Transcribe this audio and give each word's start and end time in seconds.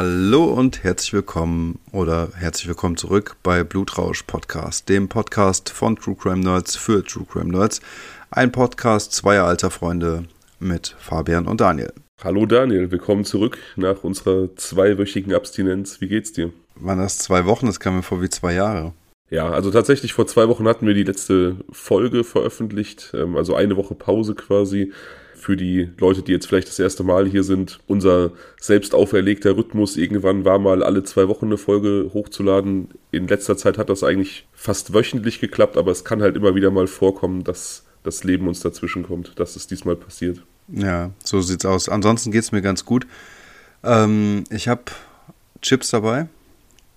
Hallo 0.00 0.44
und 0.44 0.84
herzlich 0.84 1.12
willkommen 1.12 1.80
oder 1.90 2.28
herzlich 2.36 2.68
willkommen 2.68 2.96
zurück 2.96 3.34
bei 3.42 3.64
Blutrausch 3.64 4.22
Podcast, 4.22 4.88
dem 4.88 5.08
Podcast 5.08 5.70
von 5.70 5.96
True 5.96 6.14
Crime 6.14 6.38
Nerds 6.38 6.76
für 6.76 7.02
True 7.02 7.26
Crime 7.28 7.50
Nerds. 7.50 7.80
Ein 8.30 8.52
Podcast 8.52 9.10
zweier 9.12 9.42
alter 9.42 9.72
Freunde 9.72 10.26
mit 10.60 10.94
Fabian 11.00 11.48
und 11.48 11.60
Daniel. 11.60 11.92
Hallo 12.22 12.46
Daniel, 12.46 12.92
willkommen 12.92 13.24
zurück 13.24 13.58
nach 13.74 14.04
unserer 14.04 14.54
zweiwöchigen 14.54 15.34
Abstinenz. 15.34 16.00
Wie 16.00 16.06
geht's 16.06 16.30
dir? 16.30 16.52
Waren 16.76 17.00
das 17.00 17.18
zwei 17.18 17.44
Wochen? 17.44 17.66
Das 17.66 17.80
kam 17.80 17.96
mir 17.96 18.04
vor 18.04 18.22
wie 18.22 18.28
zwei 18.28 18.54
Jahre. 18.54 18.92
Ja, 19.30 19.50
also 19.50 19.72
tatsächlich 19.72 20.12
vor 20.12 20.28
zwei 20.28 20.46
Wochen 20.46 20.68
hatten 20.68 20.86
wir 20.86 20.94
die 20.94 21.02
letzte 21.02 21.56
Folge 21.72 22.22
veröffentlicht, 22.22 23.10
ähm, 23.14 23.36
also 23.36 23.56
eine 23.56 23.76
Woche 23.76 23.96
Pause 23.96 24.36
quasi. 24.36 24.92
Für 25.38 25.56
die 25.56 25.90
Leute, 25.98 26.22
die 26.22 26.32
jetzt 26.32 26.46
vielleicht 26.46 26.68
das 26.68 26.78
erste 26.78 27.04
Mal 27.04 27.26
hier 27.26 27.44
sind, 27.44 27.78
unser 27.86 28.32
selbst 28.60 28.94
auferlegter 28.94 29.56
Rhythmus 29.56 29.96
irgendwann 29.96 30.44
war 30.44 30.58
mal 30.58 30.82
alle 30.82 31.04
zwei 31.04 31.28
Wochen 31.28 31.46
eine 31.46 31.56
Folge 31.56 32.10
hochzuladen. 32.12 32.88
In 33.12 33.28
letzter 33.28 33.56
Zeit 33.56 33.78
hat 33.78 33.88
das 33.88 34.02
eigentlich 34.02 34.46
fast 34.52 34.92
wöchentlich 34.92 35.40
geklappt, 35.40 35.76
aber 35.76 35.92
es 35.92 36.04
kann 36.04 36.22
halt 36.22 36.36
immer 36.36 36.54
wieder 36.54 36.70
mal 36.70 36.88
vorkommen, 36.88 37.44
dass 37.44 37.84
das 38.02 38.24
Leben 38.24 38.48
uns 38.48 38.60
dazwischen 38.60 39.04
kommt, 39.04 39.38
dass 39.38 39.56
es 39.56 39.66
diesmal 39.66 39.96
passiert. 39.96 40.42
Ja, 40.68 41.10
so 41.24 41.40
sieht's 41.40 41.64
aus. 41.64 41.88
Ansonsten 41.88 42.32
geht's 42.32 42.52
mir 42.52 42.62
ganz 42.62 42.84
gut. 42.84 43.06
Ähm, 43.84 44.44
ich 44.50 44.68
habe 44.68 44.82
Chips 45.62 45.90
dabei, 45.90 46.28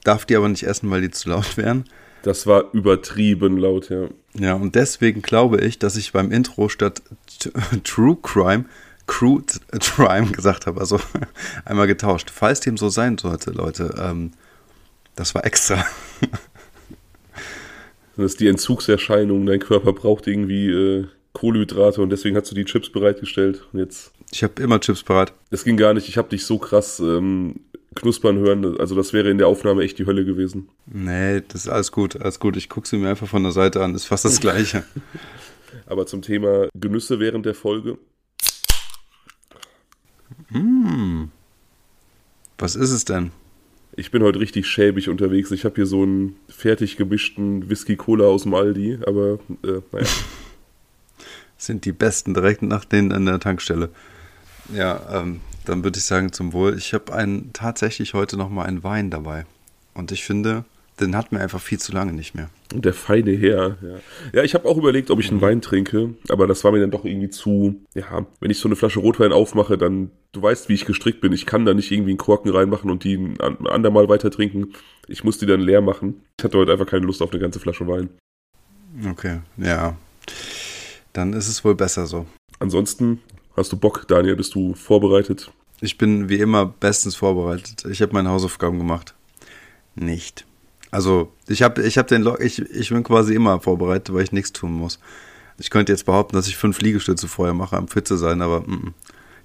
darf 0.03 0.25
die 0.25 0.35
aber 0.35 0.49
nicht 0.49 0.63
essen, 0.63 0.89
weil 0.89 1.01
die 1.01 1.11
zu 1.11 1.29
laut 1.29 1.57
wären. 1.57 1.85
Das 2.23 2.45
war 2.45 2.65
übertrieben 2.73 3.57
laut, 3.57 3.89
ja. 3.89 4.07
Ja, 4.33 4.53
und 4.53 4.75
deswegen 4.75 5.21
glaube 5.21 5.59
ich, 5.61 5.79
dass 5.79 5.95
ich 5.95 6.11
beim 6.11 6.31
Intro 6.31 6.69
statt 6.69 7.01
True 7.83 8.17
Crime 8.21 8.65
Crude 9.07 9.53
Crime 9.79 10.31
gesagt 10.31 10.67
habe. 10.67 10.79
Also 10.79 10.99
einmal 11.65 11.87
getauscht. 11.87 12.29
Falls 12.33 12.61
dem 12.61 12.77
so 12.77 12.89
sein 12.89 13.17
sollte, 13.17 13.51
Leute, 13.51 13.93
ähm, 13.99 14.31
das 15.15 15.35
war 15.35 15.45
extra. 15.45 15.85
Das 18.17 18.33
ist 18.33 18.41
die 18.41 18.49
Entzugserscheinung. 18.49 19.45
Dein 19.45 19.61
Körper 19.61 19.93
braucht 19.93 20.27
irgendwie 20.27 20.67
äh, 20.69 21.07
Kohlenhydrate 21.31 22.01
und 22.01 22.09
deswegen 22.09 22.35
hast 22.35 22.51
du 22.51 22.55
die 22.55 22.65
Chips 22.65 22.91
bereitgestellt. 22.91 23.65
Und 23.71 23.79
jetzt. 23.79 24.11
Ich 24.31 24.43
habe 24.43 24.61
immer 24.61 24.79
Chips 24.81 25.01
bereit. 25.01 25.33
Das 25.49 25.63
ging 25.63 25.77
gar 25.77 25.93
nicht. 25.93 26.09
Ich 26.09 26.17
habe 26.17 26.27
dich 26.27 26.45
so 26.45 26.59
krass 26.59 26.99
ähm, 26.99 27.61
knuspern 27.95 28.37
hören. 28.37 28.77
Also 28.79 28.95
das 28.95 29.13
wäre 29.13 29.29
in 29.29 29.37
der 29.37 29.47
Aufnahme 29.47 29.83
echt 29.83 29.97
die 29.97 30.05
Hölle 30.05 30.25
gewesen. 30.25 30.67
Nee, 30.85 31.41
das 31.47 31.65
ist 31.65 31.69
alles 31.69 31.91
gut, 31.91 32.21
alles 32.21 32.39
gut. 32.39 32.57
Ich 32.57 32.69
gucke 32.69 32.87
sie 32.87 32.97
mir 32.97 33.09
einfach 33.09 33.27
von 33.27 33.43
der 33.43 33.53
Seite 33.53 33.81
an. 33.81 33.95
Ist 33.95 34.05
fast 34.05 34.25
das 34.25 34.41
Gleiche. 34.41 34.83
Aber 35.91 36.05
zum 36.05 36.21
Thema 36.21 36.69
Genüsse 36.73 37.19
während 37.19 37.45
der 37.45 37.53
Folge. 37.53 37.97
Mmh. 40.47 41.27
Was 42.57 42.77
ist 42.77 42.91
es 42.91 43.03
denn? 43.03 43.31
Ich 43.97 44.09
bin 44.09 44.23
heute 44.23 44.39
richtig 44.39 44.67
schäbig 44.67 45.09
unterwegs. 45.09 45.51
Ich 45.51 45.65
habe 45.65 45.75
hier 45.75 45.85
so 45.85 46.03
einen 46.03 46.37
fertig 46.47 46.95
gemischten 46.95 47.69
Whisky-Cola 47.69 48.23
aus 48.23 48.43
dem 48.43 48.53
Aldi, 48.53 48.99
aber 49.05 49.39
äh, 49.65 49.81
naja. 49.91 50.07
Sind 51.57 51.83
die 51.83 51.91
besten 51.91 52.33
direkt 52.33 52.61
nach 52.61 52.85
denen 52.85 53.11
an 53.11 53.25
der 53.25 53.41
Tankstelle. 53.41 53.89
Ja, 54.73 55.01
ähm, 55.11 55.41
dann 55.65 55.83
würde 55.83 55.99
ich 55.99 56.05
sagen 56.05 56.31
zum 56.31 56.53
Wohl. 56.53 56.77
Ich 56.77 56.93
habe 56.93 57.13
einen, 57.13 57.51
tatsächlich 57.51 58.13
heute 58.13 58.37
nochmal 58.37 58.67
einen 58.67 58.85
Wein 58.85 59.09
dabei. 59.09 59.45
Und 59.93 60.13
ich 60.13 60.23
finde, 60.23 60.63
den 61.01 61.15
hatten 61.15 61.35
wir 61.35 61.41
einfach 61.41 61.59
viel 61.59 61.79
zu 61.79 61.91
lange 61.91 62.13
nicht 62.13 62.35
mehr. 62.35 62.49
Der 62.73 62.93
feine 62.93 63.31
Herr, 63.31 63.77
ja. 63.81 63.99
Ja, 64.33 64.43
ich 64.43 64.53
habe 64.53 64.67
auch 64.67 64.77
überlegt, 64.77 65.11
ob 65.11 65.19
ich 65.19 65.29
einen 65.29 65.37
mhm. 65.37 65.41
Wein 65.41 65.61
trinke, 65.61 66.13
aber 66.29 66.47
das 66.47 66.63
war 66.63 66.71
mir 66.71 66.79
dann 66.79 66.91
doch 66.91 67.05
irgendwie 67.05 67.29
zu, 67.29 67.81
ja, 67.93 68.25
wenn 68.39 68.51
ich 68.51 68.59
so 68.59 68.67
eine 68.67 68.75
Flasche 68.75 68.99
Rotwein 68.99 69.31
aufmache, 69.33 69.77
dann, 69.77 70.11
du 70.31 70.41
weißt, 70.41 70.69
wie 70.69 70.73
ich 70.73 70.85
gestrickt 70.85 71.21
bin. 71.21 71.33
Ich 71.33 71.45
kann 71.45 71.65
da 71.65 71.73
nicht 71.73 71.91
irgendwie 71.91 72.11
einen 72.11 72.17
Korken 72.17 72.51
reinmachen 72.51 72.89
und 72.89 73.03
die 73.03 73.17
ein 73.17 73.67
andermal 73.67 74.07
weiter 74.07 74.31
trinken. 74.31 74.73
Ich 75.07 75.23
muss 75.23 75.37
die 75.37 75.45
dann 75.45 75.61
leer 75.61 75.81
machen. 75.81 76.21
Ich 76.37 76.45
hatte 76.45 76.57
heute 76.57 76.71
einfach 76.71 76.87
keine 76.87 77.05
Lust 77.05 77.21
auf 77.21 77.31
eine 77.31 77.41
ganze 77.41 77.59
Flasche 77.59 77.87
Wein. 77.87 78.09
Okay, 79.09 79.39
ja. 79.57 79.97
Dann 81.13 81.33
ist 81.33 81.49
es 81.49 81.65
wohl 81.65 81.75
besser 81.75 82.05
so. 82.05 82.25
Ansonsten, 82.59 83.19
Hast 83.57 83.71
du 83.73 83.77
Bock, 83.77 84.07
Daniel? 84.07 84.37
Bist 84.37 84.55
du 84.55 84.73
vorbereitet? 84.75 85.51
Ich 85.81 85.97
bin 85.97 86.29
wie 86.29 86.39
immer 86.39 86.65
bestens 86.65 87.15
vorbereitet. 87.15 87.83
Ich 87.85 88.01
habe 88.01 88.13
meine 88.13 88.29
Hausaufgaben 88.29 88.77
gemacht. 88.77 89.13
Nicht. 89.95 90.45
Also, 90.91 91.31
ich 91.47 91.63
habe 91.63 91.81
ich 91.81 91.97
hab 91.97 92.07
den 92.07 92.21
Log, 92.21 92.41
ich, 92.41 92.59
ich 92.59 92.89
bin 92.89 93.03
quasi 93.03 93.33
immer 93.33 93.59
vorbereitet, 93.59 94.13
weil 94.13 94.23
ich 94.23 94.31
nichts 94.31 94.51
tun 94.51 94.73
muss. 94.73 94.99
Ich 95.57 95.69
könnte 95.69 95.91
jetzt 95.91 96.05
behaupten, 96.05 96.35
dass 96.35 96.47
ich 96.47 96.57
fünf 96.57 96.81
Liegestütze 96.81 97.27
vorher 97.27 97.53
mache, 97.53 97.77
am 97.77 97.87
fit 97.87 98.07
zu 98.07 98.17
sein, 98.17 98.41
aber 98.41 98.61
mm, 98.61 98.71
mm. 98.71 98.93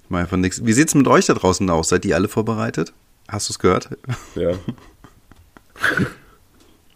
ich 0.03 0.09
mache 0.09 0.21
einfach 0.23 0.37
nichts. 0.37 0.65
Wie 0.65 0.73
sieht 0.73 0.89
es 0.89 0.95
mit 0.95 1.07
euch 1.07 1.25
da 1.25 1.33
draußen 1.33 1.69
aus? 1.69 1.89
Seid 1.89 2.05
ihr 2.05 2.15
alle 2.15 2.27
vorbereitet? 2.27 2.93
Hast 3.27 3.49
du 3.49 3.53
es 3.53 3.59
gehört? 3.59 3.89
Ja. 4.35 4.51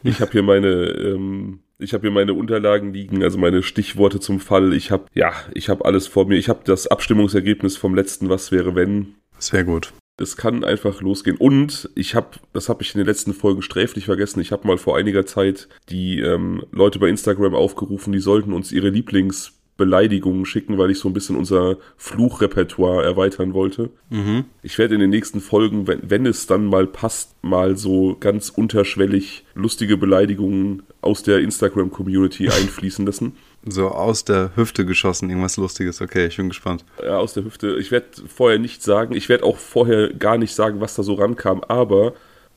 ich 0.03 0.19
habe 0.21 0.31
hier 0.31 0.43
meine 0.43 0.67
ähm, 0.67 1.59
ich 1.81 1.93
habe 1.93 2.01
hier 2.01 2.11
meine 2.11 2.33
Unterlagen 2.33 2.93
liegen, 2.93 3.23
also 3.23 3.37
meine 3.37 3.63
Stichworte 3.63 4.19
zum 4.19 4.39
Fall. 4.39 4.73
Ich 4.73 4.91
habe 4.91 5.05
ja, 5.13 5.33
ich 5.53 5.67
habe 5.67 5.83
alles 5.85 6.07
vor 6.07 6.27
mir. 6.27 6.35
Ich 6.37 6.47
habe 6.47 6.61
das 6.63 6.87
Abstimmungsergebnis 6.87 7.75
vom 7.75 7.95
letzten 7.95 8.29
Was 8.29 8.51
wäre 8.51 8.75
wenn. 8.75 9.15
Sehr 9.39 9.63
gut. 9.63 9.91
Es 10.21 10.37
kann 10.37 10.63
einfach 10.63 11.01
losgehen. 11.01 11.37
Und 11.37 11.89
ich 11.95 12.15
habe, 12.15 12.29
das 12.53 12.69
habe 12.69 12.83
ich 12.83 12.93
in 12.93 12.99
den 12.99 13.07
letzten 13.07 13.33
Folgen 13.33 13.61
sträflich 13.61 14.05
vergessen. 14.05 14.39
Ich 14.39 14.51
habe 14.51 14.67
mal 14.67 14.77
vor 14.77 14.97
einiger 14.97 15.25
Zeit 15.25 15.67
die 15.89 16.19
ähm, 16.19 16.63
Leute 16.71 16.99
bei 16.99 17.09
Instagram 17.09 17.55
aufgerufen, 17.55 18.13
die 18.13 18.19
sollten 18.19 18.53
uns 18.53 18.71
ihre 18.71 18.89
Lieblings 18.89 19.53
Beleidigungen 19.81 20.45
schicken, 20.45 20.77
weil 20.77 20.91
ich 20.91 20.99
so 20.99 21.09
ein 21.09 21.13
bisschen 21.13 21.35
unser 21.35 21.77
Fluchrepertoire 21.97 23.03
erweitern 23.03 23.55
wollte. 23.55 23.89
Mhm. 24.11 24.45
Ich 24.61 24.77
werde 24.77 24.93
in 24.93 25.01
den 25.01 25.09
nächsten 25.09 25.41
Folgen, 25.41 25.87
wenn, 25.87 26.01
wenn 26.03 26.27
es 26.27 26.45
dann 26.45 26.65
mal 26.65 26.85
passt, 26.85 27.35
mal 27.43 27.75
so 27.77 28.15
ganz 28.19 28.49
unterschwellig 28.49 29.43
lustige 29.55 29.97
Beleidigungen 29.97 30.83
aus 31.01 31.23
der 31.23 31.39
Instagram-Community 31.39 32.49
einfließen 32.49 33.07
lassen. 33.07 33.33
So 33.63 33.89
aus 33.89 34.25
der 34.25 34.51
Hüfte 34.55 34.85
geschossen, 34.85 35.29
irgendwas 35.29 35.57
Lustiges. 35.57 36.01
Okay, 36.01 36.25
ich 36.25 36.37
bin 36.37 36.49
gespannt. 36.49 36.83
Ja, 37.03 37.17
aus 37.17 37.33
der 37.33 37.43
Hüfte. 37.43 37.77
Ich 37.77 37.91
werde 37.91 38.07
vorher 38.27 38.57
nicht 38.57 38.81
sagen, 38.81 39.15
ich 39.15 39.29
werde 39.29 39.43
auch 39.43 39.57
vorher 39.57 40.11
gar 40.13 40.37
nicht 40.37 40.55
sagen, 40.55 40.81
was 40.81 40.95
da 40.95 41.03
so 41.03 41.13
rankam, 41.13 41.63
aber. 41.67 42.13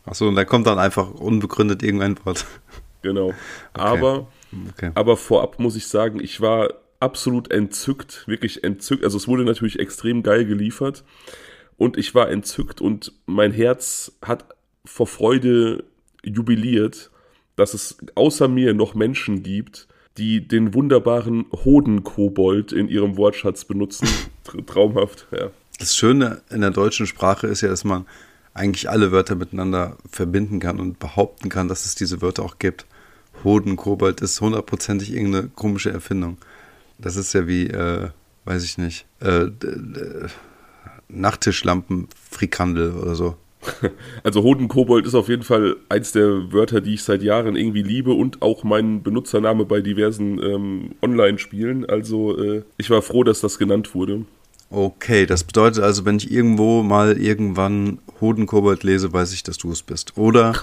Achso, 0.07 0.29
und 0.29 0.35
da 0.35 0.45
kommt 0.45 0.67
dann 0.67 0.79
einfach 0.79 1.11
unbegründet 1.11 1.83
irgendein 1.83 2.17
Wort. 2.25 2.47
Genau. 3.03 3.27
Okay. 3.27 3.35
Aber, 3.75 4.27
okay. 4.71 4.91
aber 4.95 5.17
vorab 5.19 5.59
muss 5.59 5.77
ich 5.77 5.89
sagen, 5.89 6.21
ich 6.21 6.41
war 6.41 6.71
absolut 7.01 7.51
entzückt, 7.51 8.27
wirklich 8.27 8.65
entzückt. 8.65 9.05
Also 9.05 9.19
es 9.19 9.29
wurde 9.29 9.45
natürlich 9.45 9.79
extrem 9.79 10.23
geil 10.23 10.47
geliefert 10.47 11.05
und 11.77 11.99
ich 11.99 12.15
war 12.15 12.31
entzückt 12.31 12.81
und 12.81 13.13
mein 13.27 13.53
Herz 13.53 14.13
hat 14.23 14.47
vor 14.87 15.07
Freude 15.07 15.85
jubiliert, 16.25 17.11
dass 17.57 17.75
es 17.75 17.99
außer 18.15 18.49
mir 18.49 18.73
noch 18.73 18.95
Menschen 18.95 19.43
gibt, 19.43 19.87
die 20.17 20.47
den 20.47 20.75
wunderbaren 20.75 21.47
Hodenkobold 21.53 22.73
in 22.73 22.89
ihrem 22.89 23.17
Wortschatz 23.17 23.65
benutzen. 23.65 24.09
Traumhaft, 24.67 25.27
ja. 25.33 25.51
Das 25.79 25.97
Schöne 25.97 26.41
in 26.51 26.61
der 26.61 26.71
deutschen 26.71 27.07
Sprache 27.07 27.49
ist 27.49 27.61
ja, 27.61 27.69
dass 27.69 27.85
man 27.85 28.07
eigentlich 28.53 28.89
alle 28.89 29.11
Wörter 29.11 29.35
miteinander 29.35 29.97
verbinden 30.09 30.61
kann 30.61 30.79
und 30.79 31.01
behaupten 31.01 31.49
kann, 31.49 31.67
dass 31.67 31.85
es 31.85 31.97
diese 31.97 32.23
Wörter 32.23 32.45
auch 32.45 32.59
gibt. 32.59 32.87
Hodenkobold 33.43 34.21
ist 34.21 34.41
hundertprozentig 34.41 35.13
irgendeine 35.13 35.49
komische 35.49 35.91
Erfindung. 35.91 36.39
Das 36.99 37.17
ist 37.17 37.33
ja 37.33 37.49
wie, 37.49 37.67
äh, 37.67 38.11
weiß 38.45 38.63
ich 38.63 38.79
nicht, 38.79 39.07
äh, 39.21 39.47
Nachttischlampen-Frikandel 41.09 42.93
oder 42.93 43.17
so. 43.17 43.37
Also 44.23 44.43
Hodenkobold 44.43 45.07
ist 45.07 45.15
auf 45.15 45.29
jeden 45.29 45.43
Fall 45.43 45.77
eins 45.89 46.13
der 46.13 46.53
Wörter, 46.53 46.81
die 46.81 46.95
ich 46.95 47.03
seit 47.03 47.23
Jahren 47.23 47.57
irgendwie 47.57 47.83
liebe 47.83 48.13
und 48.13 48.43
auch 48.43 48.65
mein 48.65 49.03
Benutzername 49.03 49.65
bei 49.65 49.81
diversen 49.81 50.43
ähm, 50.43 50.91
Online-Spielen. 51.03 51.85
Also 51.85 52.39
äh, 52.39 52.63
ich 52.79 52.91
war 52.91 53.03
froh, 53.03 53.25
dass 53.25 53.41
das 53.41 53.59
genannt 53.59 53.95
wurde. 53.95 54.25
Okay, 54.71 55.27
das 55.27 55.45
bedeutet 55.45 55.85
also, 55.85 56.05
wenn 56.05 56.17
ich 56.17 56.31
irgendwo 56.31 56.83
mal 56.83 57.17
irgendwann 57.21 57.99
Hodenkobold 58.21 58.83
lese, 58.83 59.13
weiß 59.13 59.33
ich, 59.33 59.43
dass 59.43 59.59
du 59.59 59.71
es 59.71 59.83
bist. 59.83 60.17
Oder 60.17 60.55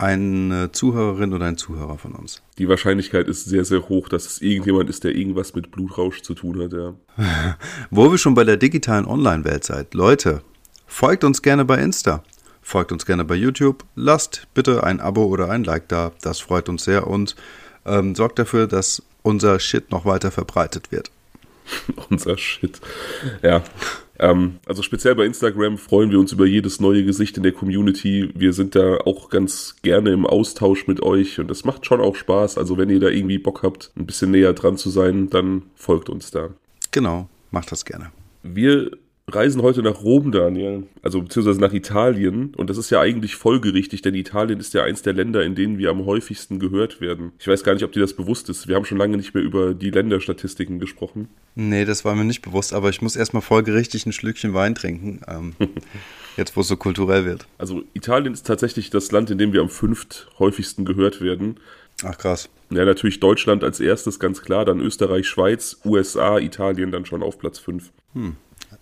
eine 0.00 0.72
Zuhörerin 0.72 1.32
oder 1.34 1.46
ein 1.46 1.56
Zuhörer 1.56 1.98
von 1.98 2.12
uns. 2.12 2.42
Die 2.58 2.68
Wahrscheinlichkeit 2.68 3.28
ist 3.28 3.44
sehr, 3.44 3.64
sehr 3.64 3.88
hoch, 3.88 4.08
dass 4.08 4.26
es 4.26 4.40
irgendjemand 4.40 4.88
ist, 4.88 5.04
der 5.04 5.14
irgendwas 5.14 5.54
mit 5.54 5.70
Blutrausch 5.70 6.22
zu 6.22 6.34
tun 6.34 6.60
hat, 6.62 6.72
ja. 6.72 6.94
Wo 7.90 8.10
wir 8.10 8.18
schon 8.18 8.34
bei 8.34 8.44
der 8.44 8.56
digitalen 8.56 9.04
Online-Welt 9.04 9.64
seid. 9.64 9.94
Leute, 9.94 10.42
folgt 10.90 11.24
uns 11.24 11.40
gerne 11.40 11.64
bei 11.64 11.78
Insta. 11.78 12.22
Folgt 12.60 12.92
uns 12.92 13.06
gerne 13.06 13.24
bei 13.24 13.34
YouTube. 13.34 13.84
Lasst 13.94 14.46
bitte 14.52 14.84
ein 14.84 15.00
Abo 15.00 15.24
oder 15.24 15.48
ein 15.48 15.64
Like 15.64 15.88
da. 15.88 16.12
Das 16.20 16.40
freut 16.40 16.68
uns 16.68 16.84
sehr 16.84 17.06
und 17.06 17.36
ähm, 17.86 18.14
sorgt 18.14 18.38
dafür, 18.38 18.66
dass 18.66 19.02
unser 19.22 19.58
Shit 19.58 19.90
noch 19.90 20.04
weiter 20.04 20.30
verbreitet 20.30 20.92
wird. 20.92 21.10
unser 22.10 22.36
Shit. 22.36 22.80
Ja. 23.42 23.62
Ähm, 24.18 24.58
also 24.66 24.82
speziell 24.82 25.14
bei 25.14 25.24
Instagram 25.24 25.78
freuen 25.78 26.10
wir 26.10 26.18
uns 26.18 26.32
über 26.32 26.44
jedes 26.44 26.80
neue 26.80 27.04
Gesicht 27.04 27.36
in 27.36 27.42
der 27.42 27.52
Community. 27.52 28.30
Wir 28.34 28.52
sind 28.52 28.74
da 28.74 28.98
auch 28.98 29.30
ganz 29.30 29.76
gerne 29.82 30.10
im 30.10 30.26
Austausch 30.26 30.86
mit 30.86 31.02
euch 31.02 31.40
und 31.40 31.50
es 31.50 31.64
macht 31.64 31.86
schon 31.86 32.00
auch 32.00 32.16
Spaß. 32.16 32.58
Also 32.58 32.76
wenn 32.76 32.90
ihr 32.90 33.00
da 33.00 33.08
irgendwie 33.08 33.38
Bock 33.38 33.62
habt, 33.62 33.92
ein 33.96 34.06
bisschen 34.06 34.32
näher 34.32 34.52
dran 34.52 34.76
zu 34.76 34.90
sein, 34.90 35.30
dann 35.30 35.62
folgt 35.74 36.10
uns 36.10 36.30
da. 36.30 36.50
Genau, 36.90 37.28
macht 37.50 37.72
das 37.72 37.84
gerne. 37.84 38.12
Wir 38.42 38.90
reisen 39.34 39.62
heute 39.62 39.82
nach 39.82 40.02
Rom, 40.02 40.32
Daniel. 40.32 40.84
Also 41.02 41.22
beziehungsweise 41.22 41.60
nach 41.60 41.72
Italien. 41.72 42.54
Und 42.56 42.70
das 42.70 42.76
ist 42.78 42.90
ja 42.90 43.00
eigentlich 43.00 43.36
folgerichtig, 43.36 44.02
denn 44.02 44.14
Italien 44.14 44.60
ist 44.60 44.74
ja 44.74 44.82
eins 44.82 45.02
der 45.02 45.12
Länder, 45.12 45.42
in 45.42 45.54
denen 45.54 45.78
wir 45.78 45.90
am 45.90 46.04
häufigsten 46.06 46.58
gehört 46.58 47.00
werden. 47.00 47.32
Ich 47.38 47.48
weiß 47.48 47.64
gar 47.64 47.74
nicht, 47.74 47.84
ob 47.84 47.92
dir 47.92 48.00
das 48.00 48.14
bewusst 48.14 48.48
ist. 48.48 48.68
Wir 48.68 48.76
haben 48.76 48.84
schon 48.84 48.98
lange 48.98 49.16
nicht 49.16 49.34
mehr 49.34 49.42
über 49.42 49.74
die 49.74 49.90
Länderstatistiken 49.90 50.78
gesprochen. 50.78 51.28
Nee, 51.54 51.84
das 51.84 52.04
war 52.04 52.14
mir 52.14 52.24
nicht 52.24 52.42
bewusst, 52.42 52.72
aber 52.72 52.88
ich 52.90 53.02
muss 53.02 53.16
erstmal 53.16 53.42
folgerichtig 53.42 54.06
ein 54.06 54.12
Schlückchen 54.12 54.54
Wein 54.54 54.74
trinken. 54.74 55.20
Ähm, 55.28 55.54
jetzt, 56.36 56.56
wo 56.56 56.60
es 56.60 56.68
so 56.68 56.76
kulturell 56.76 57.24
wird. 57.24 57.46
Also 57.58 57.82
Italien 57.94 58.32
ist 58.32 58.46
tatsächlich 58.46 58.90
das 58.90 59.12
Land, 59.12 59.30
in 59.30 59.38
dem 59.38 59.52
wir 59.52 59.60
am 59.60 59.68
fünft 59.68 60.28
häufigsten 60.38 60.84
gehört 60.84 61.20
werden. 61.20 61.56
Ach 62.04 62.16
krass. 62.16 62.48
Ja, 62.70 62.84
natürlich 62.84 63.20
Deutschland 63.20 63.64
als 63.64 63.80
erstes, 63.80 64.20
ganz 64.20 64.42
klar, 64.42 64.64
dann 64.64 64.80
Österreich, 64.80 65.26
Schweiz, 65.26 65.78
USA, 65.84 66.38
Italien 66.38 66.92
dann 66.92 67.04
schon 67.04 67.22
auf 67.22 67.38
Platz 67.38 67.58
5. 67.58 67.90
Hm. 68.14 68.36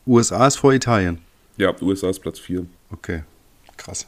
USA 0.09 0.47
ist 0.47 0.57
vor 0.57 0.73
Italien. 0.73 1.19
Ja, 1.59 1.75
USA 1.83 2.09
ist 2.09 2.21
Platz 2.21 2.39
4. 2.39 2.65
Okay, 2.91 3.25
krass. 3.77 4.07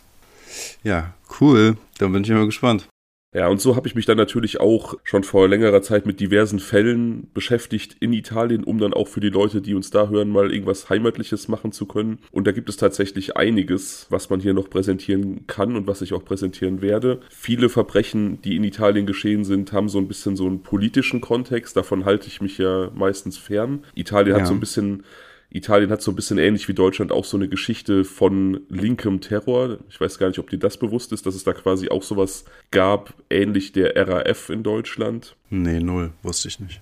Ja, 0.82 1.12
cool. 1.41 1.76
Dann 1.99 2.12
bin 2.12 2.25
ich 2.25 2.31
immer 2.31 2.47
gespannt. 2.47 2.88
Ja, 3.32 3.47
und 3.47 3.61
so 3.61 3.76
habe 3.76 3.87
ich 3.87 3.94
mich 3.94 4.06
dann 4.06 4.17
natürlich 4.17 4.58
auch 4.58 4.94
schon 5.05 5.23
vor 5.23 5.47
längerer 5.47 5.82
Zeit 5.82 6.05
mit 6.05 6.19
diversen 6.19 6.58
Fällen 6.58 7.31
beschäftigt 7.32 7.97
in 8.00 8.12
Italien, 8.12 8.64
um 8.64 8.79
dann 8.79 8.93
auch 8.93 9.06
für 9.06 9.20
die 9.20 9.29
Leute, 9.29 9.61
die 9.61 9.75
uns 9.75 9.91
da 9.91 10.08
hören, 10.08 10.31
mal 10.31 10.52
irgendwas 10.52 10.91
Heimatliches 10.91 11.47
machen 11.47 11.70
zu 11.70 11.87
können. 11.87 12.19
Und 12.32 12.49
da 12.49 12.53
gibt 12.53 12.69
es 12.69 12.76
tatsächlich 12.76 13.37
einiges, 13.37 14.06
was 14.11 14.31
man 14.31 14.41
hier 14.41 14.53
noch 14.53 14.69
präsentieren 14.69 15.46
kann 15.46 15.76
und 15.76 15.87
was 15.87 16.03
ich 16.03 16.12
auch 16.12 16.25
präsentieren 16.25 16.82
werde. 16.82 17.20
Viele 17.31 17.69
Verbrechen, 17.69 18.43
die 18.43 18.56
in 18.56 18.64
Italien 18.64 19.06
geschehen 19.06 19.44
sind, 19.44 19.73
haben 19.73 19.88
so 19.88 19.99
ein 19.99 20.08
bisschen 20.08 20.35
so 20.35 20.46
einen 20.46 20.64
politischen 20.64 21.20
Kontext. 21.20 21.76
Davon 21.76 22.05
halte 22.06 22.26
ich 22.26 22.41
mich 22.41 22.58
ja 22.58 22.91
meistens 22.94 23.38
fern. 23.38 23.85
Italien 23.94 24.35
ja. 24.35 24.41
hat 24.41 24.49
so 24.49 24.55
ein 24.55 24.61
bisschen 24.61 25.05
Italien 25.50 25.91
hat 25.91 26.00
so 26.00 26.12
ein 26.12 26.17
bisschen 26.17 26.38
ähnlich 26.38 26.69
wie 26.69 26.75
Deutschland 26.75 27.11
auch 27.11 27.25
so 27.25 27.37
eine 27.37 27.49
Geschichte 27.49 28.05
von 28.05 28.61
linkem 28.69 29.20
Terror. 29.20 29.79
Ich 29.88 30.00
weiß 30.00 30.19
gar 30.19 30.29
nicht, 30.29 30.38
ob 30.38 30.49
dir 30.49 30.58
das 30.58 30.76
bewusst 30.76 31.12
ist, 31.12 31.26
dass 31.26 31.35
es 31.35 31.43
da 31.43 31.52
quasi 31.52 31.88
auch 31.88 32.05
sowas 32.05 32.44
gab, 32.70 33.14
ähnlich 33.31 33.73
der 33.73 33.97
RAF 33.97 34.49
in 34.49 34.62
Deutschland. 34.62 35.35
Nee, 35.50 35.81
null, 35.81 36.12
wusste 36.23 36.49
ich 36.49 36.61
nicht. 36.61 36.81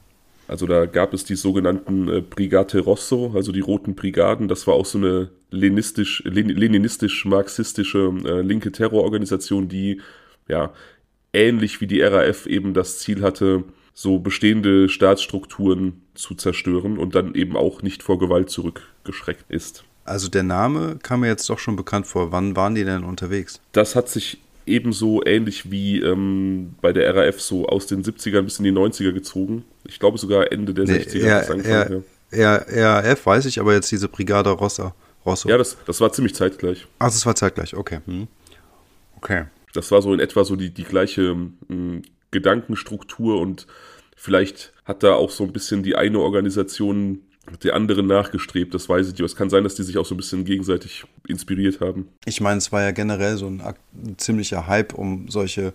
Also 0.48 0.66
da 0.66 0.86
gab 0.86 1.12
es 1.14 1.24
die 1.24 1.36
sogenannten 1.36 2.08
äh, 2.08 2.20
Brigate 2.20 2.80
Rosso, 2.80 3.32
also 3.34 3.52
die 3.52 3.60
Roten 3.60 3.94
Brigaden. 3.94 4.48
Das 4.48 4.66
war 4.66 4.74
auch 4.74 4.86
so 4.86 4.98
eine 4.98 5.30
leninistisch, 5.50 6.22
leninistisch-marxistische 6.24 8.12
äh, 8.24 8.40
linke 8.40 8.72
Terrororganisation, 8.72 9.68
die 9.68 10.00
ja 10.46 10.72
ähnlich 11.32 11.80
wie 11.80 11.86
die 11.86 12.00
RAF 12.00 12.46
eben 12.46 12.74
das 12.74 12.98
Ziel 12.98 13.22
hatte, 13.22 13.64
so 13.98 14.20
bestehende 14.20 14.88
Staatsstrukturen 14.88 16.02
zu 16.14 16.36
zerstören 16.36 16.98
und 16.98 17.16
dann 17.16 17.34
eben 17.34 17.56
auch 17.56 17.82
nicht 17.82 18.04
vor 18.04 18.20
Gewalt 18.20 18.48
zurückgeschreckt 18.48 19.46
ist. 19.48 19.82
Also 20.04 20.28
der 20.28 20.44
Name 20.44 21.00
kam 21.02 21.20
mir 21.20 21.26
jetzt 21.26 21.50
doch 21.50 21.58
schon 21.58 21.74
bekannt 21.74 22.06
vor. 22.06 22.30
Wann 22.30 22.54
waren 22.54 22.76
die 22.76 22.84
denn 22.84 23.02
unterwegs? 23.02 23.60
Das 23.72 23.96
hat 23.96 24.08
sich 24.08 24.38
ebenso 24.66 25.24
ähnlich 25.24 25.72
wie 25.72 25.98
ähm, 26.00 26.76
bei 26.80 26.92
der 26.92 27.12
RAF 27.12 27.40
so 27.40 27.66
aus 27.66 27.88
den 27.88 28.04
70ern 28.04 28.42
bis 28.42 28.60
in 28.60 28.66
die 28.66 28.70
90er 28.70 29.10
gezogen. 29.10 29.64
Ich 29.84 29.98
glaube 29.98 30.16
sogar 30.16 30.52
Ende 30.52 30.74
der 30.74 30.84
nee, 30.84 30.98
60er. 30.98 32.02
RAF 32.30 33.26
weiß 33.26 33.46
ich, 33.46 33.58
aber 33.58 33.74
jetzt 33.74 33.90
diese 33.90 34.08
Brigade 34.08 34.50
Rossa. 34.50 34.94
Rosso. 35.26 35.48
Ja, 35.48 35.58
das, 35.58 35.76
das 35.86 36.00
war 36.00 36.12
ziemlich 36.12 36.36
zeitgleich. 36.36 36.86
Ach, 37.00 37.06
das 37.06 37.26
war 37.26 37.34
zeitgleich, 37.34 37.74
okay. 37.74 37.98
Hm. 38.04 38.28
Okay. 39.16 39.46
Das 39.74 39.90
war 39.90 40.02
so 40.02 40.14
in 40.14 40.20
etwa 40.20 40.44
so 40.44 40.54
die, 40.54 40.70
die 40.70 40.84
gleiche 40.84 41.34
mh, 41.34 41.50
hm, 41.68 42.02
Gedankenstruktur 42.30 43.40
und 43.40 43.66
vielleicht 44.16 44.72
hat 44.84 45.02
da 45.02 45.14
auch 45.14 45.30
so 45.30 45.44
ein 45.44 45.52
bisschen 45.52 45.82
die 45.82 45.96
eine 45.96 46.20
Organisation 46.20 47.22
der 47.62 47.74
anderen 47.74 48.06
nachgestrebt, 48.06 48.74
das 48.74 48.88
weiß 48.88 49.06
ich 49.06 49.12
nicht. 49.12 49.22
Es 49.22 49.36
kann 49.36 49.50
sein, 49.50 49.64
dass 49.64 49.74
die 49.74 49.82
sich 49.82 49.96
auch 49.96 50.04
so 50.04 50.14
ein 50.14 50.18
bisschen 50.18 50.44
gegenseitig 50.44 51.04
inspiriert 51.26 51.80
haben. 51.80 52.08
Ich 52.26 52.40
meine, 52.40 52.58
es 52.58 52.72
war 52.72 52.82
ja 52.82 52.90
generell 52.90 53.36
so 53.36 53.46
ein, 53.46 53.62
ein 53.62 54.18
ziemlicher 54.18 54.66
Hype 54.66 54.92
um 54.94 55.28
solche 55.28 55.72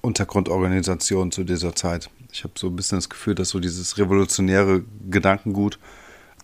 Untergrundorganisationen 0.00 1.30
zu 1.30 1.44
dieser 1.44 1.74
Zeit. 1.74 2.10
Ich 2.32 2.44
habe 2.44 2.54
so 2.56 2.68
ein 2.68 2.76
bisschen 2.76 2.98
das 2.98 3.10
Gefühl, 3.10 3.34
dass 3.34 3.50
so 3.50 3.60
dieses 3.60 3.98
revolutionäre 3.98 4.82
Gedankengut 5.10 5.78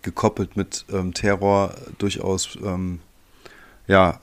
gekoppelt 0.03 0.55
mit 0.55 0.85
ähm, 0.91 1.13
Terror 1.13 1.73
durchaus, 1.97 2.57
ähm, 2.63 2.99
ja, 3.87 4.19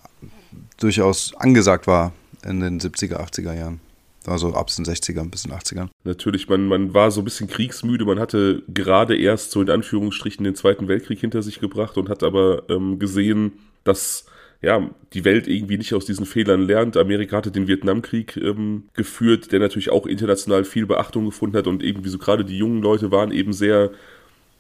durchaus 0.79 1.35
angesagt 1.37 1.87
war 1.87 2.13
in 2.45 2.61
den 2.61 2.81
70er, 2.81 3.17
80er 3.17 3.55
Jahren. 3.55 3.81
Also 4.27 4.55
ab 4.55 4.69
den 4.75 4.85
60ern 4.85 5.31
bis 5.31 5.43
den 5.43 5.53
80ern. 5.53 5.89
Natürlich, 6.05 6.49
man, 6.49 6.67
man 6.67 6.95
war 6.95 7.11
so 7.11 7.21
ein 7.21 7.25
bisschen 7.25 7.49
kriegsmüde. 7.49 8.05
Man 8.05 8.19
hatte 8.19 8.63
gerade 8.73 9.17
erst 9.17 9.51
so 9.51 9.61
in 9.61 9.71
Anführungsstrichen 9.71 10.45
den 10.45 10.55
Zweiten 10.55 10.89
Weltkrieg 10.89 11.21
hinter 11.21 11.43
sich 11.43 11.61
gebracht 11.61 11.99
und 11.99 12.09
hat 12.09 12.23
aber 12.23 12.63
ähm, 12.71 12.99
gesehen, 12.99 13.53
dass 13.85 14.27
ja, 14.63 14.89
die 15.13 15.25
Welt 15.25 15.47
irgendwie 15.47 15.77
nicht 15.77 15.93
aus 15.93 16.07
diesen 16.07 16.25
Fehlern 16.25 16.63
lernt. 16.63 16.97
Amerika 16.97 17.37
hatte 17.37 17.51
den 17.51 17.69
Vietnamkrieg 17.69 18.37
ähm, 18.39 18.85
geführt, 18.95 19.53
der 19.53 19.61
natürlich 19.61 19.91
auch 19.91 20.07
international 20.07 20.65
viel 20.65 20.87
Beachtung 20.87 21.27
gefunden 21.27 21.57
hat 21.57 21.67
und 21.67 21.83
irgendwie 21.83 22.09
so 22.09 22.17
gerade 22.17 22.47
die 22.47 22.57
jungen 22.57 22.83
Leute 22.83 23.11
waren 23.11 23.31
eben 23.31 23.53
sehr 23.53 23.91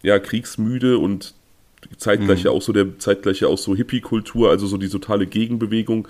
ja, 0.02 0.19
kriegsmüde 0.19 0.99
und 0.99 1.34
zeitgleich 1.96 2.44
mhm. 2.44 2.50
auch 2.50 2.60
so 2.60 2.72
der 2.72 2.99
zeitgleiche 2.99 3.49
auch 3.49 3.56
so 3.56 3.75
Hippie-Kultur, 3.75 4.50
also 4.50 4.67
so 4.67 4.76
die 4.76 4.88
totale 4.88 5.26
Gegenbewegung. 5.26 6.06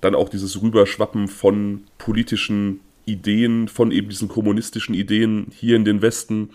Dann 0.00 0.14
auch 0.14 0.28
dieses 0.28 0.60
Rüberschwappen 0.60 1.28
von 1.28 1.84
politischen 1.98 2.80
Ideen, 3.08 3.68
von 3.68 3.90
eben 3.90 4.08
diesen 4.08 4.28
kommunistischen 4.28 4.94
Ideen 4.94 5.48
hier 5.50 5.76
in 5.76 5.84
den 5.84 6.02
Westen, 6.02 6.50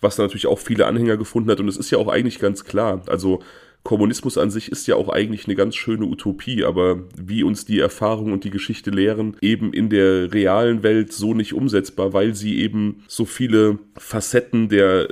was 0.00 0.16
da 0.16 0.24
natürlich 0.24 0.46
auch 0.46 0.58
viele 0.58 0.86
Anhänger 0.86 1.16
gefunden 1.16 1.50
hat. 1.50 1.60
Und 1.60 1.68
es 1.68 1.76
ist 1.76 1.90
ja 1.90 1.98
auch 1.98 2.08
eigentlich 2.08 2.38
ganz 2.38 2.64
klar. 2.64 3.02
Also 3.06 3.40
Kommunismus 3.84 4.38
an 4.38 4.50
sich 4.50 4.70
ist 4.70 4.86
ja 4.86 4.96
auch 4.96 5.08
eigentlich 5.08 5.46
eine 5.46 5.56
ganz 5.56 5.74
schöne 5.74 6.06
Utopie, 6.06 6.64
aber 6.64 7.04
wie 7.16 7.42
uns 7.42 7.64
die 7.64 7.80
Erfahrung 7.80 8.32
und 8.32 8.44
die 8.44 8.50
Geschichte 8.50 8.90
lehren, 8.90 9.36
eben 9.40 9.72
in 9.72 9.90
der 9.90 10.32
realen 10.32 10.82
Welt 10.82 11.12
so 11.12 11.34
nicht 11.34 11.52
umsetzbar, 11.52 12.12
weil 12.12 12.34
sie 12.34 12.58
eben 12.60 13.02
so 13.08 13.24
viele 13.24 13.78
Facetten 13.96 14.68
der 14.68 15.08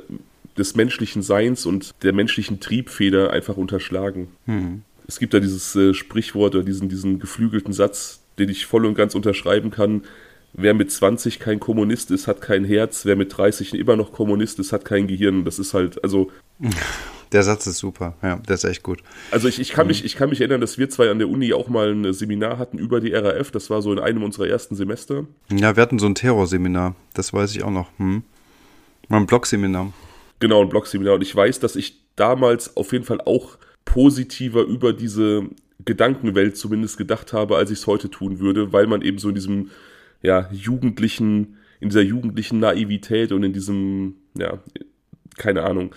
des 0.57 0.77
menschlichen 0.77 1.23
Seins 1.23 1.65
und 1.65 1.95
der 2.03 2.13
menschlichen 2.13 2.61
Triebfeder 2.61 3.31
einfach 3.31 3.57
unterschlagen. 3.57 4.29
Hm. 4.47 4.83
Es 5.09 5.19
gibt 5.19 5.35
da 5.35 5.41
dieses 5.41 5.75
äh, 5.75 5.95
Sprichwort 5.95 6.55
oder 6.55 6.64
diesen, 6.64 6.88
diesen 6.88 7.19
geflügelten 7.19 7.73
Satz, 7.73 8.21
den 8.38 8.49
ich 8.49 8.67
voll 8.67 8.85
und 8.87 8.95
ganz 8.95 9.14
unterschreiben 9.14 9.71
kann. 9.71 10.03
Wer 10.52 10.75
mit 10.75 10.90
20 10.90 11.38
kein 11.38 11.61
Kommunist 11.61 12.11
ist, 12.11 12.26
hat 12.26 12.40
kein 12.40 12.64
Herz. 12.64 13.04
Wer 13.04 13.16
mit 13.16 13.37
30 13.37 13.75
immer 13.75 13.97
noch 13.97 14.12
Kommunist 14.12 14.59
ist, 14.59 14.73
hat 14.73 14.85
kein 14.85 15.07
Gehirn. 15.07 15.45
Das 15.45 15.59
ist 15.59 15.75
halt, 15.75 16.02
also. 16.02 16.30
Der 17.33 17.45
Satz 17.45 17.64
ist 17.69 17.78
super, 17.78 18.14
ja, 18.25 18.40
der 18.49 18.54
ist 18.54 18.64
echt 18.64 18.83
gut. 18.83 19.04
Also 19.30 19.47
ich, 19.47 19.61
ich, 19.61 19.71
kann, 19.71 19.87
mhm. 19.87 19.90
mich, 19.90 20.04
ich 20.04 20.16
kann 20.16 20.30
mich 20.30 20.40
erinnern, 20.40 20.61
dass 20.61 20.78
wir 20.78 20.90
zwei 20.90 21.11
an 21.11 21.21
der 21.21 21.28
Uni 21.28 21.52
auch 21.52 21.69
mal 21.69 21.92
ein 21.92 22.12
Seminar 22.12 22.59
hatten 22.59 22.76
über 22.76 23.00
die 23.00 23.12
RAF. 23.12 23.52
Das 23.52 23.71
war 23.71 23.83
so 23.83 23.92
in 23.92 24.00
einem 24.00 24.25
unserer 24.25 24.49
ersten 24.49 24.75
Semester. 24.75 25.26
Ja, 25.49 25.76
wir 25.76 25.80
hatten 25.80 26.00
so 26.00 26.07
ein 26.07 26.16
Terrorseminar, 26.16 26.97
das 27.14 27.33
weiß 27.33 27.54
ich 27.54 27.62
auch 27.62 27.71
noch. 27.71 27.87
Hm. 27.99 28.25
Mal 29.09 29.19
ein 29.19 29.26
Blogseminar. 29.26 29.92
Genau, 30.40 30.62
ein 30.62 30.69
Blogseminar. 30.69 31.14
Und 31.14 31.23
ich 31.23 31.35
weiß, 31.35 31.61
dass 31.61 31.76
ich 31.76 32.00
damals 32.16 32.76
auf 32.76 32.90
jeden 32.92 33.04
Fall 33.04 33.21
auch 33.21 33.59
positiver 33.85 34.62
über 34.62 34.92
diese 34.92 35.45
Gedankenwelt 35.85 36.57
zumindest 36.57 36.99
gedacht 36.99 37.33
habe, 37.33 37.57
als 37.57 37.71
ich 37.71 37.78
es 37.78 37.87
heute 37.87 38.11
tun 38.11 38.40
würde, 38.40 38.73
weil 38.73 38.88
man 38.88 39.02
eben 39.02 39.19
so 39.19 39.28
in 39.28 39.35
diesem 39.35 39.71
ja, 40.23 40.49
jugendlichen, 40.53 41.57
in 41.81 41.89
dieser 41.89 42.03
jugendlichen 42.03 42.61
Naivität 42.61 43.33
und 43.33 43.43
in 43.43 43.53
diesem, 43.53 44.17
ja, 44.37 44.59
keine 45.37 45.62
Ahnung, 45.62 45.95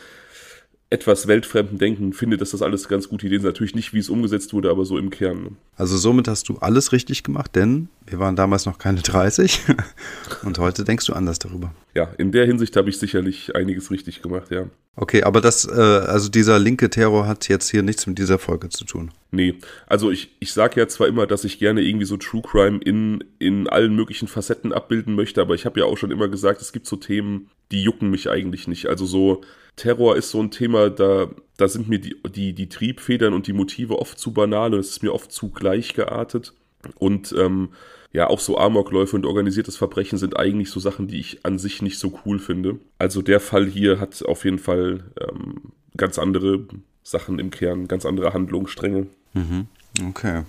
etwas 0.93 1.27
weltfremden 1.27 1.79
Denken 1.79 2.13
findet, 2.13 2.39
dass 2.39 2.51
das 2.51 2.62
alles 2.62 2.88
ganz 2.88 3.09
gute 3.09 3.25
Ideen 3.25 3.41
sind. 3.41 3.50
Natürlich 3.50 3.73
nicht, 3.73 3.93
wie 3.93 4.00
es 4.00 4.09
umgesetzt 4.09 4.53
wurde, 4.53 4.69
aber 4.69 4.85
so 4.85 4.97
im 5.00 5.09
Kern. 5.09 5.43
Ne? 5.43 5.50
Also 5.75 5.97
somit 5.97 6.27
hast 6.27 6.47
du 6.50 6.57
alles 6.59 6.91
richtig 6.91 7.23
gemacht, 7.23 7.55
denn 7.55 7.89
wir 8.05 8.19
waren 8.19 8.35
damals 8.35 8.67
noch 8.67 8.77
keine 8.77 9.01
30 9.01 9.62
und 10.43 10.59
heute 10.59 10.83
denkst 10.83 11.07
du 11.07 11.13
anders 11.13 11.39
darüber. 11.39 11.73
Ja, 11.95 12.13
in 12.19 12.31
der 12.31 12.45
Hinsicht 12.45 12.75
habe 12.77 12.89
ich 12.89 13.00
sicherlich 13.00 13.55
einiges 13.55 13.89
richtig 13.89 14.21
gemacht, 14.21 14.51
ja. 14.51 14.67
Okay, 14.95 15.23
aber 15.23 15.41
das, 15.41 15.65
äh, 15.67 15.71
also 15.71 16.29
dieser 16.29 16.59
linke 16.59 16.91
Terror 16.91 17.27
hat 17.27 17.50
jetzt 17.50 17.71
hier 17.71 17.81
nichts 17.81 18.05
mit 18.05 18.19
dieser 18.19 18.38
Folge 18.38 18.69
zu 18.69 18.85
tun. 18.85 19.12
Nee, 19.31 19.55
also 19.88 20.12
ich, 20.12 20.35
ich 20.39 20.53
sage 20.53 20.79
ja 20.79 20.88
zwar 20.88 21.07
immer, 21.07 21.25
dass 21.25 21.43
ich 21.43 21.57
gerne 21.57 21.81
irgendwie 21.81 22.05
so 22.05 22.17
True 22.17 22.43
Crime 22.43 22.79
in, 22.83 23.23
in 23.39 23.67
allen 23.67 23.95
möglichen 23.95 24.27
Facetten 24.27 24.71
abbilden 24.71 25.15
möchte, 25.15 25.41
aber 25.41 25.55
ich 25.55 25.65
habe 25.65 25.79
ja 25.79 25.88
auch 25.88 25.97
schon 25.97 26.12
immer 26.12 26.27
gesagt, 26.27 26.62
es 26.62 26.71
gibt 26.71 26.85
so 26.85 26.97
Themen, 26.97 27.50
die 27.74 27.84
jucken 27.84 28.10
mich 28.10 28.30
eigentlich 28.30 28.68
nicht. 28.68 28.88
Also 28.88 29.06
so 29.06 29.42
Terror 29.75 30.15
ist 30.15 30.30
so 30.30 30.42
ein 30.42 30.51
Thema, 30.51 30.89
da, 30.89 31.27
da 31.58 31.68
sind 31.68 31.89
mir 31.89 32.00
die, 32.00 32.15
die, 32.30 32.53
die 32.53 32.70
Triebfedern 32.70 33.34
und 33.34 33.48
die 33.48 33.53
Motive 33.53 34.00
oft 34.00 34.20
zu 34.20 34.32
banal 34.32 34.74
und 34.74 34.80
es 34.80 34.92
ist 34.92 35.03
mir 35.03 35.13
oft 35.13 35.32
zu 35.32 35.50
gleich 35.50 35.94
geartet. 35.94 36.53
Und 37.00 37.34
ähm, 37.38 37.70
ja, 38.12 38.27
auch 38.27 38.39
so 38.39 38.58
Amokläufe 38.58 39.15
und 39.15 39.25
organisiertes 39.25 39.75
Verbrechen 39.75 40.20
sind 40.20 40.38
eigentlich 40.38 40.70
so 40.70 40.80
Sachen, 40.80 41.08
die 41.08 41.20
ich 41.20 41.46
an 41.46 41.58
sich 41.58 41.82
nicht 41.82 41.98
so 41.98 42.20
cool 42.25 42.38
finde. 42.38 42.80
Also 43.00 43.24
der 43.24 43.39
Fall 43.39 43.65
hier 43.65 44.00
hat 44.00 44.24
auf 44.24 44.46
jeden 44.46 44.60
Fall 44.60 45.03
ähm, 45.20 45.72
ganz 45.98 46.20
andere 46.20 46.65
Sachen 47.01 47.39
im 47.39 47.50
Kern, 47.50 47.88
ganz 47.88 48.06
andere 48.06 48.34
Handlungsstränge. 48.34 49.08
Mhm. 49.34 49.68
Okay. 50.10 50.44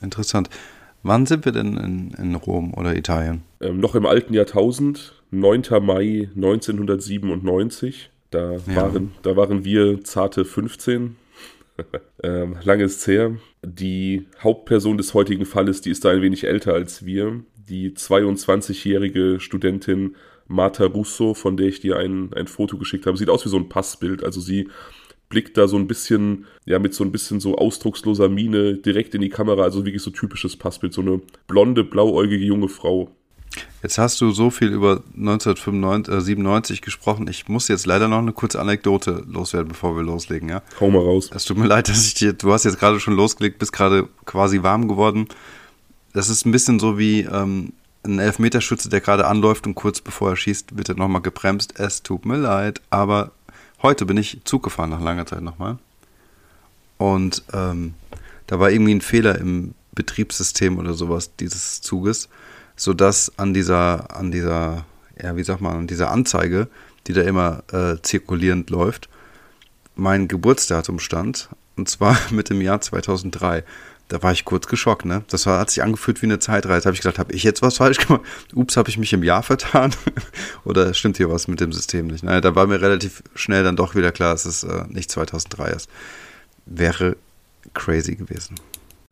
Interessant. 0.00 0.50
Wann 1.04 1.26
sind 1.26 1.44
wir 1.44 1.52
denn 1.52 1.76
in, 1.76 2.10
in 2.12 2.34
Rom 2.34 2.74
oder 2.74 2.96
Italien? 2.96 3.42
Ähm, 3.60 3.78
noch 3.78 3.94
im 3.94 4.06
alten 4.06 4.34
Jahrtausend, 4.34 5.21
9. 5.32 5.62
Mai 5.80 6.28
1997. 6.36 8.10
Da, 8.30 8.52
ja. 8.52 8.60
waren, 8.76 9.12
da 9.22 9.36
waren 9.36 9.64
wir 9.64 10.04
zarte 10.04 10.44
15. 10.44 11.16
ähm, 12.22 12.56
lange 12.62 12.84
ist 12.84 13.06
her. 13.06 13.36
Die 13.64 14.26
Hauptperson 14.40 14.96
des 14.96 15.14
heutigen 15.14 15.44
Falles, 15.44 15.80
die 15.80 15.90
ist 15.90 16.04
da 16.04 16.10
ein 16.10 16.22
wenig 16.22 16.44
älter 16.44 16.74
als 16.74 17.04
wir. 17.04 17.40
Die 17.56 17.90
22-jährige 17.90 19.40
Studentin 19.40 20.16
Marta 20.48 20.84
Russo, 20.84 21.34
von 21.34 21.56
der 21.56 21.68
ich 21.68 21.80
dir 21.80 21.96
ein, 21.96 22.32
ein 22.34 22.46
Foto 22.46 22.76
geschickt 22.76 23.06
habe, 23.06 23.16
sieht 23.16 23.30
aus 23.30 23.44
wie 23.44 23.50
so 23.50 23.56
ein 23.56 23.68
Passbild. 23.68 24.22
Also 24.22 24.40
sie 24.40 24.68
blickt 25.30 25.56
da 25.56 25.66
so 25.66 25.76
ein 25.78 25.86
bisschen, 25.86 26.44
ja, 26.66 26.78
mit 26.78 26.92
so 26.92 27.04
ein 27.04 27.12
bisschen 27.12 27.40
so 27.40 27.56
ausdrucksloser 27.56 28.28
Miene 28.28 28.76
direkt 28.76 29.14
in 29.14 29.22
die 29.22 29.30
Kamera, 29.30 29.62
also 29.62 29.86
wirklich 29.86 30.02
so 30.02 30.10
typisches 30.10 30.56
Passbild, 30.56 30.92
so 30.92 31.00
eine 31.00 31.22
blonde, 31.46 31.84
blauäugige 31.84 32.44
junge 32.44 32.68
Frau. 32.68 33.10
Jetzt 33.82 33.98
hast 33.98 34.20
du 34.20 34.30
so 34.30 34.50
viel 34.50 34.68
über 34.68 35.02
1997 35.16 36.78
äh, 36.78 36.80
gesprochen. 36.80 37.26
Ich 37.28 37.48
muss 37.48 37.68
jetzt 37.68 37.86
leider 37.86 38.08
noch 38.08 38.18
eine 38.18 38.32
kurze 38.32 38.60
Anekdote 38.60 39.24
loswerden, 39.26 39.68
bevor 39.68 39.96
wir 39.96 40.02
loslegen, 40.02 40.48
ja? 40.48 40.62
Hau 40.80 40.90
mal 40.90 41.02
raus. 41.02 41.30
Es 41.34 41.44
tut 41.44 41.58
mir 41.58 41.66
leid, 41.66 41.88
dass 41.88 42.06
ich 42.06 42.14
dir, 42.14 42.32
du 42.32 42.52
hast 42.52 42.64
jetzt 42.64 42.78
gerade 42.78 43.00
schon 43.00 43.14
losgelegt, 43.14 43.58
bist 43.58 43.72
gerade 43.72 44.08
quasi 44.24 44.62
warm 44.62 44.88
geworden. 44.88 45.28
Das 46.12 46.28
ist 46.28 46.46
ein 46.46 46.52
bisschen 46.52 46.78
so 46.78 46.98
wie 46.98 47.22
ähm, 47.22 47.72
ein 48.04 48.18
Elfmeterschütze, 48.18 48.88
der 48.88 49.00
gerade 49.00 49.26
anläuft 49.26 49.66
und 49.66 49.74
kurz 49.74 50.00
bevor 50.00 50.30
er 50.30 50.36
schießt, 50.36 50.76
wird 50.76 50.88
er 50.88 50.96
nochmal 50.96 51.22
gebremst. 51.22 51.78
Es 51.78 52.02
tut 52.02 52.26
mir 52.26 52.36
leid, 52.36 52.80
aber 52.90 53.32
heute 53.82 54.06
bin 54.06 54.16
ich 54.16 54.40
Zug 54.44 54.62
gefahren 54.62 54.90
nach 54.90 55.00
langer 55.00 55.26
Zeit 55.26 55.42
nochmal. 55.42 55.78
Und 56.98 57.42
ähm, 57.52 57.94
da 58.46 58.60
war 58.60 58.70
irgendwie 58.70 58.94
ein 58.94 59.00
Fehler 59.00 59.38
im 59.38 59.74
Betriebssystem 59.92 60.78
oder 60.78 60.94
sowas 60.94 61.34
dieses 61.36 61.80
Zuges 61.80 62.28
sodass 62.82 63.30
an 63.36 63.54
dieser, 63.54 64.16
an 64.16 64.32
dieser, 64.32 64.84
ja, 65.22 65.36
wie 65.36 65.44
sagt 65.44 65.60
man, 65.60 65.76
an 65.76 65.86
dieser 65.86 66.10
Anzeige, 66.10 66.66
die 67.06 67.12
da 67.12 67.22
immer 67.22 67.62
äh, 67.72 68.02
zirkulierend 68.02 68.70
läuft, 68.70 69.08
mein 69.94 70.26
Geburtsdatum 70.26 70.98
stand, 70.98 71.48
und 71.76 71.88
zwar 71.88 72.18
mit 72.30 72.50
dem 72.50 72.60
Jahr 72.60 72.80
2003. 72.80 73.62
Da 74.08 74.20
war 74.24 74.32
ich 74.32 74.44
kurz 74.44 74.66
geschockt, 74.66 75.04
ne? 75.04 75.22
Das 75.28 75.46
hat 75.46 75.70
sich 75.70 75.80
angefühlt 75.80 76.22
wie 76.22 76.26
eine 76.26 76.40
Zeitreise. 76.40 76.86
Habe 76.86 76.96
ich 76.96 77.02
gedacht, 77.02 77.20
habe 77.20 77.32
ich 77.32 77.44
jetzt 77.44 77.62
was 77.62 77.76
falsch 77.76 77.98
gemacht? 77.98 78.22
Ups, 78.52 78.76
habe 78.76 78.90
ich 78.90 78.98
mich 78.98 79.12
im 79.12 79.22
Jahr 79.22 79.44
vertan? 79.44 79.94
Oder 80.64 80.92
stimmt 80.92 81.18
hier 81.18 81.30
was 81.30 81.46
mit 81.46 81.60
dem 81.60 81.72
System 81.72 82.08
nicht? 82.08 82.24
Naja, 82.24 82.40
da 82.40 82.56
war 82.56 82.66
mir 82.66 82.80
relativ 82.80 83.22
schnell 83.36 83.62
dann 83.62 83.76
doch 83.76 83.94
wieder 83.94 84.10
klar, 84.10 84.32
dass 84.32 84.44
es 84.44 84.64
äh, 84.64 84.86
nicht 84.88 85.08
2003 85.08 85.70
ist. 85.70 85.88
Wäre 86.66 87.16
crazy 87.74 88.16
gewesen. 88.16 88.56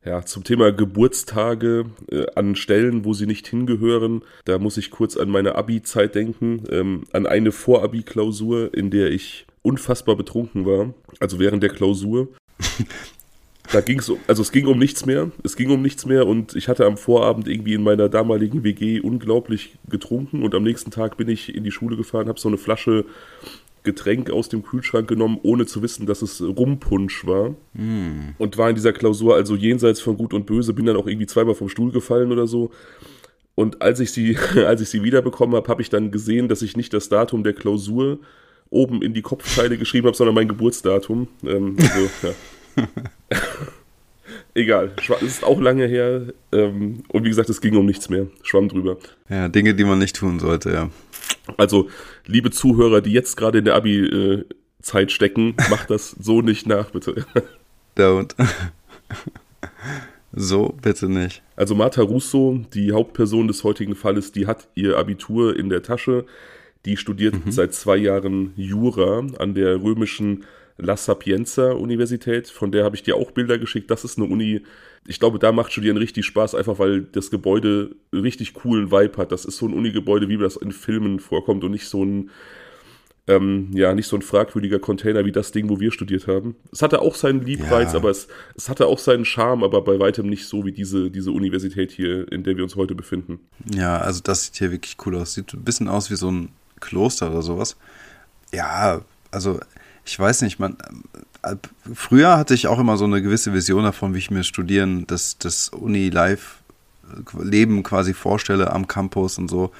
Ja, 0.02 0.24
zum 0.24 0.44
Thema 0.44 0.72
Geburtstage 0.72 1.84
äh, 2.10 2.24
an 2.34 2.56
Stellen, 2.56 3.04
wo 3.04 3.12
sie 3.12 3.26
nicht 3.26 3.46
hingehören, 3.46 4.22
da 4.46 4.58
muss 4.58 4.78
ich 4.78 4.90
kurz 4.90 5.18
an 5.18 5.28
meine 5.28 5.56
Abi-Zeit 5.56 6.14
denken, 6.14 6.62
ähm, 6.70 7.04
an 7.12 7.26
eine 7.26 7.52
Vor-Abi-Klausur, 7.52 8.72
in 8.72 8.90
der 8.90 9.10
ich 9.10 9.46
unfassbar 9.60 10.16
betrunken 10.16 10.64
war, 10.64 10.94
also 11.18 11.38
während 11.38 11.62
der 11.62 11.68
Klausur. 11.68 12.28
da 13.72 13.82
ging 13.82 13.98
es 13.98 14.08
um, 14.08 14.18
also 14.26 14.40
es 14.40 14.52
ging 14.52 14.66
um 14.66 14.78
nichts 14.78 15.04
mehr, 15.04 15.30
es 15.44 15.54
ging 15.54 15.70
um 15.70 15.82
nichts 15.82 16.06
mehr 16.06 16.26
und 16.26 16.56
ich 16.56 16.68
hatte 16.68 16.86
am 16.86 16.96
Vorabend 16.96 17.46
irgendwie 17.46 17.74
in 17.74 17.82
meiner 17.82 18.08
damaligen 18.08 18.64
WG 18.64 19.00
unglaublich 19.00 19.76
getrunken 19.86 20.42
und 20.42 20.54
am 20.54 20.62
nächsten 20.62 20.90
Tag 20.90 21.18
bin 21.18 21.28
ich 21.28 21.54
in 21.54 21.62
die 21.62 21.70
Schule 21.70 21.98
gefahren, 21.98 22.28
habe 22.28 22.40
so 22.40 22.48
eine 22.48 22.58
Flasche 22.58 23.04
Getränk 23.82 24.30
aus 24.30 24.48
dem 24.48 24.62
Kühlschrank 24.62 25.08
genommen, 25.08 25.38
ohne 25.42 25.66
zu 25.66 25.82
wissen, 25.82 26.06
dass 26.06 26.22
es 26.22 26.42
Rumpunsch 26.42 27.26
war. 27.26 27.54
Mm. 27.72 28.34
Und 28.38 28.58
war 28.58 28.68
in 28.68 28.74
dieser 28.74 28.92
Klausur 28.92 29.34
also 29.34 29.56
jenseits 29.56 30.00
von 30.00 30.16
Gut 30.16 30.34
und 30.34 30.46
Böse, 30.46 30.74
bin 30.74 30.86
dann 30.86 30.96
auch 30.96 31.06
irgendwie 31.06 31.26
zweimal 31.26 31.54
vom 31.54 31.68
Stuhl 31.68 31.90
gefallen 31.90 32.32
oder 32.32 32.46
so. 32.46 32.70
Und 33.54 33.82
als 33.82 34.00
ich 34.00 34.12
sie, 34.12 34.36
als 34.66 34.80
ich 34.80 34.88
sie 34.90 35.02
wiederbekommen 35.02 35.56
habe, 35.56 35.68
habe 35.68 35.82
ich 35.82 35.90
dann 35.90 36.10
gesehen, 36.10 36.48
dass 36.48 36.62
ich 36.62 36.76
nicht 36.76 36.92
das 36.92 37.08
Datum 37.08 37.42
der 37.42 37.54
Klausur 37.54 38.18
oben 38.70 39.02
in 39.02 39.14
die 39.14 39.22
Kopfteile 39.22 39.78
geschrieben 39.78 40.06
habe, 40.06 40.16
sondern 40.16 40.34
mein 40.34 40.48
Geburtsdatum. 40.48 41.28
Ähm, 41.44 41.76
also, 41.78 42.10
ja. 42.76 42.88
Egal, 44.54 44.92
es 44.98 45.22
ist 45.22 45.44
auch 45.44 45.60
lange 45.60 45.86
her. 45.86 46.32
Ähm, 46.52 47.04
und 47.08 47.24
wie 47.24 47.28
gesagt, 47.28 47.50
es 47.50 47.60
ging 47.60 47.76
um 47.76 47.86
nichts 47.86 48.08
mehr. 48.08 48.26
Schwamm 48.42 48.68
drüber. 48.68 48.96
Ja, 49.28 49.48
Dinge, 49.48 49.74
die 49.74 49.84
man 49.84 49.98
nicht 49.98 50.16
tun 50.16 50.40
sollte, 50.40 50.70
ja. 50.70 50.90
Also, 51.56 51.88
liebe 52.26 52.50
Zuhörer, 52.50 53.00
die 53.00 53.12
jetzt 53.12 53.36
gerade 53.36 53.58
in 53.58 53.64
der 53.64 53.74
Abi-Zeit 53.74 55.12
stecken, 55.12 55.54
macht 55.68 55.90
das 55.90 56.10
so 56.20 56.42
nicht 56.42 56.66
nach, 56.66 56.90
bitte. 56.90 57.24
Don't. 57.96 58.34
So 60.32 60.76
bitte 60.80 61.08
nicht. 61.08 61.42
Also 61.56 61.74
Marta 61.74 62.02
Russo, 62.02 62.60
die 62.72 62.92
Hauptperson 62.92 63.48
des 63.48 63.64
heutigen 63.64 63.96
Falles, 63.96 64.30
die 64.30 64.46
hat 64.46 64.68
ihr 64.76 64.96
Abitur 64.96 65.58
in 65.58 65.68
der 65.68 65.82
Tasche. 65.82 66.24
Die 66.84 66.96
studiert 66.96 67.44
mhm. 67.44 67.50
seit 67.50 67.74
zwei 67.74 67.96
Jahren 67.96 68.52
Jura 68.56 69.26
an 69.38 69.54
der 69.54 69.82
römischen 69.82 70.44
La 70.80 70.96
Sapienza 70.96 71.72
Universität. 71.72 72.48
Von 72.48 72.72
der 72.72 72.84
habe 72.84 72.96
ich 72.96 73.02
dir 73.02 73.16
auch 73.16 73.30
Bilder 73.30 73.58
geschickt. 73.58 73.90
Das 73.90 74.04
ist 74.04 74.18
eine 74.18 74.26
Uni, 74.26 74.62
ich 75.06 75.18
glaube, 75.20 75.38
da 75.38 75.52
macht 75.52 75.72
Studieren 75.72 75.96
richtig 75.96 76.26
Spaß, 76.26 76.54
einfach 76.54 76.78
weil 76.78 77.02
das 77.02 77.30
Gebäude 77.30 77.96
richtig 78.12 78.54
coolen 78.54 78.90
Vibe 78.90 79.16
hat. 79.18 79.32
Das 79.32 79.44
ist 79.44 79.56
so 79.56 79.66
ein 79.66 79.74
Uni-Gebäude, 79.74 80.28
wie 80.28 80.36
das 80.36 80.56
in 80.56 80.72
Filmen 80.72 81.20
vorkommt 81.20 81.64
und 81.64 81.70
nicht 81.70 81.88
so 81.88 82.04
ein, 82.04 82.30
ähm, 83.26 83.70
ja, 83.72 83.94
nicht 83.94 84.08
so 84.08 84.16
ein 84.16 84.22
fragwürdiger 84.22 84.78
Container 84.78 85.24
wie 85.24 85.32
das 85.32 85.52
Ding, 85.52 85.68
wo 85.68 85.80
wir 85.80 85.92
studiert 85.92 86.26
haben. 86.26 86.56
Es 86.72 86.82
hatte 86.82 87.00
auch 87.00 87.14
seinen 87.14 87.44
Liebreiz, 87.44 87.92
ja. 87.92 87.98
aber 87.98 88.10
es, 88.10 88.28
es 88.56 88.68
hatte 88.68 88.86
auch 88.86 88.98
seinen 88.98 89.24
Charme, 89.24 89.64
aber 89.64 89.82
bei 89.82 89.98
weitem 89.98 90.28
nicht 90.28 90.46
so 90.46 90.64
wie 90.64 90.72
diese, 90.72 91.10
diese 91.10 91.30
Universität 91.30 91.92
hier, 91.92 92.30
in 92.32 92.42
der 92.42 92.56
wir 92.56 92.64
uns 92.64 92.76
heute 92.76 92.94
befinden. 92.94 93.40
Ja, 93.74 93.98
also 93.98 94.20
das 94.22 94.46
sieht 94.46 94.56
hier 94.56 94.72
wirklich 94.72 94.96
cool 95.06 95.16
aus. 95.16 95.34
Sieht 95.34 95.54
ein 95.54 95.64
bisschen 95.64 95.88
aus 95.88 96.10
wie 96.10 96.16
so 96.16 96.30
ein 96.30 96.48
Kloster 96.80 97.30
oder 97.30 97.42
sowas. 97.42 97.76
Ja, 98.52 99.02
also 99.30 99.60
ich 100.10 100.18
weiß 100.18 100.42
nicht, 100.42 100.58
man, 100.58 100.76
äh, 101.42 101.54
früher 101.94 102.36
hatte 102.36 102.54
ich 102.54 102.66
auch 102.66 102.80
immer 102.80 102.96
so 102.96 103.04
eine 103.04 103.22
gewisse 103.22 103.54
Vision 103.54 103.84
davon, 103.84 104.12
wie 104.12 104.18
ich 104.18 104.32
mir 104.32 104.42
Studieren, 104.42 105.06
das, 105.06 105.38
das 105.38 105.68
Uni-Live-Leben 105.68 107.84
quasi 107.84 108.12
vorstelle 108.12 108.72
am 108.72 108.88
Campus 108.88 109.38
und 109.38 109.48
so. 109.48 109.70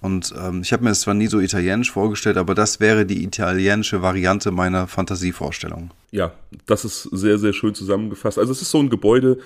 Und 0.00 0.34
ähm, 0.36 0.62
ich 0.62 0.72
habe 0.72 0.82
mir 0.82 0.90
das 0.90 1.02
zwar 1.02 1.14
nie 1.14 1.28
so 1.28 1.38
italienisch 1.38 1.92
vorgestellt, 1.92 2.38
aber 2.38 2.56
das 2.56 2.80
wäre 2.80 3.06
die 3.06 3.22
italienische 3.22 4.02
Variante 4.02 4.50
meiner 4.50 4.88
Fantasievorstellung. 4.88 5.92
Ja, 6.10 6.32
das 6.66 6.84
ist 6.84 7.02
sehr, 7.12 7.38
sehr 7.38 7.52
schön 7.52 7.74
zusammengefasst. 7.74 8.38
Also 8.38 8.50
es 8.50 8.62
ist 8.62 8.72
so 8.72 8.80
ein 8.80 8.90
Gebäude, 8.90 9.38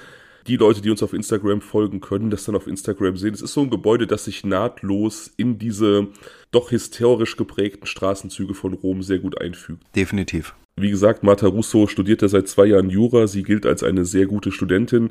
die 0.47 0.57
Leute, 0.57 0.81
die 0.81 0.91
uns 0.91 1.03
auf 1.03 1.13
Instagram 1.13 1.61
folgen, 1.61 2.01
können 2.01 2.31
das 2.31 2.45
dann 2.45 2.57
auf 2.57 2.67
Instagram 2.67 3.19
sehen. 3.19 3.35
Es 3.35 3.43
ist 3.43 3.53
so 3.53 3.61
ein 3.61 3.71
Gebäude, 3.71 4.07
das 4.07 4.25
sich 4.25 4.45
nahtlos 4.45 5.31
in 5.37 5.59
diese 5.59 6.09
doch 6.53 6.71
historisch 6.71 7.37
geprägten 7.37 7.87
Straßenzüge 7.87 8.55
von 8.55 8.75
Rom 8.75 9.03
sehr 9.03 9.19
gut 9.19 9.41
einfügt. 9.41 9.85
Definitiv. 9.97 10.55
Wie 10.77 10.91
gesagt, 10.91 11.23
Marta 11.23 11.49
Russo 11.49 11.87
studierte 11.87 12.29
seit 12.29 12.49
zwei 12.49 12.67
Jahren 12.67 12.89
Jura. 12.89 13.27
Sie 13.27 13.43
gilt 13.43 13.67
als 13.67 13.83
eine 13.83 14.05
sehr 14.05 14.27
gute 14.27 14.53
Studentin 14.53 15.11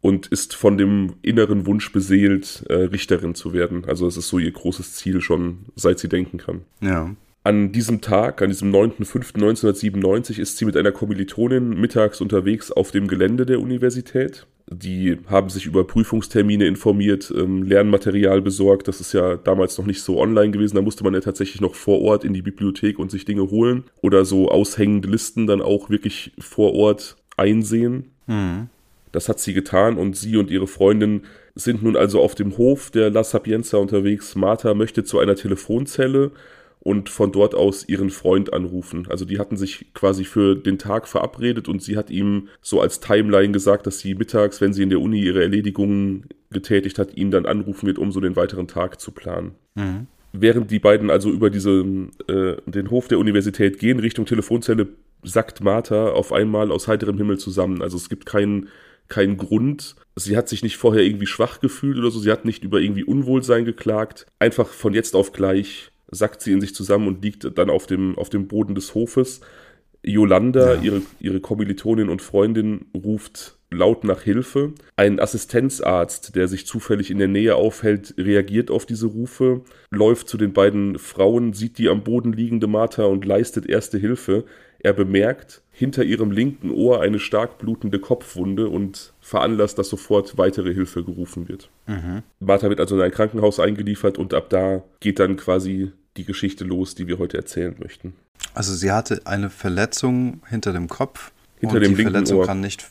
und 0.00 0.26
ist 0.26 0.54
von 0.54 0.78
dem 0.78 1.14
inneren 1.22 1.66
Wunsch 1.66 1.92
beseelt, 1.92 2.64
äh, 2.68 2.74
Richterin 2.74 3.34
zu 3.34 3.52
werden. 3.52 3.84
Also 3.86 4.06
es 4.06 4.16
ist 4.16 4.28
so 4.28 4.38
ihr 4.38 4.50
großes 4.50 4.94
Ziel 4.94 5.20
schon, 5.20 5.66
seit 5.76 5.98
sie 5.98 6.08
denken 6.08 6.38
kann. 6.38 6.62
Ja. 6.80 7.14
An 7.42 7.72
diesem 7.72 8.02
Tag, 8.02 8.42
an 8.42 8.48
diesem 8.50 8.70
9.5.1997, 8.70 10.38
ist 10.38 10.58
sie 10.58 10.66
mit 10.66 10.76
einer 10.76 10.92
Kommilitonin 10.92 11.70
mittags 11.70 12.20
unterwegs 12.20 12.70
auf 12.70 12.90
dem 12.90 13.08
Gelände 13.08 13.46
der 13.46 13.60
Universität. 13.60 14.46
Die 14.66 15.18
haben 15.26 15.48
sich 15.48 15.64
über 15.64 15.86
Prüfungstermine 15.86 16.66
informiert, 16.66 17.32
ähm, 17.34 17.62
Lernmaterial 17.62 18.42
besorgt. 18.42 18.88
Das 18.88 19.00
ist 19.00 19.14
ja 19.14 19.36
damals 19.36 19.78
noch 19.78 19.86
nicht 19.86 20.02
so 20.02 20.20
online 20.20 20.50
gewesen. 20.50 20.76
Da 20.76 20.82
musste 20.82 21.02
man 21.02 21.14
ja 21.14 21.20
tatsächlich 21.20 21.62
noch 21.62 21.74
vor 21.74 22.02
Ort 22.02 22.24
in 22.24 22.34
die 22.34 22.42
Bibliothek 22.42 22.98
und 22.98 23.10
sich 23.10 23.24
Dinge 23.24 23.50
holen. 23.50 23.84
Oder 24.02 24.26
so 24.26 24.50
aushängende 24.50 25.08
Listen 25.08 25.46
dann 25.46 25.62
auch 25.62 25.88
wirklich 25.88 26.32
vor 26.38 26.74
Ort 26.74 27.16
einsehen. 27.38 28.10
Mhm. 28.26 28.68
Das 29.12 29.28
hat 29.28 29.40
sie 29.40 29.54
getan 29.54 29.96
und 29.96 30.14
sie 30.14 30.36
und 30.36 30.50
ihre 30.50 30.68
Freundin 30.68 31.22
sind 31.54 31.82
nun 31.82 31.96
also 31.96 32.20
auf 32.20 32.34
dem 32.34 32.58
Hof 32.58 32.90
der 32.90 33.10
La 33.10 33.24
Sapienza 33.24 33.78
unterwegs. 33.78 34.36
Martha 34.36 34.74
möchte 34.74 35.04
zu 35.04 35.18
einer 35.18 35.34
Telefonzelle 35.34 36.30
und 36.80 37.10
von 37.10 37.30
dort 37.30 37.54
aus 37.54 37.86
ihren 37.88 38.10
Freund 38.10 38.52
anrufen. 38.52 39.06
Also 39.10 39.24
die 39.24 39.38
hatten 39.38 39.56
sich 39.56 39.92
quasi 39.92 40.24
für 40.24 40.56
den 40.56 40.78
Tag 40.78 41.06
verabredet 41.06 41.68
und 41.68 41.82
sie 41.82 41.96
hat 41.96 42.10
ihm 42.10 42.48
so 42.62 42.80
als 42.80 43.00
Timeline 43.00 43.52
gesagt, 43.52 43.86
dass 43.86 44.00
sie 44.00 44.14
mittags, 44.14 44.60
wenn 44.60 44.72
sie 44.72 44.82
in 44.82 44.90
der 44.90 45.00
Uni 45.00 45.20
ihre 45.20 45.42
Erledigungen 45.42 46.26
getätigt 46.50 46.98
hat, 46.98 47.16
ihn 47.16 47.30
dann 47.30 47.46
anrufen 47.46 47.86
wird, 47.86 47.98
um 47.98 48.12
so 48.12 48.20
den 48.20 48.34
weiteren 48.34 48.66
Tag 48.66 49.00
zu 49.00 49.12
planen. 49.12 49.52
Mhm. 49.74 50.06
Während 50.32 50.70
die 50.70 50.78
beiden 50.78 51.10
also 51.10 51.30
über 51.30 51.50
diese, 51.50 51.84
äh, 52.28 52.56
den 52.66 52.90
Hof 52.90 53.08
der 53.08 53.18
Universität 53.18 53.78
gehen, 53.78 53.98
Richtung 53.98 54.26
Telefonzelle, 54.26 54.88
sackt 55.22 55.62
Martha 55.62 56.10
auf 56.10 56.32
einmal 56.32 56.70
aus 56.70 56.88
heiterem 56.88 57.18
Himmel 57.18 57.36
zusammen. 57.36 57.82
Also 57.82 57.98
es 57.98 58.08
gibt 58.08 58.24
keinen 58.24 58.68
keinen 59.08 59.36
Grund. 59.36 59.96
Sie 60.16 60.36
hat 60.36 60.48
sich 60.48 60.62
nicht 60.62 60.76
vorher 60.76 61.02
irgendwie 61.02 61.26
schwach 61.26 61.60
gefühlt 61.60 61.98
oder 61.98 62.10
so. 62.10 62.20
Sie 62.20 62.30
hat 62.30 62.44
nicht 62.44 62.64
über 62.64 62.80
irgendwie 62.80 63.04
Unwohlsein 63.04 63.64
geklagt. 63.64 64.26
Einfach 64.38 64.68
von 64.68 64.94
jetzt 64.94 65.14
auf 65.14 65.32
gleich 65.32 65.90
sackt 66.10 66.42
sie 66.42 66.52
in 66.52 66.60
sich 66.60 66.74
zusammen 66.74 67.08
und 67.08 67.22
liegt 67.22 67.56
dann 67.58 67.70
auf 67.70 67.86
dem, 67.86 68.16
auf 68.18 68.30
dem 68.30 68.48
Boden 68.48 68.74
des 68.74 68.94
Hofes. 68.94 69.40
Yolanda, 70.02 70.74
ja. 70.74 70.82
ihre, 70.82 71.02
ihre 71.20 71.40
Kommilitonin 71.40 72.08
und 72.08 72.22
Freundin, 72.22 72.86
ruft 72.94 73.58
laut 73.70 74.04
nach 74.04 74.22
Hilfe. 74.22 74.72
Ein 74.96 75.20
Assistenzarzt, 75.20 76.34
der 76.34 76.48
sich 76.48 76.66
zufällig 76.66 77.10
in 77.10 77.18
der 77.18 77.28
Nähe 77.28 77.54
aufhält, 77.54 78.14
reagiert 78.18 78.70
auf 78.70 78.86
diese 78.86 79.06
Rufe, 79.06 79.62
läuft 79.90 80.28
zu 80.28 80.36
den 80.36 80.52
beiden 80.52 80.98
Frauen, 80.98 81.52
sieht 81.52 81.78
die 81.78 81.88
am 81.88 82.02
Boden 82.02 82.32
liegende 82.32 82.66
Martha 82.66 83.04
und 83.04 83.24
leistet 83.24 83.66
erste 83.66 83.98
Hilfe. 83.98 84.44
er 84.82 84.94
bemerkt 84.94 85.62
hinter 85.72 86.04
ihrem 86.04 86.30
linken 86.30 86.70
Ohr 86.70 87.02
eine 87.02 87.18
stark 87.18 87.58
blutende 87.58 87.98
Kopfwunde 87.98 88.68
und 88.68 89.12
veranlasst, 89.20 89.78
dass 89.78 89.90
sofort 89.90 90.38
weitere 90.38 90.72
Hilfe 90.72 91.04
gerufen 91.04 91.48
wird. 91.48 91.68
Mhm. 91.86 92.22
Martha 92.38 92.68
wird 92.70 92.80
also 92.80 92.96
in 92.96 93.02
ein 93.02 93.10
Krankenhaus 93.10 93.60
eingeliefert 93.60 94.18
und 94.18 94.34
ab 94.34 94.48
da 94.48 94.82
geht 95.00 95.18
dann 95.18 95.36
quasi 95.36 95.92
die 96.16 96.24
Geschichte 96.24 96.64
los, 96.64 96.94
die 96.94 97.06
wir 97.06 97.18
heute 97.18 97.36
erzählen 97.36 97.74
möchten. 97.78 98.14
Also 98.54 98.74
sie 98.74 98.90
hatte 98.90 99.22
eine 99.26 99.50
Verletzung 99.50 100.42
hinter 100.48 100.72
dem 100.72 100.88
Kopf. 100.88 101.30
Hinter 101.60 101.76
und 101.76 101.82
dem 101.82 101.90
die 101.92 101.96
linken 101.96 102.12
Verletzung 102.12 102.38
Ohr. 102.38 102.46
kann 102.46 102.60
nicht 102.60 102.88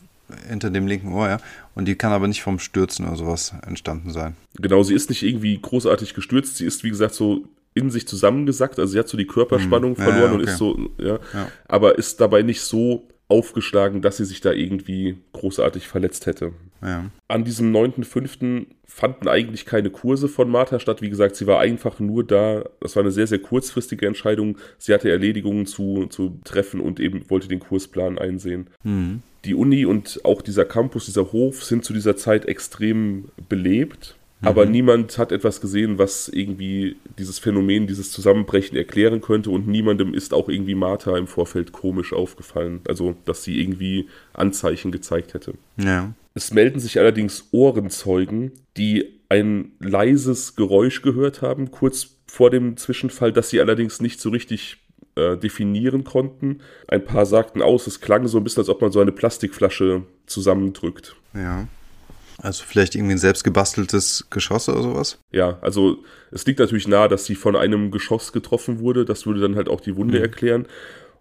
hinter 0.47 0.69
dem 0.69 0.85
linken 0.87 1.11
Ohr, 1.11 1.27
ja. 1.27 1.37
Und 1.75 1.85
die 1.85 1.95
kann 1.95 2.11
aber 2.11 2.27
nicht 2.27 2.43
vom 2.43 2.59
Stürzen 2.59 3.07
oder 3.07 3.15
sowas 3.17 3.53
entstanden 3.65 4.11
sein. 4.11 4.35
Genau, 4.59 4.83
sie 4.83 4.93
ist 4.93 5.09
nicht 5.09 5.23
irgendwie 5.23 5.59
großartig 5.59 6.13
gestürzt. 6.13 6.57
Sie 6.57 6.65
ist, 6.65 6.83
wie 6.83 6.89
gesagt, 6.89 7.15
so 7.15 7.45
in 7.73 7.89
sich 7.89 8.07
zusammengesackt. 8.07 8.77
Also 8.79 8.93
sie 8.93 8.99
hat 8.99 9.07
so 9.07 9.17
die 9.17 9.25
Körperspannung 9.27 9.95
Hm, 9.95 10.03
verloren 10.03 10.21
ja, 10.23 10.31
und 10.35 10.41
okay. 10.41 10.51
ist 10.51 10.57
so, 10.57 10.89
ja, 10.99 11.19
Ja. 11.33 11.51
aber 11.67 11.97
ist 11.97 12.21
dabei 12.21 12.43
nicht 12.43 12.61
so 12.61 13.07
aufgeschlagen, 13.29 14.01
dass 14.01 14.17
sie 14.17 14.25
sich 14.25 14.41
da 14.41 14.51
irgendwie 14.51 15.17
großartig 15.33 15.87
verletzt 15.87 16.25
hätte. 16.25 16.51
Ja. 16.81 17.05
An 17.27 17.43
diesem 17.43 17.71
9.5. 17.71 18.65
fanden 18.85 19.27
eigentlich 19.27 19.65
keine 19.65 19.91
Kurse 19.91 20.27
von 20.27 20.49
Martha 20.49 20.79
statt. 20.79 21.01
Wie 21.01 21.09
gesagt, 21.09 21.35
sie 21.35 21.45
war 21.45 21.59
einfach 21.59 21.99
nur 21.99 22.23
da. 22.23 22.63
Das 22.81 22.95
war 22.95 23.03
eine 23.03 23.11
sehr, 23.11 23.27
sehr 23.27 23.39
kurzfristige 23.39 24.07
Entscheidung. 24.07 24.57
Sie 24.79 24.93
hatte 24.93 25.11
Erledigungen 25.11 25.67
zu, 25.67 26.07
zu 26.07 26.39
treffen 26.43 26.79
und 26.79 26.99
eben 26.99 27.29
wollte 27.29 27.47
den 27.47 27.59
Kursplan 27.59 28.17
einsehen. 28.17 28.67
Mhm. 28.83 29.21
Die 29.45 29.53
Uni 29.53 29.85
und 29.85 30.21
auch 30.25 30.41
dieser 30.41 30.65
Campus, 30.65 31.05
dieser 31.05 31.31
Hof 31.31 31.63
sind 31.63 31.85
zu 31.85 31.93
dieser 31.93 32.17
Zeit 32.17 32.45
extrem 32.45 33.29
belebt. 33.47 34.15
Aber 34.41 34.65
niemand 34.65 35.17
hat 35.17 35.31
etwas 35.31 35.59
gesehen, 35.59 35.97
was 35.97 36.29
irgendwie 36.29 36.95
dieses 37.17 37.39
Phänomen, 37.39 37.87
dieses 37.87 38.11
Zusammenbrechen 38.11 38.77
erklären 38.77 39.19
könnte 39.19 39.49
und 39.49 39.67
niemandem 39.67 40.13
ist 40.13 40.33
auch 40.33 40.47
irgendwie 40.47 40.75
Martha 40.75 41.17
im 41.17 41.27
Vorfeld 41.27 41.73
komisch 41.73 42.13
aufgefallen. 42.13 42.81
Also, 42.87 43.15
dass 43.25 43.43
sie 43.43 43.59
irgendwie 43.59 44.07
Anzeichen 44.33 44.91
gezeigt 44.91 45.33
hätte. 45.33 45.55
Ja. 45.77 46.13
Es 46.35 46.53
melden 46.53 46.79
sich 46.79 46.99
allerdings 46.99 47.49
Ohrenzeugen, 47.51 48.53
die 48.77 49.19
ein 49.27 49.73
leises 49.79 50.55
Geräusch 50.55 51.01
gehört 51.01 51.41
haben, 51.41 51.71
kurz 51.71 52.15
vor 52.25 52.49
dem 52.49 52.77
Zwischenfall, 52.77 53.33
das 53.33 53.49
sie 53.49 53.59
allerdings 53.59 53.99
nicht 53.99 54.21
so 54.21 54.29
richtig 54.29 54.77
äh, 55.15 55.37
definieren 55.37 56.03
konnten. 56.03 56.61
Ein 56.87 57.03
paar 57.03 57.25
sagten 57.25 57.61
aus, 57.61 57.87
es 57.87 57.99
klang 57.99 58.27
so 58.27 58.37
ein 58.37 58.43
bisschen, 58.43 58.61
als 58.61 58.69
ob 58.69 58.81
man 58.81 58.91
so 58.91 58.99
eine 59.01 59.11
Plastikflasche 59.11 60.03
zusammendrückt. 60.27 61.15
Ja. 61.33 61.67
Also 62.41 62.63
vielleicht 62.65 62.95
irgendwie 62.95 63.13
ein 63.15 63.19
selbst 63.19 63.43
gebasteltes 63.43 64.27
Geschoss 64.29 64.69
oder 64.69 64.81
sowas? 64.81 65.19
Ja, 65.31 65.57
also 65.61 65.97
es 66.31 66.45
liegt 66.45 66.59
natürlich 66.59 66.87
nahe, 66.87 67.07
dass 67.09 67.25
sie 67.25 67.35
von 67.35 67.55
einem 67.55 67.91
Geschoss 67.91 68.31
getroffen 68.31 68.79
wurde. 68.79 69.05
Das 69.05 69.25
würde 69.25 69.41
dann 69.41 69.55
halt 69.55 69.69
auch 69.69 69.81
die 69.81 69.95
Wunde 69.95 70.17
Mhm. 70.17 70.23
erklären. 70.23 70.65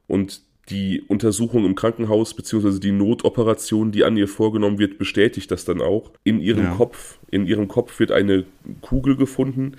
Und 0.06 0.42
die 0.70 1.02
Untersuchung 1.08 1.64
im 1.64 1.74
Krankenhaus 1.74 2.34
beziehungsweise 2.34 2.78
die 2.78 2.92
Notoperation, 2.92 3.90
die 3.90 4.04
an 4.04 4.16
ihr 4.16 4.28
vorgenommen 4.28 4.78
wird, 4.78 4.98
bestätigt 4.98 5.50
das 5.50 5.64
dann 5.64 5.80
auch. 5.80 6.10
In 6.24 6.40
ihrem 6.40 6.64
Ja. 6.64 6.74
Kopf, 6.74 7.18
in 7.30 7.46
ihrem 7.46 7.68
Kopf 7.68 7.98
wird 8.00 8.12
eine 8.12 8.44
Kugel 8.82 9.16
gefunden, 9.16 9.76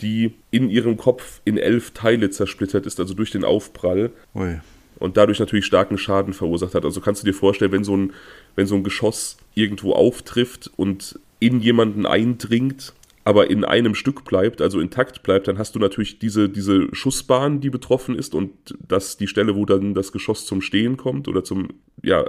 die 0.00 0.34
in 0.50 0.68
ihrem 0.68 0.96
Kopf 0.96 1.40
in 1.44 1.58
elf 1.58 1.92
Teile 1.92 2.30
zersplittert 2.30 2.86
ist, 2.86 2.98
also 2.98 3.14
durch 3.14 3.30
den 3.30 3.44
Aufprall 3.44 4.10
Ui. 4.34 4.60
und 4.98 5.16
dadurch 5.16 5.38
natürlich 5.38 5.64
starken 5.64 5.96
Schaden 5.96 6.32
verursacht 6.32 6.74
hat. 6.74 6.84
Also 6.84 7.00
kannst 7.00 7.22
du 7.22 7.26
dir 7.26 7.34
vorstellen, 7.34 7.70
wenn 7.70 7.84
so 7.84 7.96
ein, 7.96 8.12
wenn 8.56 8.66
so 8.66 8.74
ein 8.74 8.82
Geschoss 8.82 9.36
irgendwo 9.54 9.92
auftrifft 9.92 10.70
und 10.76 11.18
in 11.40 11.60
jemanden 11.60 12.06
eindringt, 12.06 12.92
aber 13.24 13.50
in 13.50 13.64
einem 13.64 13.94
Stück 13.94 14.24
bleibt, 14.24 14.60
also 14.60 14.80
intakt 14.80 15.22
bleibt, 15.22 15.48
dann 15.48 15.58
hast 15.58 15.74
du 15.74 15.78
natürlich 15.78 16.18
diese, 16.18 16.48
diese 16.48 16.88
Schussbahn, 16.94 17.60
die 17.60 17.70
betroffen 17.70 18.16
ist 18.16 18.34
und 18.34 18.52
das 18.86 19.16
die 19.16 19.28
Stelle, 19.28 19.54
wo 19.54 19.64
dann 19.64 19.94
das 19.94 20.12
Geschoss 20.12 20.46
zum 20.46 20.60
Stehen 20.60 20.96
kommt 20.96 21.28
oder 21.28 21.44
zum, 21.44 21.68
ja, 22.02 22.24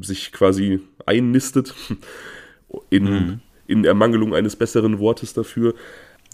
sich 0.00 0.32
quasi 0.32 0.80
einnistet, 1.06 1.74
in, 2.90 3.40
in 3.66 3.84
Ermangelung 3.84 4.34
eines 4.34 4.56
besseren 4.56 4.98
Wortes 4.98 5.34
dafür. 5.34 5.74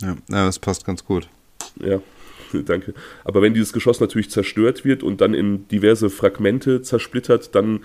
Ja, 0.00 0.16
ja, 0.28 0.46
das 0.46 0.58
passt 0.58 0.84
ganz 0.84 1.04
gut. 1.04 1.28
Ja, 1.80 2.00
danke. 2.64 2.94
Aber 3.24 3.42
wenn 3.42 3.54
dieses 3.54 3.72
Geschoss 3.72 4.00
natürlich 4.00 4.30
zerstört 4.30 4.84
wird 4.84 5.02
und 5.02 5.20
dann 5.20 5.34
in 5.34 5.66
diverse 5.68 6.10
Fragmente 6.10 6.82
zersplittert, 6.82 7.54
dann 7.54 7.80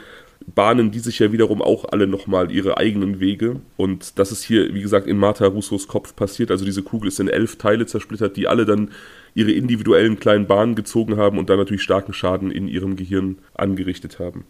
bahnen 0.53 0.91
die 0.91 0.99
sich 0.99 1.19
ja 1.19 1.31
wiederum 1.31 1.61
auch 1.61 1.85
alle 1.91 2.07
nochmal 2.07 2.51
ihre 2.51 2.77
eigenen 2.77 3.19
Wege. 3.19 3.61
Und 3.77 4.19
das 4.19 4.31
ist 4.31 4.43
hier, 4.43 4.73
wie 4.73 4.81
gesagt, 4.81 5.07
in 5.07 5.17
Martha 5.17 5.45
Russos 5.45 5.87
Kopf 5.87 6.15
passiert. 6.15 6.51
Also 6.51 6.65
diese 6.65 6.83
Kugel 6.83 7.07
ist 7.07 7.19
in 7.19 7.27
elf 7.27 7.57
Teile 7.57 7.85
zersplittert, 7.85 8.37
die 8.37 8.47
alle 8.47 8.65
dann 8.65 8.91
ihre 9.33 9.51
individuellen 9.51 10.19
kleinen 10.19 10.47
Bahnen 10.47 10.75
gezogen 10.75 11.17
haben 11.17 11.37
und 11.37 11.49
dann 11.49 11.57
natürlich 11.57 11.83
starken 11.83 12.13
Schaden 12.13 12.51
in 12.51 12.67
ihrem 12.67 12.95
Gehirn 12.95 13.37
angerichtet 13.53 14.19
haben. 14.19 14.45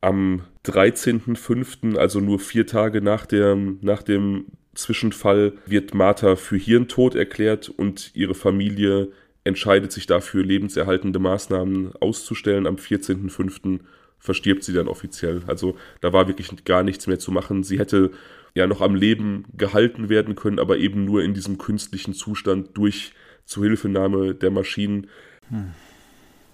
Am 0.00 0.42
13.05., 0.66 1.96
also 1.96 2.20
nur 2.20 2.38
vier 2.38 2.66
Tage 2.66 3.00
nach, 3.00 3.24
der, 3.24 3.56
nach 3.80 4.02
dem 4.02 4.46
Zwischenfall, 4.74 5.52
wird 5.66 5.94
Martha 5.94 6.36
für 6.36 6.56
Hirntod 6.56 7.14
erklärt 7.14 7.70
und 7.70 8.10
ihre 8.14 8.34
Familie 8.34 9.08
entscheidet 9.44 9.92
sich 9.92 10.06
dafür, 10.06 10.42
lebenserhaltende 10.44 11.18
Maßnahmen 11.18 11.92
auszustellen. 12.00 12.66
Am 12.66 12.76
14.05. 12.76 13.80
verstirbt 14.24 14.64
sie 14.64 14.72
dann 14.72 14.88
offiziell. 14.88 15.42
Also 15.46 15.76
da 16.00 16.14
war 16.14 16.26
wirklich 16.26 16.64
gar 16.64 16.82
nichts 16.82 17.06
mehr 17.06 17.18
zu 17.18 17.30
machen. 17.30 17.62
Sie 17.62 17.78
hätte 17.78 18.10
ja 18.54 18.66
noch 18.66 18.80
am 18.80 18.94
Leben 18.94 19.44
gehalten 19.54 20.08
werden 20.08 20.34
können, 20.34 20.58
aber 20.58 20.78
eben 20.78 21.04
nur 21.04 21.22
in 21.22 21.34
diesem 21.34 21.58
künstlichen 21.58 22.14
Zustand 22.14 22.70
durch 22.72 23.12
Zuhilfenahme 23.44 24.34
der 24.34 24.50
Maschinen. 24.50 25.08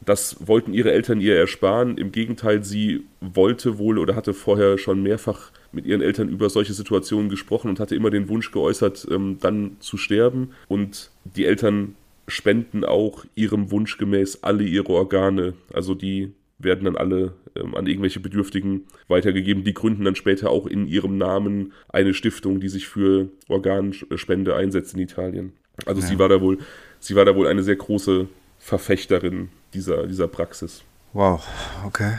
Das 0.04 0.48
wollten 0.48 0.74
ihre 0.74 0.90
Eltern 0.90 1.20
ihr 1.20 1.36
ersparen. 1.36 1.96
Im 1.96 2.10
Gegenteil, 2.10 2.64
sie 2.64 3.04
wollte 3.20 3.78
wohl 3.78 3.98
oder 3.98 4.16
hatte 4.16 4.34
vorher 4.34 4.76
schon 4.76 5.00
mehrfach 5.04 5.52
mit 5.70 5.86
ihren 5.86 6.00
Eltern 6.00 6.28
über 6.28 6.50
solche 6.50 6.72
Situationen 6.72 7.28
gesprochen 7.28 7.68
und 7.68 7.78
hatte 7.78 7.94
immer 7.94 8.10
den 8.10 8.28
Wunsch 8.28 8.50
geäußert, 8.50 9.06
ähm, 9.12 9.38
dann 9.40 9.76
zu 9.78 9.96
sterben. 9.96 10.50
Und 10.66 11.12
die 11.36 11.44
Eltern 11.44 11.94
spenden 12.26 12.84
auch 12.84 13.24
ihrem 13.36 13.70
Wunsch 13.70 13.96
gemäß 13.96 14.42
alle 14.42 14.64
ihre 14.64 14.88
Organe. 14.88 15.54
Also 15.72 15.94
die 15.94 16.32
werden 16.62 16.84
dann 16.84 16.96
alle 16.96 17.32
ähm, 17.56 17.74
an 17.74 17.86
irgendwelche 17.86 18.20
Bedürftigen 18.20 18.84
weitergegeben. 19.08 19.64
Die 19.64 19.74
gründen 19.74 20.04
dann 20.04 20.14
später 20.14 20.50
auch 20.50 20.66
in 20.66 20.86
ihrem 20.86 21.18
Namen 21.18 21.72
eine 21.88 22.14
Stiftung, 22.14 22.60
die 22.60 22.68
sich 22.68 22.86
für 22.88 23.28
Organspende 23.48 24.54
einsetzt 24.54 24.94
in 24.94 25.00
Italien. 25.00 25.52
Also 25.86 26.00
Ja. 26.00 26.06
sie 26.06 26.18
war 26.18 26.28
da 26.28 26.40
wohl, 26.40 26.58
sie 26.98 27.16
war 27.16 27.24
da 27.24 27.34
wohl 27.34 27.46
eine 27.46 27.62
sehr 27.62 27.76
große 27.76 28.28
Verfechterin 28.58 29.48
dieser, 29.74 30.06
dieser 30.06 30.28
Praxis. 30.28 30.82
Wow, 31.12 31.46
okay. 31.86 32.18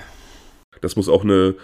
Das 0.82 0.95
muss 0.95 1.08
auch 1.08 1.23
eine, 1.23 1.56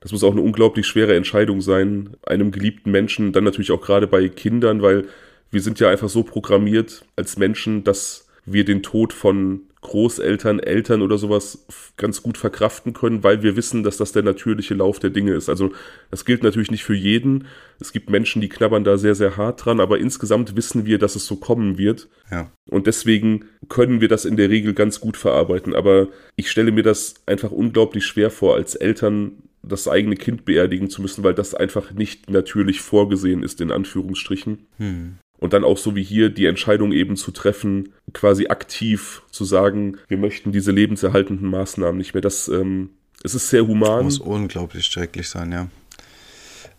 das 0.00 0.12
muss 0.12 0.24
auch 0.24 0.32
eine 0.32 0.40
unglaublich 0.40 0.86
schwere 0.86 1.14
Entscheidung 1.14 1.60
sein, 1.60 2.16
einem 2.26 2.50
geliebten 2.50 2.90
Menschen, 2.90 3.32
dann 3.32 3.44
natürlich 3.44 3.70
auch 3.70 3.80
gerade 3.80 4.06
bei 4.06 4.28
Kindern, 4.28 4.82
weil 4.82 5.04
wir 5.50 5.60
sind 5.62 5.80
ja 5.80 5.88
einfach 5.88 6.08
so 6.08 6.24
programmiert 6.24 7.04
als 7.16 7.38
Menschen, 7.38 7.84
dass 7.84 8.26
wir 8.44 8.64
den 8.64 8.82
Tod 8.82 9.12
von 9.12 9.62
Großeltern, 9.80 10.58
Eltern 10.58 11.02
oder 11.02 11.18
sowas 11.18 11.66
ganz 11.96 12.22
gut 12.22 12.36
verkraften 12.36 12.92
können, 12.92 13.22
weil 13.22 13.42
wir 13.42 13.56
wissen, 13.56 13.84
dass 13.84 13.96
das 13.96 14.12
der 14.12 14.22
natürliche 14.22 14.74
Lauf 14.74 14.98
der 14.98 15.10
Dinge 15.10 15.32
ist. 15.32 15.48
Also 15.48 15.72
das 16.10 16.24
gilt 16.24 16.42
natürlich 16.42 16.70
nicht 16.70 16.84
für 16.84 16.94
jeden. 16.94 17.46
Es 17.78 17.92
gibt 17.92 18.10
Menschen, 18.10 18.42
die 18.42 18.48
knabbern 18.48 18.82
da 18.82 18.98
sehr, 18.98 19.14
sehr 19.14 19.36
hart 19.36 19.64
dran, 19.64 19.80
aber 19.80 19.98
insgesamt 19.98 20.56
wissen 20.56 20.84
wir, 20.84 20.98
dass 20.98 21.14
es 21.14 21.26
so 21.26 21.36
kommen 21.36 21.78
wird. 21.78 22.08
Ja. 22.30 22.50
Und 22.68 22.86
deswegen 22.86 23.44
können 23.68 24.00
wir 24.00 24.08
das 24.08 24.24
in 24.24 24.36
der 24.36 24.50
Regel 24.50 24.74
ganz 24.74 25.00
gut 25.00 25.16
verarbeiten. 25.16 25.74
Aber 25.74 26.08
ich 26.34 26.50
stelle 26.50 26.72
mir 26.72 26.82
das 26.82 27.14
einfach 27.26 27.52
unglaublich 27.52 28.04
schwer 28.04 28.30
vor, 28.30 28.56
als 28.56 28.74
Eltern 28.74 29.42
das 29.62 29.86
eigene 29.88 30.16
Kind 30.16 30.44
beerdigen 30.44 30.90
zu 30.90 31.02
müssen, 31.02 31.24
weil 31.24 31.34
das 31.34 31.54
einfach 31.54 31.92
nicht 31.92 32.30
natürlich 32.30 32.80
vorgesehen 32.80 33.42
ist, 33.42 33.60
in 33.60 33.70
Anführungsstrichen. 33.70 34.66
Hm. 34.78 35.18
Und 35.38 35.52
dann 35.52 35.64
auch 35.64 35.78
so 35.78 35.94
wie 35.94 36.02
hier 36.02 36.30
die 36.30 36.46
Entscheidung 36.46 36.92
eben 36.92 37.16
zu 37.16 37.30
treffen, 37.30 37.92
quasi 38.12 38.48
aktiv 38.48 39.22
zu 39.30 39.44
sagen, 39.44 39.98
wir 40.08 40.18
möchten 40.18 40.50
diese 40.50 40.72
lebenserhaltenden 40.72 41.48
Maßnahmen 41.48 41.96
nicht 41.96 42.14
mehr. 42.14 42.20
Das, 42.20 42.48
ähm, 42.48 42.90
es 43.22 43.34
ist 43.34 43.48
sehr 43.48 43.66
human, 43.66 44.04
Muss 44.04 44.18
unglaublich 44.18 44.86
schrecklich 44.86 45.28
sein, 45.28 45.52
ja. 45.52 45.68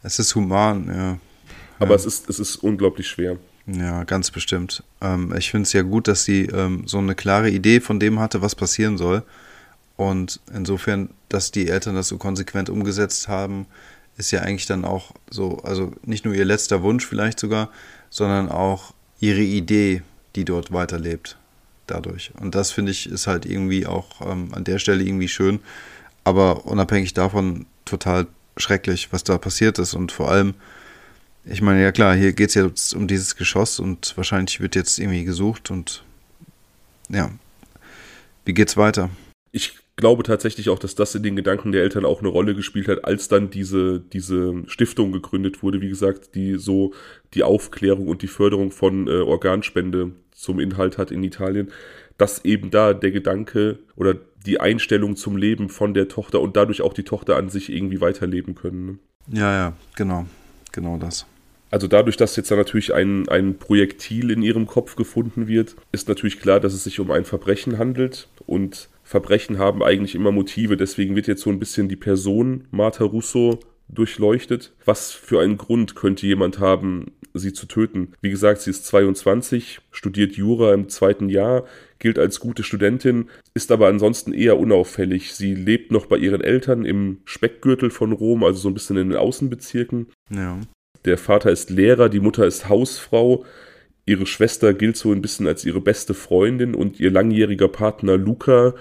Es 0.04 0.20
ist 0.20 0.36
human, 0.36 0.88
ja. 0.88 1.20
aber 1.80 1.92
ja. 1.92 1.96
es 1.96 2.06
ist, 2.06 2.30
es 2.30 2.40
ist 2.40 2.58
unglaublich 2.58 3.08
schwer. 3.08 3.38
Ja, 3.68 4.04
ganz 4.04 4.32
bestimmt. 4.32 4.84
Ähm, 5.02 5.34
ich 5.38 5.52
finde 5.52 5.64
es 5.64 5.74
ja 5.74 5.82
gut, 5.82 6.08
dass 6.08 6.24
sie 6.24 6.46
ähm, 6.46 6.84
so 6.86 6.98
eine 6.98 7.16
klare 7.16 7.50
Idee 7.50 7.80
von 7.80 8.00
dem 8.00 8.20
hatte, 8.20 8.42
was 8.42 8.56
passieren 8.56 8.98
soll. 8.98 9.24
Und 9.96 10.40
insofern, 10.54 11.10
dass 11.28 11.52
die 11.52 11.68
Eltern 11.68 11.96
das 11.96 12.08
so 12.08 12.18
konsequent 12.18 12.70
umgesetzt 12.70 13.28
haben, 13.28 13.68
ist 14.18 14.32
ja 14.32 14.42
eigentlich 14.42 14.66
dann 14.66 14.86
auch 14.86 15.12
so, 15.30 15.58
also 15.64 15.94
nicht 16.04 16.26
nur 16.26 16.34
ihr 16.34 16.46
letzter 16.46 16.84
Wunsch 16.84 17.06
vielleicht 17.06 17.40
sogar, 17.40 17.70
sondern 18.10 18.50
auch 18.50 18.94
ihre 19.20 19.42
Idee, 19.42 20.02
die 20.36 20.46
dort 20.46 20.72
weiterlebt 20.72 21.38
dadurch. 21.88 22.32
Und 22.40 22.56
das 22.56 22.72
finde 22.72 22.92
ich 22.92 23.10
ist 23.10 23.28
halt 23.28 23.46
irgendwie 23.46 23.86
auch 23.86 24.22
ähm, 24.22 24.50
an 24.54 24.64
der 24.64 24.80
Stelle 24.80 25.04
irgendwie 25.04 25.28
schön, 25.28 25.60
aber 26.24 26.66
unabhängig 26.66 27.14
davon 27.14 27.66
total 27.86 28.28
schrecklich, 28.58 29.12
was 29.12 29.24
da 29.24 29.38
passiert 29.38 29.80
ist. 29.80 29.94
Und 29.94 30.12
vor 30.12 30.30
allem, 30.30 30.54
ich 31.46 31.62
meine, 31.62 31.82
ja 31.82 31.92
klar, 31.92 32.16
hier 32.16 32.34
geht 32.34 32.50
es 32.50 32.56
jetzt 32.56 32.94
um 32.94 33.08
dieses 33.08 33.36
Geschoss 33.36 33.80
und 33.80 34.16
wahrscheinlich 34.16 34.60
wird 34.60 34.76
jetzt 34.76 35.00
irgendwie 35.00 35.24
gesucht 35.24 35.72
und 35.72 36.04
ja, 37.10 37.32
wie 38.46 38.54
geht's 38.54 38.78
weiter? 38.78 39.10
Ich 39.52 39.80
glaube 39.96 40.24
tatsächlich 40.24 40.70
auch, 40.70 40.80
dass 40.80 40.96
das 40.96 41.16
in 41.16 41.24
den 41.24 41.36
Gedanken 41.36 41.72
der 41.72 41.84
Eltern 41.84 42.06
auch 42.06 42.20
eine 42.20 42.30
Rolle 42.30 42.56
gespielt 42.56 42.88
hat, 42.88 43.04
als 43.04 43.28
dann 43.28 43.50
diese, 43.50 44.00
diese 44.00 44.64
Stiftung 44.68 45.12
gegründet 45.12 45.62
wurde, 45.62 45.82
wie 45.82 45.90
gesagt, 45.90 46.36
die 46.36 46.56
so 46.56 46.94
die 47.34 47.44
Aufklärung 47.44 48.08
und 48.08 48.22
die 48.22 48.28
Förderung 48.28 48.72
von 48.72 49.08
äh, 49.08 49.22
Organspende 49.22 50.12
zum 50.34 50.60
Inhalt 50.60 50.98
hat 50.98 51.12
in 51.12 51.24
Italien, 51.24 51.72
dass 52.18 52.44
eben 52.46 52.72
da 52.72 52.94
der 52.94 53.12
Gedanke 53.12 53.80
oder 53.96 54.16
die 54.46 54.60
Einstellung 54.60 55.16
zum 55.16 55.38
Leben 55.38 55.70
von 55.70 55.94
der 55.94 56.08
Tochter 56.08 56.42
und 56.42 56.56
dadurch 56.56 56.82
auch 56.82 56.94
die 56.94 57.04
Tochter 57.04 57.36
an 57.36 57.50
sich 57.50 57.72
irgendwie 57.72 58.02
weiterleben 58.02 58.56
können. 58.56 58.86
Ne? 58.86 59.40
Ja, 59.40 59.54
ja, 59.54 59.74
genau. 59.96 60.26
Genau 60.72 60.98
das. 60.98 61.26
Also 61.72 61.88
dadurch, 61.88 62.18
dass 62.18 62.36
jetzt 62.36 62.50
da 62.50 62.56
natürlich 62.56 62.94
ein, 62.94 63.28
ein 63.30 63.58
Projektil 63.58 64.32
in 64.32 64.42
ihrem 64.42 64.66
Kopf 64.66 64.96
gefunden 64.96 65.48
wird, 65.48 65.76
ist 65.92 66.08
natürlich 66.08 66.40
klar, 66.40 66.60
dass 66.60 66.74
es 66.74 66.84
sich 66.84 67.00
um 67.00 67.12
ein 67.12 67.26
Verbrechen 67.26 67.78
handelt 67.78 68.28
und 68.48 68.90
Verbrechen 69.04 69.60
haben 69.60 69.84
eigentlich 69.84 70.16
immer 70.16 70.32
Motive. 70.32 70.78
Deswegen 70.78 71.16
wird 71.16 71.28
jetzt 71.28 71.42
so 71.42 71.50
ein 71.50 71.60
bisschen 71.60 71.88
die 71.88 71.96
Person 71.96 72.66
Martha 72.72 73.04
Russo 73.04 73.60
durchleuchtet. 73.90 74.74
Was 74.86 75.12
für 75.12 75.42
einen 75.42 75.58
Grund 75.58 75.96
könnte 75.96 76.26
jemand 76.28 76.60
haben, 76.60 77.12
sie 77.34 77.54
zu 77.54 77.66
töten? 77.66 78.14
Wie 78.22 78.30
gesagt, 78.30 78.62
sie 78.62 78.70
ist 78.70 78.86
22, 78.86 79.80
studiert 79.92 80.34
Jura 80.34 80.74
im 80.74 80.90
zweiten 80.90 81.30
Jahr, 81.30 81.66
gilt 82.00 82.18
als 82.18 82.40
gute 82.40 82.64
Studentin, 82.64 83.30
ist 83.54 83.72
aber 83.72 83.88
ansonsten 83.88 84.34
eher 84.34 84.58
unauffällig. 84.58 85.34
Sie 85.34 85.54
lebt 85.54 85.92
noch 85.92 86.06
bei 86.06 86.18
ihren 86.18 86.42
Eltern 86.42 86.86
im 86.86 87.20
Speckgürtel 87.26 87.90
von 87.90 88.12
Rom, 88.12 88.44
also 88.44 88.60
so 88.60 88.68
ein 88.70 88.74
bisschen 88.74 88.98
in 88.98 89.10
den 89.10 89.18
Außenbezirken. 89.18 90.08
Ja. 90.30 90.60
Der 91.06 91.18
Vater 91.18 91.52
ist 91.52 91.70
Lehrer, 91.70 92.10
die 92.10 92.20
Mutter 92.20 92.46
ist 92.46 92.70
Hausfrau. 92.70 93.46
Ihre 94.06 94.26
Schwester 94.26 94.74
gilt 94.74 94.98
so 94.98 95.12
ein 95.12 95.22
bisschen 95.22 95.48
als 95.48 95.64
ihre 95.66 95.82
beste 95.82 96.14
Freundin 96.14 96.74
und 96.76 97.00
ihr 97.00 97.12
langjähriger 97.12 97.68
Partner 97.68 98.18
Luca 98.18 98.74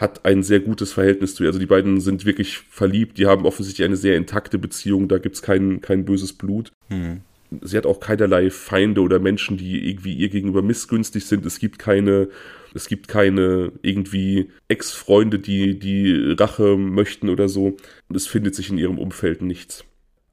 hat 0.00 0.24
ein 0.24 0.42
sehr 0.42 0.60
gutes 0.60 0.92
Verhältnis 0.92 1.34
zu 1.34 1.44
ihr. 1.44 1.48
Also 1.48 1.58
die 1.58 1.66
beiden 1.66 2.00
sind 2.00 2.24
wirklich 2.24 2.58
verliebt, 2.58 3.18
die 3.18 3.26
haben 3.26 3.44
offensichtlich 3.44 3.84
eine 3.84 3.96
sehr 3.96 4.16
intakte 4.16 4.58
Beziehung, 4.58 5.08
da 5.08 5.18
gibt 5.18 5.36
es 5.36 5.42
kein, 5.42 5.80
kein 5.80 6.04
böses 6.04 6.32
Blut. 6.32 6.72
Hm. 6.88 7.20
Sie 7.62 7.76
hat 7.76 7.84
auch 7.84 8.00
keinerlei 8.00 8.48
Feinde 8.50 9.00
oder 9.02 9.18
Menschen, 9.18 9.56
die 9.56 9.90
irgendwie 9.90 10.14
ihr 10.14 10.28
gegenüber 10.28 10.62
missgünstig 10.62 11.26
sind. 11.26 11.44
Es 11.44 11.58
gibt 11.58 11.80
keine, 11.80 12.28
es 12.74 12.86
gibt 12.86 13.08
keine 13.08 13.72
irgendwie 13.82 14.50
Ex-Freunde, 14.68 15.40
die 15.40 15.78
die 15.78 16.32
Rache 16.38 16.76
möchten 16.76 17.28
oder 17.28 17.48
so. 17.48 17.76
Und 18.08 18.16
es 18.16 18.28
findet 18.28 18.54
sich 18.54 18.70
in 18.70 18.78
ihrem 18.78 18.98
Umfeld 18.98 19.42
nichts. 19.42 19.84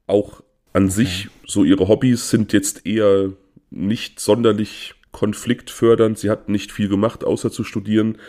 Auch 0.06 0.43
an 0.73 0.86
okay. 0.86 0.93
sich, 0.93 1.30
so 1.45 1.63
ihre 1.63 1.88
Hobbys 1.88 2.30
sind 2.30 2.53
jetzt 2.53 2.86
eher 2.86 3.34
nicht 3.71 4.19
sonderlich 4.19 4.93
konfliktfördernd. 5.12 6.19
Sie 6.19 6.30
hat 6.30 6.49
nicht 6.49 6.71
viel 6.71 6.88
gemacht, 6.88 7.23
außer 7.23 7.51
zu 7.51 7.63
studieren. 7.63 8.19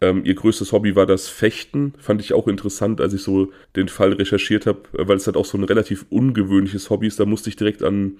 Ähm, 0.00 0.24
ihr 0.24 0.34
größtes 0.34 0.72
Hobby 0.72 0.96
war 0.96 1.06
das 1.06 1.28
Fechten. 1.28 1.94
Fand 1.98 2.20
ich 2.20 2.32
auch 2.32 2.48
interessant, 2.48 3.00
als 3.00 3.12
ich 3.12 3.22
so 3.22 3.52
den 3.76 3.88
Fall 3.88 4.12
recherchiert 4.14 4.66
habe, 4.66 4.80
weil 4.92 5.16
es 5.16 5.26
halt 5.26 5.36
auch 5.36 5.44
so 5.44 5.58
ein 5.58 5.64
relativ 5.64 6.06
ungewöhnliches 6.08 6.88
Hobby 6.90 7.06
ist. 7.06 7.20
Da 7.20 7.26
musste 7.26 7.50
ich 7.50 7.56
direkt 7.56 7.82
an 7.82 8.18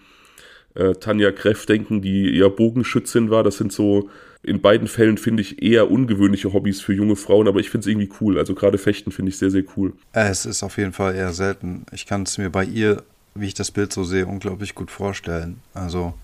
äh, 0.74 0.94
Tanja 0.94 1.32
Kreff 1.32 1.66
denken, 1.66 2.02
die 2.02 2.30
ja 2.30 2.48
Bogenschützin 2.48 3.30
war. 3.30 3.42
Das 3.42 3.56
sind 3.56 3.72
so 3.72 4.10
in 4.42 4.60
beiden 4.60 4.88
Fällen, 4.88 5.18
finde 5.18 5.42
ich, 5.42 5.62
eher 5.62 5.90
ungewöhnliche 5.90 6.52
Hobbys 6.52 6.80
für 6.80 6.94
junge 6.94 7.16
Frauen, 7.16 7.48
aber 7.48 7.60
ich 7.60 7.70
finde 7.70 7.82
es 7.84 7.86
irgendwie 7.88 8.10
cool. 8.20 8.38
Also 8.38 8.54
gerade 8.54 8.78
Fechten 8.78 9.12
finde 9.12 9.30
ich 9.30 9.38
sehr, 9.38 9.50
sehr 9.50 9.64
cool. 9.76 9.92
Es 10.12 10.46
ist 10.46 10.62
auf 10.62 10.78
jeden 10.78 10.92
Fall 10.92 11.14
eher 11.14 11.32
selten. 11.32 11.84
Ich 11.92 12.06
kann 12.06 12.22
es 12.22 12.38
mir 12.38 12.50
bei 12.50 12.64
ihr, 12.64 13.02
wie 13.34 13.46
ich 13.46 13.54
das 13.54 13.70
Bild 13.70 13.92
so 13.92 14.04
sehe, 14.04 14.26
unglaublich 14.26 14.74
gut 14.74 14.90
vorstellen. 14.90 15.60
Also 15.74 16.14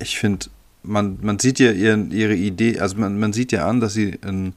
ich 0.00 0.18
finde, 0.18 0.46
man, 0.82 1.18
man 1.22 1.38
sieht 1.38 1.60
ja 1.60 1.70
ihren, 1.70 2.10
ihre 2.10 2.34
Idee, 2.34 2.80
also 2.80 2.96
man, 2.98 3.18
man 3.18 3.32
sieht 3.32 3.52
ja 3.52 3.68
an, 3.68 3.80
dass 3.80 3.94
sie 3.94 4.18
ein 4.22 4.54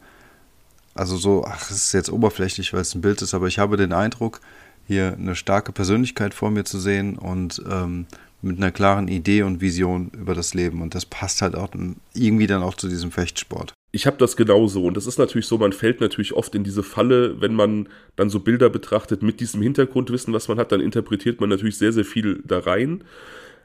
also 0.99 1.15
so, 1.15 1.45
ach, 1.47 1.71
es 1.71 1.77
ist 1.77 1.93
jetzt 1.93 2.12
oberflächlich, 2.12 2.73
weil 2.73 2.81
es 2.81 2.93
ein 2.93 3.01
Bild 3.01 3.21
ist, 3.21 3.33
aber 3.33 3.47
ich 3.47 3.57
habe 3.57 3.77
den 3.77 3.93
Eindruck, 3.93 4.41
hier 4.85 5.13
eine 5.13 5.35
starke 5.35 5.71
Persönlichkeit 5.71 6.33
vor 6.33 6.51
mir 6.51 6.65
zu 6.65 6.79
sehen 6.79 7.17
und 7.17 7.62
ähm, 7.69 8.05
mit 8.41 8.57
einer 8.57 8.71
klaren 8.71 9.07
Idee 9.07 9.43
und 9.43 9.62
Vision 9.62 10.12
über 10.19 10.33
das 10.33 10.53
Leben. 10.53 10.81
Und 10.81 10.95
das 10.95 11.05
passt 11.05 11.41
halt 11.41 11.55
auch 11.55 11.69
irgendwie 12.13 12.47
dann 12.47 12.63
auch 12.63 12.73
zu 12.73 12.88
diesem 12.88 13.12
Fechtsport. 13.12 13.73
Ich 13.91 14.07
habe 14.07 14.17
das 14.17 14.35
genauso 14.35 14.85
und 14.85 14.97
das 14.97 15.07
ist 15.07 15.17
natürlich 15.17 15.47
so, 15.47 15.57
man 15.57 15.73
fällt 15.73 16.01
natürlich 16.01 16.33
oft 16.33 16.53
in 16.53 16.63
diese 16.63 16.83
Falle, 16.83 17.39
wenn 17.39 17.53
man 17.53 17.88
dann 18.15 18.29
so 18.29 18.39
Bilder 18.39 18.69
betrachtet 18.69 19.23
mit 19.23 19.39
diesem 19.39 19.62
Hintergrundwissen, 19.62 20.33
was 20.33 20.47
man 20.47 20.59
hat, 20.59 20.71
dann 20.71 20.81
interpretiert 20.81 21.39
man 21.39 21.49
natürlich 21.49 21.77
sehr, 21.77 21.93
sehr 21.93 22.05
viel 22.05 22.41
da 22.45 22.59
rein. 22.59 23.03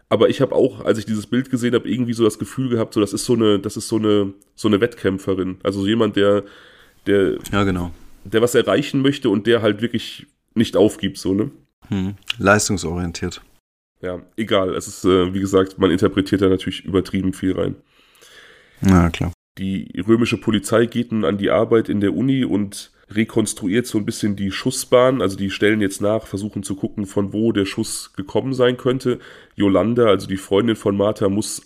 Aber 0.08 0.28
ich 0.28 0.40
habe 0.40 0.54
auch, 0.54 0.84
als 0.84 0.98
ich 0.98 1.06
dieses 1.06 1.26
Bild 1.26 1.50
gesehen 1.50 1.74
habe, 1.74 1.88
irgendwie 1.88 2.12
so 2.12 2.24
das 2.24 2.38
Gefühl 2.38 2.68
gehabt, 2.68 2.94
so 2.94 3.00
das 3.00 3.12
ist 3.12 3.24
so 3.24 3.34
eine, 3.34 3.58
das 3.58 3.76
ist 3.76 3.88
so 3.88 3.96
eine, 3.96 4.34
so 4.54 4.68
eine 4.68 4.80
Wettkämpferin. 4.80 5.58
Also 5.62 5.80
so 5.80 5.86
jemand, 5.86 6.16
der 6.16 6.44
der, 7.06 7.38
ja, 7.52 7.64
genau. 7.64 7.90
der 8.24 8.42
was 8.42 8.54
erreichen 8.54 9.02
möchte 9.02 9.30
und 9.30 9.46
der 9.46 9.62
halt 9.62 9.82
wirklich 9.82 10.26
nicht 10.54 10.76
aufgibt, 10.76 11.18
so, 11.18 11.34
ne? 11.34 11.50
Hm. 11.88 12.14
Leistungsorientiert. 12.38 13.42
Ja, 14.00 14.20
egal. 14.36 14.74
Es 14.74 14.86
ist, 14.86 15.04
äh, 15.04 15.32
wie 15.32 15.40
gesagt, 15.40 15.78
man 15.78 15.90
interpretiert 15.90 16.42
da 16.42 16.48
natürlich 16.48 16.84
übertrieben 16.84 17.32
viel 17.32 17.58
rein. 17.58 17.76
Na, 18.80 19.10
klar. 19.10 19.32
Die 19.58 20.02
römische 20.06 20.36
Polizei 20.36 20.86
geht 20.86 21.12
nun 21.12 21.24
an 21.24 21.38
die 21.38 21.50
Arbeit 21.50 21.88
in 21.88 22.00
der 22.00 22.14
Uni 22.14 22.44
und 22.44 22.90
rekonstruiert 23.10 23.86
so 23.86 23.98
ein 23.98 24.04
bisschen 24.04 24.36
die 24.36 24.50
Schussbahn. 24.50 25.22
Also 25.22 25.36
die 25.36 25.50
stellen 25.50 25.80
jetzt 25.80 26.00
nach, 26.00 26.26
versuchen 26.26 26.62
zu 26.62 26.74
gucken, 26.76 27.06
von 27.06 27.32
wo 27.32 27.52
der 27.52 27.64
Schuss 27.64 28.12
gekommen 28.14 28.52
sein 28.52 28.76
könnte. 28.76 29.20
Yolanda, 29.54 30.06
also 30.06 30.26
die 30.26 30.36
Freundin 30.36 30.76
von 30.76 30.96
Martha, 30.96 31.28
muss 31.28 31.64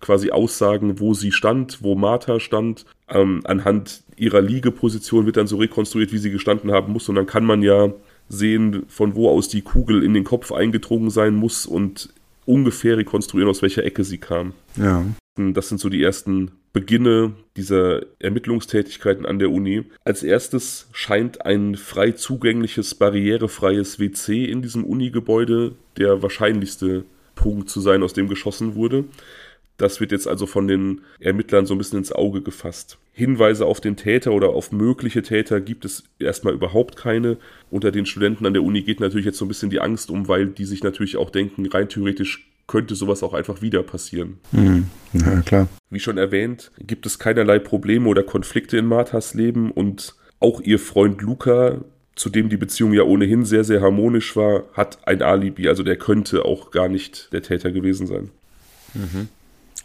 quasi 0.00 0.30
aussagen, 0.30 1.00
wo 1.00 1.14
sie 1.14 1.32
stand, 1.32 1.82
wo 1.82 1.94
Martha 1.94 2.40
stand. 2.40 2.84
Ähm, 3.08 3.40
anhand 3.44 4.02
ihrer 4.16 4.40
Liegeposition 4.40 5.26
wird 5.26 5.36
dann 5.36 5.46
so 5.46 5.56
rekonstruiert, 5.56 6.12
wie 6.12 6.18
sie 6.18 6.30
gestanden 6.30 6.72
haben 6.72 6.92
muss. 6.92 7.08
Und 7.08 7.14
dann 7.14 7.26
kann 7.26 7.44
man 7.44 7.62
ja 7.62 7.92
sehen, 8.28 8.84
von 8.88 9.14
wo 9.14 9.28
aus 9.30 9.48
die 9.48 9.62
Kugel 9.62 10.02
in 10.02 10.14
den 10.14 10.24
Kopf 10.24 10.52
eingedrungen 10.52 11.10
sein 11.10 11.34
muss 11.34 11.66
und 11.66 12.10
ungefähr 12.44 12.96
rekonstruieren, 12.96 13.50
aus 13.50 13.62
welcher 13.62 13.84
Ecke 13.84 14.04
sie 14.04 14.18
kam. 14.18 14.52
Ja. 14.76 15.04
Das 15.36 15.68
sind 15.68 15.78
so 15.78 15.90
die 15.90 16.02
ersten 16.02 16.52
Beginne 16.72 17.32
dieser 17.56 18.02
Ermittlungstätigkeiten 18.18 19.26
an 19.26 19.38
der 19.38 19.50
Uni. 19.50 19.84
Als 20.04 20.22
erstes 20.22 20.88
scheint 20.92 21.44
ein 21.44 21.74
frei 21.74 22.12
zugängliches, 22.12 22.94
barrierefreies 22.94 23.98
WC 23.98 24.44
in 24.44 24.62
diesem 24.62 24.84
Uni-Gebäude 24.84 25.72
der 25.98 26.22
wahrscheinlichste 26.22 27.04
Punkt 27.34 27.68
zu 27.68 27.80
sein, 27.80 28.02
aus 28.02 28.14
dem 28.14 28.28
geschossen 28.28 28.74
wurde. 28.74 29.04
Das 29.76 30.00
wird 30.00 30.12
jetzt 30.12 30.26
also 30.26 30.46
von 30.46 30.68
den 30.68 31.02
Ermittlern 31.20 31.66
so 31.66 31.74
ein 31.74 31.78
bisschen 31.78 31.98
ins 31.98 32.12
Auge 32.12 32.40
gefasst. 32.40 32.98
Hinweise 33.12 33.66
auf 33.66 33.80
den 33.80 33.96
Täter 33.96 34.32
oder 34.32 34.50
auf 34.50 34.72
mögliche 34.72 35.22
Täter 35.22 35.60
gibt 35.60 35.84
es 35.84 36.04
erstmal 36.18 36.54
überhaupt 36.54 36.96
keine. 36.96 37.36
Unter 37.70 37.90
den 37.90 38.06
Studenten 38.06 38.46
an 38.46 38.54
der 38.54 38.62
Uni 38.62 38.82
geht 38.82 39.00
natürlich 39.00 39.26
jetzt 39.26 39.38
so 39.38 39.44
ein 39.44 39.48
bisschen 39.48 39.70
die 39.70 39.80
Angst 39.80 40.10
um, 40.10 40.28
weil 40.28 40.46
die 40.46 40.64
sich 40.64 40.82
natürlich 40.82 41.16
auch 41.16 41.30
denken, 41.30 41.66
rein 41.66 41.88
theoretisch 41.88 42.48
könnte 42.66 42.94
sowas 42.94 43.22
auch 43.22 43.32
einfach 43.32 43.62
wieder 43.62 43.82
passieren. 43.82 44.38
Mhm. 44.52 44.86
Ja, 45.12 45.40
klar. 45.42 45.68
Wie 45.90 46.00
schon 46.00 46.18
erwähnt, 46.18 46.72
gibt 46.78 47.06
es 47.06 47.18
keinerlei 47.18 47.58
Probleme 47.58 48.08
oder 48.08 48.22
Konflikte 48.22 48.76
in 48.76 48.86
Marthas 48.86 49.34
Leben 49.34 49.70
und 49.70 50.16
auch 50.40 50.60
ihr 50.60 50.78
Freund 50.78 51.22
Luca, 51.22 51.80
zu 52.16 52.28
dem 52.28 52.48
die 52.48 52.56
Beziehung 52.56 52.92
ja 52.92 53.02
ohnehin 53.02 53.44
sehr, 53.44 53.62
sehr 53.62 53.82
harmonisch 53.82 54.36
war, 54.36 54.64
hat 54.72 55.06
ein 55.06 55.22
Alibi. 55.22 55.68
Also 55.68 55.82
der 55.82 55.96
könnte 55.96 56.44
auch 56.44 56.70
gar 56.70 56.88
nicht 56.88 57.32
der 57.32 57.42
Täter 57.42 57.70
gewesen 57.70 58.06
sein. 58.06 58.30
Mhm. 58.94 59.28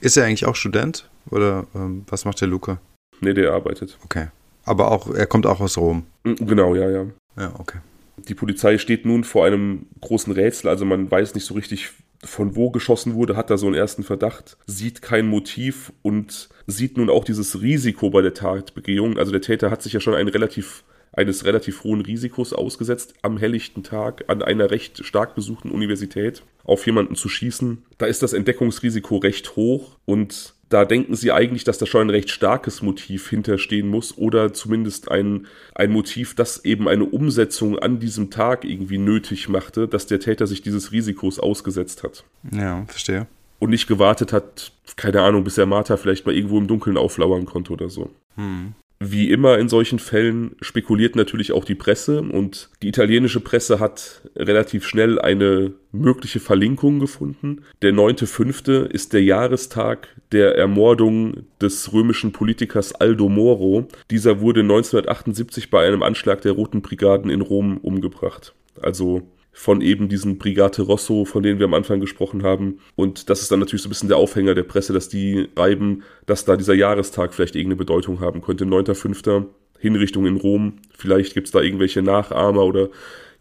Ist 0.01 0.17
er 0.17 0.25
eigentlich 0.25 0.45
auch 0.45 0.55
Student? 0.55 1.07
Oder 1.29 1.67
ähm, 1.75 2.03
was 2.09 2.25
macht 2.25 2.41
der 2.41 2.47
Luca? 2.47 2.79
Nee, 3.21 3.33
der 3.33 3.53
arbeitet. 3.53 3.97
Okay. 4.03 4.27
Aber 4.65 4.91
auch, 4.91 5.13
er 5.13 5.27
kommt 5.27 5.45
auch 5.45 5.61
aus 5.61 5.77
Rom. 5.77 6.05
Mm, 6.23 6.33
genau, 6.33 6.75
ja, 6.75 6.89
ja. 6.89 7.05
Ja, 7.37 7.53
okay. 7.59 7.79
Die 8.17 8.35
Polizei 8.35 8.77
steht 8.77 9.05
nun 9.05 9.23
vor 9.23 9.45
einem 9.45 9.85
großen 10.01 10.33
Rätsel, 10.33 10.69
also 10.69 10.85
man 10.85 11.09
weiß 11.09 11.33
nicht 11.33 11.45
so 11.45 11.53
richtig, 11.53 11.91
von 12.23 12.55
wo 12.55 12.69
geschossen 12.69 13.15
wurde, 13.15 13.35
hat 13.35 13.49
da 13.49 13.57
so 13.57 13.65
einen 13.65 13.75
ersten 13.75 14.03
Verdacht, 14.03 14.57
sieht 14.67 15.01
kein 15.01 15.27
Motiv 15.27 15.91
und 16.01 16.49
sieht 16.67 16.97
nun 16.97 17.09
auch 17.09 17.23
dieses 17.23 17.61
Risiko 17.61 18.09
bei 18.09 18.21
der 18.21 18.33
Tatbegehung. 18.33 19.17
Also 19.17 19.31
der 19.31 19.41
Täter 19.41 19.71
hat 19.71 19.81
sich 19.81 19.93
ja 19.93 19.99
schon 19.99 20.13
ein 20.13 20.27
relativ 20.27 20.83
eines 21.13 21.45
relativ 21.45 21.84
hohen 21.84 22.02
Risikos 22.02 22.54
ausgesetzt, 22.54 23.13
am 23.21 23.38
helllichten 23.38 23.84
Tag 23.84 24.26
an 24.28 24.41
einer 24.41 24.71
recht 24.71 25.06
stark 25.06 25.36
besuchten 25.36 25.69
Universität 25.69 26.43
auf 26.63 26.86
jemanden 26.86 27.15
zu 27.15 27.28
schießen. 27.28 27.84
Da 27.97 28.06
ist 28.06 28.24
das 28.24 28.34
Entdeckungsrisiko 28.34 29.17
recht 29.17 29.56
hoch 29.56 29.97
und 30.06 30.54
da 30.71 30.86
denken 30.86 31.15
sie 31.15 31.34
eigentlich, 31.34 31.65
dass 31.65 31.78
da 31.78 31.86
schon 31.86 32.08
ein 32.08 32.10
recht 32.10 32.30
starkes 32.30 32.82
Motiv 32.82 33.30
hinterstehen 33.30 33.89
muss 33.89 34.17
oder 34.17 34.54
zumindest 34.54 35.12
ein, 35.12 35.47
ein 35.76 35.91
Motiv, 35.91 36.34
das 36.34 36.63
eben 36.63 36.88
eine 36.88 37.04
Umsetzung 37.04 37.78
an 37.78 38.00
diesem 38.00 38.30
Tag 38.30 38.63
irgendwie 38.63 38.97
nötig 38.97 39.50
machte, 39.50 39.89
dass 39.89 40.08
der 40.08 40.21
Täter 40.21 40.47
sich 40.47 40.62
dieses 40.62 40.93
Risikos 40.93 41.39
ausgesetzt 41.39 42.04
hat. 42.04 42.24
Ja, 42.52 42.86
verstehe. 42.88 43.28
Und 43.60 43.71
nicht 43.71 43.88
gewartet 43.88 44.32
hat, 44.32 44.71
keine 44.95 45.21
Ahnung, 45.21 45.43
bis 45.43 45.58
er 45.58 45.65
Martha 45.65 45.97
vielleicht 45.97 46.26
mal 46.26 46.34
irgendwo 46.34 46.58
im 46.58 46.67
Dunkeln 46.67 46.97
auflauern 46.97 47.45
konnte 47.45 47.74
oder 47.74 47.89
so. 47.89 48.10
Hm. 48.36 48.74
Wie 49.03 49.31
immer 49.31 49.57
in 49.57 49.67
solchen 49.67 49.97
Fällen 49.97 50.55
spekuliert 50.61 51.15
natürlich 51.15 51.53
auch 51.53 51.65
die 51.65 51.73
Presse 51.73 52.21
und 52.21 52.69
die 52.83 52.87
italienische 52.87 53.39
Presse 53.39 53.79
hat 53.79 54.21
relativ 54.35 54.85
schnell 54.85 55.19
eine 55.19 55.73
mögliche 55.91 56.39
Verlinkung 56.39 56.99
gefunden. 56.99 57.63
Der 57.81 57.93
9.5. 57.93 58.85
ist 58.85 59.13
der 59.13 59.23
Jahrestag 59.23 60.07
der 60.31 60.55
Ermordung 60.55 61.47
des 61.59 61.91
römischen 61.91 62.31
Politikers 62.31 62.93
Aldo 62.93 63.27
Moro. 63.27 63.87
Dieser 64.11 64.39
wurde 64.39 64.59
1978 64.59 65.71
bei 65.71 65.87
einem 65.87 66.03
Anschlag 66.03 66.41
der 66.41 66.51
Roten 66.51 66.83
Brigaden 66.83 67.31
in 67.31 67.41
Rom 67.41 67.77
umgebracht. 67.77 68.53
Also 68.79 69.23
von 69.51 69.81
eben 69.81 70.09
diesen 70.09 70.37
Brigate 70.37 70.81
Rosso, 70.81 71.25
von 71.25 71.43
denen 71.43 71.59
wir 71.59 71.65
am 71.65 71.73
Anfang 71.73 71.99
gesprochen 71.99 72.43
haben. 72.43 72.79
Und 72.95 73.29
das 73.29 73.41
ist 73.41 73.51
dann 73.51 73.59
natürlich 73.59 73.81
so 73.81 73.89
ein 73.89 73.91
bisschen 73.91 74.09
der 74.09 74.17
Aufhänger 74.17 74.55
der 74.55 74.63
Presse, 74.63 74.93
dass 74.93 75.09
die 75.09 75.49
reiben, 75.55 76.03
dass 76.25 76.45
da 76.45 76.55
dieser 76.55 76.73
Jahrestag 76.73 77.33
vielleicht 77.33 77.55
irgendeine 77.55 77.77
Bedeutung 77.77 78.19
haben 78.21 78.41
könnte. 78.41 78.65
9.5. 78.65 79.45
Hinrichtung 79.79 80.25
in 80.25 80.37
Rom. 80.37 80.73
Vielleicht 80.95 81.33
gibt 81.33 81.47
es 81.47 81.51
da 81.51 81.59
irgendwelche 81.59 82.01
Nachahmer 82.01 82.63
oder 82.63 82.89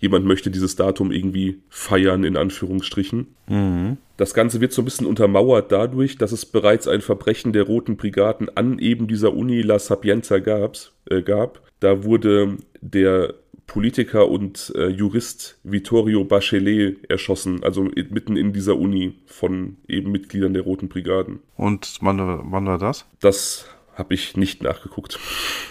jemand 0.00 0.24
möchte 0.24 0.50
dieses 0.50 0.76
Datum 0.76 1.12
irgendwie 1.12 1.60
feiern, 1.68 2.24
in 2.24 2.36
Anführungsstrichen. 2.36 3.28
Mhm. 3.48 3.98
Das 4.16 4.34
Ganze 4.34 4.60
wird 4.60 4.72
so 4.72 4.82
ein 4.82 4.86
bisschen 4.86 5.06
untermauert 5.06 5.70
dadurch, 5.70 6.16
dass 6.16 6.32
es 6.32 6.46
bereits 6.46 6.88
ein 6.88 7.02
Verbrechen 7.02 7.52
der 7.52 7.64
Roten 7.64 7.96
Brigaden 7.96 8.48
an 8.56 8.78
eben 8.78 9.06
dieser 9.06 9.34
Uni 9.34 9.62
La 9.62 9.78
Sapienza 9.78 10.38
gab's, 10.38 10.92
äh, 11.08 11.22
gab. 11.22 11.62
Da 11.80 12.04
wurde 12.04 12.56
der 12.80 13.34
Politiker 13.70 14.28
und 14.28 14.72
äh, 14.74 14.88
Jurist 14.88 15.56
Vittorio 15.62 16.24
Bachelet 16.24 17.08
erschossen, 17.08 17.62
also 17.62 17.84
mitten 17.84 18.36
in 18.36 18.52
dieser 18.52 18.76
Uni 18.76 19.14
von 19.26 19.76
eben 19.86 20.10
Mitgliedern 20.10 20.54
der 20.54 20.64
Roten 20.64 20.88
Brigaden. 20.88 21.38
Und 21.56 21.98
wann, 22.00 22.18
wann 22.50 22.66
war 22.66 22.78
das? 22.78 23.06
Das 23.20 23.66
habe 23.94 24.12
ich 24.14 24.36
nicht 24.36 24.64
nachgeguckt. 24.64 25.20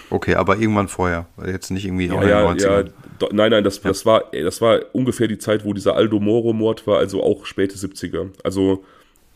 Okay, 0.08 0.34
aber 0.36 0.56
irgendwann 0.56 0.88
vorher, 0.88 1.26
jetzt 1.44 1.70
nicht 1.70 1.84
irgendwie 1.84 2.06
ja, 2.06 2.26
ja, 2.26 2.54
ja, 2.54 2.84
nein, 3.32 3.50
nein, 3.50 3.64
das, 3.64 3.82
ja. 3.82 3.90
das, 3.90 4.06
war, 4.06 4.30
das 4.32 4.62
war 4.62 4.80
ungefähr 4.94 5.28
die 5.28 5.36
Zeit, 5.36 5.66
wo 5.66 5.74
dieser 5.74 5.94
Aldo 5.94 6.20
Moro-Mord 6.20 6.86
war, 6.86 6.96
also 6.96 7.22
auch 7.22 7.44
späte 7.44 7.76
70er. 7.76 8.30
Also 8.42 8.82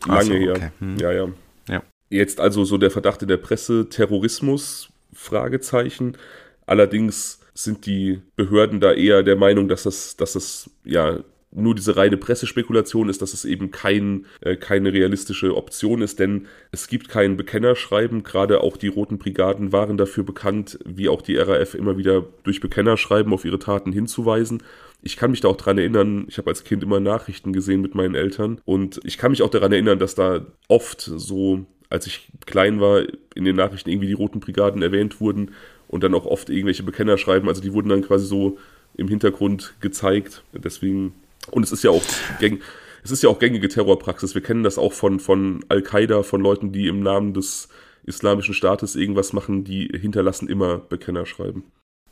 lange 0.07 0.23
so, 0.23 0.33
okay. 0.33 0.59
her. 0.59 0.71
Hm. 0.79 0.97
Ja, 0.97 1.11
ja, 1.11 1.27
ja. 1.69 1.83
Jetzt 2.09 2.39
also 2.39 2.65
so 2.65 2.79
der 2.79 2.89
Verdacht 2.89 3.21
in 3.21 3.27
der 3.27 3.37
Presse, 3.37 3.89
Terrorismus, 3.89 4.89
Fragezeichen. 5.13 6.17
Allerdings 6.65 7.44
sind 7.55 7.85
die 7.85 8.21
Behörden 8.35 8.79
da 8.79 8.91
eher 8.93 9.23
der 9.23 9.37
Meinung, 9.37 9.67
dass 9.67 9.83
das, 9.83 10.17
dass 10.17 10.33
das 10.33 10.69
ja 10.83 11.23
nur 11.55 11.73
diese 11.73 11.95
reine 11.95 12.17
Pressespekulation 12.17 13.07
ist, 13.07 13.21
dass 13.21 13.33
es 13.33 13.45
eben 13.45 13.71
kein, 13.71 14.25
äh, 14.41 14.57
keine 14.57 14.91
realistische 14.91 15.55
Option 15.55 16.01
ist, 16.01 16.19
denn 16.19 16.47
es 16.71 16.87
gibt 16.87 17.07
kein 17.07 17.37
Bekennerschreiben. 17.37 18.23
Gerade 18.23 18.61
auch 18.61 18.75
die 18.75 18.89
Roten 18.89 19.17
Brigaden 19.17 19.71
waren 19.71 19.97
dafür 19.97 20.25
bekannt, 20.25 20.77
wie 20.85 21.07
auch 21.07 21.21
die 21.21 21.37
RAF 21.37 21.73
immer 21.73 21.97
wieder 21.97 22.25
durch 22.43 22.59
Bekennerschreiben 22.59 23.33
auf 23.33 23.45
ihre 23.45 23.59
Taten 23.59 23.93
hinzuweisen. 23.93 24.63
Ich 25.01 25.15
kann 25.15 25.31
mich 25.31 25.39
da 25.39 25.47
auch 25.47 25.55
dran 25.55 25.77
erinnern, 25.77 26.25
ich 26.27 26.37
habe 26.37 26.49
als 26.49 26.65
Kind 26.65 26.83
immer 26.83 26.99
Nachrichten 26.99 27.53
gesehen 27.53 27.81
mit 27.81 27.95
meinen 27.95 28.15
Eltern 28.15 28.59
und 28.65 28.99
ich 29.05 29.17
kann 29.17 29.31
mich 29.31 29.41
auch 29.41 29.49
daran 29.49 29.71
erinnern, 29.71 29.99
dass 29.99 30.15
da 30.15 30.45
oft 30.67 31.01
so, 31.01 31.65
als 31.89 32.07
ich 32.07 32.27
klein 32.45 32.81
war, 32.81 33.03
in 33.33 33.45
den 33.45 33.55
Nachrichten 33.55 33.89
irgendwie 33.89 34.07
die 34.07 34.13
Roten 34.13 34.39
Brigaden 34.39 34.81
erwähnt 34.81 35.21
wurden 35.21 35.51
und 35.87 36.03
dann 36.03 36.13
auch 36.13 36.25
oft 36.25 36.49
irgendwelche 36.49 36.83
Bekenner 36.83 37.17
schreiben. 37.17 37.47
Also 37.47 37.61
die 37.61 37.73
wurden 37.73 37.89
dann 37.89 38.01
quasi 38.01 38.25
so 38.25 38.57
im 38.95 39.07
Hintergrund 39.07 39.75
gezeigt. 39.81 40.43
Deswegen, 40.53 41.13
und 41.51 41.63
es 41.63 41.71
ist 41.71 41.83
ja 41.83 41.91
auch 41.91 42.03
gäng, 42.39 42.59
es 43.03 43.11
ist 43.11 43.23
ja 43.23 43.29
auch 43.29 43.39
gängige 43.39 43.69
Terrorpraxis. 43.69 44.33
Wir 44.33 44.41
kennen 44.41 44.63
das 44.63 44.77
auch 44.77 44.93
von, 44.93 45.19
von 45.19 45.63
Al-Qaida, 45.69 46.23
von 46.23 46.41
Leuten, 46.41 46.71
die 46.71 46.87
im 46.87 47.01
Namen 47.01 47.33
des 47.33 47.69
islamischen 48.03 48.53
Staates 48.53 48.95
irgendwas 48.95 49.33
machen, 49.33 49.63
die 49.63 49.87
hinterlassen 49.87 50.47
immer 50.47 50.77
Bekenner 50.77 51.25
schreiben. 51.25 51.63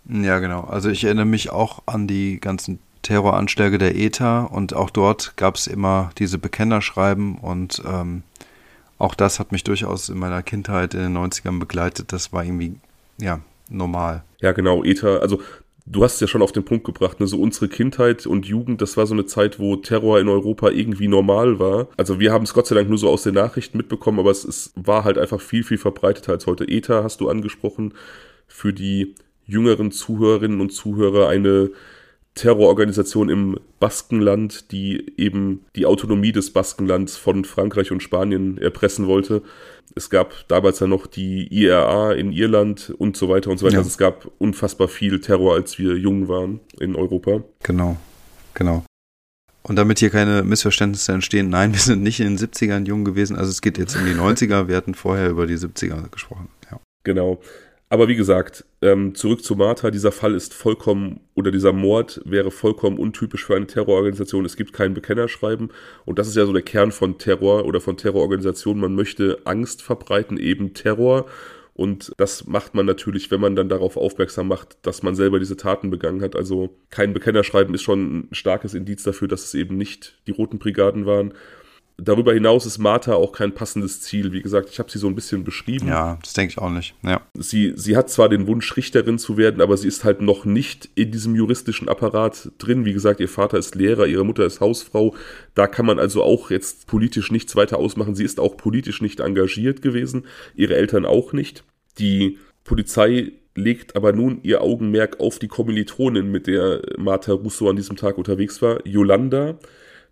Ja, 0.08 0.40
genau. 0.40 0.62
Also 0.62 0.90
ich 0.90 1.04
erinnere 1.04 1.26
mich 1.26 1.50
auch 1.50 1.84
an 1.86 2.08
die 2.08 2.40
ganzen 2.40 2.80
Terroranschläge 3.04 3.78
der 3.78 3.96
ETA 3.96 4.44
und 4.44 4.74
auch 4.74 4.90
dort 4.90 5.36
gab 5.36 5.56
es 5.56 5.68
immer 5.68 6.12
diese 6.18 6.38
Bekennerschreiben 6.38 7.36
und 7.36 7.82
ähm, 7.86 8.24
auch 8.98 9.16
das 9.16 9.40
hat 9.40 9.52
mich 9.52 9.64
durchaus 9.64 10.10
in 10.10 10.18
meiner 10.18 10.44
Kindheit 10.44 10.94
in 10.94 11.02
den 11.02 11.18
90ern 11.18 11.60
begleitet. 11.60 12.14
Das 12.14 12.32
war 12.34 12.44
irgendwie, 12.44 12.76
ja, 13.18 13.40
normal. 13.74 14.24
Ja, 14.42 14.52
genau, 14.52 14.84
ETA, 14.84 15.18
also 15.18 15.40
du 15.86 16.04
hast 16.04 16.16
es 16.16 16.20
ja 16.22 16.28
schon 16.28 16.42
auf 16.42 16.52
den 16.52 16.66
Punkt 16.66 16.86
gebracht, 16.86 17.20
ne? 17.20 17.28
so 17.28 17.40
unsere 17.40 17.68
Kindheit 17.68 18.26
und 18.26 18.46
Jugend, 18.46 18.82
das 18.82 18.96
war 18.98 19.06
so 19.06 19.14
eine 19.14 19.26
Zeit, 19.26 19.60
wo 19.60 19.76
Terror 19.76 20.20
in 20.20 20.30
Europa 20.30 20.70
irgendwie 20.70 21.08
normal 21.08 21.60
war. 21.60 21.88
Also 21.98 22.20
wir 22.20 22.32
haben 22.32 22.44
es 22.44 22.54
Gott 22.54 22.68
sei 22.68 22.76
Dank 22.76 22.90
nur 22.90 22.98
so 22.98 23.10
aus 23.10 23.24
den 23.24 23.36
Nachrichten 23.36 23.78
mitbekommen, 23.78 24.20
aber 24.20 24.32
es, 24.32 24.44
es 24.46 24.74
war 24.76 25.04
halt 25.04 25.18
einfach 25.18 25.42
viel, 25.42 25.64
viel 25.64 25.78
verbreiteter 25.78 26.32
als 26.32 26.48
heute. 26.48 26.68
ETA 26.68 27.04
hast 27.04 27.22
du 27.22 27.30
angesprochen, 27.30 27.94
für 28.48 28.74
die 28.74 29.16
jüngeren 29.46 29.92
Zuhörerinnen 29.92 30.62
und 30.62 30.72
Zuhörer 30.72 31.28
eine 31.28 31.72
Terrororganisation 32.36 33.30
im 33.30 33.60
Baskenland, 33.80 34.72
die 34.72 35.14
eben 35.18 35.66
die 35.76 35.86
Autonomie 35.86 36.32
des 36.32 36.52
Baskenlands 36.52 37.16
von 37.16 37.46
Frankreich 37.46 37.92
und 37.92 38.02
Spanien 38.02 38.58
erpressen 38.58 39.08
wollte. 39.08 39.44
Es 39.96 40.10
gab 40.10 40.48
damals 40.48 40.80
ja 40.80 40.88
noch 40.88 41.06
die 41.06 41.48
IRA 41.52 42.14
in 42.14 42.32
Irland 42.32 42.92
und 42.98 43.16
so 43.16 43.30
weiter 43.30 43.52
und 43.52 43.60
so 43.60 43.66
weiter. 43.66 43.76
Ja. 43.76 43.80
Also 43.80 43.90
es 43.90 43.98
gab 44.00 44.32
unfassbar 44.40 44.88
viel 44.88 45.22
Terror, 45.22 45.54
als 45.54 45.78
wir 45.78 45.96
jung 45.96 46.28
waren 46.28 46.60
in 46.80 46.96
Europa. 46.96 47.44
Genau, 47.62 47.98
genau. 48.56 48.84
Und 49.62 49.78
damit 49.78 50.00
hier 50.00 50.10
keine 50.10 50.44
Missverständnisse 50.44 51.14
entstehen, 51.14 51.50
nein, 51.50 51.74
wir 51.74 51.80
sind 51.80 52.02
nicht 52.02 52.20
in 52.20 52.36
den 52.36 52.38
70ern 52.38 52.88
jung 52.88 53.06
gewesen. 53.06 53.36
Also 53.36 53.52
es 53.52 53.62
geht 53.62 53.78
jetzt 53.78 53.96
um 53.96 54.06
die 54.06 54.14
90er. 54.14 54.68
Wir 54.68 54.76
hatten 54.76 54.96
vorher 54.96 55.30
über 55.30 55.46
die 55.46 55.58
70er 55.58 56.10
gesprochen. 56.10 56.50
Ja. 56.72 56.80
Genau. 57.04 57.40
Aber 57.94 58.08
wie 58.08 58.16
gesagt, 58.16 58.66
ähm, 58.82 59.14
zurück 59.14 59.44
zu 59.44 59.56
Martha, 59.56 59.92
dieser 59.92 60.12
Fall 60.12 60.34
ist 60.34 60.56
vollkommen, 60.56 61.20
oder 61.36 61.52
dieser 61.52 61.74
Mord 61.74 62.22
wäre 62.26 62.50
vollkommen 62.50 62.98
untypisch 62.98 63.46
für 63.46 63.56
eine 63.56 63.68
Terrororganisation. 63.68 64.46
Es 64.46 64.56
gibt 64.56 64.74
kein 64.74 64.96
Bekennerschreiben. 64.96 65.70
Und 66.04 66.18
das 66.18 66.28
ist 66.28 66.36
ja 66.36 66.48
so 66.48 66.54
der 66.54 66.64
Kern 66.64 66.92
von 66.92 67.20
Terror 67.20 67.66
oder 67.66 67.80
von 67.80 67.96
Terrororganisationen. 67.96 68.82
Man 68.82 68.96
möchte 68.96 69.42
Angst 69.44 69.84
verbreiten, 69.84 70.38
eben 70.40 70.74
Terror. 70.74 71.28
Und 71.76 72.14
das 72.18 72.48
macht 72.48 72.74
man 72.74 72.88
natürlich, 72.88 73.30
wenn 73.30 73.42
man 73.42 73.56
dann 73.56 73.70
darauf 73.70 73.96
aufmerksam 73.96 74.48
macht, 74.48 74.76
dass 74.82 75.04
man 75.04 75.14
selber 75.14 75.38
diese 75.38 75.56
Taten 75.56 75.92
begangen 75.92 76.24
hat. 76.24 76.36
Also 76.36 76.76
kein 76.90 77.14
Bekennerschreiben 77.14 77.76
ist 77.76 77.84
schon 77.84 78.22
ein 78.22 78.28
starkes 78.32 78.74
Indiz 78.74 79.04
dafür, 79.04 79.28
dass 79.28 79.44
es 79.44 79.54
eben 79.54 79.78
nicht 79.78 80.18
die 80.26 80.32
Roten 80.32 80.58
Brigaden 80.58 81.06
waren. 81.06 81.36
Darüber 81.98 82.34
hinaus 82.34 82.66
ist 82.66 82.80
Martha 82.80 83.14
auch 83.14 83.32
kein 83.34 83.54
passendes 83.54 84.02
Ziel. 84.02 84.34
Wie 84.34 84.42
gesagt, 84.42 84.70
ich 84.70 84.80
habe 84.80 84.90
sie 84.90 84.98
so 84.98 85.08
ein 85.08 85.14
bisschen 85.14 85.44
beschrieben. 85.44 85.88
Ja, 85.88 86.18
das 86.22 86.34
denke 86.34 86.52
ich 86.52 86.58
auch 86.58 86.72
nicht. 86.72 86.96
Ja. 87.04 87.22
Sie, 87.36 87.74
sie 87.76 87.96
hat 87.96 88.10
zwar 88.10 88.30
den 88.30 88.48
Wunsch, 88.48 88.76
Richterin 88.76 89.20
zu 89.20 89.38
werden, 89.38 89.62
aber 89.62 89.78
sie 89.78 89.88
ist 89.88 90.04
halt 90.04 90.20
noch 90.20 90.44
nicht 90.44 90.90
in 90.96 91.12
diesem 91.12 91.36
juristischen 91.36 91.88
Apparat 91.88 92.50
drin. 92.58 92.86
Wie 92.86 92.94
gesagt, 92.94 93.20
ihr 93.20 93.30
Vater 93.30 93.60
ist 93.60 93.76
Lehrer, 93.76 94.08
ihre 94.08 94.26
Mutter 94.26 94.46
ist 94.46 94.60
Hausfrau. 94.60 95.16
Da 95.54 95.68
kann 95.68 95.86
man 95.86 96.00
also 96.00 96.24
auch 96.24 96.50
jetzt 96.50 96.88
politisch 96.88 97.32
nichts 97.32 97.56
weiter 97.56 97.78
ausmachen. 97.78 98.16
Sie 98.16 98.24
ist 98.24 98.40
auch 98.40 98.58
politisch 98.58 99.02
nicht 99.02 99.20
engagiert 99.20 99.84
gewesen, 99.84 100.26
ihre 100.56 100.76
Eltern 100.76 101.06
auch 101.06 101.32
nicht. 101.32 101.64
Die 102.00 102.40
Polizei 102.64 103.34
legt 103.56 103.96
aber 103.96 104.14
nun 104.14 104.40
ihr 104.42 104.62
Augenmerk 104.62 105.20
auf 105.20 105.38
die 105.38 105.48
Kommilitonin, 105.48 106.32
mit 106.32 106.48
der 106.48 106.82
Martha 106.98 107.34
Russo 107.34 107.70
an 107.70 107.76
diesem 107.76 107.98
Tag 107.98 108.18
unterwegs 108.18 108.64
war, 108.64 108.86
Yolanda. 108.88 109.60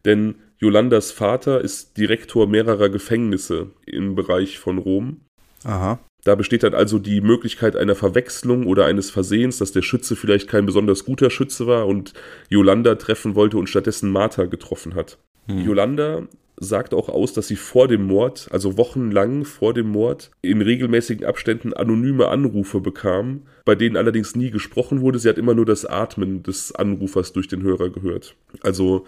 Denn 0.05 0.35
Jolandas 0.61 1.11
Vater 1.11 1.59
ist 1.61 1.97
Direktor 1.97 2.47
mehrerer 2.47 2.89
Gefängnisse 2.89 3.71
im 3.87 4.13
Bereich 4.13 4.59
von 4.59 4.77
Rom. 4.77 5.21
Aha. 5.63 5.99
Da 6.23 6.35
besteht 6.35 6.61
dann 6.61 6.75
also 6.75 6.99
die 6.99 7.19
Möglichkeit 7.19 7.75
einer 7.75 7.95
Verwechslung 7.95 8.67
oder 8.67 8.85
eines 8.85 9.09
Versehens, 9.09 9.57
dass 9.57 9.71
der 9.71 9.81
Schütze 9.81 10.15
vielleicht 10.15 10.47
kein 10.47 10.67
besonders 10.67 11.03
guter 11.03 11.31
Schütze 11.31 11.65
war 11.65 11.87
und 11.87 12.13
Yolanda 12.47 12.93
treffen 12.93 13.33
wollte 13.33 13.57
und 13.57 13.69
stattdessen 13.69 14.11
Martha 14.11 14.45
getroffen 14.45 14.93
hat. 14.93 15.17
Hm. 15.47 15.65
Yolanda 15.65 16.27
sagt 16.57 16.93
auch 16.93 17.09
aus, 17.09 17.33
dass 17.33 17.47
sie 17.47 17.55
vor 17.55 17.87
dem 17.87 18.05
Mord, 18.05 18.47
also 18.51 18.77
wochenlang 18.77 19.45
vor 19.45 19.73
dem 19.73 19.89
Mord, 19.89 20.29
in 20.43 20.61
regelmäßigen 20.61 21.25
Abständen 21.25 21.73
anonyme 21.73 22.27
Anrufe 22.27 22.81
bekam, 22.81 23.47
bei 23.65 23.73
denen 23.73 23.97
allerdings 23.97 24.35
nie 24.35 24.51
gesprochen 24.51 25.01
wurde. 25.01 25.17
Sie 25.17 25.27
hat 25.27 25.39
immer 25.39 25.55
nur 25.55 25.65
das 25.65 25.87
Atmen 25.87 26.43
des 26.43 26.71
Anrufers 26.75 27.33
durch 27.33 27.47
den 27.47 27.63
Hörer 27.63 27.89
gehört. 27.89 28.35
Also 28.61 29.07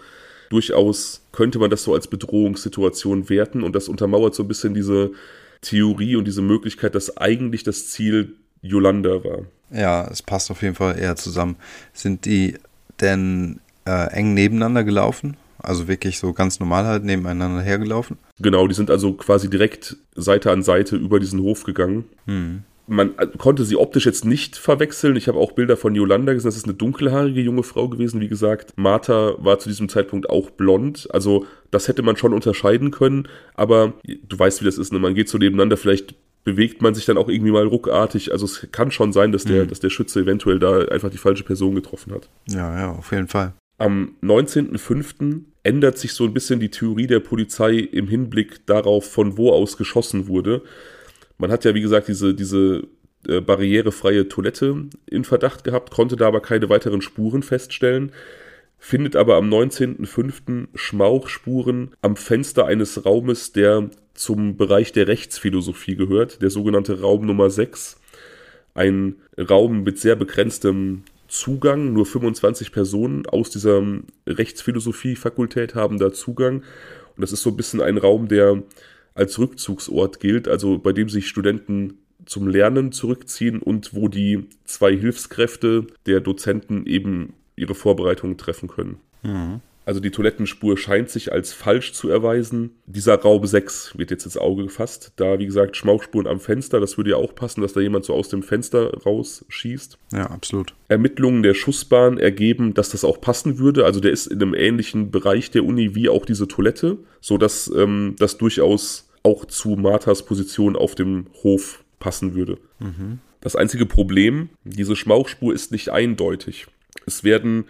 durchaus 0.50 1.22
könnte 1.32 1.58
man 1.58 1.70
das 1.70 1.82
so 1.82 1.94
als 1.94 2.06
Bedrohungssituation 2.06 3.28
werten 3.28 3.62
und 3.62 3.74
das 3.74 3.88
untermauert 3.88 4.34
so 4.34 4.42
ein 4.44 4.48
bisschen 4.48 4.74
diese 4.74 5.12
Theorie 5.60 6.16
und 6.16 6.26
diese 6.26 6.42
Möglichkeit, 6.42 6.94
dass 6.94 7.16
eigentlich 7.16 7.62
das 7.62 7.88
Ziel 7.88 8.36
Yolanda 8.62 9.24
war. 9.24 9.40
Ja, 9.70 10.06
es 10.10 10.22
passt 10.22 10.50
auf 10.50 10.62
jeden 10.62 10.74
Fall 10.74 10.98
eher 10.98 11.16
zusammen. 11.16 11.56
Sind 11.92 12.24
die 12.24 12.56
denn 13.00 13.60
äh, 13.86 14.12
eng 14.12 14.34
nebeneinander 14.34 14.84
gelaufen? 14.84 15.36
Also 15.58 15.88
wirklich 15.88 16.18
so 16.18 16.32
ganz 16.32 16.60
normal 16.60 16.84
halt 16.84 17.04
nebeneinander 17.04 17.62
hergelaufen? 17.62 18.18
Genau, 18.38 18.66
die 18.68 18.74
sind 18.74 18.90
also 18.90 19.14
quasi 19.14 19.48
direkt 19.48 19.96
Seite 20.14 20.50
an 20.50 20.62
Seite 20.62 20.96
über 20.96 21.18
diesen 21.18 21.40
Hof 21.40 21.64
gegangen. 21.64 22.04
Hm 22.26 22.64
man 22.86 23.16
äh, 23.18 23.26
konnte 23.38 23.64
sie 23.64 23.76
optisch 23.76 24.06
jetzt 24.06 24.24
nicht 24.24 24.56
verwechseln. 24.56 25.16
Ich 25.16 25.28
habe 25.28 25.38
auch 25.38 25.52
Bilder 25.52 25.76
von 25.76 25.94
Yolanda 25.94 26.32
gesehen. 26.32 26.48
Das 26.48 26.56
ist 26.56 26.64
eine 26.64 26.74
dunkelhaarige 26.74 27.40
junge 27.40 27.62
Frau 27.62 27.88
gewesen, 27.88 28.20
wie 28.20 28.28
gesagt. 28.28 28.72
Martha 28.76 29.34
war 29.38 29.58
zu 29.58 29.68
diesem 29.68 29.88
Zeitpunkt 29.88 30.28
auch 30.28 30.50
blond. 30.50 31.08
Also 31.12 31.46
das 31.70 31.88
hätte 31.88 32.02
man 32.02 32.16
schon 32.16 32.32
unterscheiden 32.32 32.90
können. 32.90 33.28
Aber 33.54 33.94
du 34.04 34.38
weißt, 34.38 34.60
wie 34.60 34.66
das 34.66 34.78
ist. 34.78 34.92
Ne? 34.92 34.98
Man 34.98 35.14
geht 35.14 35.28
so 35.28 35.38
nebeneinander. 35.38 35.76
Vielleicht 35.76 36.14
bewegt 36.44 36.82
man 36.82 36.94
sich 36.94 37.06
dann 37.06 37.16
auch 37.16 37.28
irgendwie 37.28 37.52
mal 37.52 37.66
ruckartig. 37.66 38.32
Also 38.32 38.44
es 38.44 38.68
kann 38.70 38.90
schon 38.90 39.12
sein, 39.12 39.32
dass 39.32 39.44
der, 39.44 39.64
mhm. 39.64 39.68
dass 39.68 39.80
der 39.80 39.90
Schütze 39.90 40.20
eventuell 40.20 40.58
da 40.58 40.80
einfach 40.86 41.10
die 41.10 41.18
falsche 41.18 41.44
Person 41.44 41.74
getroffen 41.74 42.12
hat. 42.12 42.28
Ja, 42.48 42.78
ja, 42.78 42.90
auf 42.92 43.10
jeden 43.12 43.28
Fall. 43.28 43.54
Am 43.78 44.14
19.05. 44.22 45.40
ändert 45.62 45.98
sich 45.98 46.12
so 46.12 46.24
ein 46.24 46.34
bisschen 46.34 46.60
die 46.60 46.70
Theorie 46.70 47.06
der 47.06 47.20
Polizei 47.20 47.78
im 47.78 48.08
Hinblick 48.08 48.66
darauf, 48.66 49.10
von 49.10 49.36
wo 49.36 49.50
aus 49.50 49.76
geschossen 49.76 50.28
wurde. 50.28 50.62
Man 51.38 51.50
hat 51.50 51.64
ja, 51.64 51.74
wie 51.74 51.80
gesagt, 51.80 52.08
diese, 52.08 52.34
diese 52.34 52.86
äh, 53.28 53.40
barrierefreie 53.40 54.28
Toilette 54.28 54.86
in 55.06 55.24
Verdacht 55.24 55.64
gehabt, 55.64 55.90
konnte 55.90 56.16
da 56.16 56.28
aber 56.28 56.40
keine 56.40 56.68
weiteren 56.68 57.02
Spuren 57.02 57.42
feststellen, 57.42 58.12
findet 58.78 59.16
aber 59.16 59.36
am 59.36 59.48
19.05. 59.48 60.68
Schmauchspuren 60.74 61.92
am 62.02 62.16
Fenster 62.16 62.66
eines 62.66 63.04
Raumes, 63.04 63.52
der 63.52 63.90
zum 64.12 64.56
Bereich 64.56 64.92
der 64.92 65.08
Rechtsphilosophie 65.08 65.96
gehört, 65.96 66.42
der 66.42 66.50
sogenannte 66.50 67.00
Raum 67.00 67.26
Nummer 67.26 67.50
6. 67.50 68.00
Ein 68.74 69.16
Raum 69.38 69.84
mit 69.84 69.98
sehr 69.98 70.16
begrenztem 70.16 71.04
Zugang, 71.28 71.92
nur 71.92 72.06
25 72.06 72.72
Personen 72.72 73.26
aus 73.26 73.50
dieser 73.50 73.82
Rechtsphilosophie-Fakultät 74.26 75.74
haben 75.74 75.98
da 75.98 76.12
Zugang. 76.12 76.56
Und 77.16 77.22
das 77.22 77.32
ist 77.32 77.42
so 77.42 77.50
ein 77.50 77.56
bisschen 77.56 77.80
ein 77.80 77.98
Raum, 77.98 78.28
der 78.28 78.62
als 79.14 79.38
Rückzugsort 79.38 80.20
gilt, 80.20 80.48
also 80.48 80.78
bei 80.78 80.92
dem 80.92 81.08
sich 81.08 81.28
Studenten 81.28 81.98
zum 82.26 82.48
Lernen 82.48 82.92
zurückziehen 82.92 83.60
und 83.60 83.94
wo 83.94 84.08
die 84.08 84.48
zwei 84.64 84.96
Hilfskräfte 84.96 85.86
der 86.06 86.20
Dozenten 86.20 86.86
eben 86.86 87.34
ihre 87.56 87.74
Vorbereitungen 87.74 88.38
treffen 88.38 88.68
können. 88.68 88.98
Mhm. 89.22 89.60
Also 89.86 90.00
die 90.00 90.10
Toilettenspur 90.10 90.78
scheint 90.78 91.10
sich 91.10 91.32
als 91.32 91.52
falsch 91.52 91.92
zu 91.92 92.08
erweisen. 92.08 92.70
Dieser 92.86 93.20
Raum 93.20 93.44
6 93.44 93.98
wird 93.98 94.10
jetzt 94.10 94.24
ins 94.24 94.38
Auge 94.38 94.64
gefasst. 94.64 95.12
Da, 95.16 95.38
wie 95.38 95.46
gesagt, 95.46 95.76
Schmauchspuren 95.76 96.26
am 96.26 96.40
Fenster, 96.40 96.80
das 96.80 96.96
würde 96.96 97.10
ja 97.10 97.16
auch 97.16 97.34
passen, 97.34 97.60
dass 97.60 97.74
da 97.74 97.80
jemand 97.80 98.04
so 98.04 98.14
aus 98.14 98.28
dem 98.28 98.42
Fenster 98.42 98.94
rausschießt. 99.04 99.98
Ja, 100.12 100.30
absolut. 100.30 100.74
Ermittlungen 100.88 101.42
der 101.42 101.54
Schussbahn 101.54 102.18
ergeben, 102.18 102.72
dass 102.72 102.90
das 102.90 103.04
auch 103.04 103.20
passen 103.20 103.58
würde. 103.58 103.84
Also 103.84 104.00
der 104.00 104.12
ist 104.12 104.26
in 104.26 104.40
einem 104.40 104.54
ähnlichen 104.54 105.10
Bereich 105.10 105.50
der 105.50 105.64
Uni 105.64 105.94
wie 105.94 106.08
auch 106.08 106.24
diese 106.24 106.48
Toilette, 106.48 106.98
sodass 107.20 107.70
ähm, 107.76 108.16
das 108.18 108.38
durchaus 108.38 109.10
auch 109.22 109.44
zu 109.44 109.70
Marthas 109.70 110.24
Position 110.24 110.76
auf 110.76 110.94
dem 110.94 111.26
Hof 111.42 111.84
passen 111.98 112.34
würde. 112.34 112.58
Mhm. 112.78 113.18
Das 113.40 113.56
einzige 113.56 113.84
Problem, 113.84 114.48
diese 114.64 114.96
Schmauchspur 114.96 115.52
ist 115.52 115.72
nicht 115.72 115.90
eindeutig. 115.90 116.66
Es 117.06 117.24
werden 117.24 117.66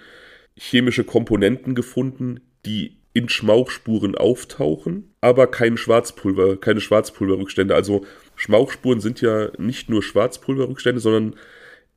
chemische 0.59 1.05
Komponenten 1.05 1.75
gefunden, 1.75 2.41
die 2.65 2.97
in 3.13 3.29
Schmauchspuren 3.29 4.17
auftauchen, 4.17 5.15
aber 5.21 5.47
kein 5.47 5.77
Schwarzpulver, 5.77 6.57
keine 6.57 6.81
Schwarzpulverrückstände. 6.81 7.75
Also 7.75 8.05
Schmauchspuren 8.35 9.01
sind 9.01 9.21
ja 9.21 9.51
nicht 9.57 9.89
nur 9.89 10.03
Schwarzpulverrückstände, 10.03 11.01
sondern 11.01 11.37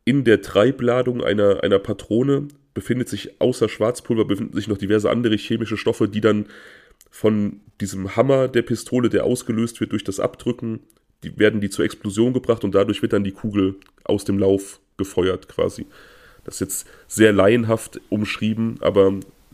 in 0.06 0.24
der 0.24 0.41
Treibladung 0.41 1.24
einer, 1.24 1.63
einer 1.63 1.80
Patrone 1.80 2.48
befindet 2.76 3.10
sich 3.10 3.41
außer 3.41 3.67
Schwarzpulver 3.67 4.26
befinden 4.26 4.54
sich 4.54 4.67
noch 4.67 4.78
diverse 4.78 5.10
andere 5.10 5.36
chemische 5.36 5.78
Stoffe, 5.78 6.08
die 6.08 6.22
dann 6.22 6.46
von 7.10 7.62
diesem 7.82 8.15
Hammer 8.15 8.48
der 8.48 8.62
Pistole, 8.62 9.10
der 9.10 9.24
ausgelöst 9.24 9.80
wird 9.80 9.93
durch 9.93 10.04
das 10.04 10.20
Abdrücken, 10.20 10.82
die 11.24 11.39
werden 11.39 11.62
die 11.62 11.72
zur 11.72 11.86
Explosion 11.86 12.34
gebracht 12.34 12.63
und 12.63 12.76
dadurch 12.76 13.02
wird 13.02 13.13
dann 13.13 13.24
die 13.24 13.32
Kugel 13.32 13.76
aus 14.04 14.24
dem 14.24 14.38
Lauf 14.38 14.80
gefeuert 14.98 15.50
quasi. 15.50 15.88
Das 16.48 16.56
ist 16.56 16.60
jetzt 16.62 16.88
sehr 17.08 17.34
laienhaft 17.34 18.00
umschrieben, 18.10 18.78
aber 18.80 19.14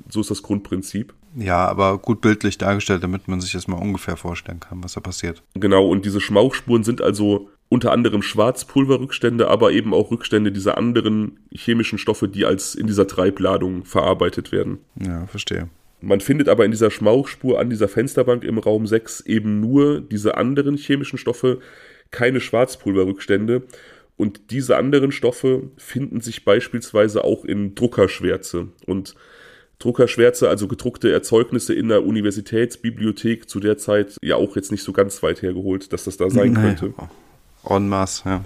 so 0.10 0.21
ist 0.21 0.32
das 0.32 0.43
Grundprinzip. 0.43 1.13
Ja, 1.36 1.65
aber 1.67 1.97
gut 1.97 2.21
bildlich 2.21 2.60
dargestellt, 2.60 3.03
damit 3.03 3.27
man 3.27 3.41
sich 3.41 3.51
das 3.51 3.67
mal 3.67 3.82
ungefähr 3.82 4.15
vorstellen 4.15 4.60
kann, 4.60 4.84
was 4.84 4.93
da 4.93 5.01
passiert. 5.01 5.41
Genau, 5.56 5.88
und 5.88 6.06
diese 6.06 6.21
Schmauchspuren 6.21 6.84
sind 6.84 7.01
also 7.01 7.49
unter 7.69 7.91
anderem 7.91 8.21
Schwarzpulverrückstände, 8.21 9.47
aber 9.47 9.71
eben 9.71 9.95
auch 9.95 10.12
Rückstände 10.12 10.51
dieser 10.51 10.77
anderen 10.77 11.39
chemischen 11.51 11.97
Stoffe, 11.97 12.27
die 12.27 12.45
als 12.45 12.75
in 12.75 12.86
dieser 12.86 13.08
Treibladung 13.08 13.84
verarbeitet 13.86 14.51
werden. 14.51 14.77
Ja, 15.01 15.25
verstehe. 15.25 15.69
Man 15.99 16.21
findet 16.21 16.49
aber 16.49 16.65
in 16.65 16.71
dieser 16.71 16.91
Schmauchspur 16.91 17.60
an 17.60 17.71
dieser 17.71 17.88
Fensterbank 17.88 18.43
im 18.43 18.60
Raum 18.60 18.86
6 18.86 19.21
eben 19.21 19.60
nur 19.60 20.01
diese 20.01 20.38
anderen 20.38 20.77
chemischen 20.77 21.17
Stoffe, 21.17 21.60
keine 22.12 22.41
Schwarzpulverrückstände. 22.41 23.63
Und 24.15 24.52
diese 24.52 24.78
anderen 24.78 25.12
Stoffe 25.12 25.71
finden 25.78 26.21
sich 26.21 26.45
beispielsweise 26.45 27.23
auch 27.23 27.45
in 27.45 27.76
Druckerschwärze. 27.76 28.67
Und 28.86 29.15
Druckerschwärze, 29.80 30.47
also 30.47 30.67
gedruckte 30.67 31.12
Erzeugnisse 31.12 31.73
in 31.73 31.89
der 31.89 32.06
Universitätsbibliothek, 32.06 33.49
zu 33.49 33.60
der 33.60 33.78
Zeit 33.78 34.17
ja 34.21 34.36
auch 34.36 34.56
jetzt 34.56 34.71
nicht 34.71 34.84
so 34.84 34.93
ganz 34.93 35.21
weit 35.23 35.41
hergeholt, 35.41 35.91
dass 35.91 36.06
das 36.06 36.17
da 36.17 36.30
sein 36.30 36.54
könnte. 36.54 36.93
En 37.67 37.89
masse, 37.89 38.23
ja. 38.26 38.45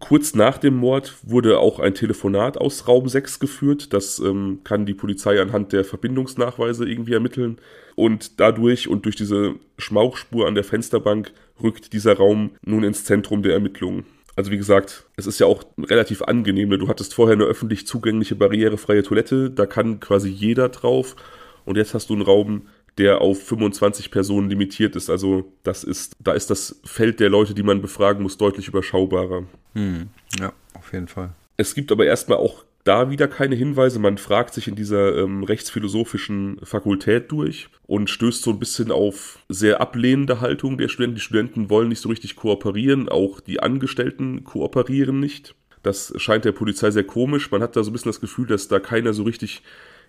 Kurz 0.00 0.34
nach 0.34 0.58
dem 0.58 0.76
Mord 0.76 1.14
wurde 1.22 1.58
auch 1.58 1.80
ein 1.80 1.94
Telefonat 1.94 2.56
aus 2.56 2.86
Raum 2.86 3.08
6 3.08 3.40
geführt. 3.40 3.92
Das 3.92 4.20
ähm, 4.20 4.60
kann 4.62 4.86
die 4.86 4.94
Polizei 4.94 5.40
anhand 5.40 5.72
der 5.72 5.84
Verbindungsnachweise 5.84 6.88
irgendwie 6.88 7.14
ermitteln. 7.14 7.58
Und 7.96 8.38
dadurch 8.38 8.86
und 8.86 9.06
durch 9.06 9.16
diese 9.16 9.54
Schmauchspur 9.76 10.46
an 10.46 10.54
der 10.54 10.62
Fensterbank 10.62 11.32
rückt 11.60 11.92
dieser 11.92 12.16
Raum 12.16 12.50
nun 12.62 12.84
ins 12.84 13.04
Zentrum 13.04 13.42
der 13.42 13.54
Ermittlungen. 13.54 14.04
Also 14.38 14.52
wie 14.52 14.56
gesagt, 14.56 15.04
es 15.16 15.26
ist 15.26 15.40
ja 15.40 15.48
auch 15.48 15.64
relativ 15.76 16.22
angenehm. 16.22 16.68
Ne? 16.68 16.78
Du 16.78 16.86
hattest 16.86 17.12
vorher 17.12 17.34
eine 17.34 17.42
öffentlich 17.42 17.88
zugängliche 17.88 18.36
barrierefreie 18.36 19.02
Toilette, 19.02 19.50
da 19.50 19.66
kann 19.66 19.98
quasi 19.98 20.28
jeder 20.28 20.68
drauf. 20.68 21.16
Und 21.64 21.76
jetzt 21.76 21.92
hast 21.92 22.08
du 22.08 22.12
einen 22.12 22.22
Raum, 22.22 22.68
der 22.98 23.20
auf 23.20 23.42
25 23.42 24.12
Personen 24.12 24.48
limitiert 24.48 24.94
ist. 24.94 25.10
Also 25.10 25.52
das 25.64 25.82
ist, 25.82 26.14
da 26.20 26.34
ist 26.34 26.50
das 26.50 26.80
Feld 26.84 27.18
der 27.18 27.30
Leute, 27.30 27.52
die 27.52 27.64
man 27.64 27.82
befragen 27.82 28.22
muss, 28.22 28.38
deutlich 28.38 28.68
überschaubarer. 28.68 29.42
Hm, 29.74 30.06
ja, 30.38 30.52
auf 30.74 30.92
jeden 30.92 31.08
Fall. 31.08 31.30
Es 31.56 31.74
gibt 31.74 31.90
aber 31.90 32.06
erstmal 32.06 32.38
auch 32.38 32.62
da 32.88 33.10
wieder 33.10 33.28
keine 33.28 33.54
Hinweise. 33.54 33.98
Man 33.98 34.16
fragt 34.16 34.54
sich 34.54 34.66
in 34.66 34.74
dieser 34.74 35.14
ähm, 35.18 35.44
rechtsphilosophischen 35.44 36.58
Fakultät 36.62 37.30
durch 37.30 37.68
und 37.86 38.08
stößt 38.08 38.42
so 38.42 38.50
ein 38.50 38.58
bisschen 38.58 38.90
auf 38.90 39.40
sehr 39.48 39.82
ablehnende 39.82 40.40
Haltung 40.40 40.78
der 40.78 40.88
Studenten. 40.88 41.16
Die 41.16 41.20
Studenten 41.20 41.68
wollen 41.68 41.90
nicht 41.90 42.00
so 42.00 42.08
richtig 42.08 42.34
kooperieren, 42.34 43.10
auch 43.10 43.40
die 43.40 43.60
Angestellten 43.60 44.42
kooperieren 44.44 45.20
nicht. 45.20 45.54
Das 45.82 46.14
scheint 46.16 46.46
der 46.46 46.52
Polizei 46.52 46.90
sehr 46.90 47.04
komisch. 47.04 47.50
Man 47.50 47.62
hat 47.62 47.76
da 47.76 47.84
so 47.84 47.90
ein 47.90 47.92
bisschen 47.92 48.08
das 48.08 48.22
Gefühl, 48.22 48.46
dass 48.46 48.68
da 48.68 48.80
keiner 48.80 49.12
so 49.12 49.22
richtig 49.22 49.62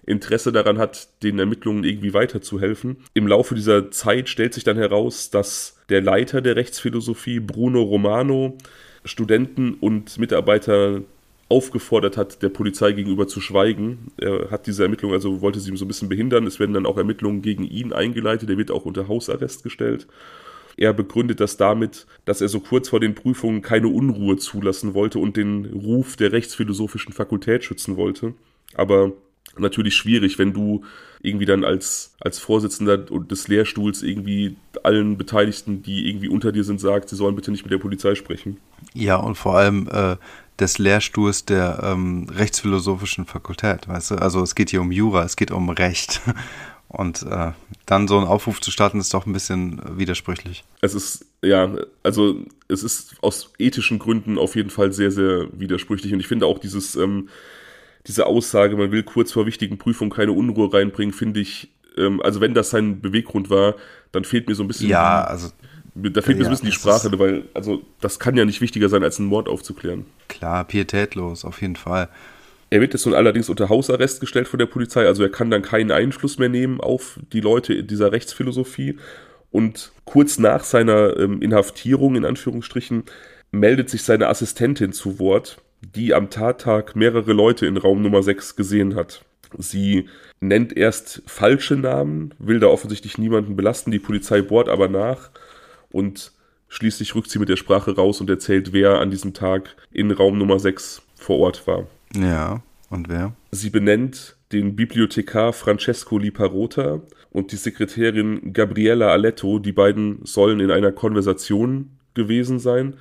Interesse 0.06 0.54
daran 0.54 0.78
hat, 0.78 1.10
den 1.22 1.38
Ermittlungen 1.38 1.84
irgendwie 1.84 2.14
weiterzuhelfen. 2.14 2.98
Im 3.14 3.28
Laufe 3.28 3.56
dieser 3.56 3.92
Zeit 3.92 4.30
stellt 4.30 4.54
sich 4.54 4.64
dann 4.64 4.78
heraus, 4.78 5.30
dass 5.30 5.78
der 5.90 6.02
Leiter 6.02 6.42
der 6.42 6.56
Rechtsphilosophie, 6.56 7.42
Bruno 7.42 7.82
Romano, 7.82 8.58
Studenten 9.04 9.74
und 9.74 10.18
Mitarbeiter 10.18 11.02
aufgefordert 11.50 12.16
hat, 12.16 12.42
der 12.44 12.50
Polizei 12.50 12.92
gegenüber 12.92 13.28
zu 13.28 13.42
schweigen. 13.42 14.12
Er 14.18 14.52
hat 14.52 14.68
diese 14.68 14.84
Ermittlungen, 14.84 15.16
also 15.16 15.42
wollte 15.42 15.60
sie 15.60 15.76
so 15.76 15.84
ein 15.84 15.88
bisschen 15.88 16.10
behindern. 16.10 16.46
Es 16.46 16.60
werden 16.60 16.74
dann 16.74 16.86
auch 16.86 16.98
Ermittlungen 16.98 17.42
gegen 17.42 17.64
ihn 17.64 17.92
eingeleitet. 17.92 18.50
Er 18.50 18.58
wird 18.58 18.72
auch 18.72 18.86
unter 18.86 19.08
Hausarrest 19.08 19.64
gestellt. 19.64 20.08
Er 20.78 20.94
begründet 20.94 21.40
das 21.40 21.58
damit, 21.58 22.06
dass 22.24 22.40
er 22.40 22.48
so 22.48 22.60
kurz 22.60 22.90
vor 22.90 23.00
den 23.00 23.16
Prüfungen 23.16 23.62
keine 23.62 23.90
Unruhe 23.90 24.38
zulassen 24.38 24.94
wollte 24.94 25.20
und 25.20 25.36
den 25.36 25.66
Ruf 25.66 26.16
der 26.16 26.32
rechtsphilosophischen 26.32 27.14
Fakultät 27.14 27.66
schützen 27.66 27.98
wollte. 27.98 28.34
Aber 28.76 29.12
natürlich 29.58 29.96
schwierig, 29.96 30.40
wenn 30.40 30.54
du 30.54 30.86
irgendwie 31.22 31.46
dann 31.46 31.66
als, 31.66 32.16
als 32.22 32.40
Vorsitzender 32.40 32.98
des 32.98 33.48
Lehrstuhls 33.48 34.04
irgendwie 34.04 34.56
allen 34.84 35.18
Beteiligten, 35.18 35.82
die 35.82 36.08
irgendwie 36.08 36.30
unter 36.30 36.52
dir 36.52 36.64
sind, 36.64 36.80
sagt, 36.80 37.10
sie 37.10 37.16
sollen 37.16 37.36
bitte 37.36 37.52
nicht 37.52 37.64
mit 37.64 37.72
der 37.72 37.78
Polizei 37.80 38.16
sprechen. 38.16 38.58
Ja, 38.94 39.18
und 39.18 39.36
vor 39.36 39.58
allem 39.58 39.90
äh, 39.92 40.16
des 40.60 40.78
Lehrstuhls 40.78 41.46
der 41.46 41.82
ähm, 41.84 42.28
rechtsphilosophischen 42.30 43.26
Fakultät, 43.26 43.88
weißt 43.88 44.12
du? 44.12 44.16
Also 44.16 44.42
es 44.42 44.56
geht 44.56 44.70
hier 44.70 44.82
um 44.82 44.92
Jura, 44.92 45.24
es 45.24 45.36
geht 45.36 45.52
um 45.52 45.70
Recht. 45.70 46.22
Und 46.90 47.22
äh, 47.22 47.52
dann 47.86 48.08
so 48.08 48.18
einen 48.18 48.26
Aufruf 48.26 48.62
zu 48.62 48.72
starten, 48.72 49.00
ist 49.00 49.14
doch 49.14 49.28
ein 49.28 49.34
bisschen 49.34 49.80
widersprüchlich. 50.00 50.64
Es 50.82 50.96
ist, 50.96 51.24
ja, 51.44 51.72
also 52.02 52.38
es 52.68 52.82
ist 52.82 53.16
aus 53.22 53.54
ethischen 53.60 54.00
Gründen 54.00 54.40
auf 54.40 54.56
jeden 54.56 54.72
Fall 54.72 54.92
sehr, 54.92 55.12
sehr 55.12 55.48
widersprüchlich. 55.54 56.12
Und 56.14 56.20
ich 56.20 56.28
finde 56.28 56.48
auch 56.48 56.58
dieses, 56.58 56.96
ähm, 56.96 57.30
diese 58.08 58.26
Aussage, 58.26 58.76
man 58.76 58.92
will 58.92 59.04
kurz 59.04 59.32
vor 59.32 59.46
wichtigen 59.46 59.78
Prüfungen 59.78 60.10
keine 60.10 60.32
Unruhe 60.32 60.74
reinbringen, 60.74 61.14
finde 61.14 61.42
ich, 61.42 61.70
ähm, 61.96 62.22
also 62.24 62.42
wenn 62.42 62.56
das 62.56 62.72
sein 62.72 63.02
Beweggrund 63.02 63.52
war, 63.52 63.76
dann 64.12 64.24
fehlt 64.24 64.48
mir 64.48 64.56
so 64.56 64.64
ein 64.64 64.68
bisschen. 64.68 64.90
Ja, 64.90 65.24
also 65.24 65.50
da 65.94 66.22
fehlt 66.22 66.38
mir 66.38 66.46
ja, 66.46 66.50
ein 66.50 66.52
bisschen 66.52 66.70
die 66.70 66.76
Sprache, 66.76 67.20
weil, 67.20 67.44
also, 67.54 67.84
das 68.02 68.20
kann 68.20 68.36
ja 68.36 68.46
nicht 68.46 68.62
wichtiger 68.62 68.90
sein, 68.90 69.04
als 69.04 69.20
einen 69.20 69.28
Mord 69.28 69.48
aufzuklären. 69.48 70.06
Klar, 70.40 70.64
pietätlos, 70.64 71.44
auf 71.44 71.62
jeden 71.62 71.76
Fall. 71.76 72.08
Er 72.70 72.80
wird 72.80 72.94
jetzt 72.94 73.06
nun 73.06 73.14
allerdings 73.14 73.50
unter 73.50 73.68
Hausarrest 73.68 74.22
gestellt 74.22 74.48
von 74.48 74.58
der 74.58 74.68
Polizei, 74.68 75.06
also 75.06 75.22
er 75.22 75.30
kann 75.30 75.52
dann 75.52 75.64
keinen 75.64 75.92
Einfluss 75.92 76.38
mehr 76.38 76.48
nehmen 76.48 76.80
auf 76.80 77.20
die 77.34 77.42
Leute 77.42 77.84
dieser 77.84 78.14
Rechtsphilosophie. 78.14 78.98
Und 79.52 79.92
kurz 80.06 80.40
nach 80.40 80.64
seiner 80.64 81.18
ähm, 81.18 81.42
Inhaftierung, 81.42 82.16
in 82.16 82.24
Anführungsstrichen, 82.24 83.04
meldet 83.52 83.90
sich 83.90 84.04
seine 84.04 84.28
Assistentin 84.28 84.94
zu 84.94 85.20
Wort, 85.20 85.58
die 85.82 86.14
am 86.14 86.30
Tattag 86.30 86.96
mehrere 86.96 87.34
Leute 87.34 87.66
in 87.66 87.76
Raum 87.76 88.02
Nummer 88.02 88.24
6 88.24 88.56
gesehen 88.56 88.96
hat. 88.96 89.26
Sie 89.58 90.08
nennt 90.40 90.78
erst 90.78 91.22
falsche 91.26 91.76
Namen, 91.76 92.34
will 92.40 92.62
da 92.62 92.68
offensichtlich 92.68 93.18
niemanden 93.18 93.58
belasten, 93.58 93.92
die 93.92 94.00
Polizei 94.00 94.42
bohrt 94.42 94.70
aber 94.70 94.88
nach 94.88 95.32
und 95.92 96.32
Schließlich 96.70 97.16
rückt 97.16 97.30
sie 97.30 97.40
mit 97.40 97.50
der 97.50 97.58
Sprache 97.58 97.96
raus 97.96 98.22
und 98.22 98.30
erzählt, 98.30 98.74
wer 98.74 99.00
an 99.00 99.10
diesem 99.10 99.34
Tag 99.34 99.76
in 99.92 100.12
Raum 100.12 100.38
Nummer 100.38 100.60
6 100.60 101.02
vor 101.16 101.40
Ort 101.40 101.68
war. 101.68 101.88
Ja, 102.16 102.62
und 102.90 103.10
wer? 103.10 103.34
Sie 103.52 103.70
benennt 103.70 104.36
den 104.52 104.76
Bibliothekar 104.76 105.54
Francesco 105.54 106.18
Liparota 106.18 107.02
und 107.32 107.52
die 107.52 107.56
Sekretärin 107.56 108.54
Gabriella 108.54 109.10
Aletto. 109.10 109.60
Die 109.60 109.72
beiden 109.72 110.20
sollen 110.24 110.60
in 110.60 110.72
einer 110.72 110.92
Konversation 110.92 111.90
gewesen 112.14 112.60
sein. 112.60 112.96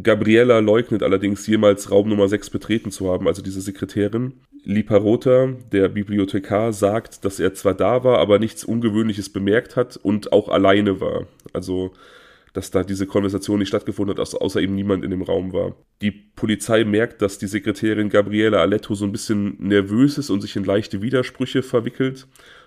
Gabriella 0.00 0.60
leugnet 0.60 1.02
allerdings 1.02 1.46
jemals 1.46 1.90
Raum 1.90 2.08
Nummer 2.08 2.28
6 2.28 2.50
betreten 2.50 2.92
zu 2.92 3.10
haben, 3.10 3.26
also 3.26 3.42
diese 3.42 3.60
Sekretärin. 3.60 4.34
Liparota, 4.64 5.54
der 5.72 5.88
Bibliothekar, 5.88 6.72
sagt, 6.72 7.24
dass 7.24 7.40
er 7.40 7.54
zwar 7.54 7.74
da 7.74 8.04
war, 8.04 8.18
aber 8.18 8.38
nichts 8.38 8.64
Ungewöhnliches 8.64 9.28
bemerkt 9.28 9.76
hat 9.76 9.96
und 9.96 10.32
auch 10.32 10.48
alleine 10.48 11.00
war. 11.00 11.26
Also 11.52 11.92
dass 12.58 12.72
da 12.72 12.82
diese 12.82 13.06
Konversation 13.06 13.60
nicht 13.60 13.68
stattgefunden 13.68 14.18
hat, 14.18 14.34
außer 14.34 14.60
eben 14.60 14.74
niemand 14.74 15.04
in 15.04 15.12
dem 15.12 15.22
Raum 15.22 15.52
war. 15.52 15.76
Die 16.02 16.10
Polizei 16.10 16.82
merkt, 16.82 17.22
dass 17.22 17.38
die 17.38 17.46
Sekretärin 17.46 18.08
Gabriele 18.08 18.58
Aletto 18.58 18.96
so 18.96 19.04
ein 19.04 19.12
bisschen 19.12 19.56
nervös 19.60 20.18
ist 20.18 20.28
und 20.28 20.40
sich 20.40 20.56
in 20.56 20.64
leichte 20.64 21.00
Widersprüche 21.00 21.62
verwickelt 21.62 22.26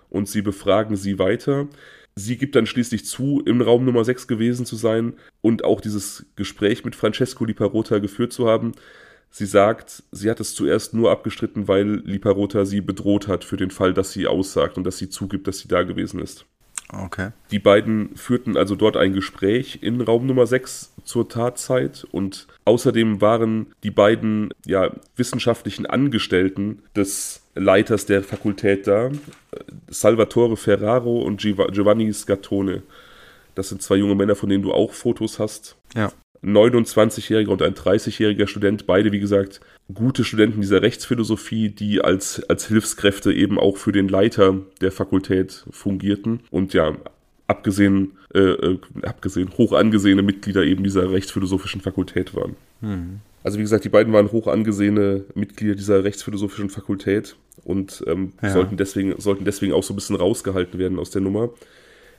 und 0.09 0.29
sie 0.29 0.41
befragen 0.41 0.95
sie 0.95 1.19
weiter. 1.19 1.67
Sie 2.15 2.37
gibt 2.37 2.55
dann 2.55 2.67
schließlich 2.67 3.03
zu, 3.05 3.41
im 3.45 3.61
Raum 3.61 3.83
Nummer 3.83 4.05
6 4.05 4.27
gewesen 4.27 4.65
zu 4.65 4.77
sein 4.77 5.15
und 5.41 5.65
auch 5.65 5.81
dieses 5.81 6.25
Gespräch 6.37 6.85
mit 6.85 6.95
Francesco 6.95 7.43
Liparota 7.43 7.99
geführt 7.99 8.31
zu 8.31 8.47
haben. 8.47 8.71
Sie 9.29 9.45
sagt, 9.45 10.03
sie 10.13 10.29
hat 10.29 10.39
es 10.39 10.55
zuerst 10.55 10.93
nur 10.93 11.11
abgestritten, 11.11 11.67
weil 11.67 11.95
Liparota 12.05 12.63
sie 12.63 12.79
bedroht 12.79 13.27
hat 13.27 13.43
für 13.43 13.57
den 13.57 13.71
Fall, 13.71 13.93
dass 13.93 14.13
sie 14.13 14.25
aussagt 14.25 14.77
und 14.77 14.85
dass 14.85 14.97
sie 14.97 15.09
zugibt, 15.09 15.47
dass 15.47 15.59
sie 15.59 15.67
da 15.67 15.83
gewesen 15.83 16.21
ist. 16.21 16.45
Okay. 16.91 17.29
Die 17.51 17.59
beiden 17.59 18.15
führten 18.15 18.57
also 18.57 18.75
dort 18.75 18.97
ein 18.97 19.13
Gespräch 19.13 19.79
in 19.81 20.01
Raum 20.01 20.25
Nummer 20.25 20.45
6 20.45 20.93
zur 21.03 21.29
Tatzeit 21.29 22.05
und 22.11 22.47
außerdem 22.65 23.21
waren 23.21 23.73
die 23.83 23.91
beiden 23.91 24.53
ja, 24.65 24.91
wissenschaftlichen 25.15 25.85
Angestellten 25.85 26.83
des 26.95 27.43
Leiters 27.55 28.05
der 28.05 28.23
Fakultät 28.23 28.87
da, 28.87 29.11
Salvatore 29.89 30.57
Ferraro 30.57 31.21
und 31.21 31.41
Giovanni 31.41 32.11
Scattone. 32.13 32.83
Das 33.55 33.69
sind 33.69 33.81
zwei 33.81 33.95
junge 33.95 34.15
Männer, 34.15 34.35
von 34.35 34.49
denen 34.49 34.63
du 34.63 34.73
auch 34.73 34.93
Fotos 34.93 35.39
hast. 35.39 35.77
Ja. 35.95 36.11
29-jähriger 36.43 37.49
und 37.49 37.61
ein 37.61 37.73
30-jähriger 37.73 38.47
Student, 38.47 38.87
beide 38.87 39.11
wie 39.11 39.19
gesagt 39.19 39.61
gute 39.93 40.23
Studenten 40.23 40.61
dieser 40.61 40.81
Rechtsphilosophie, 40.81 41.69
die 41.69 42.01
als, 42.01 42.41
als 42.49 42.67
Hilfskräfte 42.67 43.33
eben 43.33 43.59
auch 43.59 43.77
für 43.77 43.91
den 43.91 44.07
Leiter 44.07 44.57
der 44.79 44.91
Fakultät 44.91 45.65
fungierten 45.69 46.41
und 46.49 46.73
ja, 46.73 46.95
abgesehen, 47.47 48.13
äh, 48.33 48.39
äh, 48.39 48.79
abgesehen 49.03 49.49
hoch 49.57 49.73
angesehene 49.73 50.21
Mitglieder 50.21 50.63
eben 50.63 50.83
dieser 50.83 51.11
rechtsphilosophischen 51.11 51.81
Fakultät 51.81 52.33
waren. 52.33 52.55
Mhm. 52.79 53.19
Also 53.43 53.57
wie 53.57 53.63
gesagt, 53.63 53.83
die 53.83 53.89
beiden 53.89 54.13
waren 54.13 54.31
hoch 54.31 54.47
angesehene 54.47 55.25
Mitglieder 55.33 55.75
dieser 55.75 56.03
rechtsphilosophischen 56.03 56.69
Fakultät 56.69 57.35
und 57.63 58.03
ähm, 58.07 58.33
ja. 58.41 58.51
sollten, 58.51 58.77
deswegen, 58.77 59.19
sollten 59.19 59.45
deswegen 59.45 59.73
auch 59.73 59.83
so 59.83 59.93
ein 59.93 59.95
bisschen 59.95 60.15
rausgehalten 60.15 60.79
werden 60.79 60.99
aus 60.99 61.09
der 61.09 61.21
Nummer. 61.21 61.49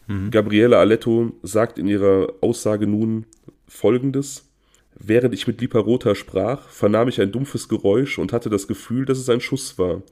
Mhm. 0.09 0.31
Gabriele 0.31 0.79
Aletto 0.79 1.33
sagt 1.43 1.79
in 1.79 1.87
ihrer 1.87 2.33
Aussage 2.41 2.87
nun, 2.87 3.25
folgendes. 3.73 4.49
Während 4.95 5.35
ich 5.35 5.47
mit 5.47 5.61
Liparota 5.61 6.15
sprach, 6.15 6.69
vernahm 6.69 7.09
ich 7.09 7.21
ein 7.21 7.33
dumpfes 7.33 7.69
Geräusch 7.69 8.19
und 8.19 8.33
hatte 8.33 8.51
das 8.51 8.69
Gefühl, 8.69 9.07
dass 9.07 9.19
es 9.19 9.29
ein 9.29 9.41
Schuss 9.41 9.79
war. 9.79 10.03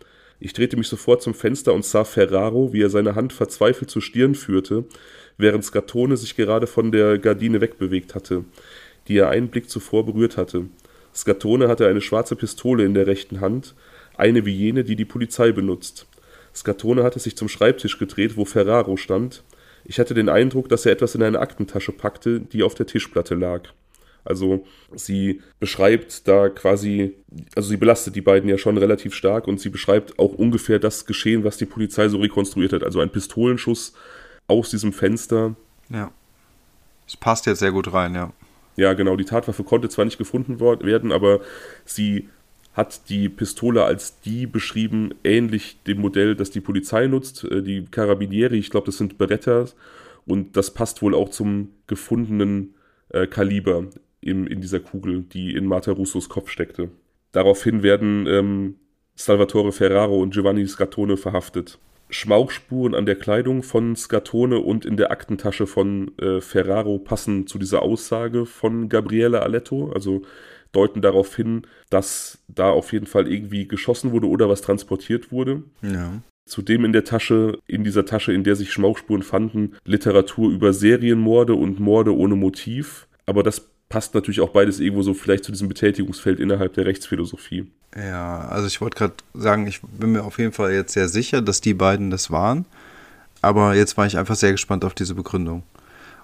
Ich 0.40 0.54
drehte 0.54 0.76
mich 0.76 0.88
sofort 0.88 1.22
zum 1.22 1.34
Fenster 1.34 1.74
und 1.74 1.84
sah 1.84 2.04
Ferraro, 2.04 2.72
wie 2.72 2.82
er 2.82 2.88
seine 2.88 3.14
Hand 3.14 3.34
verzweifelt 3.34 3.90
zur 3.90 4.00
Stirn 4.00 4.34
führte, 4.34 4.84
während 5.36 5.64
Skatone 5.64 6.16
sich 6.16 6.34
gerade 6.34 6.66
von 6.66 6.90
der 6.90 7.18
Gardine 7.18 7.60
wegbewegt 7.60 8.14
hatte, 8.14 8.44
die 9.06 9.18
er 9.18 9.28
einen 9.28 9.48
Blick 9.48 9.68
zuvor 9.68 10.06
berührt 10.06 10.38
hatte. 10.38 10.64
Skatone 11.14 11.68
hatte 11.68 11.86
eine 11.86 12.00
schwarze 12.00 12.36
Pistole 12.36 12.84
in 12.84 12.94
der 12.94 13.06
rechten 13.06 13.40
Hand, 13.40 13.74
eine 14.16 14.46
wie 14.46 14.54
jene, 14.54 14.82
die 14.82 14.96
die 14.96 15.04
Polizei 15.04 15.52
benutzt. 15.52 16.06
Skatone 16.54 17.02
hatte 17.02 17.18
sich 17.18 17.36
zum 17.36 17.48
Schreibtisch 17.48 17.98
gedreht, 17.98 18.36
wo 18.36 18.46
Ferraro 18.46 18.96
stand, 18.96 19.42
ich 19.84 19.98
hatte 19.98 20.14
den 20.14 20.28
Eindruck, 20.28 20.68
dass 20.68 20.86
er 20.86 20.92
etwas 20.92 21.14
in 21.14 21.22
eine 21.22 21.38
Aktentasche 21.38 21.92
packte, 21.92 22.40
die 22.40 22.62
auf 22.62 22.74
der 22.74 22.86
Tischplatte 22.86 23.34
lag. 23.34 23.62
Also 24.24 24.66
sie 24.94 25.40
beschreibt 25.58 26.28
da 26.28 26.48
quasi, 26.48 27.14
also 27.56 27.70
sie 27.70 27.76
belastet 27.76 28.16
die 28.16 28.20
beiden 28.20 28.48
ja 28.48 28.58
schon 28.58 28.76
relativ 28.76 29.14
stark 29.14 29.48
und 29.48 29.60
sie 29.60 29.70
beschreibt 29.70 30.18
auch 30.18 30.34
ungefähr 30.34 30.78
das 30.78 31.06
Geschehen, 31.06 31.42
was 31.44 31.56
die 31.56 31.66
Polizei 31.66 32.08
so 32.08 32.18
rekonstruiert 32.18 32.72
hat. 32.72 32.84
Also 32.84 33.00
ein 33.00 33.10
Pistolenschuss 33.10 33.94
aus 34.46 34.70
diesem 34.70 34.92
Fenster. 34.92 35.54
Ja. 35.88 36.10
Es 37.06 37.16
passt 37.16 37.46
jetzt 37.46 37.60
sehr 37.60 37.72
gut 37.72 37.92
rein, 37.92 38.14
ja. 38.14 38.32
Ja, 38.76 38.92
genau. 38.92 39.16
Die 39.16 39.24
Tatwaffe 39.24 39.64
konnte 39.64 39.88
zwar 39.88 40.04
nicht 40.04 40.18
gefunden 40.18 40.60
werden, 40.60 41.12
aber 41.12 41.40
sie 41.84 42.28
hat 42.80 43.10
die 43.10 43.28
Pistole 43.28 43.84
als 43.84 44.20
die 44.20 44.46
beschrieben, 44.46 45.12
ähnlich 45.22 45.76
dem 45.86 46.00
Modell, 46.00 46.34
das 46.34 46.50
die 46.50 46.62
Polizei 46.62 47.06
nutzt. 47.06 47.44
Äh, 47.44 47.62
die 47.62 47.84
Carabinieri, 47.84 48.58
ich 48.58 48.70
glaube, 48.70 48.86
das 48.86 48.96
sind 48.96 49.18
Beretta. 49.18 49.66
Und 50.26 50.56
das 50.56 50.72
passt 50.72 51.02
wohl 51.02 51.14
auch 51.14 51.28
zum 51.28 51.68
gefundenen 51.86 52.74
äh, 53.10 53.26
Kaliber 53.26 53.86
in, 54.22 54.46
in 54.46 54.60
dieser 54.62 54.80
Kugel, 54.80 55.22
die 55.22 55.54
in 55.54 55.66
Marta 55.66 55.92
Russos 55.92 56.28
Kopf 56.28 56.48
steckte. 56.48 56.88
Daraufhin 57.32 57.82
werden 57.82 58.26
ähm, 58.26 58.76
Salvatore 59.14 59.72
Ferraro 59.72 60.18
und 60.18 60.32
Giovanni 60.32 60.66
Scatone 60.66 61.16
verhaftet. 61.16 61.78
Schmauchspuren 62.08 62.94
an 62.94 63.06
der 63.06 63.16
Kleidung 63.16 63.62
von 63.62 63.94
Scatone 63.94 64.58
und 64.58 64.84
in 64.84 64.96
der 64.96 65.10
Aktentasche 65.10 65.66
von 65.66 66.16
äh, 66.18 66.40
Ferraro 66.40 66.98
passen 66.98 67.46
zu 67.46 67.58
dieser 67.58 67.82
Aussage 67.82 68.46
von 68.46 68.88
Gabriele 68.88 69.42
Aletto. 69.42 69.92
Also 69.92 70.22
deuten 70.72 71.02
darauf 71.02 71.34
hin, 71.34 71.62
dass 71.90 72.38
da 72.48 72.70
auf 72.70 72.92
jeden 72.92 73.06
Fall 73.06 73.30
irgendwie 73.30 73.66
geschossen 73.66 74.12
wurde 74.12 74.28
oder 74.28 74.48
was 74.48 74.62
transportiert 74.62 75.32
wurde. 75.32 75.62
Ja. 75.82 76.22
Zudem 76.46 76.84
in 76.84 76.92
der 76.92 77.04
Tasche, 77.04 77.58
in 77.66 77.84
dieser 77.84 78.04
Tasche, 78.04 78.32
in 78.32 78.44
der 78.44 78.56
sich 78.56 78.72
Schmauchspuren 78.72 79.22
fanden, 79.22 79.76
Literatur 79.84 80.50
über 80.50 80.72
Serienmorde 80.72 81.54
und 81.54 81.78
Morde 81.80 82.16
ohne 82.16 82.34
Motiv. 82.34 83.06
Aber 83.26 83.42
das 83.42 83.68
passt 83.88 84.14
natürlich 84.14 84.40
auch 84.40 84.50
beides 84.50 84.80
irgendwo 84.80 85.02
so 85.02 85.14
vielleicht 85.14 85.44
zu 85.44 85.52
diesem 85.52 85.68
Betätigungsfeld 85.68 86.40
innerhalb 86.40 86.74
der 86.74 86.86
Rechtsphilosophie. 86.86 87.70
Ja, 87.96 88.40
also 88.48 88.66
ich 88.66 88.80
wollte 88.80 88.96
gerade 88.96 89.14
sagen, 89.34 89.66
ich 89.66 89.80
bin 89.82 90.12
mir 90.12 90.22
auf 90.24 90.38
jeden 90.38 90.52
Fall 90.52 90.72
jetzt 90.72 90.92
sehr 90.92 91.08
sicher, 91.08 91.42
dass 91.42 91.60
die 91.60 91.74
beiden 91.74 92.10
das 92.10 92.30
waren. 92.30 92.66
Aber 93.42 93.74
jetzt 93.74 93.96
war 93.96 94.06
ich 94.06 94.16
einfach 94.16 94.36
sehr 94.36 94.52
gespannt 94.52 94.84
auf 94.84 94.94
diese 94.94 95.14
Begründung. 95.14 95.62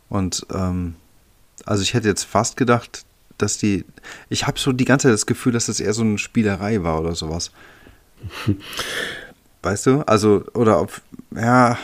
Und 0.08 0.46
ähm, 0.54 0.94
also 1.64 1.82
ich 1.82 1.94
hätte 1.94 2.08
jetzt 2.08 2.24
fast 2.24 2.56
gedacht, 2.56 3.04
dass 3.38 3.58
die. 3.58 3.84
Ich 4.28 4.46
habe 4.46 4.58
so 4.58 4.72
die 4.72 4.84
ganze 4.84 5.08
Zeit 5.08 5.14
das 5.14 5.26
Gefühl, 5.26 5.52
dass 5.52 5.66
das 5.66 5.80
eher 5.80 5.92
so 5.92 6.02
eine 6.02 6.18
Spielerei 6.18 6.82
war 6.82 7.00
oder 7.00 7.14
sowas. 7.14 7.52
weißt 9.62 9.86
du? 9.86 10.00
Also, 10.06 10.44
oder 10.54 10.80
ob, 10.80 11.00
ja, 11.34 11.78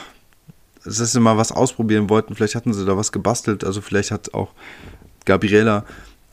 dass 0.85 1.13
sie 1.13 1.21
mal 1.21 1.37
was 1.37 1.53
ausprobieren 1.53 2.09
wollten. 2.09 2.35
Vielleicht 2.35 2.55
hatten 2.55 2.73
sie 2.73 2.85
da 2.85 2.97
was 2.97 3.13
gebastelt. 3.13 3.65
Also, 3.65 3.81
vielleicht 3.81 4.11
hat 4.11 4.35
auch 4.35 4.53
Gabriela 5.25 5.85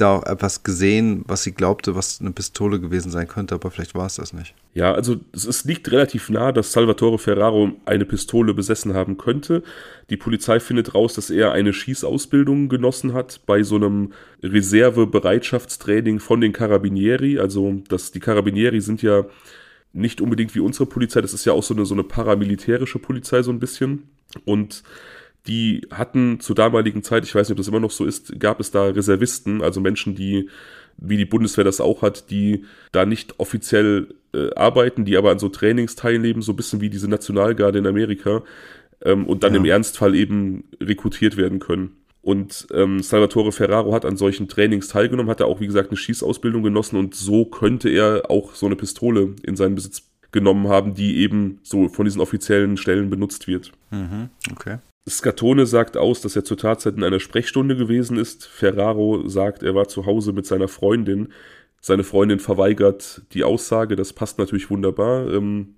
da 0.02 0.16
auch 0.16 0.26
etwas 0.26 0.64
gesehen, 0.64 1.24
was 1.28 1.44
sie 1.44 1.52
glaubte, 1.52 1.96
was 1.96 2.20
eine 2.22 2.32
Pistole 2.32 2.80
gewesen 2.80 3.12
sein 3.12 3.28
könnte, 3.28 3.56
aber 3.56 3.72
vielleicht 3.72 3.96
war 3.96 4.06
es 4.06 4.16
das 4.16 4.34
nicht. 4.34 4.54
Ja, 4.74 4.94
also 4.94 5.18
es, 5.34 5.46
es 5.46 5.66
liegt 5.66 5.92
relativ 5.92 6.30
nah, 6.30 6.52
dass 6.52 6.72
Salvatore 6.72 7.20
Ferraro 7.20 7.72
eine 7.86 8.06
Pistole 8.06 8.54
besessen 8.54 8.94
haben 8.94 9.18
könnte. 9.18 9.64
Die 10.10 10.18
Polizei 10.18 10.60
findet 10.60 10.96
raus, 10.96 11.14
dass 11.14 11.30
er 11.30 11.52
eine 11.52 11.74
Schießausbildung 11.74 12.70
genossen 12.70 13.14
hat 13.14 13.42
bei 13.46 13.64
so 13.64 13.76
einem 13.76 14.14
Reserve-Bereitschaftstraining 14.44 16.20
von 16.20 16.42
den 16.42 16.54
Carabinieri. 16.54 17.40
Also 17.40 17.82
dass 17.90 18.12
die 18.12 18.20
Carabinieri 18.20 18.82
sind 18.82 19.02
ja 19.02 19.26
nicht 19.94 20.22
unbedingt 20.22 20.54
wie 20.56 20.60
unsere 20.60 20.86
Polizei, 20.86 21.22
das 21.22 21.34
ist 21.34 21.46
ja 21.46 21.54
auch 21.54 21.64
so 21.64 21.74
eine, 21.74 21.86
so 21.86 21.96
eine 21.96 22.04
paramilitärische 22.04 23.00
Polizei 23.00 23.42
so 23.42 23.52
ein 23.52 23.60
bisschen. 23.60 24.04
Und 24.46 24.84
die 25.48 25.88
hatten 25.92 26.40
zur 26.40 26.56
damaligen 26.56 27.04
Zeit, 27.04 27.24
ich 27.24 27.34
weiß 27.34 27.48
nicht, 27.48 27.54
ob 27.54 27.58
das 27.58 27.68
immer 27.68 27.80
noch 27.80 27.92
so 27.92 28.06
ist, 28.06 28.40
gab 28.40 28.60
es 28.60 28.72
da 28.72 28.86
Reservisten, 28.86 29.62
also 29.62 29.82
Menschen, 29.82 30.16
die, 30.16 30.50
wie 30.98 31.18
die 31.18 31.26
Bundeswehr 31.26 31.64
das 31.64 31.82
auch 31.82 32.02
hat, 32.02 32.30
die 32.30 32.66
da 32.92 33.06
nicht 33.06 33.40
offiziell 33.40 34.14
äh, 34.34 34.54
arbeiten, 34.56 35.06
die 35.06 35.18
aber 35.18 35.32
an 35.32 35.40
so 35.40 35.50
Trainings 35.50 35.96
teilnehmen, 35.96 36.42
so 36.42 36.54
ein 36.54 36.56
bisschen 36.56 36.82
wie 36.82 36.90
diese 36.90 37.08
Nationalgarde 37.08 37.80
in 37.80 37.88
Amerika 37.88 38.44
ähm, 39.04 39.26
und 39.26 39.44
dann 39.44 39.54
ja. 39.54 39.60
im 39.60 39.66
Ernstfall 39.66 40.16
eben 40.16 40.66
rekrutiert 40.82 41.38
werden 41.38 41.60
können. 41.60 41.96
Und 42.22 42.68
ähm, 42.74 43.02
Salvatore 43.02 43.52
Ferraro 43.52 43.94
hat 43.94 44.06
an 44.06 44.18
solchen 44.18 44.50
Trainings 44.50 44.90
teilgenommen, 44.90 45.32
hat 45.32 45.40
er 45.40 45.48
auch, 45.48 45.62
wie 45.62 45.68
gesagt, 45.68 45.90
eine 45.90 45.98
Schießausbildung 45.98 46.64
genossen 46.64 46.98
und 46.98 47.16
so 47.16 47.46
könnte 47.46 47.90
er 47.90 48.30
auch 48.30 48.56
so 48.56 48.66
eine 48.66 48.76
Pistole 48.76 49.36
in 49.44 49.56
seinen 49.56 49.76
Besitz 49.76 50.04
genommen 50.32 50.68
haben, 50.68 50.94
die 50.94 51.18
eben 51.18 51.60
so 51.64 51.88
von 51.88 52.06
diesen 52.06 52.22
offiziellen 52.22 52.78
Stellen 52.78 53.10
benutzt 53.10 53.48
wird. 53.48 53.72
Mhm, 53.90 54.30
okay. 54.52 54.78
Scatone 55.08 55.66
sagt 55.66 55.98
aus, 55.98 56.22
dass 56.22 56.36
er 56.36 56.44
zur 56.44 56.58
Tatzeit 56.58 56.96
in 56.96 57.04
einer 57.04 57.20
Sprechstunde 57.20 57.76
gewesen 57.76 58.18
ist. 58.18 58.46
Ferraro 58.46 59.28
sagt, 59.28 59.64
er 59.64 59.76
war 59.76 59.88
zu 59.88 60.06
Hause 60.06 60.34
mit 60.34 60.46
seiner 60.46 60.68
Freundin. 60.68 61.30
Seine 61.82 62.04
Freundin 62.04 62.40
verweigert 62.40 63.22
die 63.34 63.44
Aussage, 63.44 63.96
das 63.96 64.14
passt 64.14 64.38
natürlich 64.38 64.70
wunderbar. 64.70 65.32
Ähm, 65.32 65.76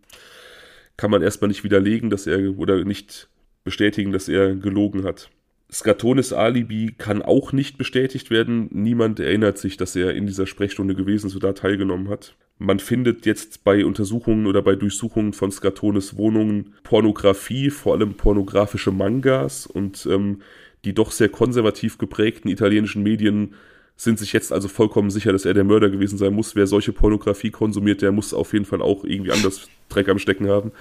kann 0.98 1.12
man 1.12 1.22
erstmal 1.22 1.48
nicht 1.48 1.64
widerlegen, 1.64 2.10
dass 2.10 2.28
er 2.28 2.58
oder 2.58 2.84
nicht 2.84 3.30
bestätigen, 3.64 4.12
dass 4.12 4.28
er 4.28 4.56
gelogen 4.56 5.04
hat. 5.04 5.30
Skatones 5.72 6.34
Alibi 6.34 6.94
kann 6.98 7.22
auch 7.22 7.54
nicht 7.54 7.78
bestätigt 7.78 8.30
werden. 8.30 8.68
Niemand 8.72 9.20
erinnert 9.20 9.58
sich, 9.58 9.78
dass 9.78 9.96
er 9.96 10.14
in 10.14 10.28
dieser 10.28 10.46
Sprechstunde 10.46 10.96
gewesen 10.96 11.28
ist 11.28 11.36
oder 11.36 11.56
teilgenommen 11.56 12.10
hat. 12.10 12.36
Man 12.64 12.78
findet 12.78 13.26
jetzt 13.26 13.64
bei 13.64 13.84
Untersuchungen 13.84 14.46
oder 14.46 14.62
bei 14.62 14.76
Durchsuchungen 14.76 15.34
von 15.34 15.52
Skatones 15.52 16.16
Wohnungen 16.16 16.76
Pornografie, 16.84 17.72
vor 17.72 17.96
allem 17.96 18.14
pornografische 18.14 18.92
Mangas 18.92 19.66
und 19.66 20.06
ähm, 20.06 20.44
die 20.86 20.94
doch 20.94 21.10
sehr 21.10 21.30
konservativ 21.30 21.98
geprägten 21.98 22.50
italienischen 22.50 23.02
Medien 23.02 23.56
sind 23.98 24.20
sich 24.20 24.32
jetzt 24.32 24.54
also 24.54 24.68
vollkommen 24.68 25.10
sicher, 25.10 25.32
dass 25.32 25.46
er 25.46 25.56
der 25.56 25.64
Mörder 25.64 25.90
gewesen 25.90 26.20
sein 26.20 26.34
muss. 26.34 26.56
Wer 26.56 26.68
solche 26.68 26.94
Pornografie 26.94 27.50
konsumiert, 27.50 28.04
der 28.04 28.12
muss 28.12 28.32
auf 28.32 28.54
jeden 28.54 28.66
Fall 28.66 28.84
auch 28.84 29.06
irgendwie 29.06 29.32
anders 29.32 29.68
Dreck 29.90 30.08
am 30.08 30.20
Stecken 30.20 30.48
haben. 30.48 30.72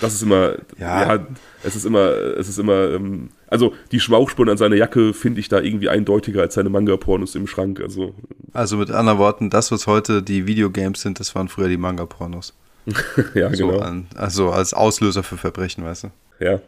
Das 0.00 0.14
ist 0.14 0.22
immer, 0.22 0.56
ja, 0.78 1.14
ja 1.14 1.26
es 1.62 1.76
ist 1.76 1.84
immer, 1.84 2.10
es 2.38 2.48
ist 2.48 2.58
immer, 2.58 2.90
ähm, 2.90 3.30
also 3.48 3.74
die 3.92 4.00
Schmauchspuren 4.00 4.48
an 4.48 4.56
seiner 4.56 4.76
Jacke 4.76 5.12
finde 5.12 5.40
ich 5.40 5.48
da 5.48 5.60
irgendwie 5.60 5.88
eindeutiger 5.88 6.42
als 6.42 6.54
seine 6.54 6.70
Manga-Pornos 6.70 7.34
im 7.34 7.46
Schrank. 7.46 7.80
Also. 7.80 8.14
also 8.52 8.76
mit 8.76 8.90
anderen 8.90 9.18
Worten, 9.18 9.50
das, 9.50 9.70
was 9.72 9.86
heute 9.86 10.22
die 10.22 10.46
Videogames 10.46 11.02
sind, 11.02 11.20
das 11.20 11.34
waren 11.34 11.48
früher 11.48 11.68
die 11.68 11.76
Manga-Pornos. 11.76 12.54
ja, 13.34 13.54
so 13.54 13.68
genau. 13.68 13.80
An, 13.80 14.06
also 14.14 14.50
als 14.50 14.72
Auslöser 14.72 15.22
für 15.22 15.36
Verbrechen, 15.36 15.84
weißt 15.84 16.04
du? 16.04 16.08
Ja, 16.40 16.60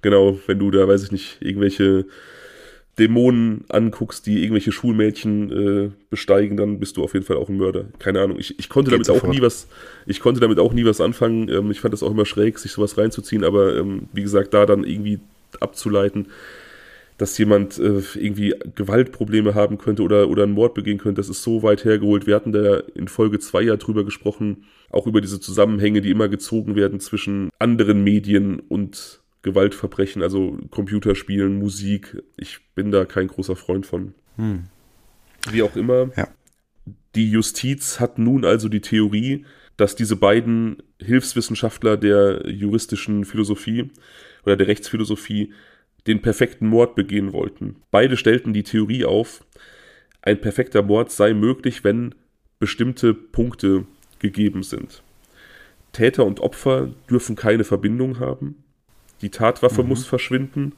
genau. 0.00 0.38
Wenn 0.46 0.58
du 0.58 0.70
da, 0.70 0.88
weiß 0.88 1.04
ich 1.04 1.12
nicht, 1.12 1.42
irgendwelche 1.42 2.06
Dämonen 3.00 3.64
anguckst, 3.68 4.26
die 4.26 4.42
irgendwelche 4.42 4.72
Schulmädchen 4.72 5.50
äh, 5.50 5.90
besteigen, 6.10 6.56
dann 6.56 6.78
bist 6.78 6.96
du 6.96 7.02
auf 7.02 7.14
jeden 7.14 7.24
Fall 7.24 7.38
auch 7.38 7.48
ein 7.48 7.56
Mörder. 7.56 7.86
Keine 7.98 8.20
Ahnung. 8.20 8.38
Ich, 8.38 8.58
ich 8.58 8.68
konnte 8.68 8.90
Geht 8.90 8.98
damit 8.98 9.06
sofort. 9.06 9.24
auch 9.24 9.34
nie 9.34 9.40
was, 9.40 9.68
ich 10.06 10.20
konnte 10.20 10.40
damit 10.40 10.58
auch 10.58 10.72
nie 10.72 10.84
was 10.84 11.00
anfangen. 11.00 11.48
Ähm, 11.48 11.70
ich 11.70 11.80
fand 11.80 11.94
das 11.94 12.02
auch 12.02 12.10
immer 12.10 12.26
schräg, 12.26 12.58
sich 12.58 12.72
sowas 12.72 12.98
reinzuziehen, 12.98 13.42
aber 13.42 13.76
ähm, 13.76 14.02
wie 14.12 14.22
gesagt, 14.22 14.54
da 14.54 14.66
dann 14.66 14.84
irgendwie 14.84 15.18
abzuleiten, 15.58 16.28
dass 17.16 17.36
jemand 17.38 17.78
äh, 17.78 18.02
irgendwie 18.14 18.54
Gewaltprobleme 18.74 19.54
haben 19.54 19.78
könnte 19.78 20.02
oder, 20.02 20.28
oder 20.28 20.42
einen 20.42 20.52
Mord 20.52 20.74
begehen 20.74 20.98
könnte, 20.98 21.20
das 21.20 21.28
ist 21.28 21.42
so 21.42 21.62
weit 21.62 21.84
hergeholt. 21.84 22.26
Wir 22.26 22.34
hatten 22.34 22.52
da 22.52 22.82
in 22.94 23.08
Folge 23.08 23.38
2 23.38 23.62
ja 23.62 23.76
drüber 23.76 24.04
gesprochen, 24.04 24.64
auch 24.90 25.06
über 25.06 25.20
diese 25.20 25.40
Zusammenhänge, 25.40 26.00
die 26.00 26.10
immer 26.10 26.28
gezogen 26.28 26.76
werden 26.76 27.00
zwischen 27.00 27.50
anderen 27.58 28.04
Medien 28.04 28.60
und 28.68 29.19
Gewaltverbrechen, 29.42 30.22
also 30.22 30.58
Computerspielen, 30.70 31.58
Musik. 31.58 32.22
Ich 32.36 32.60
bin 32.74 32.90
da 32.90 33.04
kein 33.04 33.28
großer 33.28 33.56
Freund 33.56 33.86
von. 33.86 34.14
Hm. 34.36 34.64
Wie 35.50 35.62
auch 35.62 35.76
immer. 35.76 36.10
Ja. 36.16 36.28
Die 37.14 37.30
Justiz 37.30 38.00
hat 38.00 38.18
nun 38.18 38.44
also 38.44 38.68
die 38.68 38.82
Theorie, 38.82 39.46
dass 39.76 39.96
diese 39.96 40.16
beiden 40.16 40.82
Hilfswissenschaftler 41.00 41.96
der 41.96 42.48
juristischen 42.48 43.24
Philosophie 43.24 43.90
oder 44.44 44.56
der 44.56 44.68
Rechtsphilosophie 44.68 45.52
den 46.06 46.20
perfekten 46.22 46.66
Mord 46.66 46.94
begehen 46.94 47.32
wollten. 47.32 47.76
Beide 47.90 48.16
stellten 48.16 48.52
die 48.52 48.62
Theorie 48.62 49.04
auf, 49.04 49.44
ein 50.22 50.40
perfekter 50.40 50.82
Mord 50.82 51.10
sei 51.10 51.32
möglich, 51.32 51.82
wenn 51.82 52.14
bestimmte 52.58 53.14
Punkte 53.14 53.86
gegeben 54.18 54.62
sind. 54.62 55.02
Täter 55.92 56.26
und 56.26 56.40
Opfer 56.40 56.90
dürfen 57.08 57.36
keine 57.36 57.64
Verbindung 57.64 58.20
haben 58.20 58.62
die 59.22 59.30
Tatwaffe 59.30 59.82
mhm. 59.82 59.90
muss 59.90 60.06
verschwinden 60.06 60.72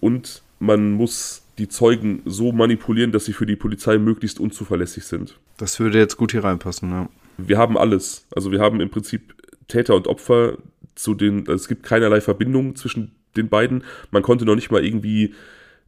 und 0.00 0.42
man 0.58 0.92
muss 0.92 1.42
die 1.58 1.68
Zeugen 1.68 2.22
so 2.24 2.52
manipulieren, 2.52 3.12
dass 3.12 3.26
sie 3.26 3.32
für 3.32 3.46
die 3.46 3.56
Polizei 3.56 3.98
möglichst 3.98 4.40
unzuverlässig 4.40 5.04
sind. 5.04 5.38
Das 5.56 5.78
würde 5.78 5.98
jetzt 5.98 6.16
gut 6.16 6.32
hier 6.32 6.44
reinpassen, 6.44 6.90
ja. 6.90 7.08
Wir 7.36 7.58
haben 7.58 7.76
alles. 7.76 8.26
Also 8.34 8.50
wir 8.50 8.60
haben 8.60 8.80
im 8.80 8.90
Prinzip 8.90 9.34
Täter 9.68 9.94
und 9.94 10.06
Opfer 10.06 10.58
zu 10.94 11.14
den, 11.14 11.40
also 11.40 11.54
es 11.54 11.68
gibt 11.68 11.82
keinerlei 11.82 12.20
Verbindung 12.20 12.76
zwischen 12.76 13.12
den 13.36 13.48
beiden. 13.48 13.84
Man 14.10 14.22
konnte 14.22 14.44
noch 14.44 14.54
nicht 14.54 14.70
mal 14.70 14.84
irgendwie 14.84 15.34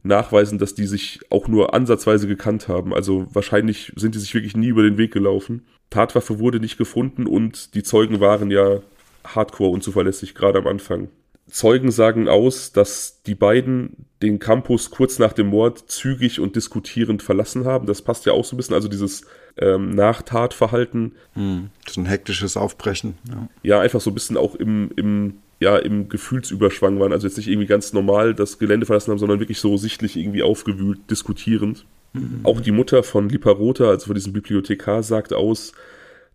nachweisen, 0.03 0.57
dass 0.57 0.75
die 0.75 0.87
sich 0.87 1.19
auch 1.29 1.47
nur 1.47 1.73
ansatzweise 1.73 2.27
gekannt 2.27 2.67
haben. 2.67 2.93
Also 2.93 3.27
wahrscheinlich 3.33 3.93
sind 3.95 4.15
die 4.15 4.19
sich 4.19 4.33
wirklich 4.33 4.55
nie 4.55 4.67
über 4.67 4.83
den 4.83 4.97
Weg 4.97 5.11
gelaufen. 5.11 5.65
Tatwaffe 5.89 6.39
wurde 6.39 6.59
nicht 6.59 6.77
gefunden 6.77 7.27
und 7.27 7.73
die 7.75 7.83
Zeugen 7.83 8.19
waren 8.19 8.51
ja 8.51 8.81
hardcore 9.25 9.71
unzuverlässig, 9.71 10.35
gerade 10.35 10.59
am 10.59 10.67
Anfang. 10.67 11.09
Zeugen 11.49 11.91
sagen 11.91 12.27
aus, 12.27 12.71
dass 12.73 13.21
die 13.25 13.35
beiden 13.35 14.07
den 14.21 14.39
Campus 14.39 14.89
kurz 14.89 15.19
nach 15.19 15.33
dem 15.33 15.47
Mord 15.47 15.89
zügig 15.89 16.39
und 16.39 16.55
diskutierend 16.55 17.21
verlassen 17.21 17.65
haben. 17.65 17.85
Das 17.85 18.01
passt 18.01 18.25
ja 18.25 18.33
auch 18.33 18.43
so 18.43 18.55
ein 18.55 18.57
bisschen, 18.57 18.75
also 18.75 18.87
dieses 18.87 19.23
ähm, 19.57 19.91
Nachtatverhalten. 19.91 21.13
Hm, 21.33 21.69
so 21.87 22.01
ein 22.01 22.05
hektisches 22.05 22.57
Aufbrechen. 22.57 23.17
Ja. 23.29 23.47
ja, 23.63 23.79
einfach 23.79 24.01
so 24.01 24.11
ein 24.11 24.13
bisschen 24.13 24.37
auch 24.37 24.55
im, 24.55 24.91
im, 24.95 25.35
ja, 25.59 25.77
im 25.77 26.09
Gefühlsüberschwang 26.09 26.99
waren. 26.99 27.13
Also 27.13 27.27
jetzt 27.27 27.37
nicht 27.37 27.47
irgendwie 27.47 27.67
ganz 27.67 27.93
normal 27.93 28.33
das 28.33 28.59
Gelände 28.59 28.85
verlassen 28.85 29.11
haben, 29.11 29.19
sondern 29.19 29.39
wirklich 29.39 29.59
so 29.59 29.77
sichtlich 29.77 30.17
irgendwie 30.17 30.43
aufgewühlt, 30.43 30.99
diskutierend. 31.09 31.85
Mhm. 32.13 32.41
Auch 32.43 32.59
die 32.59 32.71
Mutter 32.71 33.03
von 33.03 33.29
Liparota, 33.29 33.89
also 33.89 34.07
von 34.07 34.15
diesem 34.15 34.33
Bibliothekar, 34.33 35.03
sagt 35.03 35.33
aus, 35.33 35.73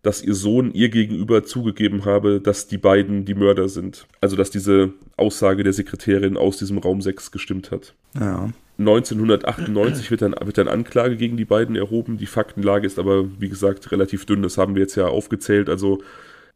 dass 0.03 0.21
ihr 0.21 0.35
Sohn 0.35 0.71
ihr 0.73 0.89
gegenüber 0.89 1.43
zugegeben 1.43 2.05
habe, 2.05 2.41
dass 2.41 2.67
die 2.67 2.77
beiden 2.77 3.23
die 3.23 3.35
Mörder 3.35 3.69
sind. 3.69 4.05
Also 4.19 4.35
dass 4.35 4.51
diese 4.51 4.91
Aussage 5.15 5.63
der 5.63 5.73
Sekretärin 5.73 6.37
aus 6.37 6.57
diesem 6.57 6.77
Raum 6.77 7.01
6 7.01 7.31
gestimmt 7.31 7.71
hat. 7.71 7.95
Ja. 8.19 8.49
1998 8.79 10.11
wird 10.11 10.21
dann, 10.21 10.35
wird 10.43 10.57
dann 10.57 10.67
Anklage 10.67 11.15
gegen 11.15 11.37
die 11.37 11.45
beiden 11.45 11.75
erhoben. 11.75 12.17
Die 12.17 12.25
Faktenlage 12.25 12.85
ist 12.85 12.99
aber, 12.99 13.39
wie 13.39 13.47
gesagt, 13.47 13.91
relativ 13.91 14.25
dünn. 14.25 14.41
Das 14.41 14.57
haben 14.57 14.75
wir 14.75 14.81
jetzt 14.81 14.95
ja 14.95 15.07
aufgezählt. 15.07 15.69
Also 15.69 16.01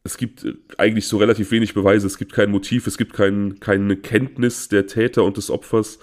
es 0.04 0.18
gibt 0.18 0.46
eigentlich 0.78 1.08
so 1.08 1.18
relativ 1.18 1.52
wenig 1.52 1.74
Beweise. 1.74 2.06
Es 2.06 2.18
gibt 2.18 2.34
kein 2.34 2.52
Motiv, 2.52 2.86
es 2.86 2.98
gibt 2.98 3.14
kein, 3.14 3.62
keine 3.62 3.96
Kenntnis 3.96 4.68
der 4.68 4.88
Täter 4.88 5.24
und 5.24 5.38
des 5.38 5.50
Opfers. 5.50 6.00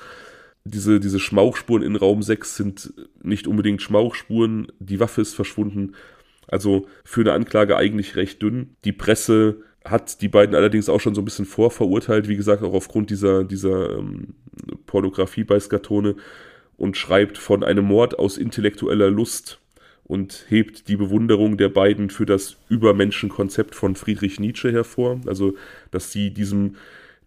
Diese, 0.65 0.99
diese 0.99 1.21
Schmauchspuren 1.21 1.83
in 1.83 1.97
Raum 1.97 2.23
6 2.23 2.57
sind 2.57 2.95
nicht 3.23 3.47
unbedingt 3.47 3.83
Schmauchspuren. 3.83 4.69
Die 4.79 5.01
Waffe 5.01 5.21
ist 5.21 5.35
verschwunden. 5.35 5.95
Also 6.49 6.87
für 7.05 7.23
eine 7.23 7.33
Anklage 7.33 7.77
eigentlich 7.77 8.17
recht 8.17 8.43
dünn. 8.43 8.77
Die 8.85 8.93
Presse 8.93 9.57
hat 9.85 10.23
die 10.23 10.29
beiden 10.29 10.55
allerdings 10.55 10.89
auch 10.89 11.01
schon 11.01 11.15
so 11.15 11.21
ein 11.21 11.27
bisschen 11.27 11.45
vorverurteilt, 11.45 12.29
wie 12.29 12.37
gesagt, 12.37 12.63
auch 12.63 12.73
aufgrund 12.73 13.11
dieser, 13.11 13.45
dieser 13.45 13.99
ähm, 13.99 14.35
Pornografie 14.87 15.45
bei 15.45 15.61
Skatone 15.61 16.17
und 16.77 16.97
schreibt 16.97 17.39
von 17.39 17.63
einem 17.63 17.85
Mord 17.85 18.19
aus 18.19 18.39
intellektueller 18.39 19.11
Lust 19.11 19.59
und 20.05 20.47
hebt 20.49 20.89
die 20.89 20.97
Bewunderung 20.97 21.57
der 21.57 21.69
beiden 21.69 22.11
für 22.11 22.27
das 22.27 22.57
Übermenschenkonzept 22.69 23.75
von 23.75 23.95
Friedrich 23.95 24.41
Nietzsche 24.41 24.73
hervor, 24.73 25.21
also 25.27 25.55
dass 25.91 26.13
sie 26.13 26.31
diesem, 26.31 26.77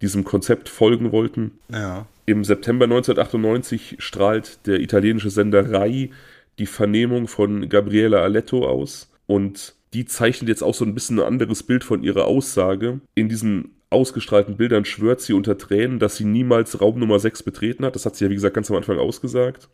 diesem 0.02 0.24
Konzept 0.24 0.70
folgen 0.70 1.12
wollten. 1.12 1.52
Ja. 1.72 2.08
Im 2.26 2.44
September 2.44 2.86
1998 2.86 3.98
strahlt 4.00 4.66
der 4.68 4.80
italienische 4.80 5.30
Sender 5.30 5.72
Rai 5.72 6.12
die 6.60 6.66
Vernehmung 6.66 7.28
von 7.28 7.70
Gabriela 7.70 8.22
Aletto 8.22 8.68
aus 8.68 9.12
und 9.28 9.76
die 9.94 10.06
zeichnet 10.06 10.50
jetzt 10.50 10.64
auch 10.64 10.74
so 10.74 10.86
ein 10.86 10.94
bisschen 10.94 11.20
ein 11.20 11.26
anderes 11.26 11.64
Bild 11.64 11.84
von 11.84 12.04
ihrer 12.04 12.26
Aussage. 12.26 13.00
In 13.16 13.30
diesen 13.30 13.72
ausgestrahlten 13.90 14.58
Bildern 14.58 14.86
schwört 14.86 15.22
sie 15.22 15.34
unter 15.34 15.58
Tränen, 15.58 16.00
dass 16.00 16.18
sie 16.18 16.26
niemals 16.26 16.82
Raum 16.82 17.00
Nummer 17.00 17.20
6 17.20 17.44
betreten 17.44 17.86
hat. 17.86 17.96
Das 17.96 18.06
hat 18.06 18.16
sie 18.16 18.26
ja, 18.26 18.30
wie 18.30 18.36
gesagt, 18.36 18.56
ganz 18.56 18.70
am 18.70 18.78
Anfang 18.78 19.00
ausgesagt. 19.00 19.70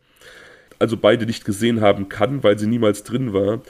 Also 0.78 0.96
beide 0.96 1.26
nicht 1.26 1.44
gesehen 1.44 1.80
haben 1.80 2.08
kann, 2.08 2.42
weil 2.42 2.58
sie 2.58 2.66
niemals 2.66 3.02
drin 3.02 3.32
war. 3.32 3.62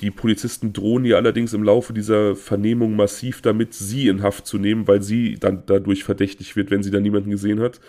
Die 0.00 0.10
Polizisten 0.10 0.72
drohen 0.72 1.04
ihr 1.04 1.16
allerdings 1.16 1.54
im 1.54 1.62
Laufe 1.62 1.92
dieser 1.92 2.36
Vernehmung 2.36 2.96
massiv 2.96 3.40
damit, 3.40 3.72
sie 3.72 4.08
in 4.08 4.22
Haft 4.22 4.46
zu 4.46 4.58
nehmen, 4.58 4.86
weil 4.86 5.02
sie 5.02 5.36
dann 5.38 5.62
dadurch 5.66 6.04
verdächtig 6.04 6.56
wird, 6.56 6.70
wenn 6.70 6.82
sie 6.82 6.90
da 6.90 7.00
niemanden 7.00 7.30
gesehen 7.30 7.60
hat. 7.60 7.80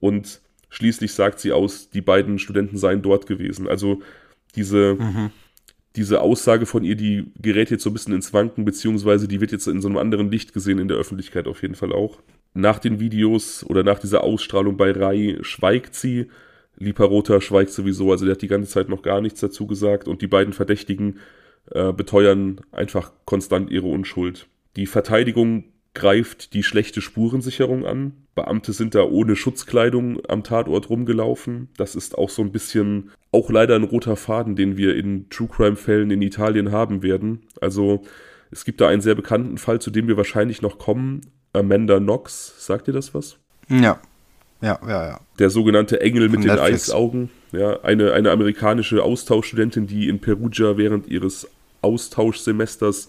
Und 0.00 0.40
Schließlich 0.68 1.12
sagt 1.12 1.40
sie 1.40 1.52
aus, 1.52 1.90
die 1.90 2.00
beiden 2.00 2.38
Studenten 2.38 2.76
seien 2.76 3.02
dort 3.02 3.26
gewesen. 3.26 3.68
Also 3.68 4.00
diese, 4.54 4.96
mhm. 4.98 5.30
diese 5.94 6.20
Aussage 6.20 6.66
von 6.66 6.84
ihr, 6.84 6.96
die 6.96 7.32
gerät 7.40 7.70
jetzt 7.70 7.84
so 7.84 7.90
ein 7.90 7.92
bisschen 7.92 8.14
ins 8.14 8.32
Wanken, 8.32 8.64
beziehungsweise 8.64 9.28
die 9.28 9.40
wird 9.40 9.52
jetzt 9.52 9.68
in 9.68 9.80
so 9.80 9.88
einem 9.88 9.98
anderen 9.98 10.30
Licht 10.30 10.52
gesehen 10.52 10.78
in 10.78 10.88
der 10.88 10.96
Öffentlichkeit 10.96 11.46
auf 11.46 11.62
jeden 11.62 11.74
Fall 11.74 11.92
auch. 11.92 12.20
Nach 12.54 12.78
den 12.78 13.00
Videos 13.00 13.64
oder 13.64 13.82
nach 13.82 13.98
dieser 13.98 14.24
Ausstrahlung 14.24 14.76
bei 14.76 14.90
Rai 14.90 15.38
schweigt 15.42 15.94
sie. 15.94 16.26
Liparota 16.78 17.40
schweigt 17.40 17.70
sowieso, 17.70 18.10
also 18.10 18.24
der 18.24 18.34
hat 18.34 18.42
die 18.42 18.48
ganze 18.48 18.70
Zeit 18.70 18.88
noch 18.88 19.02
gar 19.02 19.20
nichts 19.20 19.40
dazu 19.40 19.66
gesagt 19.66 20.08
und 20.08 20.20
die 20.20 20.26
beiden 20.26 20.52
Verdächtigen 20.52 21.20
äh, 21.70 21.92
beteuern 21.92 22.60
einfach 22.70 23.12
konstant 23.24 23.70
ihre 23.70 23.86
Unschuld. 23.86 24.46
Die 24.76 24.86
Verteidigung 24.86 25.64
greift 25.94 26.52
die 26.52 26.62
schlechte 26.62 27.00
Spurensicherung 27.00 27.86
an. 27.86 28.12
Beamte 28.36 28.72
sind 28.74 28.94
da 28.94 29.02
ohne 29.02 29.34
Schutzkleidung 29.34 30.20
am 30.28 30.44
Tatort 30.44 30.90
rumgelaufen. 30.90 31.68
Das 31.76 31.96
ist 31.96 32.16
auch 32.16 32.30
so 32.30 32.42
ein 32.42 32.52
bisschen, 32.52 33.10
auch 33.32 33.50
leider 33.50 33.74
ein 33.74 33.82
roter 33.82 34.14
Faden, 34.14 34.54
den 34.54 34.76
wir 34.76 34.94
in 34.94 35.28
True 35.30 35.48
Crime-Fällen 35.48 36.10
in 36.10 36.22
Italien 36.22 36.70
haben 36.70 37.02
werden. 37.02 37.42
Also 37.60 38.02
es 38.50 38.64
gibt 38.64 38.80
da 38.80 38.88
einen 38.88 39.00
sehr 39.00 39.14
bekannten 39.14 39.58
Fall, 39.58 39.80
zu 39.80 39.90
dem 39.90 40.06
wir 40.06 40.18
wahrscheinlich 40.18 40.62
noch 40.62 40.78
kommen. 40.78 41.22
Amanda 41.54 41.98
Knox, 41.98 42.54
sagt 42.58 42.88
ihr 42.88 42.94
das 42.94 43.14
was? 43.14 43.38
Ja. 43.68 43.98
Ja, 44.60 44.78
ja, 44.86 45.08
ja. 45.08 45.20
Der 45.38 45.50
sogenannte 45.50 46.00
Engel 46.00 46.28
mit 46.28 46.44
den 46.44 46.50
Eisaugen. 46.50 47.30
Ja, 47.52 47.80
eine, 47.80 48.12
eine 48.12 48.30
amerikanische 48.30 49.02
Austauschstudentin, 49.02 49.86
die 49.86 50.08
in 50.08 50.20
Perugia 50.20 50.76
während 50.76 51.08
ihres 51.08 51.48
Austauschsemesters 51.80 53.08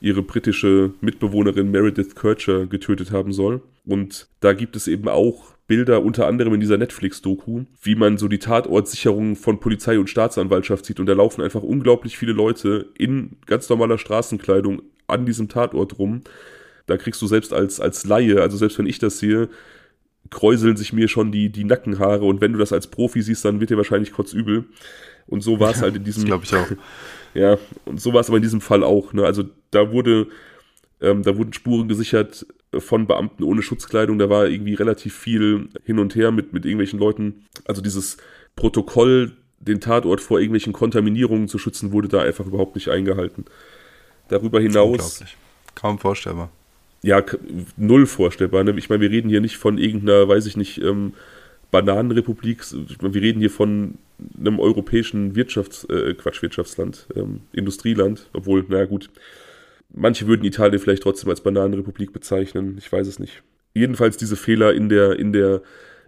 ihre 0.00 0.22
britische 0.22 0.92
Mitbewohnerin 1.00 1.70
Meredith 1.70 2.14
Kircher 2.14 2.66
getötet 2.66 3.10
haben 3.10 3.32
soll. 3.32 3.62
Und 3.84 4.28
da 4.40 4.52
gibt 4.52 4.76
es 4.76 4.88
eben 4.88 5.08
auch 5.08 5.54
Bilder, 5.66 6.02
unter 6.02 6.26
anderem 6.26 6.54
in 6.54 6.60
dieser 6.60 6.78
Netflix-Doku, 6.78 7.64
wie 7.82 7.94
man 7.96 8.18
so 8.18 8.28
die 8.28 8.38
Tatortsicherung 8.38 9.34
von 9.34 9.58
Polizei 9.58 9.98
und 9.98 10.08
Staatsanwaltschaft 10.08 10.86
sieht. 10.86 11.00
Und 11.00 11.06
da 11.06 11.14
laufen 11.14 11.42
einfach 11.42 11.62
unglaublich 11.62 12.16
viele 12.16 12.32
Leute 12.32 12.88
in 12.96 13.36
ganz 13.46 13.68
normaler 13.68 13.98
Straßenkleidung 13.98 14.82
an 15.08 15.26
diesem 15.26 15.48
Tatort 15.48 15.98
rum. 15.98 16.22
Da 16.86 16.96
kriegst 16.96 17.20
du 17.20 17.26
selbst 17.26 17.52
als, 17.52 17.80
als 17.80 18.04
Laie, 18.04 18.40
also 18.40 18.56
selbst 18.56 18.78
wenn 18.78 18.86
ich 18.86 19.00
das 19.00 19.18
sehe, 19.18 19.48
kräuseln 20.30 20.76
sich 20.76 20.92
mir 20.92 21.08
schon 21.08 21.32
die, 21.32 21.50
die 21.50 21.64
Nackenhaare. 21.64 22.24
Und 22.24 22.40
wenn 22.40 22.52
du 22.52 22.58
das 22.58 22.72
als 22.72 22.86
Profi 22.86 23.22
siehst, 23.22 23.44
dann 23.44 23.58
wird 23.58 23.70
dir 23.70 23.76
wahrscheinlich 23.76 24.12
kurz 24.12 24.32
übel. 24.32 24.66
Und 25.26 25.40
so 25.40 25.58
war 25.58 25.70
es 25.72 25.82
halt 25.82 25.96
in 25.96 26.04
diesem. 26.04 26.24
glaube 26.24 26.44
ich 26.44 26.54
auch. 26.54 26.68
Ja, 27.36 27.58
und 27.84 28.00
so 28.00 28.14
war 28.14 28.22
es 28.22 28.28
aber 28.28 28.38
in 28.38 28.42
diesem 28.42 28.62
Fall 28.62 28.82
auch. 28.82 29.12
Ne? 29.12 29.24
Also 29.24 29.44
da 29.70 29.92
wurde, 29.92 30.28
ähm, 31.02 31.22
da 31.22 31.36
wurden 31.36 31.52
Spuren 31.52 31.86
gesichert 31.86 32.46
von 32.78 33.06
Beamten 33.06 33.44
ohne 33.44 33.60
Schutzkleidung. 33.60 34.18
Da 34.18 34.30
war 34.30 34.46
irgendwie 34.48 34.72
relativ 34.72 35.14
viel 35.14 35.68
hin 35.84 35.98
und 35.98 36.14
her 36.14 36.32
mit, 36.32 36.54
mit 36.54 36.64
irgendwelchen 36.64 36.98
Leuten. 36.98 37.44
Also 37.66 37.82
dieses 37.82 38.16
Protokoll, 38.56 39.32
den 39.58 39.82
Tatort 39.82 40.22
vor 40.22 40.40
irgendwelchen 40.40 40.72
Kontaminierungen 40.72 41.46
zu 41.46 41.58
schützen, 41.58 41.92
wurde 41.92 42.08
da 42.08 42.22
einfach 42.22 42.46
überhaupt 42.46 42.74
nicht 42.74 42.88
eingehalten. 42.88 43.44
Darüber 44.28 44.58
hinaus. 44.58 45.22
Kaum 45.74 45.98
vorstellbar. 45.98 46.50
Ja, 47.02 47.22
null 47.76 48.06
vorstellbar. 48.06 48.64
Ne? 48.64 48.74
Ich 48.78 48.88
meine, 48.88 49.02
wir 49.02 49.10
reden 49.10 49.28
hier 49.28 49.42
nicht 49.42 49.58
von 49.58 49.76
irgendeiner, 49.76 50.26
weiß 50.26 50.46
ich 50.46 50.56
nicht, 50.56 50.78
ähm, 50.78 51.12
Bananenrepublik. 51.76 52.64
Wir 53.00 53.22
reden 53.22 53.40
hier 53.40 53.50
von 53.50 53.98
einem 54.38 54.58
europäischen 54.58 55.34
Wirtschafts-, 55.34 55.86
äh, 55.92 56.14
Quatsch, 56.14 56.40
Wirtschaftsland, 56.40 57.06
ähm, 57.14 57.40
Industrieland, 57.52 58.30
obwohl, 58.32 58.64
naja, 58.68 58.86
gut. 58.86 59.10
Manche 59.94 60.26
würden 60.26 60.44
Italien 60.44 60.80
vielleicht 60.80 61.02
trotzdem 61.02 61.28
als 61.28 61.42
Bananenrepublik 61.42 62.14
bezeichnen, 62.14 62.76
ich 62.78 62.90
weiß 62.90 63.06
es 63.06 63.18
nicht. 63.18 63.42
Jedenfalls 63.74 64.16
diese 64.16 64.36
Fehler 64.36 64.72
in 64.72 64.88
der, 64.88 65.18
in 65.18 65.34
der 65.34 65.60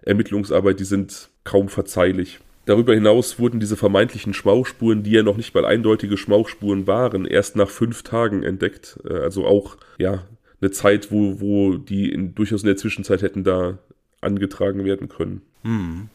Ermittlungsarbeit, 0.02 0.80
die 0.80 0.84
sind 0.84 1.28
kaum 1.44 1.68
verzeihlich. 1.68 2.40
Darüber 2.64 2.94
hinaus 2.94 3.38
wurden 3.38 3.60
diese 3.60 3.76
vermeintlichen 3.76 4.32
Schmauchspuren, 4.32 5.02
die 5.02 5.10
ja 5.10 5.22
noch 5.22 5.36
nicht 5.36 5.54
mal 5.54 5.66
eindeutige 5.66 6.16
Schmauchspuren 6.16 6.86
waren, 6.86 7.26
erst 7.26 7.56
nach 7.56 7.68
fünf 7.68 8.04
Tagen 8.04 8.42
entdeckt. 8.42 8.98
Äh, 9.06 9.18
also 9.18 9.44
auch, 9.46 9.76
ja, 9.98 10.24
eine 10.62 10.70
Zeit, 10.70 11.12
wo, 11.12 11.40
wo 11.40 11.76
die 11.76 12.10
in, 12.10 12.34
durchaus 12.34 12.62
in 12.62 12.68
der 12.68 12.78
Zwischenzeit 12.78 13.20
hätten 13.20 13.44
da 13.44 13.78
angetragen 14.20 14.84
werden 14.84 15.08
können. 15.08 15.42
Mhm. 15.62 16.08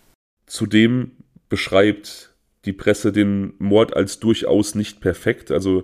Zudem 0.46 1.12
beschreibt 1.50 2.34
die 2.66 2.74
Presse 2.74 3.12
den 3.12 3.54
Mord 3.60 3.96
als 3.96 4.20
durchaus 4.20 4.76
nicht 4.76 5.02
perfekt. 5.02 5.52
Also 5.52 5.84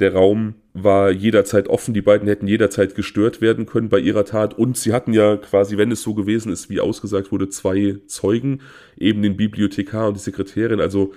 der 0.00 0.14
Raum 0.14 0.54
war 0.72 1.10
jederzeit 1.10 1.68
offen, 1.68 1.94
die 1.94 2.00
beiden 2.00 2.26
hätten 2.26 2.46
jederzeit 2.46 2.94
gestört 2.94 3.40
werden 3.40 3.66
können 3.66 3.88
bei 3.88 3.98
ihrer 3.98 4.24
Tat 4.24 4.54
und 4.54 4.76
sie 4.76 4.92
hatten 4.92 5.12
ja 5.12 5.36
quasi, 5.36 5.76
wenn 5.76 5.90
es 5.90 6.02
so 6.02 6.14
gewesen 6.14 6.52
ist, 6.52 6.70
wie 6.70 6.80
ausgesagt 6.80 7.32
wurde, 7.32 7.48
zwei 7.48 7.96
Zeugen, 8.06 8.62
eben 8.96 9.22
den 9.22 9.36
Bibliothekar 9.36 10.08
und 10.08 10.14
die 10.14 10.20
Sekretärin. 10.20 10.80
Also 10.80 11.12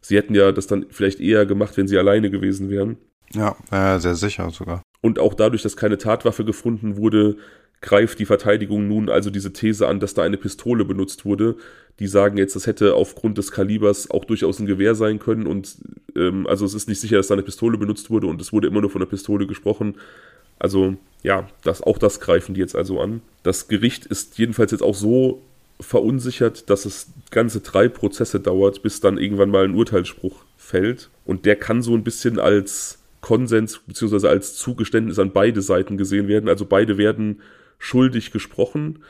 sie 0.00 0.16
hätten 0.16 0.34
ja 0.34 0.50
das 0.50 0.66
dann 0.66 0.86
vielleicht 0.90 1.20
eher 1.20 1.46
gemacht, 1.46 1.76
wenn 1.76 1.88
sie 1.88 1.98
alleine 1.98 2.30
gewesen 2.30 2.68
wären. 2.68 2.96
Ja, 3.32 3.56
äh, 3.70 3.98
sehr 4.00 4.14
sicher 4.14 4.50
sogar. 4.50 4.82
Und 5.02 5.18
auch 5.18 5.34
dadurch, 5.34 5.62
dass 5.62 5.76
keine 5.76 5.98
Tatwaffe 5.98 6.44
gefunden 6.44 6.96
wurde, 6.96 7.36
greift 7.80 8.18
die 8.18 8.26
Verteidigung 8.26 8.88
nun 8.88 9.08
also 9.08 9.30
diese 9.30 9.52
These 9.52 9.86
an, 9.86 10.00
dass 10.00 10.14
da 10.14 10.22
eine 10.22 10.36
Pistole 10.36 10.84
benutzt 10.84 11.24
wurde. 11.24 11.56
Die 11.98 12.06
sagen 12.06 12.36
jetzt, 12.36 12.56
das 12.56 12.66
hätte 12.66 12.94
aufgrund 12.94 13.38
des 13.38 13.52
Kalibers 13.52 14.10
auch 14.10 14.24
durchaus 14.24 14.58
ein 14.58 14.66
Gewehr 14.66 14.94
sein 14.94 15.18
können 15.18 15.46
und 15.46 15.76
ähm, 16.14 16.46
also 16.46 16.64
es 16.64 16.74
ist 16.74 16.88
nicht 16.88 17.00
sicher, 17.00 17.16
dass 17.16 17.28
da 17.28 17.34
eine 17.34 17.42
Pistole 17.42 17.78
benutzt 17.78 18.10
wurde 18.10 18.26
und 18.26 18.40
es 18.40 18.52
wurde 18.52 18.66
immer 18.68 18.80
nur 18.80 18.90
von 18.90 19.00
einer 19.00 19.10
Pistole 19.10 19.46
gesprochen. 19.46 19.94
Also 20.58 20.96
ja, 21.22 21.48
das, 21.62 21.82
auch 21.82 21.98
das 21.98 22.20
greifen 22.20 22.54
die 22.54 22.60
jetzt 22.60 22.76
also 22.76 23.00
an. 23.00 23.22
Das 23.42 23.68
Gericht 23.68 24.06
ist 24.06 24.38
jedenfalls 24.38 24.72
jetzt 24.72 24.82
auch 24.82 24.94
so 24.94 25.42
verunsichert, 25.80 26.70
dass 26.70 26.84
es 26.86 27.08
ganze 27.30 27.60
drei 27.60 27.88
Prozesse 27.88 28.40
dauert, 28.40 28.82
bis 28.82 29.00
dann 29.00 29.18
irgendwann 29.18 29.50
mal 29.50 29.64
ein 29.64 29.74
Urteilsspruch 29.74 30.44
fällt. 30.56 31.10
Und 31.24 31.44
der 31.44 31.56
kann 31.56 31.82
so 31.82 31.94
ein 31.94 32.04
bisschen 32.04 32.38
als 32.38 32.98
Konsens 33.20 33.80
bzw. 33.86 34.28
als 34.28 34.54
Zugeständnis 34.54 35.18
an 35.18 35.32
beide 35.32 35.60
Seiten 35.60 35.96
gesehen 35.96 36.28
werden. 36.28 36.48
Also 36.48 36.64
beide 36.64 36.96
werden 36.96 37.40
schuldig 37.78 38.30
gesprochen, 38.30 39.00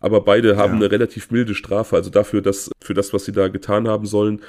aber 0.00 0.20
beide 0.20 0.56
haben 0.56 0.74
ja. 0.74 0.76
eine 0.76 0.90
relativ 0.90 1.30
milde 1.30 1.54
Strafe, 1.54 1.96
also 1.96 2.10
dafür, 2.10 2.42
dass 2.42 2.70
für 2.82 2.94
das, 2.94 3.12
was 3.12 3.24
sie 3.24 3.32
da 3.32 3.48
getan 3.48 3.88
haben 3.88 4.06
sollen, 4.06 4.40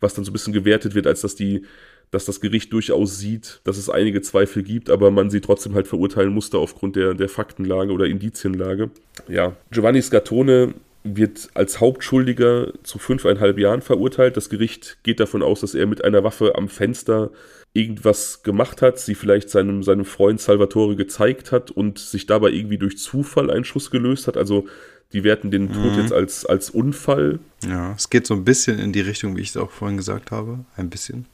was 0.00 0.14
dann 0.14 0.24
so 0.24 0.30
ein 0.30 0.32
bisschen 0.32 0.52
gewertet 0.52 0.94
wird, 0.94 1.06
als 1.06 1.20
dass 1.20 1.34
die 1.34 1.64
dass 2.10 2.24
das 2.24 2.40
Gericht 2.40 2.72
durchaus 2.72 3.18
sieht, 3.18 3.60
dass 3.64 3.76
es 3.76 3.90
einige 3.90 4.22
Zweifel 4.22 4.62
gibt, 4.62 4.88
aber 4.88 5.10
man 5.10 5.30
sie 5.30 5.40
trotzdem 5.40 5.74
halt 5.74 5.88
verurteilen 5.88 6.32
musste 6.32 6.58
aufgrund 6.58 6.94
der, 6.94 7.14
der 7.14 7.28
Faktenlage 7.28 7.92
oder 7.92 8.06
Indizienlage. 8.06 8.90
Ja, 9.26 9.56
Giovanni 9.72 10.00
Scartone 10.00 10.74
wird 11.02 11.48
als 11.54 11.80
Hauptschuldiger 11.80 12.72
zu 12.84 12.98
fünfeinhalb 12.98 13.58
Jahren 13.58 13.82
verurteilt. 13.82 14.36
Das 14.36 14.48
Gericht 14.48 14.98
geht 15.02 15.18
davon 15.18 15.42
aus, 15.42 15.60
dass 15.60 15.74
er 15.74 15.86
mit 15.86 16.04
einer 16.04 16.22
Waffe 16.22 16.54
am 16.54 16.68
Fenster 16.68 17.30
irgendwas 17.74 18.42
gemacht 18.44 18.82
hat, 18.82 18.98
sie 18.98 19.14
vielleicht 19.14 19.50
seinem, 19.50 19.82
seinem 19.82 20.04
Freund 20.04 20.40
Salvatore 20.40 20.96
gezeigt 20.96 21.52
hat 21.52 21.70
und 21.70 21.98
sich 21.98 22.24
dabei 22.26 22.50
irgendwie 22.50 22.78
durch 22.78 22.96
Zufall 22.98 23.50
ein 23.50 23.64
Schuss 23.64 23.90
gelöst 23.90 24.28
hat. 24.28 24.36
Also 24.36 24.66
die 25.12 25.24
werten 25.24 25.50
den 25.50 25.72
Tod 25.72 25.92
mhm. 25.92 26.00
jetzt 26.00 26.12
als, 26.12 26.46
als 26.46 26.70
Unfall. 26.70 27.40
Ja, 27.64 27.92
es 27.96 28.10
geht 28.10 28.26
so 28.26 28.34
ein 28.34 28.44
bisschen 28.44 28.78
in 28.78 28.92
die 28.92 29.00
Richtung, 29.00 29.36
wie 29.36 29.42
ich 29.42 29.48
es 29.48 29.56
auch 29.56 29.70
vorhin 29.70 29.96
gesagt 29.96 30.30
habe. 30.30 30.64
Ein 30.76 30.88
bisschen. 30.88 31.26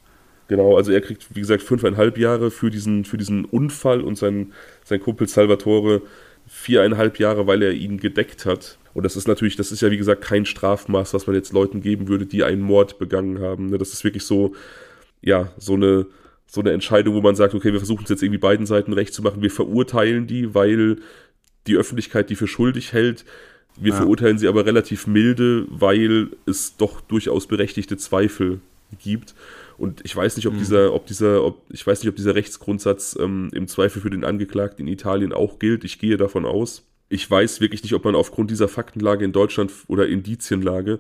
Genau, 0.48 0.76
also 0.76 0.90
er 0.90 1.02
kriegt, 1.02 1.26
wie 1.34 1.40
gesagt, 1.40 1.62
fünfeinhalb 1.62 2.18
Jahre 2.18 2.50
für 2.50 2.70
diesen, 2.70 3.04
für 3.04 3.18
diesen 3.18 3.44
Unfall 3.44 4.00
und 4.00 4.16
sein, 4.16 4.52
sein 4.82 5.00
Kumpel 5.00 5.28
Salvatore 5.28 6.02
viereinhalb 6.48 7.18
Jahre, 7.18 7.46
weil 7.46 7.62
er 7.62 7.72
ihn 7.72 8.00
gedeckt 8.00 8.46
hat. 8.46 8.78
Und 8.92 9.04
das 9.04 9.14
ist 9.14 9.28
natürlich, 9.28 9.56
das 9.56 9.70
ist 9.70 9.82
ja 9.82 9.90
wie 9.90 9.96
gesagt 9.96 10.22
kein 10.22 10.46
Strafmaß, 10.46 11.14
was 11.14 11.26
man 11.26 11.36
jetzt 11.36 11.52
Leuten 11.52 11.82
geben 11.82 12.08
würde, 12.08 12.26
die 12.26 12.42
einen 12.42 12.62
Mord 12.62 12.98
begangen 12.98 13.40
haben. 13.40 13.66
Ne? 13.66 13.78
Das 13.78 13.92
ist 13.92 14.02
wirklich 14.02 14.24
so, 14.24 14.54
ja, 15.22 15.52
so 15.58 15.74
eine, 15.74 16.06
so 16.50 16.60
eine 16.60 16.72
Entscheidung, 16.72 17.14
wo 17.14 17.20
man 17.20 17.36
sagt, 17.36 17.54
okay, 17.54 17.72
wir 17.72 17.78
versuchen 17.78 18.02
es 18.02 18.10
jetzt 18.10 18.24
irgendwie 18.24 18.38
beiden 18.38 18.66
Seiten 18.66 18.92
recht 18.92 19.14
zu 19.14 19.22
machen, 19.22 19.40
wir 19.40 19.52
verurteilen 19.52 20.26
die, 20.26 20.52
weil 20.52 20.96
die 21.68 21.76
Öffentlichkeit 21.76 22.28
die 22.28 22.34
für 22.34 22.48
schuldig 22.48 22.92
hält. 22.92 23.24
Wir 23.76 23.92
ja. 23.92 23.98
verurteilen 23.98 24.36
sie 24.36 24.48
aber 24.48 24.66
relativ 24.66 25.06
milde, 25.06 25.66
weil 25.68 26.30
es 26.46 26.76
doch 26.76 27.00
durchaus 27.02 27.46
berechtigte 27.46 27.96
Zweifel 27.96 28.60
gibt. 28.98 29.36
Und 29.78 30.04
ich 30.04 30.14
weiß 30.16 30.36
nicht, 30.36 30.48
ob 30.48 30.54
mhm. 30.54 30.58
dieser, 30.58 30.92
ob 30.92 31.06
dieser, 31.06 31.44
ob, 31.44 31.62
ich 31.70 31.86
weiß 31.86 32.02
nicht, 32.02 32.08
ob 32.08 32.16
dieser 32.16 32.34
Rechtsgrundsatz 32.34 33.16
ähm, 33.20 33.50
im 33.54 33.68
Zweifel 33.68 34.02
für 34.02 34.10
den 34.10 34.24
Angeklagten 34.24 34.88
in 34.88 34.92
Italien 34.92 35.32
auch 35.32 35.60
gilt. 35.60 35.84
Ich 35.84 36.00
gehe 36.00 36.16
davon 36.16 36.44
aus. 36.46 36.84
Ich 37.08 37.30
weiß 37.30 37.60
wirklich 37.60 37.84
nicht, 37.84 37.94
ob 37.94 38.04
man 38.04 38.16
aufgrund 38.16 38.50
dieser 38.50 38.66
Faktenlage 38.66 39.24
in 39.24 39.30
Deutschland 39.32 39.72
oder 39.86 40.08
Indizienlage 40.08 40.98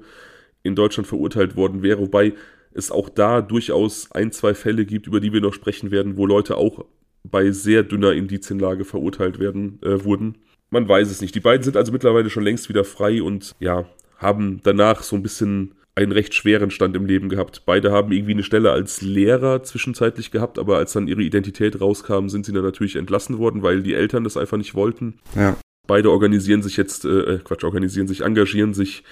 in 0.62 0.76
Deutschland 0.76 1.08
verurteilt 1.08 1.56
worden 1.56 1.82
wäre. 1.82 1.98
Wobei 1.98 2.34
es 2.72 2.90
auch 2.90 3.08
da 3.08 3.42
durchaus 3.42 4.10
ein, 4.12 4.32
zwei 4.32 4.54
Fälle 4.54 4.84
gibt, 4.84 5.06
über 5.06 5.20
die 5.20 5.32
wir 5.32 5.40
noch 5.40 5.54
sprechen 5.54 5.90
werden, 5.90 6.16
wo 6.16 6.26
Leute 6.26 6.56
auch 6.56 6.84
bei 7.24 7.50
sehr 7.50 7.82
dünner 7.82 8.12
Indizienlage 8.12 8.84
verurteilt 8.84 9.38
werden 9.38 9.78
äh, 9.82 10.04
wurden. 10.04 10.38
Man 10.70 10.88
weiß 10.88 11.10
es 11.10 11.20
nicht. 11.20 11.34
Die 11.34 11.40
beiden 11.40 11.64
sind 11.64 11.76
also 11.76 11.92
mittlerweile 11.92 12.30
schon 12.30 12.44
längst 12.44 12.68
wieder 12.68 12.84
frei 12.84 13.22
und 13.22 13.54
ja, 13.58 13.86
haben 14.18 14.60
danach 14.62 15.02
so 15.02 15.16
ein 15.16 15.22
bisschen 15.22 15.74
einen 15.96 16.12
recht 16.12 16.34
schweren 16.34 16.70
Stand 16.70 16.96
im 16.96 17.06
Leben 17.06 17.28
gehabt. 17.28 17.62
Beide 17.66 17.90
haben 17.90 18.12
irgendwie 18.12 18.32
eine 18.32 18.44
Stelle 18.44 18.70
als 18.70 19.02
Lehrer 19.02 19.62
zwischenzeitlich 19.64 20.30
gehabt, 20.30 20.58
aber 20.58 20.76
als 20.76 20.92
dann 20.92 21.08
ihre 21.08 21.22
Identität 21.22 21.80
rauskam, 21.80 22.28
sind 22.28 22.46
sie 22.46 22.52
dann 22.52 22.62
natürlich 22.62 22.96
entlassen 22.96 23.38
worden, 23.38 23.62
weil 23.62 23.82
die 23.82 23.94
Eltern 23.94 24.24
das 24.24 24.36
einfach 24.36 24.56
nicht 24.56 24.74
wollten. 24.74 25.18
Ja. 25.34 25.56
Beide 25.86 26.10
organisieren 26.10 26.62
sich 26.62 26.76
jetzt, 26.76 27.04
äh, 27.04 27.34
äh 27.34 27.38
Quatsch, 27.38 27.64
organisieren 27.64 28.06
sich, 28.06 28.20
engagieren 28.20 28.72
sich 28.72 29.02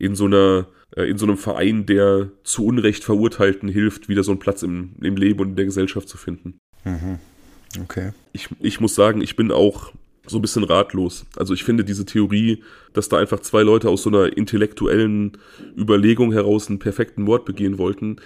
in 0.00 0.16
so 0.16 0.24
einer 0.24 0.66
äh, 0.96 1.04
in 1.04 1.18
so 1.18 1.26
einem 1.26 1.36
Verein, 1.36 1.86
der 1.86 2.30
zu 2.42 2.66
Unrecht 2.66 3.04
Verurteilten 3.04 3.68
hilft, 3.68 4.08
wieder 4.08 4.24
so 4.24 4.32
einen 4.32 4.40
Platz 4.40 4.62
im, 4.62 4.96
im 5.00 5.16
Leben 5.16 5.40
und 5.40 5.50
in 5.50 5.56
der 5.56 5.66
Gesellschaft 5.66 6.08
zu 6.08 6.16
finden. 6.16 6.58
Mhm. 6.84 7.18
Okay. 7.82 8.10
Ich, 8.32 8.48
ich 8.58 8.80
muss 8.80 8.96
sagen, 8.96 9.20
ich 9.20 9.36
bin 9.36 9.52
auch 9.52 9.92
so 10.26 10.38
ein 10.38 10.42
bisschen 10.42 10.64
ratlos. 10.64 11.26
Also 11.36 11.54
ich 11.54 11.64
finde 11.64 11.84
diese 11.84 12.04
Theorie, 12.04 12.62
dass 12.92 13.08
da 13.08 13.18
einfach 13.18 13.40
zwei 13.40 13.62
Leute 13.62 13.88
aus 13.88 14.02
so 14.02 14.10
einer 14.10 14.36
intellektuellen 14.36 15.38
Überlegung 15.76 16.32
heraus 16.32 16.68
einen 16.68 16.78
perfekten 16.78 17.22
Mord 17.22 17.44
begehen 17.44 17.78
wollten, 17.78 18.16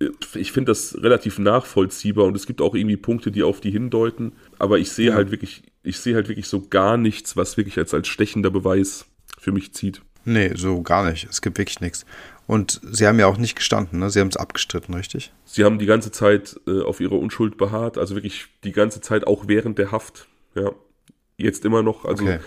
äh, 0.00 0.10
ich 0.34 0.52
finde 0.52 0.70
das 0.70 0.96
relativ 1.02 1.38
nachvollziehbar 1.38 2.26
und 2.26 2.36
es 2.36 2.46
gibt 2.46 2.60
auch 2.60 2.74
irgendwie 2.74 2.96
Punkte, 2.96 3.30
die 3.30 3.42
auf 3.42 3.60
die 3.60 3.70
hindeuten, 3.70 4.32
aber 4.58 4.78
ich 4.78 4.92
sehe 4.92 5.08
ja. 5.08 5.14
halt 5.14 5.30
wirklich, 5.30 5.62
ich 5.82 5.98
sehe 5.98 6.14
halt 6.14 6.28
wirklich 6.28 6.46
so 6.46 6.66
gar 6.68 6.96
nichts, 6.96 7.36
was 7.36 7.56
wirklich 7.56 7.78
als, 7.78 7.94
als 7.94 8.08
stechender 8.08 8.50
Beweis 8.50 9.06
für 9.38 9.52
mich 9.52 9.72
zieht. 9.72 10.02
Nee, 10.24 10.52
so 10.54 10.82
gar 10.82 11.08
nicht. 11.08 11.28
Es 11.28 11.42
gibt 11.42 11.58
wirklich 11.58 11.80
nichts. 11.80 12.04
Und 12.46 12.80
sie 12.90 13.06
haben 13.06 13.18
ja 13.18 13.26
auch 13.26 13.38
nicht 13.38 13.56
gestanden, 13.56 14.00
ne? 14.00 14.10
Sie 14.10 14.20
haben 14.20 14.28
es 14.28 14.36
abgestritten, 14.36 14.94
richtig? 14.94 15.32
Sie 15.44 15.64
haben 15.64 15.78
die 15.78 15.86
ganze 15.86 16.10
Zeit 16.10 16.60
äh, 16.66 16.82
auf 16.82 17.00
ihre 17.00 17.14
Unschuld 17.14 17.56
beharrt, 17.56 17.98
also 17.98 18.14
wirklich 18.14 18.46
die 18.64 18.72
ganze 18.72 19.00
Zeit 19.00 19.26
auch 19.26 19.48
während 19.48 19.78
der 19.78 19.92
Haft, 19.92 20.28
ja. 20.54 20.72
Jetzt 21.38 21.64
immer 21.64 21.82
noch, 21.82 22.04
also 22.04 22.24
okay. 22.24 22.38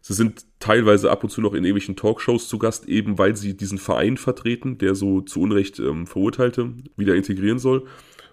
sie 0.00 0.12
sind 0.12 0.44
teilweise 0.60 1.10
ab 1.10 1.24
und 1.24 1.30
zu 1.30 1.40
noch 1.40 1.54
in 1.54 1.64
ewigen 1.64 1.96
Talkshows 1.96 2.46
zu 2.46 2.58
Gast, 2.58 2.88
eben 2.88 3.16
weil 3.18 3.36
sie 3.36 3.56
diesen 3.56 3.78
Verein 3.78 4.16
vertreten, 4.16 4.78
der 4.78 4.94
so 4.94 5.22
zu 5.22 5.40
Unrecht 5.40 5.78
ähm, 5.78 6.06
Verurteilte 6.06 6.72
wieder 6.96 7.14
integrieren 7.14 7.58
soll. 7.58 7.86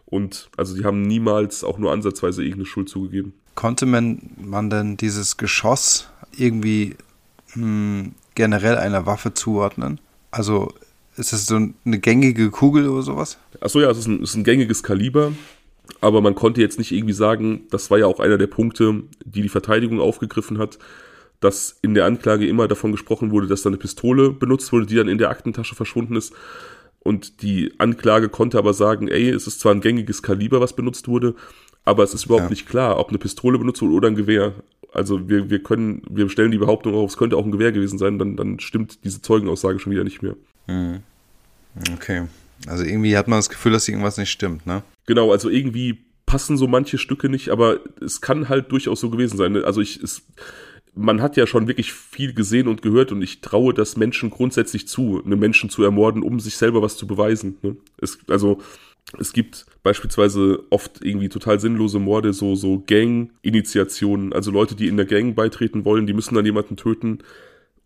Und 0.06 0.50
also 0.58 0.74
sie 0.74 0.84
haben 0.84 1.02
niemals 1.02 1.64
auch 1.64 1.78
nur 1.78 1.92
ansatzweise 1.92 2.44
irgendeine 2.44 2.66
Schuld 2.66 2.90
zugegeben. 2.90 3.34
Konnte 3.56 3.86
man, 3.86 4.32
man 4.38 4.70
denn 4.70 4.98
dieses 4.98 5.38
Geschoss 5.38 6.10
irgendwie 6.38 6.98
hm, 7.54 8.14
generell 8.36 8.78
einer 8.78 9.06
Waffe 9.06 9.34
zuordnen? 9.34 10.00
Also 10.32 10.74
ist 11.18 11.34
das 11.34 11.46
so 11.46 11.56
eine 11.56 12.00
gängige 12.00 12.50
Kugel 12.50 12.88
oder 12.88 13.02
sowas? 13.02 13.38
Achso, 13.60 13.80
ja, 13.82 13.90
es 13.90 13.98
ist 13.98 14.08
ein, 14.08 14.24
es 14.24 14.32
ist 14.32 14.36
ein 14.36 14.44
gängiges 14.44 14.84
Kaliber. 14.84 15.34
Aber 16.00 16.22
man 16.22 16.36
konnte 16.36 16.62
jetzt 16.62 16.80
nicht 16.80 16.92
irgendwie 16.92 17.14
sagen, 17.14 17.64
das 17.70 17.92
war 17.92 18.00
ja 18.00 18.06
auch 18.08 18.20
einer 18.20 18.38
der 18.38 18.48
Punkte, 18.48 19.04
die 19.26 19.42
die 19.42 19.50
Verteidigung 19.50 20.00
aufgegriffen 20.00 20.58
hat, 20.58 20.80
dass 21.42 21.78
in 21.82 21.94
der 21.94 22.06
Anklage 22.06 22.48
immer 22.48 22.68
davon 22.68 22.92
gesprochen 22.92 23.32
wurde, 23.32 23.48
dass 23.48 23.64
da 23.64 23.70
eine 23.70 23.78
Pistole 23.78 24.32
benutzt 24.32 24.72
wurde, 24.72 24.86
die 24.86 24.96
dann 24.96 25.10
in 25.10 25.18
der 25.18 25.30
Aktentasche 25.30 25.76
verschwunden 25.76 26.16
ist. 26.16 26.34
Und 27.00 27.42
die 27.42 27.74
Anklage 27.80 28.30
konnte 28.30 28.58
aber 28.58 28.74
sagen, 28.74 29.08
ey, 29.08 29.30
es 29.30 29.48
ist 29.48 29.60
zwar 29.60 29.74
ein 29.74 29.82
gängiges 29.82 30.22
Kaliber, 30.22 30.62
was 30.62 30.76
benutzt 30.76 31.08
wurde, 31.08 31.36
aber 31.84 32.04
es 32.04 32.14
ist 32.14 32.26
überhaupt 32.26 32.46
ja. 32.46 32.50
nicht 32.52 32.68
klar, 32.68 33.00
ob 33.00 33.10
eine 33.10 33.18
Pistole 33.18 33.58
benutzt 33.58 33.82
wurde 33.82 33.94
oder 33.94 34.08
ein 34.08 34.16
Gewehr. 34.16 34.54
Also 34.94 35.30
wir, 35.30 35.50
wir 35.50 35.64
können, 35.64 36.04
wir 36.10 36.30
stellen 36.30 36.52
die 36.52 36.58
Behauptung 36.58 36.94
auf, 36.94 37.12
es 37.12 37.18
könnte 37.18 37.38
auch 37.38 37.46
ein 37.46 37.52
Gewehr 37.52 37.72
gewesen 37.72 37.98
sein, 37.98 38.20
dann, 38.20 38.36
dann 38.36 38.60
stimmt 38.60 39.04
diese 39.06 39.22
Zeugenaussage 39.22 39.80
schon 39.80 39.92
wieder 39.92 40.04
nicht 40.04 40.22
mehr. 40.22 40.36
Mhm. 40.68 41.00
Okay. 41.94 42.24
Also 42.68 42.84
irgendwie 42.84 43.18
hat 43.18 43.28
man 43.28 43.40
das 43.40 43.50
Gefühl, 43.50 43.72
dass 43.72 43.88
irgendwas 43.88 44.18
nicht 44.18 44.30
stimmt, 44.30 44.66
ne? 44.66 44.84
Genau, 45.08 45.32
also 45.32 45.50
irgendwie 45.50 46.00
passen 46.26 46.58
so 46.58 46.68
manche 46.68 46.98
Stücke 46.98 47.30
nicht, 47.30 47.50
aber 47.50 47.80
es 48.02 48.22
kann 48.22 48.50
halt 48.50 48.72
durchaus 48.72 49.00
so 49.00 49.10
gewesen 49.10 49.38
sein. 49.38 49.64
Also 49.64 49.82
ich, 49.82 50.02
es, 50.02 50.24
man 50.94 51.22
hat 51.22 51.38
ja 51.38 51.48
schon 51.48 51.68
wirklich 51.68 51.94
viel 51.94 52.34
gesehen 52.34 52.68
und 52.68 52.82
gehört 52.82 53.12
und 53.12 53.22
ich 53.22 53.42
traue 53.42 53.74
das 53.74 53.98
Menschen 53.98 54.30
grundsätzlich 54.30 54.88
zu, 54.88 55.24
einen 55.24 55.40
Menschen 55.40 55.70
zu 55.70 55.84
ermorden, 55.84 56.22
um 56.22 56.40
sich 56.40 56.58
selber 56.58 56.82
was 56.82 56.98
zu 56.98 57.08
beweisen. 57.08 57.58
Ne? 57.62 57.78
Es, 57.98 58.20
also 58.28 58.60
es 59.20 59.34
gibt 59.34 59.66
beispielsweise 59.84 60.64
oft 60.70 61.04
irgendwie 61.04 61.30
total 61.30 61.60
sinnlose 61.60 62.00
Morde, 62.00 62.34
so, 62.34 62.56
so 62.56 62.82
Gang-Initiationen, 62.86 64.34
also 64.34 64.52
Leute, 64.52 64.76
die 64.76 64.88
in 64.88 64.98
der 64.98 65.06
Gang 65.06 65.36
beitreten 65.36 65.86
wollen, 65.86 66.08
die 66.08 66.14
müssen 66.14 66.36
dann 66.36 66.46
jemanden 66.46 66.78
töten, 66.78 67.20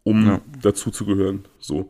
um 0.04 0.28
ja. 0.28 0.42
dazu 0.62 0.92
zu 0.92 1.06
gehören. 1.06 1.48
So. 1.60 1.90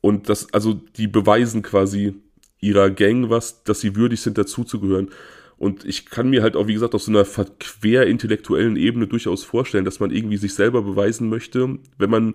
Und 0.00 0.28
das, 0.28 0.52
also 0.52 0.74
die 0.74 1.06
beweisen 1.06 1.62
quasi 1.62 2.14
ihrer 2.60 2.90
Gang 2.90 3.30
was, 3.30 3.62
dass 3.62 3.80
sie 3.80 3.94
würdig 3.94 4.20
sind, 4.20 4.38
dazuzugehören. 4.38 5.10
Und 5.58 5.84
ich 5.84 6.06
kann 6.06 6.28
mir 6.28 6.42
halt 6.42 6.56
auch, 6.56 6.66
wie 6.66 6.74
gesagt, 6.74 6.94
auf 6.94 7.02
so 7.02 7.10
einer 7.10 7.24
quer 7.24 8.06
intellektuellen 8.06 8.76
Ebene 8.76 9.06
durchaus 9.06 9.44
vorstellen, 9.44 9.84
dass 9.84 10.00
man 10.00 10.10
irgendwie 10.10 10.36
sich 10.36 10.54
selber 10.54 10.82
beweisen 10.82 11.28
möchte, 11.28 11.78
wenn 11.96 12.10
man 12.10 12.34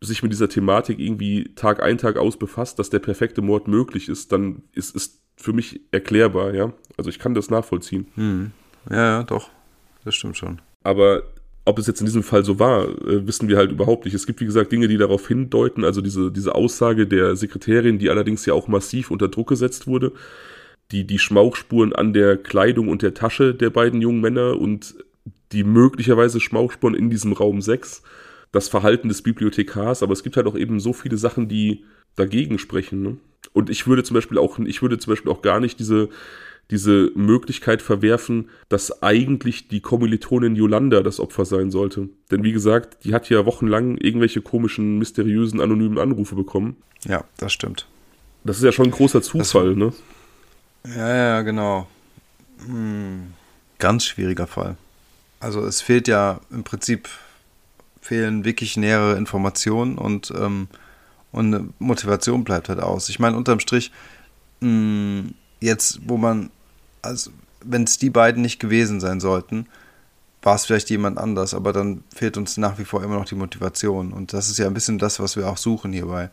sich 0.00 0.22
mit 0.22 0.32
dieser 0.32 0.48
Thematik 0.48 0.98
irgendwie 0.98 1.52
Tag 1.54 1.82
ein, 1.82 1.98
Tag 1.98 2.16
aus 2.16 2.38
befasst, 2.38 2.78
dass 2.78 2.90
der 2.90 2.98
perfekte 2.98 3.42
Mord 3.42 3.66
möglich 3.66 4.08
ist, 4.08 4.32
dann 4.32 4.62
ist 4.72 4.94
es 4.94 5.25
für 5.36 5.52
mich 5.52 5.80
erklärbar, 5.90 6.54
ja. 6.54 6.72
Also 6.96 7.10
ich 7.10 7.18
kann 7.18 7.34
das 7.34 7.50
nachvollziehen. 7.50 8.06
Hm. 8.14 8.52
Ja, 8.90 8.96
ja, 8.96 9.22
doch. 9.22 9.50
Das 10.04 10.14
stimmt 10.14 10.36
schon. 10.36 10.60
Aber 10.82 11.24
ob 11.64 11.78
es 11.78 11.86
jetzt 11.86 12.00
in 12.00 12.06
diesem 12.06 12.22
Fall 12.22 12.44
so 12.44 12.58
war, 12.58 12.84
äh, 12.84 13.26
wissen 13.26 13.48
wir 13.48 13.56
halt 13.56 13.72
überhaupt 13.72 14.04
nicht. 14.04 14.14
Es 14.14 14.26
gibt, 14.26 14.40
wie 14.40 14.46
gesagt, 14.46 14.72
Dinge, 14.72 14.88
die 14.88 14.96
darauf 14.96 15.26
hindeuten, 15.26 15.84
also 15.84 16.00
diese, 16.00 16.30
diese 16.30 16.54
Aussage 16.54 17.06
der 17.06 17.36
Sekretärin, 17.36 17.98
die 17.98 18.08
allerdings 18.08 18.46
ja 18.46 18.54
auch 18.54 18.68
massiv 18.68 19.10
unter 19.10 19.28
Druck 19.28 19.48
gesetzt 19.48 19.86
wurde, 19.86 20.12
die, 20.92 21.04
die 21.04 21.18
Schmauchspuren 21.18 21.92
an 21.92 22.12
der 22.12 22.36
Kleidung 22.36 22.88
und 22.88 23.02
der 23.02 23.14
Tasche 23.14 23.52
der 23.54 23.70
beiden 23.70 24.00
jungen 24.00 24.20
Männer 24.20 24.58
und 24.58 24.94
die 25.52 25.64
möglicherweise 25.64 26.40
Schmauchspuren 26.40 26.94
in 26.94 27.10
diesem 27.10 27.32
Raum 27.32 27.60
6, 27.60 28.02
das 28.52 28.68
Verhalten 28.68 29.08
des 29.08 29.22
Bibliothekars, 29.22 30.02
aber 30.04 30.12
es 30.12 30.22
gibt 30.22 30.36
halt 30.36 30.46
auch 30.46 30.56
eben 30.56 30.78
so 30.78 30.92
viele 30.92 31.16
Sachen, 31.16 31.48
die 31.48 31.84
dagegen 32.16 32.58
sprechen. 32.58 33.02
Ne? 33.02 33.16
Und 33.52 33.70
ich 33.70 33.86
würde 33.86 34.02
zum 34.02 34.14
Beispiel 34.14 34.38
auch, 34.38 34.58
ich 34.58 34.82
würde 34.82 34.98
zum 34.98 35.12
Beispiel 35.12 35.30
auch 35.30 35.42
gar 35.42 35.60
nicht 35.60 35.78
diese, 35.78 36.08
diese 36.70 37.12
Möglichkeit 37.14 37.80
verwerfen, 37.80 38.50
dass 38.68 39.02
eigentlich 39.02 39.68
die 39.68 39.80
Kommilitonin 39.80 40.56
Yolanda 40.56 41.02
das 41.02 41.20
Opfer 41.20 41.44
sein 41.44 41.70
sollte. 41.70 42.08
Denn 42.30 42.42
wie 42.42 42.52
gesagt, 42.52 43.04
die 43.04 43.14
hat 43.14 43.28
ja 43.30 43.46
wochenlang 43.46 43.96
irgendwelche 43.98 44.40
komischen, 44.42 44.98
mysteriösen, 44.98 45.60
anonymen 45.60 45.98
Anrufe 45.98 46.34
bekommen. 46.34 46.76
Ja, 47.04 47.24
das 47.36 47.52
stimmt. 47.52 47.86
Das 48.44 48.58
ist 48.58 48.64
ja 48.64 48.72
schon 48.72 48.86
ein 48.86 48.92
großer 48.92 49.22
Zufall, 49.22 49.70
das, 49.70 49.76
ne? 49.76 49.92
Ja, 50.96 51.16
ja, 51.16 51.42
genau. 51.42 51.88
Hm, 52.64 53.32
ganz 53.78 54.04
schwieriger 54.04 54.46
Fall. 54.46 54.76
Also 55.40 55.64
es 55.64 55.80
fehlt 55.80 56.08
ja 56.08 56.40
im 56.50 56.64
Prinzip 56.64 57.08
fehlen 58.00 58.44
wirklich 58.44 58.76
nähere 58.76 59.16
Informationen 59.16 59.98
und, 59.98 60.32
ähm, 60.36 60.68
und 61.36 61.54
eine 61.54 61.68
Motivation 61.78 62.44
bleibt 62.44 62.68
halt 62.68 62.80
aus. 62.80 63.08
Ich 63.08 63.18
meine, 63.18 63.36
unterm 63.36 63.60
Strich, 63.60 63.92
mh, 64.60 64.68
hm, 64.68 65.34
jetzt, 65.60 66.00
wo 66.06 66.16
man 66.16 66.50
also 67.06 67.30
wenn 67.64 67.84
es 67.84 67.98
die 67.98 68.10
beiden 68.10 68.42
nicht 68.42 68.60
gewesen 68.60 69.00
sein 69.00 69.20
sollten, 69.20 69.66
war 70.42 70.54
es 70.54 70.66
vielleicht 70.66 70.90
jemand 70.90 71.18
anders, 71.18 71.54
aber 71.54 71.72
dann 71.72 72.04
fehlt 72.14 72.36
uns 72.36 72.56
nach 72.56 72.78
wie 72.78 72.84
vor 72.84 73.02
immer 73.02 73.16
noch 73.16 73.24
die 73.24 73.34
Motivation. 73.34 74.12
Und 74.12 74.32
das 74.32 74.48
ist 74.48 74.58
ja 74.58 74.66
ein 74.66 74.74
bisschen 74.74 74.98
das, 74.98 75.18
was 75.18 75.36
wir 75.36 75.48
auch 75.48 75.56
suchen 75.56 75.92
hierbei. 75.92 76.30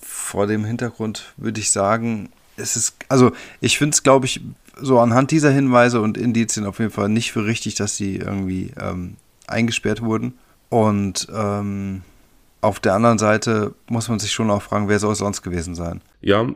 Vor 0.00 0.46
dem 0.46 0.64
Hintergrund 0.64 1.32
würde 1.36 1.60
ich 1.60 1.70
sagen, 1.70 2.30
es 2.56 2.76
ist, 2.76 2.96
also 3.08 3.32
ich 3.60 3.78
finde 3.78 3.94
es, 3.94 4.02
glaube 4.02 4.26
ich, 4.26 4.42
so 4.78 4.98
anhand 4.98 5.30
dieser 5.30 5.50
Hinweise 5.50 6.00
und 6.02 6.18
Indizien 6.18 6.66
auf 6.66 6.78
jeden 6.78 6.90
Fall 6.90 7.08
nicht 7.08 7.32
für 7.32 7.46
richtig, 7.46 7.74
dass 7.74 7.96
sie 7.96 8.16
irgendwie 8.16 8.72
ähm, 8.78 9.16
eingesperrt 9.46 10.02
wurden. 10.02 10.34
Und 10.68 11.28
ähm, 11.34 12.02
auf 12.62 12.80
der 12.80 12.94
anderen 12.94 13.18
Seite 13.18 13.74
muss 13.88 14.08
man 14.08 14.18
sich 14.18 14.32
schon 14.32 14.50
auch 14.50 14.62
fragen, 14.62 14.88
wer 14.88 14.98
soll 14.98 15.12
es 15.12 15.18
sonst 15.18 15.42
gewesen 15.42 15.74
sein? 15.74 16.00
Ja, 16.20 16.48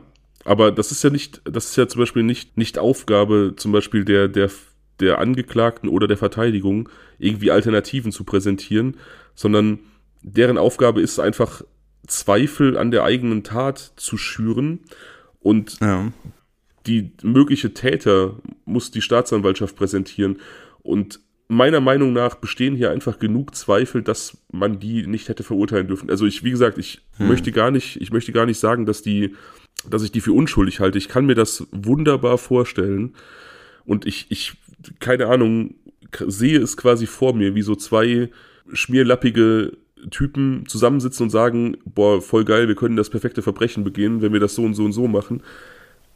aber 0.45 0.71
das 0.71 0.91
ist 0.91 1.03
ja 1.03 1.09
nicht, 1.09 1.41
das 1.43 1.65
ist 1.65 1.75
ja 1.75 1.87
zum 1.87 1.99
Beispiel 1.99 2.23
nicht, 2.23 2.57
nicht 2.57 2.79
Aufgabe 2.79 3.53
zum 3.55 3.71
Beispiel 3.71 4.05
der, 4.05 4.27
der, 4.27 4.49
der 4.99 5.19
Angeklagten 5.19 5.89
oder 5.89 6.07
der 6.07 6.17
Verteidigung, 6.17 6.89
irgendwie 7.19 7.51
Alternativen 7.51 8.11
zu 8.11 8.23
präsentieren, 8.23 8.97
sondern 9.35 9.79
deren 10.23 10.57
Aufgabe 10.57 11.01
ist 11.01 11.19
einfach, 11.19 11.61
Zweifel 12.07 12.77
an 12.77 12.91
der 12.91 13.03
eigenen 13.03 13.43
Tat 13.43 13.91
zu 13.97 14.17
schüren 14.17 14.79
und 15.41 15.79
ja. 15.81 16.11
die 16.87 17.11
mögliche 17.21 17.73
Täter 17.73 18.37
muss 18.65 18.91
die 18.91 19.01
Staatsanwaltschaft 19.01 19.75
präsentieren. 19.75 20.37
Und 20.81 21.19
meiner 21.47 21.79
Meinung 21.79 22.13
nach 22.13 22.35
bestehen 22.35 22.75
hier 22.75 22.91
einfach 22.91 23.19
genug 23.19 23.55
Zweifel, 23.55 24.01
dass 24.01 24.37
man 24.51 24.79
die 24.79 25.07
nicht 25.07 25.29
hätte 25.29 25.43
verurteilen 25.43 25.87
dürfen. 25.87 26.09
Also 26.09 26.25
ich, 26.25 26.43
wie 26.43 26.51
gesagt, 26.51 26.77
ich 26.77 27.01
hm. 27.17 27.27
möchte 27.27 27.51
gar 27.51 27.71
nicht, 27.71 28.01
ich 28.01 28.11
möchte 28.11 28.31
gar 28.31 28.45
nicht 28.45 28.59
sagen, 28.59 28.85
dass 28.85 29.01
die 29.01 29.33
dass 29.89 30.03
ich 30.03 30.11
die 30.11 30.21
für 30.21 30.33
unschuldig 30.33 30.79
halte. 30.79 30.97
Ich 30.97 31.07
kann 31.07 31.25
mir 31.25 31.35
das 31.35 31.67
wunderbar 31.71 32.37
vorstellen. 32.37 33.13
Und 33.85 34.05
ich, 34.05 34.27
ich, 34.29 34.53
keine 34.99 35.27
Ahnung, 35.27 35.75
sehe 36.25 36.59
es 36.59 36.77
quasi 36.77 37.05
vor 37.05 37.33
mir, 37.33 37.55
wie 37.55 37.61
so 37.61 37.75
zwei 37.75 38.29
schmierlappige 38.71 39.77
Typen 40.11 40.65
zusammensitzen 40.67 41.25
und 41.25 41.29
sagen, 41.29 41.77
boah, 41.85 42.21
voll 42.21 42.45
geil, 42.45 42.67
wir 42.67 42.75
können 42.75 42.95
das 42.95 43.09
perfekte 43.09 43.41
Verbrechen 43.41 43.83
begehen, 43.83 44.21
wenn 44.21 44.33
wir 44.33 44.39
das 44.39 44.55
so 44.55 44.63
und 44.63 44.73
so 44.73 44.85
und 44.85 44.93
so 44.93 45.07
machen. 45.07 45.41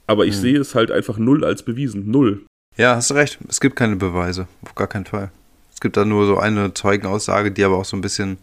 Aber 0.08 0.26
ich 0.26 0.36
hm. 0.36 0.42
sehe 0.42 0.60
es 0.60 0.76
halt 0.76 0.92
einfach 0.92 1.18
null 1.18 1.46
als 1.46 1.64
bewiesen. 1.64 2.10
Null. 2.10 2.44
Ja, 2.78 2.96
hast 2.96 3.10
du 3.10 3.16
recht. 3.16 3.38
Es 3.48 3.60
gibt 3.60 3.76
keine 3.76 3.96
Beweise. 3.96 4.48
Auf 4.64 4.76
gar 4.76 4.88
keinen 4.88 5.06
Fall. 5.06 5.32
Es 5.74 5.82
gibt 5.82 5.98
da 5.98 6.06
nur 6.06 6.26
so 6.26 6.38
eine 6.38 6.74
Zeugenaussage, 6.74 7.52
die 7.52 7.64
aber 7.64 7.78
auch 7.78 7.86
so 7.86 7.98
ein 7.98 8.02
bisschen 8.02 8.38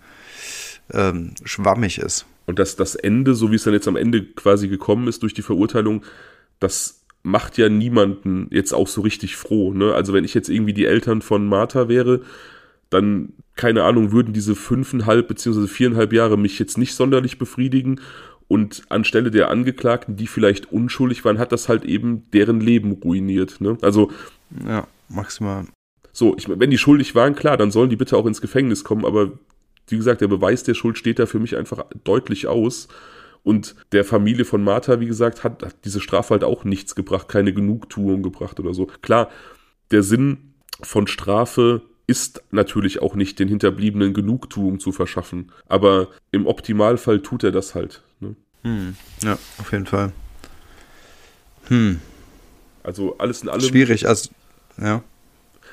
ähm, 0.93 1.35
schwammig 1.45 1.99
ist. 1.99 2.27
Und 2.47 2.59
dass 2.59 2.77
das 2.77 2.95
Ende, 2.95 3.35
so 3.35 3.51
wie 3.51 3.57
es 3.57 3.65
dann 3.65 3.75
jetzt 3.75 3.89
am 3.89 3.97
Ende 3.97 4.25
quasi 4.25 4.69
gekommen 4.69 5.09
ist 5.09 5.23
durch 5.23 5.35
die 5.35 5.43
Verurteilung, 5.43 6.03
das 6.61 7.03
macht 7.23 7.59
ja 7.59 7.69
niemanden 7.69 8.49
jetzt 8.51 8.73
auch 8.73 8.89
so 8.89 9.03
richtig 9.03 9.37
froh. 9.37 9.73
Ne? 9.73 9.95
Also 9.95 10.13
wenn 10.13 10.25
ich 10.25 10.35
jetzt 10.35 10.49
irgendwie 10.49 10.73
die 10.73 10.87
Eltern 10.87 11.21
von 11.21 11.47
Martha 11.47 11.89
wäre, 11.89 12.23
dann, 12.91 13.35
keine 13.55 13.85
Ahnung, 13.85 14.13
würden 14.13 14.33
diese 14.33 14.55
fünfeinhalb 14.55 15.29
beziehungsweise 15.29 15.69
viereinhalb 15.69 16.13
Jahre 16.13 16.39
mich 16.39 16.59
jetzt 16.59 16.79
nicht 16.79 16.95
sonderlich 16.95 17.39
befriedigen. 17.39 18.01
Und 18.49 18.83
anstelle 18.89 19.31
der 19.31 19.51
Angeklagten, 19.51 20.17
die 20.17 20.27
vielleicht 20.27 20.73
unschuldig 20.73 21.25
waren, 21.25 21.39
hat 21.39 21.53
das 21.53 21.69
halt 21.69 21.85
eben 21.85 22.31
deren 22.33 22.61
Leben 22.61 22.93
ruiniert. 22.93 23.61
Ne? 23.61 23.77
Also. 23.83 24.11
Ja, 24.67 24.87
maximal. 25.09 25.67
So, 26.13 26.35
ich, 26.37 26.49
wenn 26.49 26.71
die 26.71 26.79
schuldig 26.79 27.15
waren, 27.15 27.35
klar, 27.35 27.57
dann 27.57 27.71
sollen 27.71 27.91
die 27.91 27.97
bitte 27.97 28.17
auch 28.17 28.27
ins 28.27 28.41
Gefängnis 28.41 28.85
kommen, 28.85 29.05
aber 29.05 29.33
wie 29.87 29.97
gesagt, 29.97 30.21
der 30.21 30.29
Beweis 30.29 30.65
der 30.65 30.75
Schuld 30.75 30.99
steht 30.99 31.19
da 31.19 31.27
für 31.27 31.39
mich 31.39 31.57
einfach 31.57 31.85
deutlich 32.05 32.47
aus. 32.47 32.89
Und 33.43 33.77
der 33.93 34.05
Familie 34.05 34.45
von 34.45 34.63
Martha, 34.63 35.01
wie 35.01 35.07
gesagt, 35.07 35.45
hat, 35.45 35.63
hat 35.63 35.77
diese 35.85 36.01
Strafe 36.01 36.35
halt 36.35 36.45
auch 36.45 36.65
nichts 36.65 36.95
gebracht, 36.95 37.29
keine 37.29 37.53
Genugtuung 37.53 38.23
gebracht 38.23 38.61
oder 38.61 38.75
so. 38.75 38.87
Klar, 39.01 39.31
der 39.91 40.03
Sinn 40.03 40.55
von 40.83 41.07
Strafe 41.07 41.83
ist 42.09 42.43
natürlich 42.51 43.01
auch 43.01 43.15
nicht 43.15 43.39
den 43.39 43.47
Hinterbliebenen 43.47 44.15
Genugtuung 44.15 44.81
zu 44.81 44.91
verschaffen. 44.91 45.53
Aber 45.69 46.09
im 46.33 46.47
Optimalfall 46.47 47.21
tut 47.21 47.45
er 47.45 47.53
das 47.53 47.77
halt. 47.77 48.03
Ne? 48.19 48.35
Hm. 48.63 48.97
Ja, 49.23 49.39
auf 49.59 49.71
jeden 49.71 49.87
Fall. 49.87 50.13
Hm. 51.69 52.01
Also 52.83 53.17
alles 53.19 53.43
in 53.43 53.49
allem. 53.49 53.61
Schwierig, 53.61 54.09
also, 54.09 54.31
ja 54.81 55.05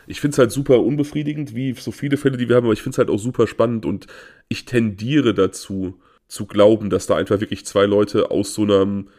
ich 0.08 0.22
finde 0.22 0.36
es 0.36 0.40
halt 0.40 0.52
super 0.52 0.82
unbefriedigend, 0.82 1.56
wie 1.56 1.74
so 1.74 1.92
viele 1.92 2.18
Fälle, 2.18 2.38
die 2.38 2.48
wir 2.48 2.56
haben, 2.56 2.66
aber 2.66 2.74
ich 2.74 2.82
finde 2.82 2.96
es 2.96 2.98
halt 3.00 3.10
auch 3.10 3.20
super 3.20 3.48
spannend 3.48 3.86
und 3.86 4.08
ich 4.50 4.66
tendiere 4.66 5.34
dazu, 5.34 6.00
zu 6.28 6.48
glauben, 6.48 6.90
dass 6.90 7.06
da 7.06 7.16
einfach 7.16 7.40
wirklich 7.40 7.66
zwei 7.66 7.86
Leute 7.86 8.32
aus 8.32 8.54
so 8.54 8.64
einem 8.64 9.10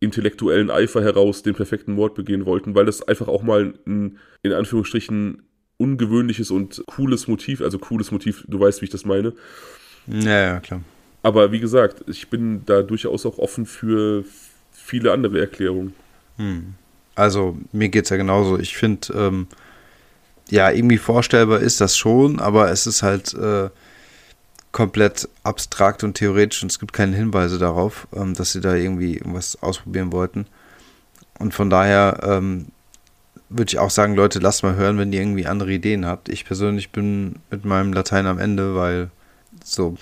intellektuellen 0.00 0.70
Eifer 0.70 1.02
heraus 1.02 1.42
den 1.42 1.54
perfekten 1.54 1.92
Mord 1.92 2.14
begehen 2.14 2.46
wollten, 2.46 2.74
weil 2.74 2.86
das 2.86 3.06
einfach 3.06 3.28
auch 3.28 3.42
mal 3.42 3.74
ein, 3.86 4.18
in 4.42 4.52
Anführungsstrichen, 4.52 5.42
ungewöhnliches 5.84 6.50
und 6.50 6.82
cooles 6.86 7.28
Motiv, 7.28 7.60
also 7.60 7.78
cooles 7.78 8.10
Motiv, 8.10 8.44
du 8.48 8.58
weißt, 8.58 8.80
wie 8.80 8.86
ich 8.86 8.90
das 8.90 9.04
meine. 9.04 9.32
Ja, 10.06 10.40
ja, 10.40 10.60
klar. 10.60 10.80
Aber 11.22 11.52
wie 11.52 11.60
gesagt, 11.60 12.04
ich 12.06 12.28
bin 12.28 12.62
da 12.66 12.82
durchaus 12.82 13.24
auch 13.26 13.38
offen 13.38 13.66
für 13.66 14.24
viele 14.72 15.12
andere 15.12 15.40
Erklärungen. 15.40 15.94
Hm. 16.36 16.74
Also 17.14 17.56
mir 17.72 17.88
geht 17.88 18.04
es 18.04 18.10
ja 18.10 18.16
genauso. 18.16 18.58
Ich 18.58 18.76
finde, 18.76 19.12
ähm, 19.14 19.46
ja, 20.50 20.70
irgendwie 20.70 20.98
vorstellbar 20.98 21.60
ist 21.60 21.80
das 21.80 21.96
schon, 21.96 22.40
aber 22.40 22.70
es 22.70 22.86
ist 22.86 23.02
halt 23.02 23.32
äh, 23.34 23.70
komplett 24.72 25.28
abstrakt 25.44 26.02
und 26.04 26.14
theoretisch 26.14 26.62
und 26.62 26.70
es 26.70 26.78
gibt 26.78 26.92
keine 26.92 27.16
Hinweise 27.16 27.58
darauf, 27.58 28.08
ähm, 28.14 28.34
dass 28.34 28.52
sie 28.52 28.60
da 28.60 28.74
irgendwie 28.74 29.14
irgendwas 29.14 29.62
ausprobieren 29.62 30.12
wollten. 30.12 30.46
Und 31.38 31.54
von 31.54 31.70
daher 31.70 32.20
ähm, 32.22 32.66
würde 33.56 33.70
ich 33.70 33.78
auch 33.78 33.90
sagen, 33.90 34.14
Leute, 34.14 34.38
lasst 34.38 34.62
mal 34.62 34.76
hören, 34.76 34.98
wenn 34.98 35.12
ihr 35.12 35.20
irgendwie 35.20 35.46
andere 35.46 35.72
Ideen 35.72 36.06
habt. 36.06 36.28
Ich 36.28 36.44
persönlich 36.44 36.90
bin 36.90 37.36
mit 37.50 37.64
meinem 37.64 37.92
Latein 37.92 38.26
am 38.26 38.38
Ende, 38.38 38.74
weil 38.74 39.10
so, 39.62 39.96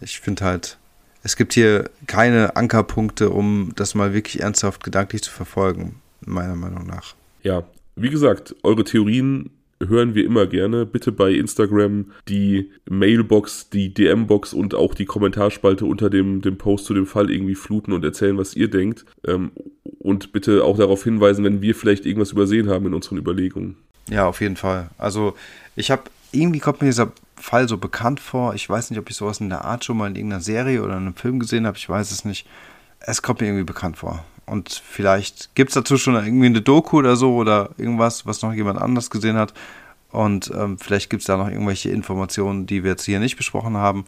ich 0.00 0.20
finde 0.20 0.44
halt, 0.44 0.78
es 1.22 1.36
gibt 1.36 1.54
hier 1.54 1.90
keine 2.06 2.56
Ankerpunkte, 2.56 3.30
um 3.30 3.72
das 3.76 3.94
mal 3.94 4.14
wirklich 4.14 4.42
ernsthaft 4.42 4.84
gedanklich 4.84 5.22
zu 5.22 5.30
verfolgen, 5.30 6.00
meiner 6.20 6.56
Meinung 6.56 6.86
nach. 6.86 7.14
Ja, 7.42 7.64
wie 7.94 8.10
gesagt, 8.10 8.54
eure 8.62 8.84
Theorien 8.84 9.50
hören 9.80 10.14
wir 10.14 10.24
immer 10.24 10.46
gerne. 10.46 10.86
Bitte 10.86 11.12
bei 11.12 11.32
Instagram 11.32 12.12
die 12.28 12.70
Mailbox, 12.88 13.70
die 13.70 13.92
DM-Box 13.92 14.52
und 14.52 14.74
auch 14.74 14.94
die 14.94 15.06
Kommentarspalte 15.06 15.84
unter 15.84 16.10
dem, 16.10 16.40
dem 16.42 16.58
Post 16.58 16.86
zu 16.86 16.94
dem 16.94 17.06
Fall 17.06 17.30
irgendwie 17.30 17.54
fluten 17.54 17.92
und 17.92 18.04
erzählen, 18.04 18.38
was 18.38 18.54
ihr 18.54 18.68
denkt. 18.68 19.04
Ähm, 19.26 19.50
und 19.98 20.32
bitte 20.32 20.64
auch 20.64 20.76
darauf 20.76 21.04
hinweisen, 21.04 21.44
wenn 21.44 21.60
wir 21.62 21.74
vielleicht 21.74 22.06
irgendwas 22.06 22.32
übersehen 22.32 22.68
haben 22.68 22.86
in 22.86 22.94
unseren 22.94 23.18
Überlegungen. 23.18 23.76
Ja, 24.08 24.26
auf 24.26 24.40
jeden 24.40 24.56
Fall. 24.56 24.90
Also 24.98 25.34
ich 25.74 25.90
habe, 25.90 26.04
irgendwie 26.32 26.60
kommt 26.60 26.80
mir 26.80 26.88
dieser 26.88 27.12
Fall 27.36 27.68
so 27.68 27.76
bekannt 27.76 28.20
vor. 28.20 28.54
Ich 28.54 28.68
weiß 28.68 28.90
nicht, 28.90 28.98
ob 28.98 29.10
ich 29.10 29.16
sowas 29.16 29.40
in 29.40 29.48
der 29.48 29.64
Art 29.64 29.84
schon 29.84 29.96
mal 29.96 30.08
in 30.08 30.16
irgendeiner 30.16 30.42
Serie 30.42 30.82
oder 30.82 30.94
in 30.94 31.02
einem 31.02 31.16
Film 31.16 31.38
gesehen 31.38 31.66
habe. 31.66 31.76
Ich 31.76 31.88
weiß 31.88 32.10
es 32.12 32.24
nicht. 32.24 32.46
Es 33.00 33.22
kommt 33.22 33.40
mir 33.40 33.48
irgendwie 33.48 33.64
bekannt 33.64 33.98
vor. 33.98 34.24
Und 34.46 34.70
vielleicht 34.70 35.54
gibt 35.54 35.70
es 35.70 35.74
dazu 35.74 35.96
schon 35.98 36.14
irgendwie 36.14 36.46
eine 36.46 36.62
Doku 36.62 36.98
oder 36.98 37.16
so 37.16 37.34
oder 37.34 37.70
irgendwas, 37.78 38.26
was 38.26 38.42
noch 38.42 38.52
jemand 38.52 38.80
anders 38.80 39.10
gesehen 39.10 39.36
hat. 39.36 39.52
Und 40.12 40.52
ähm, 40.56 40.78
vielleicht 40.78 41.10
gibt 41.10 41.22
es 41.22 41.26
da 41.26 41.36
noch 41.36 41.48
irgendwelche 41.48 41.90
Informationen, 41.90 42.66
die 42.66 42.84
wir 42.84 42.92
jetzt 42.92 43.04
hier 43.04 43.18
nicht 43.18 43.36
besprochen 43.36 43.76
haben, 43.76 44.04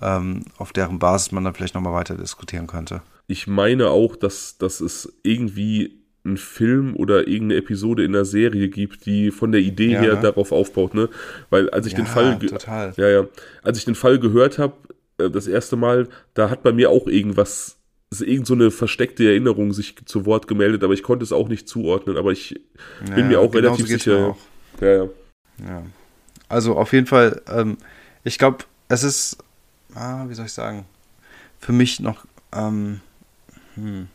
ähm, 0.00 0.44
auf 0.56 0.72
deren 0.72 0.98
Basis 0.98 1.32
man 1.32 1.44
dann 1.44 1.54
vielleicht 1.54 1.74
nochmal 1.74 1.92
weiter 1.92 2.14
diskutieren 2.14 2.68
könnte. 2.68 3.02
Ich 3.26 3.46
meine 3.46 3.90
auch, 3.90 4.14
dass, 4.14 4.56
dass 4.58 4.80
es 4.80 5.12
irgendwie 5.24 5.98
einen 6.24 6.36
Film 6.36 6.94
oder 6.94 7.26
irgendeine 7.26 7.56
Episode 7.56 8.04
in 8.04 8.12
der 8.12 8.24
Serie 8.24 8.68
gibt, 8.68 9.06
die 9.06 9.32
von 9.32 9.50
der 9.50 9.60
Idee 9.60 9.92
ja, 9.92 10.00
her 10.00 10.14
ne? 10.14 10.20
darauf 10.20 10.52
aufbaut, 10.52 10.94
ne? 10.94 11.08
Weil 11.50 11.68
als 11.70 11.86
ich 11.86 11.92
ja, 11.92 11.98
den 11.98 12.06
Fall 12.06 12.38
total. 12.38 12.94
ja 12.96 13.08
ja, 13.08 13.26
als 13.62 13.78
ich 13.78 13.84
den 13.84 13.96
Fall 13.96 14.20
gehört 14.20 14.58
habe, 14.58 14.74
äh, 15.18 15.28
das 15.28 15.48
erste 15.48 15.74
Mal, 15.74 16.08
da 16.34 16.48
hat 16.48 16.62
bei 16.62 16.72
mir 16.72 16.90
auch 16.90 17.08
irgendwas 17.08 17.81
irgend 18.20 18.46
so 18.46 18.54
eine 18.54 18.70
versteckte 18.70 19.24
Erinnerung 19.24 19.72
sich 19.72 19.96
zu 20.04 20.26
Wort 20.26 20.46
gemeldet, 20.46 20.84
aber 20.84 20.94
ich 20.94 21.02
konnte 21.02 21.24
es 21.24 21.32
auch 21.32 21.48
nicht 21.48 21.68
zuordnen, 21.68 22.16
aber 22.16 22.32
ich 22.32 22.60
ja, 23.08 23.14
bin 23.14 23.28
mir 23.28 23.40
auch 23.40 23.54
relativ 23.54 23.86
sicher. 23.86 24.28
Auch. 24.28 24.38
Ja, 24.80 24.88
ja. 24.88 25.08
ja. 25.66 25.82
Also 26.48 26.76
auf 26.76 26.92
jeden 26.92 27.06
Fall, 27.06 27.40
ähm, 27.48 27.78
ich 28.24 28.38
glaube, 28.38 28.64
es 28.88 29.02
ist, 29.02 29.38
ah, 29.94 30.26
wie 30.28 30.34
soll 30.34 30.46
ich 30.46 30.52
sagen, 30.52 30.84
für 31.58 31.72
mich 31.72 32.00
noch, 32.00 32.26
ähm, 32.52 33.00
hm. 33.74 34.08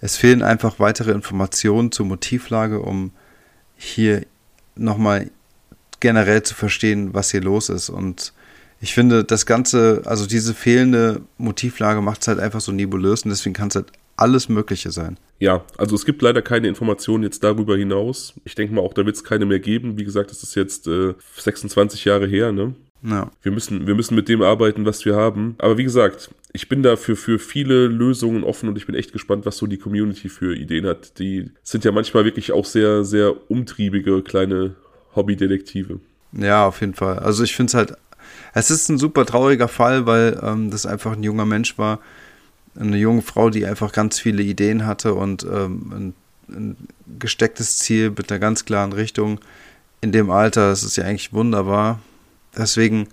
es 0.00 0.16
fehlen 0.16 0.42
einfach 0.42 0.78
weitere 0.78 1.10
Informationen 1.10 1.90
zur 1.90 2.06
Motivlage, 2.06 2.80
um 2.80 3.10
hier 3.76 4.24
nochmal 4.76 5.30
generell 5.98 6.42
zu 6.42 6.54
verstehen, 6.54 7.12
was 7.12 7.30
hier 7.30 7.42
los 7.42 7.68
ist 7.68 7.90
und 7.90 8.32
ich 8.80 8.94
finde, 8.94 9.24
das 9.24 9.44
Ganze, 9.44 10.02
also 10.06 10.26
diese 10.26 10.54
fehlende 10.54 11.20
Motivlage 11.36 12.00
macht 12.00 12.22
es 12.22 12.28
halt 12.28 12.38
einfach 12.38 12.60
so 12.60 12.72
nebulös 12.72 13.24
und 13.24 13.30
deswegen 13.30 13.52
kann 13.52 13.68
es 13.68 13.74
halt 13.74 13.86
alles 14.16 14.48
Mögliche 14.48 14.90
sein. 14.90 15.18
Ja, 15.38 15.64
also 15.78 15.94
es 15.94 16.04
gibt 16.04 16.22
leider 16.22 16.42
keine 16.42 16.68
Informationen 16.68 17.24
jetzt 17.24 17.44
darüber 17.44 17.76
hinaus. 17.76 18.34
Ich 18.44 18.54
denke 18.54 18.74
mal 18.74 18.82
auch, 18.82 18.94
da 18.94 19.04
wird 19.04 19.16
es 19.16 19.24
keine 19.24 19.46
mehr 19.46 19.58
geben. 19.58 19.98
Wie 19.98 20.04
gesagt, 20.04 20.30
das 20.30 20.42
ist 20.42 20.54
jetzt 20.54 20.86
äh, 20.86 21.14
26 21.36 22.04
Jahre 22.04 22.26
her, 22.26 22.52
ne? 22.52 22.74
Ja. 23.02 23.30
Wir 23.42 23.52
müssen, 23.52 23.86
wir 23.86 23.94
müssen 23.94 24.14
mit 24.14 24.28
dem 24.28 24.42
arbeiten, 24.42 24.84
was 24.84 25.04
wir 25.06 25.16
haben. 25.16 25.54
Aber 25.58 25.78
wie 25.78 25.84
gesagt, 25.84 26.30
ich 26.52 26.68
bin 26.68 26.82
da 26.82 26.96
für, 26.96 27.16
für 27.16 27.38
viele 27.38 27.86
Lösungen 27.86 28.44
offen 28.44 28.68
und 28.68 28.76
ich 28.76 28.86
bin 28.86 28.94
echt 28.94 29.12
gespannt, 29.12 29.46
was 29.46 29.56
so 29.56 29.66
die 29.66 29.78
Community 29.78 30.28
für 30.28 30.54
Ideen 30.54 30.86
hat. 30.86 31.18
Die 31.18 31.50
sind 31.62 31.84
ja 31.84 31.92
manchmal 31.92 32.26
wirklich 32.26 32.52
auch 32.52 32.66
sehr, 32.66 33.04
sehr 33.04 33.50
umtriebige 33.50 34.22
kleine 34.22 34.74
Hobbydetektive. 35.14 36.00
Ja, 36.32 36.66
auf 36.66 36.80
jeden 36.80 36.94
Fall. 36.94 37.18
Also 37.18 37.42
ich 37.42 37.56
finde 37.56 37.70
es 37.70 37.74
halt 37.74 37.94
es 38.52 38.70
ist 38.70 38.88
ein 38.88 38.98
super 38.98 39.26
trauriger 39.26 39.68
Fall, 39.68 40.06
weil 40.06 40.40
ähm, 40.42 40.70
das 40.70 40.86
einfach 40.86 41.12
ein 41.12 41.22
junger 41.22 41.46
Mensch 41.46 41.78
war, 41.78 42.00
eine 42.78 42.96
junge 42.96 43.22
Frau, 43.22 43.50
die 43.50 43.66
einfach 43.66 43.92
ganz 43.92 44.18
viele 44.18 44.42
Ideen 44.42 44.86
hatte 44.86 45.14
und 45.14 45.44
ähm, 45.44 45.92
ein, 45.92 46.14
ein, 46.48 46.76
gestecktes 47.18 47.78
Ziel 47.78 48.10
mit 48.10 48.30
einer 48.30 48.38
ganz 48.38 48.64
klaren 48.64 48.92
Richtung. 48.92 49.40
In 50.00 50.12
dem 50.12 50.30
Alter, 50.30 50.70
das 50.70 50.84
ist 50.84 50.96
ja 50.96 51.04
eigentlich 51.04 51.32
wunderbar. 51.32 52.00
Deswegen 52.56 53.08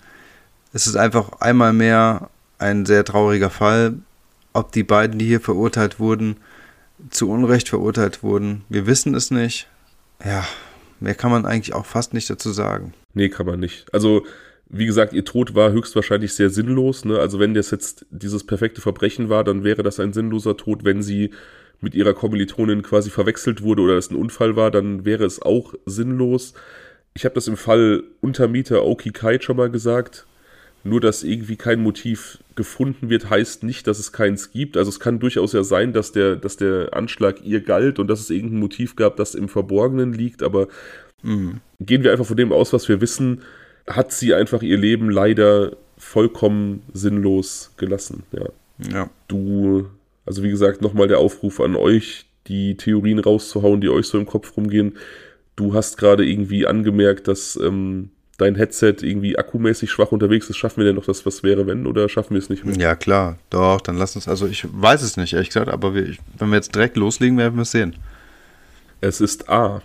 ist 0.74 0.88
es 0.88 0.96
einfach 0.96 1.42
einmal 1.42 1.74
mehr 1.74 2.30
ein 2.60 2.86
sehr 2.86 3.04
trauriger 3.04 3.50
Fall. 3.50 3.96
Ob 4.54 4.72
die 4.72 4.84
beiden, 4.84 5.20
die 5.20 5.26
hier 5.26 5.42
verurteilt 5.42 6.00
wurden, 6.00 6.38
zu 7.10 7.30
Unrecht 7.30 7.70
verurteilt 7.70 8.24
wurden, 8.24 8.64
wir 8.70 8.88
wissen 8.88 9.14
es 9.14 9.30
nicht. 9.32 9.68
Ja, 10.24 10.46
mehr 11.00 11.16
kann 11.16 11.32
man 11.32 11.46
eigentlich 11.46 11.74
auch 11.74 11.86
fast 11.86 12.14
nicht 12.14 12.30
dazu 12.30 12.52
sagen. 12.52 12.94
Nee, 13.14 13.30
kann 13.30 13.46
man 13.46 13.60
nicht. 13.60 13.94
Also 13.94 14.26
wie 14.70 14.86
gesagt, 14.86 15.14
ihr 15.14 15.24
Tod 15.24 15.56
war 15.56 15.72
höchstwahrscheinlich 15.72 16.34
sehr 16.34 16.50
sinnlos. 16.50 17.06
Ne? 17.06 17.20
Also 17.20 17.40
wenn 17.40 17.54
das 17.54 17.72
jetzt 17.72 18.06
dieses 18.10 18.46
perfekte 18.46 18.82
Verbrechen 18.82 19.30
war, 19.30 19.44
dann 19.44 19.64
wäre 19.64 19.84
das 19.84 20.00
ein 20.00 20.14
sinnloser 20.14 20.58
Tod. 20.58 20.84
Wenn 20.84 21.02
sie 21.02 21.32
mit 21.80 21.96
ihrer 21.96 22.14
Kommilitonin 22.14 22.82
quasi 22.82 23.10
verwechselt 23.10 23.62
wurde 23.62 23.84
oder 23.84 23.98
es 23.98 24.12
ein 24.12 24.18
Unfall 24.18 24.56
war, 24.56 24.72
dann 24.72 25.06
wäre 25.06 25.26
es 25.26 25.42
auch 25.42 25.74
sinnlos. 25.86 26.54
Ich 27.14 27.24
habe 27.24 27.36
das 27.36 27.48
im 27.48 27.58
Fall 27.58 28.04
Untermieter 28.20 28.84
Oki 28.84 29.12
Kai 29.12 29.40
schon 29.40 29.58
mal 29.58 29.70
gesagt. 29.70 30.26
Nur 30.84 31.02
dass 31.02 31.24
irgendwie 31.24 31.56
kein 31.58 31.82
Motiv 31.82 32.40
gefunden 32.56 33.10
wird, 33.10 33.30
heißt 33.30 33.64
nicht, 33.64 33.88
dass 33.88 34.00
es 34.00 34.12
keins 34.12 34.52
gibt. 34.52 34.78
Also 34.78 34.90
es 34.90 35.00
kann 35.00 35.20
durchaus 35.20 35.54
ja 35.54 35.64
sein, 35.64 35.92
dass 35.92 36.12
der, 36.12 36.36
dass 36.36 36.56
der 36.56 36.94
Anschlag 36.94 37.44
ihr 37.44 37.62
galt 37.62 38.00
und 38.00 38.08
dass 38.08 38.20
es 38.20 38.30
irgendein 38.30 38.60
Motiv 38.60 38.96
gab, 38.96 39.18
das 39.18 39.36
im 39.36 39.50
Verborgenen 39.50 40.14
liegt. 40.14 40.44
Aber 40.44 40.68
mhm. 41.24 41.62
gehen 41.80 42.04
wir 42.04 42.12
einfach 42.12 42.26
von 42.26 42.38
dem 42.38 42.52
aus, 42.52 42.74
was 42.74 42.88
wir 42.88 43.02
wissen 43.02 43.42
hat 43.88 44.12
sie 44.12 44.34
einfach 44.34 44.62
ihr 44.62 44.78
Leben 44.78 45.10
leider 45.10 45.72
vollkommen 45.98 46.84
sinnlos 46.94 47.72
gelassen. 47.78 48.24
Ja. 48.32 48.50
ja. 48.92 49.10
Du, 49.28 49.88
also 50.26 50.44
wie 50.44 50.50
gesagt, 50.50 50.82
nochmal 50.82 51.08
der 51.08 51.20
Aufruf 51.20 51.60
an 51.60 51.76
euch, 51.76 52.26
die 52.48 52.76
Theorien 52.76 53.20
rauszuhauen, 53.20 53.82
die 53.82 53.90
euch 53.90 54.08
so 54.08 54.18
im 54.18 54.26
Kopf 54.26 54.56
rumgehen. 54.56 54.98
Du 55.56 55.74
hast 55.74 55.98
gerade 55.98 56.26
irgendwie 56.26 56.68
angemerkt, 56.68 57.28
dass 57.28 57.56
ähm, 57.56 58.10
dein 58.38 58.56
Headset 58.56 58.98
irgendwie 59.02 59.38
akkumäßig 59.38 59.90
schwach 59.90 60.12
unterwegs 60.12 60.50
ist. 60.50 60.58
Schaffen 60.58 60.78
wir 60.78 60.86
denn 60.86 60.96
noch 60.96 61.06
das, 61.06 61.26
was 61.26 61.44
wäre, 61.44 61.66
wenn, 61.66 61.88
oder 61.88 62.08
schaffen 62.08 62.36
wir 62.36 62.40
es 62.40 62.50
nicht 62.50 62.64
mehr? 62.64 62.78
Ja, 62.78 62.96
klar, 62.96 63.38
doch, 63.50 63.82
dann 63.82 63.98
lass 63.98 64.16
uns, 64.16 64.28
also 64.28 64.48
ich 64.48 64.66
weiß 64.72 65.02
es 65.02 65.18
nicht, 65.18 65.34
ehrlich 65.34 65.50
gesagt, 65.50 65.70
aber 65.70 65.96
wir, 65.96 66.16
wenn 66.38 66.50
wir 66.50 66.56
jetzt 66.56 66.76
direkt 66.76 66.96
loslegen, 66.98 67.38
werden 67.38 67.56
wir 67.56 67.64
es 67.64 67.72
sehen. 67.72 67.96
Es 69.02 69.22
ist 69.22 69.50
A. 69.50 69.82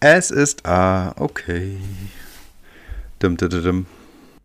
Es 0.00 0.30
ist 0.30 0.66
A, 0.66 1.14
okay. 1.18 1.78
Dim, 3.22 3.36
dim, 3.36 3.48
dim. 3.50 3.86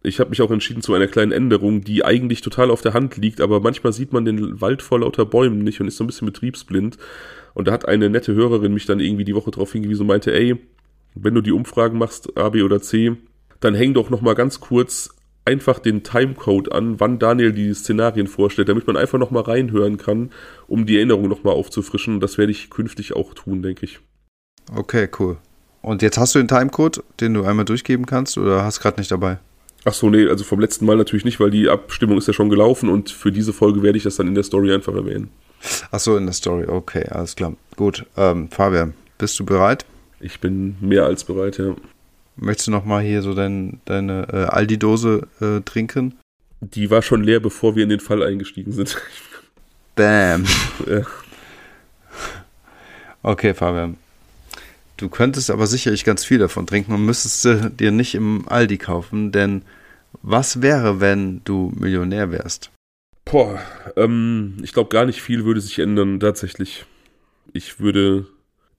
Ich 0.02 0.20
habe 0.20 0.30
mich 0.30 0.42
auch 0.42 0.52
entschieden 0.52 0.82
zu 0.82 0.94
einer 0.94 1.08
kleinen 1.08 1.34
Änderung, 1.34 1.82
die 1.84 2.06
eigentlich 2.06 2.42
total 2.42 2.72
auf 2.72 2.82
der 2.82 2.94
Hand 2.94 3.18
liegt, 3.18 3.42
aber 3.42 3.60
manchmal 3.60 3.92
sieht 3.92 4.14
man 4.14 4.24
den 4.24 4.62
Wald 4.62 4.82
vor 4.82 5.02
lauter 5.02 5.26
Bäumen 5.26 5.64
nicht 5.64 5.82
und 5.82 5.88
ist 5.88 5.98
so 5.98 6.06
ein 6.06 6.08
bisschen 6.08 6.26
betriebsblind. 6.26 6.98
Und 7.54 7.68
da 7.68 7.74
hat 7.74 7.88
eine 7.88 8.10
nette 8.10 8.34
Hörerin 8.34 8.74
mich 8.74 8.86
dann 8.86 9.02
irgendwie 9.02 9.26
die 9.26 9.36
Woche 9.36 9.52
darauf 9.52 9.74
hingewiesen 9.74 10.02
und 10.02 10.08
meinte, 10.08 10.34
ey, 10.34 10.56
wenn 11.16 11.34
du 11.34 11.42
die 11.42 11.52
Umfragen 11.52 11.98
machst, 11.98 12.38
A, 12.38 12.50
B 12.50 12.62
oder 12.62 12.82
C, 12.82 13.18
dann 13.60 13.76
häng 13.76 13.94
doch 13.94 14.10
nochmal 14.10 14.36
ganz 14.36 14.62
kurz 14.62 15.10
einfach 15.44 15.80
den 15.80 16.04
Timecode 16.04 16.72
an, 16.72 17.00
wann 17.00 17.20
Daniel 17.20 17.52
die 17.52 17.74
Szenarien 17.74 18.28
vorstellt, 18.28 18.70
damit 18.70 18.88
man 18.88 18.96
einfach 18.96 19.18
nochmal 19.18 19.44
reinhören 19.44 19.98
kann, 19.98 20.30
um 20.68 20.86
die 20.86 20.96
Erinnerung 20.96 21.28
nochmal 21.28 21.56
aufzufrischen. 21.56 22.20
Das 22.20 22.38
werde 22.38 22.52
ich 22.52 22.70
künftig 22.70 23.16
auch 23.16 23.34
tun, 23.34 23.62
denke 23.62 23.86
ich. 23.86 24.00
Okay, 24.74 25.10
cool. 25.20 25.38
Und 25.82 26.02
jetzt 26.02 26.18
hast 26.18 26.36
du 26.36 26.40
den 26.40 26.48
Timecode, 26.48 27.04
den 27.20 27.34
du 27.34 27.44
einmal 27.44 27.66
durchgeben 27.66 28.06
kannst 28.06 28.38
oder 28.38 28.64
hast 28.64 28.80
gerade 28.80 29.00
nicht 29.00 29.12
dabei? 29.12 29.38
Ach 29.86 29.94
so, 29.94 30.10
nee, 30.10 30.28
also 30.28 30.44
vom 30.44 30.60
letzten 30.60 30.86
Mal 30.86 30.98
natürlich 30.98 31.24
nicht, 31.24 31.40
weil 31.40 31.52
die 31.52 31.70
Abstimmung 31.70 32.18
ist 32.18 32.28
ja 32.28 32.34
schon 32.34 32.50
gelaufen 32.50 32.90
und 32.90 33.10
für 33.10 33.32
diese 33.32 33.54
Folge 33.54 33.82
werde 33.82 33.98
ich 33.98 34.04
das 34.04 34.18
dann 34.18 34.28
in 34.28 34.36
der 34.36 34.44
Story 34.44 34.74
einfach 34.74 34.94
erwähnen. 34.94 35.30
Ach 35.92 36.00
so, 36.00 36.18
in 36.18 36.26
der 36.26 36.34
Story, 36.34 36.68
okay, 36.68 37.06
alles 37.10 37.36
klar. 37.36 37.54
Gut, 37.76 38.06
ähm, 38.18 38.50
Fabian, 38.50 38.94
bist 39.18 39.40
du 39.40 39.46
bereit? 39.46 39.86
Ich 40.20 40.40
bin 40.42 40.76
mehr 40.82 41.06
als 41.06 41.24
bereit, 41.24 41.58
ja. 41.58 41.76
Möchtest 42.36 42.68
du 42.68 42.72
nochmal 42.72 43.04
hier 43.04 43.22
so 43.22 43.34
dein, 43.34 43.82
deine 43.86 44.28
äh, 44.32 44.46
Aldi-Dose 44.46 45.28
äh, 45.42 45.62
trinken? 45.62 46.18
Die 46.62 46.90
war 46.90 47.02
schon 47.02 47.24
leer, 47.24 47.40
bevor 47.40 47.76
wir 47.76 47.84
in 47.84 47.90
den 47.90 48.00
Fall 48.00 48.22
eingestiegen 48.22 48.72
sind. 48.74 48.98
Bam. 49.96 50.46
ja. 50.88 51.02
Okay, 53.24 53.54
Fabian. 53.54 53.98
Du 55.00 55.08
könntest 55.08 55.50
aber 55.50 55.66
sicherlich 55.66 56.04
ganz 56.04 56.26
viel 56.26 56.40
davon 56.40 56.68
trinken 56.68 56.92
und 56.92 57.06
müsstest 57.06 57.46
du 57.46 57.72
dir 57.72 57.90
nicht 57.92 58.16
im 58.16 58.50
Aldi 58.50 58.78
kaufen, 58.78 59.32
denn 59.32 59.62
was 60.22 60.62
wäre, 60.62 61.00
wenn 61.00 61.42
du 61.46 61.72
Millionär 61.74 62.32
wärst? 62.32 62.70
Boah, 63.24 63.62
ähm, 63.96 64.58
ich 64.62 64.74
glaube, 64.74 64.90
gar 64.90 65.06
nicht 65.06 65.22
viel 65.22 65.46
würde 65.46 65.62
sich 65.62 65.80
ändern, 65.80 66.20
tatsächlich. 66.20 66.84
Ich 67.54 67.80
würde 67.80 68.28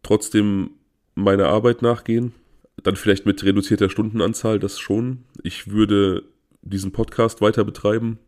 trotzdem 0.03 0.73
meiner 1.15 1.47
Arbeit 1.47 1.81
nachgehen. 1.81 2.35
Dann 2.83 2.97
vielleicht 2.97 3.25
mit 3.25 3.43
reduzierter 3.43 3.89
Stundenanzahl, 3.89 4.59
das 4.59 4.79
schon. 4.79 5.25
Ich 5.43 5.71
würde 5.71 6.25
diesen 6.61 6.93
Podcast 6.93 7.41
weiter 7.41 7.65
betreiben. 7.65 8.19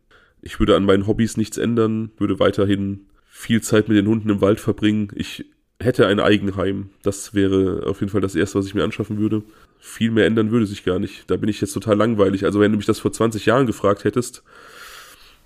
Ich 0.41 0.59
würde 0.59 0.75
an 0.75 0.85
meinen 0.85 1.05
Hobbys 1.05 1.37
nichts 1.37 1.59
ändern, 1.59 2.09
würde 2.17 2.39
weiterhin 2.39 3.05
viel 3.27 3.61
Zeit 3.61 3.87
mit 3.87 3.97
den 3.97 4.07
Hunden 4.07 4.29
im 4.29 4.41
Wald 4.41 4.59
verbringen. 4.59 5.09
Ich 5.13 5.45
hätte 5.79 6.07
ein 6.07 6.19
Eigenheim. 6.19 6.89
Das 7.03 7.33
wäre 7.33 7.85
auf 7.87 7.99
jeden 7.99 8.11
Fall 8.11 8.21
das 8.21 8.35
Erste, 8.35 8.59
was 8.59 8.65
ich 8.65 8.73
mir 8.73 8.83
anschaffen 8.83 9.17
würde. 9.19 9.43
Viel 9.79 10.11
mehr 10.11 10.25
ändern 10.25 10.51
würde 10.51 10.65
sich 10.65 10.85
gar 10.85 10.99
nicht. 10.99 11.29
Da 11.29 11.35
bin 11.35 11.49
ich 11.49 11.59
jetzt 11.61 11.73
total 11.73 11.97
langweilig. 11.97 12.45
Also 12.45 12.59
wenn 12.59 12.71
du 12.71 12.77
mich 12.77 12.85
das 12.85 12.99
vor 12.99 13.11
20 13.11 13.45
Jahren 13.45 13.67
gefragt 13.67 14.03
hättest, 14.03 14.43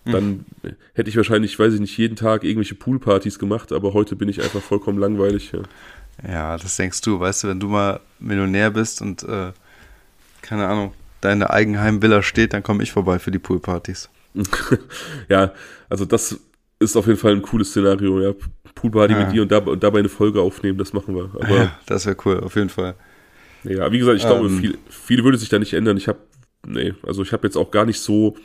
dann 0.06 0.46
hm. 0.62 0.76
hätte 0.94 1.10
ich 1.10 1.18
wahrscheinlich, 1.18 1.58
weiß 1.58 1.74
ich 1.74 1.80
nicht, 1.80 1.98
jeden 1.98 2.16
Tag 2.16 2.44
irgendwelche 2.44 2.76
Poolpartys 2.76 3.40
gemacht, 3.40 3.72
aber 3.72 3.94
heute 3.94 4.16
bin 4.16 4.30
ich 4.30 4.42
einfach 4.42 4.62
vollkommen 4.62 5.00
langweilig. 5.00 5.52
Ja. 5.52 5.62
ja, 6.28 6.58
das 6.58 6.78
denkst 6.78 7.02
du, 7.02 7.20
weißt 7.20 7.44
du, 7.44 7.48
wenn 7.50 7.60
du 7.60 7.68
mal 7.68 8.00
Millionär 8.20 8.72
bist 8.72 9.02
und 9.02 9.24
äh, 9.24 9.52
keine 10.42 10.68
Ahnung, 10.68 10.94
deine 11.22 11.50
Eigenheimvilla 11.50 12.22
steht, 12.22 12.54
dann 12.54 12.64
komme 12.64 12.84
ich 12.84 12.92
vorbei 12.92 13.20
für 13.20 13.32
die 13.32 13.40
Poolpartys. 13.40 14.10
ja, 15.30 15.52
also 15.90 16.06
das 16.06 16.40
ist 16.80 16.96
auf 16.96 17.08
jeden 17.08 17.20
Fall 17.20 17.34
ein 17.34 17.42
cooles 17.42 17.70
Szenario, 17.70 18.22
ja. 18.22 18.34
Poolparty 18.76 19.14
ja. 19.14 19.20
mit 19.26 19.34
dir 19.34 19.42
und, 19.42 19.52
da, 19.52 19.58
und, 19.60 19.84
dabei 19.84 20.00
eine 20.00 20.10
Folge 20.10 20.42
aufnehmen, 20.42 20.78
das 20.78 20.94
machen 20.94 21.16
wir. 21.16 21.32
Aber, 21.34 21.56
ja, 21.56 21.80
das 21.88 22.06
wäre 22.06 22.16
cool, 22.26 22.40
auf 22.42 22.56
jeden 22.56 22.70
Fall. 22.70 22.96
Ja, 23.64 23.92
wie 23.92 23.98
gesagt, 23.98 24.18
ich 24.18 24.26
glaube, 24.26 24.48
ähm, 24.48 24.60
viel, 24.60 24.78
viel 24.90 25.24
würde 25.24 25.38
sich 25.38 25.50
da 25.50 25.60
nicht 25.60 25.74
ändern. 25.74 25.98
Ich 25.98 26.08
habe, 26.08 26.20
nee, 26.66 26.94
also 27.04 27.24
ich 27.24 27.34
habe 27.34 27.48
jetzt 27.48 27.58
auch 27.58 27.72
gar 27.72 27.86
nicht 27.86 28.00
so, 28.00 28.36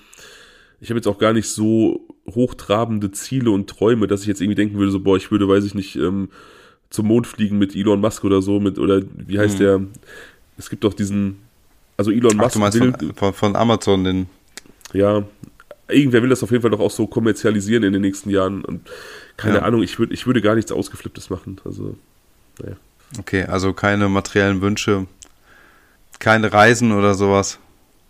ich 0.80 0.91
habe 0.91 0.99
jetzt 0.99 1.07
auch 1.07 1.18
gar 1.18 1.33
nicht 1.33 1.49
so 1.49 2.09
hochtrabende 2.30 3.11
Ziele 3.11 3.51
und 3.51 3.68
Träume, 3.68 4.07
dass 4.07 4.22
ich 4.22 4.26
jetzt 4.26 4.41
irgendwie 4.41 4.57
denken 4.57 4.78
würde, 4.78 4.91
so, 4.91 5.01
boah, 5.01 5.16
ich 5.16 5.30
würde, 5.30 5.49
weiß 5.49 5.64
ich 5.64 5.74
nicht, 5.74 5.97
ähm, 5.97 6.30
zum 6.91 7.07
Mond 7.07 7.26
fliegen 7.26 7.59
mit 7.59 7.76
Elon 7.76 8.01
Musk 8.01 8.24
oder 8.24 8.43
so, 8.43 8.61
mit, 8.61 8.78
oder 8.78 9.03
wie 9.16 9.39
heißt 9.39 9.57
mhm. 9.57 9.62
der? 9.62 9.80
Es 10.59 10.70
gibt 10.70 10.85
doch 10.85 10.95
diesen, 10.95 11.39
also 11.97 12.11
Elon 12.11 12.37
Musk 12.37 12.59
Ach, 12.61 12.74
will, 12.74 12.93
von, 12.93 13.14
von, 13.14 13.33
von, 13.33 13.57
Amazon, 13.57 14.05
den. 14.05 14.26
Ja, 14.93 15.24
irgendwer 15.93 16.22
will 16.22 16.30
das 16.30 16.43
auf 16.43 16.51
jeden 16.51 16.62
Fall 16.62 16.70
doch 16.70 16.80
auch 16.80 16.90
so 16.90 17.07
kommerzialisieren 17.07 17.84
in 17.84 17.93
den 17.93 18.03
nächsten 18.03 18.30
Jahren. 18.30 18.64
Und 18.64 18.88
keine 19.36 19.57
ja. 19.57 19.62
Ahnung, 19.62 19.82
ich, 19.82 19.99
würd, 19.99 20.12
ich 20.12 20.26
würde 20.26 20.40
gar 20.40 20.55
nichts 20.55 20.72
Ausgeflipptes 20.72 21.30
machen. 21.30 21.61
Also, 21.64 21.97
naja. 22.61 22.76
Okay, 23.18 23.45
also 23.45 23.72
keine 23.72 24.09
materiellen 24.09 24.62
Wünsche, 24.62 25.07
keine 26.18 26.53
Reisen 26.53 26.93
oder 26.93 27.14
sowas. 27.14 27.59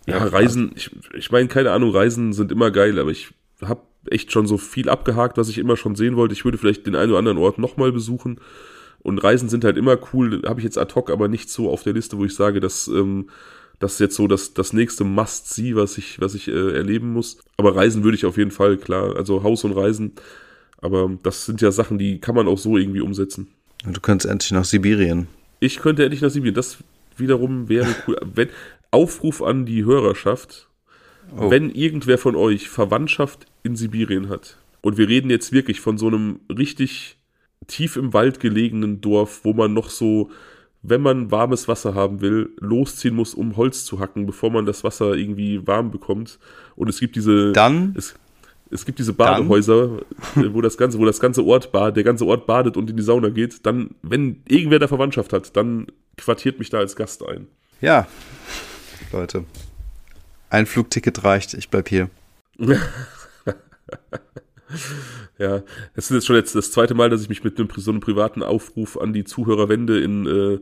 Ja, 0.06 0.18
Reisen, 0.18 0.72
ich, 0.74 0.90
ich 1.14 1.30
meine, 1.30 1.48
keine 1.48 1.70
Ahnung, 1.72 1.90
Reisen 1.90 2.32
sind 2.32 2.52
immer 2.52 2.70
geil, 2.70 2.98
aber 2.98 3.10
ich 3.10 3.30
habe 3.60 3.82
echt 4.10 4.32
schon 4.32 4.46
so 4.46 4.58
viel 4.58 4.88
abgehakt, 4.88 5.38
was 5.38 5.48
ich 5.48 5.58
immer 5.58 5.76
schon 5.76 5.94
sehen 5.94 6.16
wollte. 6.16 6.34
Ich 6.34 6.44
würde 6.44 6.58
vielleicht 6.58 6.86
den 6.86 6.96
einen 6.96 7.10
oder 7.10 7.18
anderen 7.18 7.38
Ort 7.38 7.58
nochmal 7.58 7.92
besuchen. 7.92 8.40
Und 9.00 9.18
Reisen 9.18 9.48
sind 9.48 9.64
halt 9.64 9.76
immer 9.76 9.98
cool, 10.12 10.42
habe 10.46 10.60
ich 10.60 10.64
jetzt 10.64 10.78
ad 10.78 10.94
hoc 10.94 11.10
aber 11.10 11.28
nicht 11.28 11.50
so 11.50 11.70
auf 11.70 11.82
der 11.82 11.92
Liste, 11.92 12.18
wo 12.18 12.24
ich 12.24 12.34
sage, 12.34 12.60
dass 12.60 12.86
ähm, 12.88 13.30
das 13.82 13.94
ist 13.94 13.98
jetzt 13.98 14.14
so 14.14 14.28
das, 14.28 14.54
das 14.54 14.72
nächste 14.72 15.02
Must-See, 15.02 15.74
was 15.74 15.98
ich, 15.98 16.20
was 16.20 16.34
ich 16.34 16.46
äh, 16.46 16.76
erleben 16.76 17.12
muss. 17.12 17.38
Aber 17.56 17.74
Reisen 17.74 18.04
würde 18.04 18.16
ich 18.16 18.24
auf 18.24 18.36
jeden 18.36 18.52
Fall, 18.52 18.76
klar. 18.76 19.16
Also 19.16 19.42
Haus 19.42 19.64
und 19.64 19.72
Reisen. 19.72 20.12
Aber 20.80 21.10
das 21.24 21.46
sind 21.46 21.60
ja 21.60 21.72
Sachen, 21.72 21.98
die 21.98 22.20
kann 22.20 22.36
man 22.36 22.46
auch 22.46 22.58
so 22.58 22.76
irgendwie 22.76 23.00
umsetzen. 23.00 23.48
Du 23.84 24.00
könntest 24.00 24.30
endlich 24.30 24.52
nach 24.52 24.64
Sibirien. 24.64 25.26
Ich 25.58 25.80
könnte 25.80 26.04
endlich 26.04 26.22
nach 26.22 26.30
Sibirien. 26.30 26.54
Das 26.54 26.78
wiederum 27.16 27.68
wäre 27.68 27.88
cool. 28.06 28.16
Wenn, 28.34 28.50
Aufruf 28.92 29.42
an 29.42 29.66
die 29.66 29.84
Hörerschaft. 29.84 30.68
Oh. 31.36 31.50
Wenn 31.50 31.68
irgendwer 31.68 32.18
von 32.18 32.36
euch 32.36 32.68
Verwandtschaft 32.68 33.46
in 33.64 33.74
Sibirien 33.74 34.28
hat, 34.28 34.58
und 34.80 34.96
wir 34.96 35.08
reden 35.08 35.30
jetzt 35.30 35.52
wirklich 35.52 35.80
von 35.80 35.98
so 35.98 36.06
einem 36.06 36.40
richtig 36.48 37.16
tief 37.66 37.96
im 37.96 38.12
Wald 38.12 38.38
gelegenen 38.38 39.00
Dorf, 39.00 39.40
wo 39.44 39.52
man 39.54 39.72
noch 39.72 39.90
so 39.90 40.30
wenn 40.82 41.00
man 41.00 41.30
warmes 41.30 41.68
Wasser 41.68 41.94
haben 41.94 42.20
will, 42.20 42.50
losziehen 42.58 43.14
muss, 43.14 43.34
um 43.34 43.56
Holz 43.56 43.84
zu 43.84 44.00
hacken, 44.00 44.26
bevor 44.26 44.50
man 44.50 44.66
das 44.66 44.82
Wasser 44.82 45.14
irgendwie 45.14 45.66
warm 45.66 45.90
bekommt. 45.90 46.38
Und 46.76 46.88
es 46.88 46.98
gibt 46.98 47.16
diese. 47.16 47.52
Dann? 47.52 47.94
Es, 47.96 48.14
es 48.70 48.84
gibt 48.84 48.98
diese 48.98 49.12
Badehäuser, 49.12 50.00
dann? 50.34 50.54
wo 50.54 50.60
das 50.60 50.76
ganze, 50.76 50.98
wo 50.98 51.04
das 51.04 51.20
ganze 51.20 51.44
Ort 51.44 51.72
bad, 51.72 51.94
der 51.96 52.04
ganze 52.04 52.26
Ort 52.26 52.46
badet 52.46 52.76
und 52.76 52.90
in 52.90 52.96
die 52.96 53.02
Sauna 53.02 53.28
geht. 53.28 53.64
Dann, 53.66 53.90
wenn 54.02 54.42
irgendwer 54.48 54.78
da 54.78 54.88
Verwandtschaft 54.88 55.32
hat, 55.32 55.56
dann 55.56 55.86
quartiert 56.16 56.58
mich 56.58 56.70
da 56.70 56.78
als 56.78 56.96
Gast 56.96 57.26
ein. 57.26 57.46
Ja, 57.80 58.06
Leute. 59.12 59.44
Ein 60.50 60.66
Flugticket 60.66 61.22
reicht, 61.22 61.54
ich 61.54 61.68
bleib 61.68 61.88
hier. 61.88 62.10
Ja, 65.38 65.62
es 65.94 66.10
ist 66.10 66.10
jetzt 66.10 66.26
schon 66.26 66.36
jetzt 66.36 66.54
das 66.54 66.70
zweite 66.70 66.94
Mal, 66.94 67.10
dass 67.10 67.22
ich 67.22 67.28
mich 67.28 67.42
mit 67.42 67.58
einem, 67.58 67.68
so 67.76 67.90
einem 67.90 68.00
privaten 68.00 68.42
Aufruf 68.42 68.98
an 68.98 69.12
die 69.12 69.24
Zuhörer 69.24 69.68
wende 69.68 70.00
in 70.00 70.26
äh, 70.26 70.58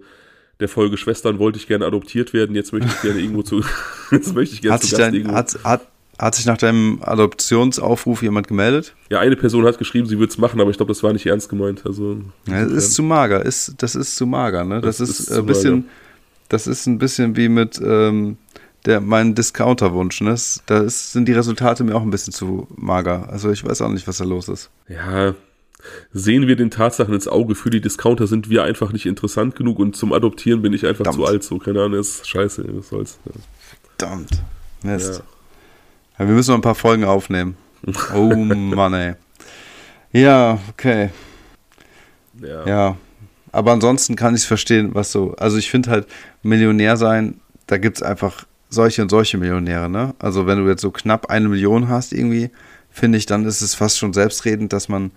der 0.60 0.68
Folge 0.68 0.96
Schwestern 0.96 1.38
wollte 1.38 1.58
ich 1.58 1.66
gerne 1.66 1.86
adoptiert 1.86 2.32
werden, 2.32 2.54
jetzt 2.54 2.72
möchte 2.72 2.88
ich 2.88 3.00
gerne 3.02 3.20
irgendwo 3.20 3.42
zu, 3.42 3.62
jetzt 4.10 4.34
möchte 4.34 4.54
ich 4.54 4.62
gerne 4.62 4.74
hat 4.74 4.82
zu 4.82 4.90
Gast 4.90 5.00
dein, 5.00 5.14
irgendwo. 5.14 5.34
Hat, 5.34 5.58
hat, 5.64 5.86
hat 6.18 6.34
sich 6.34 6.44
nach 6.44 6.58
deinem 6.58 7.00
Adoptionsaufruf 7.02 8.22
jemand 8.22 8.46
gemeldet? 8.46 8.94
Ja, 9.10 9.20
eine 9.20 9.36
Person 9.36 9.64
hat 9.64 9.78
geschrieben, 9.78 10.06
sie 10.06 10.18
würde 10.18 10.30
es 10.30 10.38
machen, 10.38 10.60
aber 10.60 10.70
ich 10.70 10.76
glaube, 10.76 10.90
das 10.90 11.02
war 11.02 11.12
nicht 11.12 11.26
ernst 11.26 11.48
gemeint. 11.48 11.86
Also, 11.86 12.20
ja, 12.46 12.64
das 12.64 12.72
ist 12.72 12.94
zu 12.94 13.02
mager, 13.02 13.44
ist, 13.44 13.74
das 13.78 13.94
ist 13.94 14.16
zu 14.16 14.26
mager, 14.26 14.64
ne? 14.64 14.82
Das, 14.82 14.98
das 14.98 15.08
ist, 15.08 15.20
ist 15.20 15.32
ein 15.32 15.46
bisschen, 15.46 15.88
das 16.48 16.66
ist 16.66 16.86
ein 16.86 16.98
bisschen 16.98 17.36
wie 17.36 17.48
mit 17.48 17.80
ähm, 17.82 18.36
der, 18.86 19.00
mein 19.00 19.34
Discounter-Wunsch. 19.34 20.20
Ne? 20.22 20.36
Da 20.66 20.78
ist, 20.78 21.12
sind 21.12 21.26
die 21.26 21.32
Resultate 21.32 21.84
mir 21.84 21.94
auch 21.94 22.02
ein 22.02 22.10
bisschen 22.10 22.32
zu 22.32 22.66
mager. 22.76 23.28
Also 23.30 23.50
ich 23.50 23.64
weiß 23.64 23.82
auch 23.82 23.90
nicht, 23.90 24.08
was 24.08 24.18
da 24.18 24.24
los 24.24 24.48
ist. 24.48 24.70
Ja, 24.88 25.34
sehen 26.12 26.46
wir 26.46 26.56
den 26.56 26.70
Tatsachen 26.70 27.14
ins 27.14 27.28
Auge. 27.28 27.54
Für 27.54 27.70
die 27.70 27.80
Discounter 27.80 28.26
sind 28.26 28.50
wir 28.50 28.64
einfach 28.64 28.92
nicht 28.92 29.06
interessant 29.06 29.56
genug 29.56 29.78
und 29.78 29.96
zum 29.96 30.12
Adoptieren 30.12 30.62
bin 30.62 30.72
ich 30.72 30.86
einfach 30.86 31.04
Verdammt. 31.04 31.16
zu 31.16 31.26
alt. 31.26 31.44
So, 31.44 31.58
keine 31.58 31.82
Ahnung, 31.82 32.00
ist 32.00 32.26
scheiße, 32.28 32.64
was 32.68 32.88
soll's. 32.88 33.18
Ja. 33.24 33.32
Verdammt. 33.98 34.42
Mist. 34.82 35.22
Ja. 36.18 36.24
ja. 36.24 36.28
wir 36.28 36.34
müssen 36.34 36.50
noch 36.50 36.58
ein 36.58 36.62
paar 36.62 36.74
Folgen 36.74 37.04
aufnehmen. 37.04 37.56
Oh 38.14 38.34
Mann, 38.34 38.94
ey. 38.94 39.14
Ja, 40.12 40.58
okay. 40.70 41.10
Ja. 42.42 42.66
ja. 42.66 42.96
Aber 43.52 43.72
ansonsten 43.72 44.16
kann 44.16 44.34
ich 44.34 44.42
es 44.42 44.46
verstehen, 44.46 44.90
was 44.94 45.12
so. 45.12 45.34
Also 45.36 45.56
ich 45.56 45.70
finde 45.70 45.90
halt, 45.90 46.06
Millionär 46.42 46.96
sein, 46.96 47.40
da 47.66 47.78
gibt 47.78 47.96
es 47.96 48.02
einfach 48.02 48.44
solche 48.70 49.02
und 49.02 49.10
solche 49.10 49.36
Millionäre, 49.36 49.90
ne? 49.90 50.14
Also 50.18 50.46
wenn 50.46 50.58
du 50.58 50.68
jetzt 50.68 50.80
so 50.80 50.90
knapp 50.90 51.26
eine 51.28 51.48
Million 51.48 51.88
hast 51.88 52.12
irgendwie, 52.12 52.50
finde 52.90 53.18
ich, 53.18 53.26
dann 53.26 53.44
ist 53.44 53.60
es 53.60 53.74
fast 53.74 53.98
schon 53.98 54.12
selbstredend, 54.12 54.72
dass 54.72 54.88
man 54.88 55.10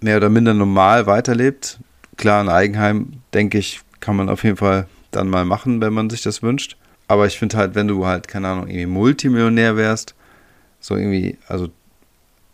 mehr 0.00 0.16
oder 0.16 0.28
minder 0.28 0.54
normal 0.54 1.06
weiterlebt. 1.06 1.78
Klar, 2.16 2.42
ein 2.42 2.48
Eigenheim, 2.48 3.22
denke 3.32 3.58
ich, 3.58 3.80
kann 4.00 4.16
man 4.16 4.28
auf 4.28 4.44
jeden 4.44 4.56
Fall 4.56 4.86
dann 5.10 5.28
mal 5.28 5.44
machen, 5.44 5.80
wenn 5.80 5.92
man 5.92 6.10
sich 6.10 6.22
das 6.22 6.42
wünscht. 6.42 6.76
Aber 7.08 7.26
ich 7.26 7.38
finde 7.38 7.56
halt, 7.56 7.74
wenn 7.74 7.88
du 7.88 8.06
halt, 8.06 8.28
keine 8.28 8.48
Ahnung, 8.48 8.68
irgendwie 8.68 8.86
Multimillionär 8.86 9.76
wärst, 9.76 10.14
so 10.80 10.96
irgendwie, 10.96 11.38
also 11.48 11.68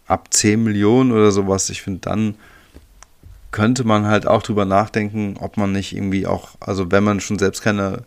ab 0.07 0.29
10 0.33 0.63
Millionen 0.63 1.13
oder 1.13 1.31
sowas, 1.31 1.69
ich 1.71 1.83
finde, 1.83 2.01
dann 2.01 2.35
könnte 3.51 3.85
man 3.85 4.07
halt 4.07 4.27
auch 4.27 4.43
drüber 4.43 4.65
nachdenken, 4.65 5.37
ob 5.41 5.57
man 5.57 5.73
nicht 5.73 5.95
irgendwie 5.95 6.27
auch, 6.27 6.51
also 6.61 6.91
wenn 6.91 7.05
man 7.05 7.21
schon 7.21 7.39
selbst 7.39 7.63
keine 7.63 8.03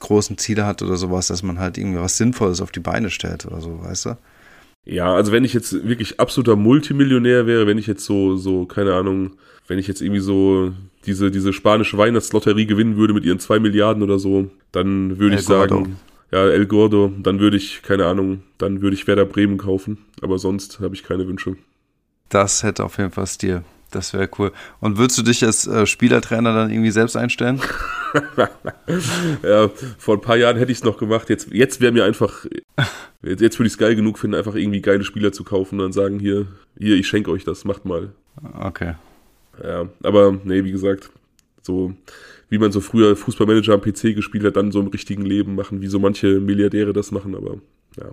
großen 0.00 0.38
Ziele 0.38 0.66
hat 0.66 0.82
oder 0.82 0.96
sowas, 0.96 1.28
dass 1.28 1.42
man 1.42 1.58
halt 1.58 1.78
irgendwie 1.78 2.00
was 2.00 2.16
Sinnvolles 2.16 2.60
auf 2.60 2.72
die 2.72 2.80
Beine 2.80 3.10
stellt 3.10 3.46
oder 3.46 3.60
so, 3.60 3.82
weißt 3.82 4.06
du? 4.06 4.18
Ja, 4.84 5.14
also 5.14 5.32
wenn 5.32 5.44
ich 5.44 5.52
jetzt 5.52 5.86
wirklich 5.86 6.18
absoluter 6.18 6.56
Multimillionär 6.56 7.46
wäre, 7.46 7.66
wenn 7.66 7.78
ich 7.78 7.86
jetzt 7.86 8.04
so, 8.04 8.36
so, 8.36 8.64
keine 8.64 8.94
Ahnung, 8.94 9.32
wenn 9.66 9.78
ich 9.78 9.86
jetzt 9.86 10.00
irgendwie 10.00 10.20
so 10.20 10.72
diese, 11.04 11.30
diese 11.30 11.52
spanische 11.52 11.98
Weihnachtslotterie 11.98 12.66
gewinnen 12.66 12.96
würde 12.96 13.12
mit 13.12 13.24
ihren 13.24 13.38
zwei 13.38 13.58
Milliarden 13.58 14.02
oder 14.02 14.18
so, 14.18 14.50
dann 14.72 15.18
würde 15.18 15.36
ich 15.36 15.42
sagen, 15.42 15.98
ja, 16.30 16.46
El 16.46 16.66
Gordo, 16.66 17.12
dann 17.18 17.38
würde 17.38 17.56
ich, 17.56 17.82
keine 17.82 18.06
Ahnung, 18.06 18.42
dann 18.56 18.80
würde 18.80 18.94
ich 18.94 19.06
Werder 19.06 19.26
Bremen 19.26 19.58
kaufen, 19.58 19.98
aber 20.22 20.38
sonst 20.38 20.80
habe 20.80 20.94
ich 20.94 21.02
keine 21.02 21.26
Wünsche. 21.26 21.56
Das 22.28 22.62
hätte 22.62 22.84
auf 22.84 22.98
jeden 22.98 23.10
Fall 23.10 23.26
Stil. 23.26 23.62
Das 23.90 24.12
wäre 24.12 24.28
cool. 24.38 24.52
Und 24.80 24.98
würdest 24.98 25.18
du 25.18 25.22
dich 25.22 25.44
als 25.44 25.66
äh, 25.66 25.86
Spielertrainer 25.86 26.52
dann 26.52 26.70
irgendwie 26.70 26.90
selbst 26.90 27.16
einstellen? 27.16 27.60
ja, 29.42 29.70
vor 29.98 30.16
ein 30.16 30.20
paar 30.20 30.36
Jahren 30.36 30.58
hätte 30.58 30.70
ich 30.70 30.78
es 30.78 30.84
noch 30.84 30.98
gemacht. 30.98 31.30
Jetzt, 31.30 31.48
jetzt 31.52 31.80
wäre 31.80 31.92
mir 31.92 32.04
einfach, 32.04 32.44
jetzt, 33.22 33.40
jetzt 33.40 33.58
würde 33.58 33.66
ich 33.66 33.72
es 33.72 33.78
geil 33.78 33.96
genug 33.96 34.18
finden, 34.18 34.36
einfach 34.36 34.54
irgendwie 34.54 34.82
geile 34.82 35.04
Spieler 35.04 35.32
zu 35.32 35.42
kaufen 35.42 35.76
und 35.76 35.86
dann 35.86 35.92
sagen, 35.92 36.18
hier, 36.18 36.46
hier, 36.78 36.96
ich 36.96 37.08
schenke 37.08 37.30
euch 37.30 37.44
das, 37.44 37.64
macht 37.64 37.86
mal. 37.86 38.10
Okay. 38.60 38.94
Ja, 39.62 39.88
aber 40.02 40.38
nee, 40.44 40.64
wie 40.64 40.72
gesagt, 40.72 41.10
so 41.62 41.94
wie 42.50 42.58
man 42.58 42.72
so 42.72 42.80
früher 42.80 43.16
Fußballmanager 43.16 43.74
am 43.74 43.80
PC 43.80 44.14
gespielt 44.14 44.44
hat, 44.44 44.56
dann 44.56 44.72
so 44.72 44.80
im 44.80 44.88
richtigen 44.88 45.24
Leben 45.24 45.54
machen, 45.54 45.80
wie 45.80 45.86
so 45.86 45.98
manche 45.98 46.40
Milliardäre 46.40 46.92
das 46.92 47.10
machen, 47.10 47.34
aber 47.34 47.58
ja. 47.98 48.10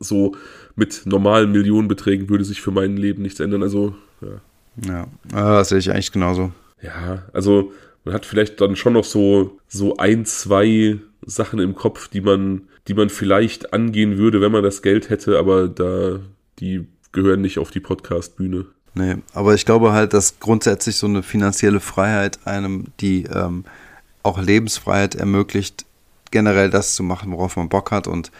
So 0.00 0.34
mit 0.76 1.02
normalen 1.06 1.50
Millionenbeträgen 1.50 2.28
würde 2.28 2.44
sich 2.44 2.60
für 2.60 2.70
mein 2.70 2.96
Leben 2.96 3.22
nichts 3.22 3.40
ändern. 3.40 3.62
Also, 3.62 3.94
ja. 4.20 4.40
Ja, 4.86 5.06
ah, 5.32 5.58
das 5.58 5.70
sehe 5.70 5.78
ich 5.78 5.90
eigentlich 5.90 6.12
genauso. 6.12 6.52
Ja, 6.82 7.24
also 7.32 7.72
man 8.04 8.14
hat 8.14 8.26
vielleicht 8.26 8.60
dann 8.60 8.76
schon 8.76 8.92
noch 8.92 9.04
so, 9.04 9.58
so 9.68 9.96
ein, 9.96 10.24
zwei 10.24 10.98
Sachen 11.26 11.58
im 11.58 11.74
Kopf, 11.74 12.08
die 12.08 12.20
man, 12.20 12.62
die 12.86 12.94
man 12.94 13.10
vielleicht 13.10 13.72
angehen 13.72 14.18
würde, 14.18 14.40
wenn 14.40 14.52
man 14.52 14.62
das 14.62 14.82
Geld 14.82 15.10
hätte, 15.10 15.38
aber 15.38 15.68
da 15.68 16.20
die 16.58 16.86
gehören 17.12 17.40
nicht 17.40 17.58
auf 17.58 17.70
die 17.70 17.80
Podcast-Bühne. 17.80 18.66
Nee, 18.94 19.16
aber 19.32 19.54
ich 19.54 19.64
glaube 19.64 19.92
halt, 19.92 20.12
dass 20.12 20.40
grundsätzlich 20.40 20.96
so 20.96 21.06
eine 21.06 21.22
finanzielle 21.22 21.80
Freiheit 21.80 22.40
einem 22.46 22.86
die 23.00 23.24
ähm, 23.24 23.64
auch 24.22 24.40
Lebensfreiheit 24.40 25.14
ermöglicht, 25.14 25.84
generell 26.30 26.70
das 26.70 26.94
zu 26.94 27.02
machen, 27.02 27.32
worauf 27.32 27.56
man 27.56 27.68
Bock 27.68 27.90
hat. 27.90 28.06
Und 28.06 28.30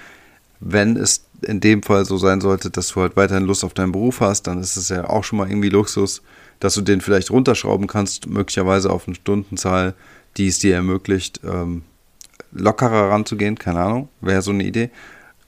wenn 0.61 0.97
es 0.97 1.28
in 1.43 1.61
dem 1.61 1.83
Fall 1.83 2.05
so 2.05 2.17
sein 2.17 2.41
sollte, 2.41 2.71
dass 2.71 2.89
du 2.89 3.01
halt 3.01 3.17
weiterhin 3.17 3.45
Lust 3.45 3.65
auf 3.65 3.75
deinen 3.75 3.93
Beruf 3.93 4.21
hast, 4.21 4.47
dann 4.47 4.61
ist 4.61 4.77
es 4.77 4.89
ja 4.89 5.09
auch 5.09 5.25
schon 5.25 5.39
mal 5.39 5.49
irgendwie 5.49 5.69
Luxus, 5.69 6.23
dass 6.61 6.75
du 6.75 6.81
den 6.81 7.01
vielleicht 7.01 7.31
runterschrauben 7.31 7.87
kannst, 7.87 8.27
möglicherweise 8.27 8.91
auf 8.91 9.07
eine 9.07 9.15
Stundenzahl, 9.15 9.95
die 10.37 10.49
es 10.49 10.59
dir 10.59 10.75
ermöglicht, 10.75 11.41
ähm, 11.45 11.83
lockerer 12.53 13.11
ranzugehen, 13.11 13.59
keine 13.59 13.81
Ahnung, 13.81 14.09
wäre 14.21 14.43
so 14.43 14.51
eine 14.51 14.65
Idee. 14.65 14.91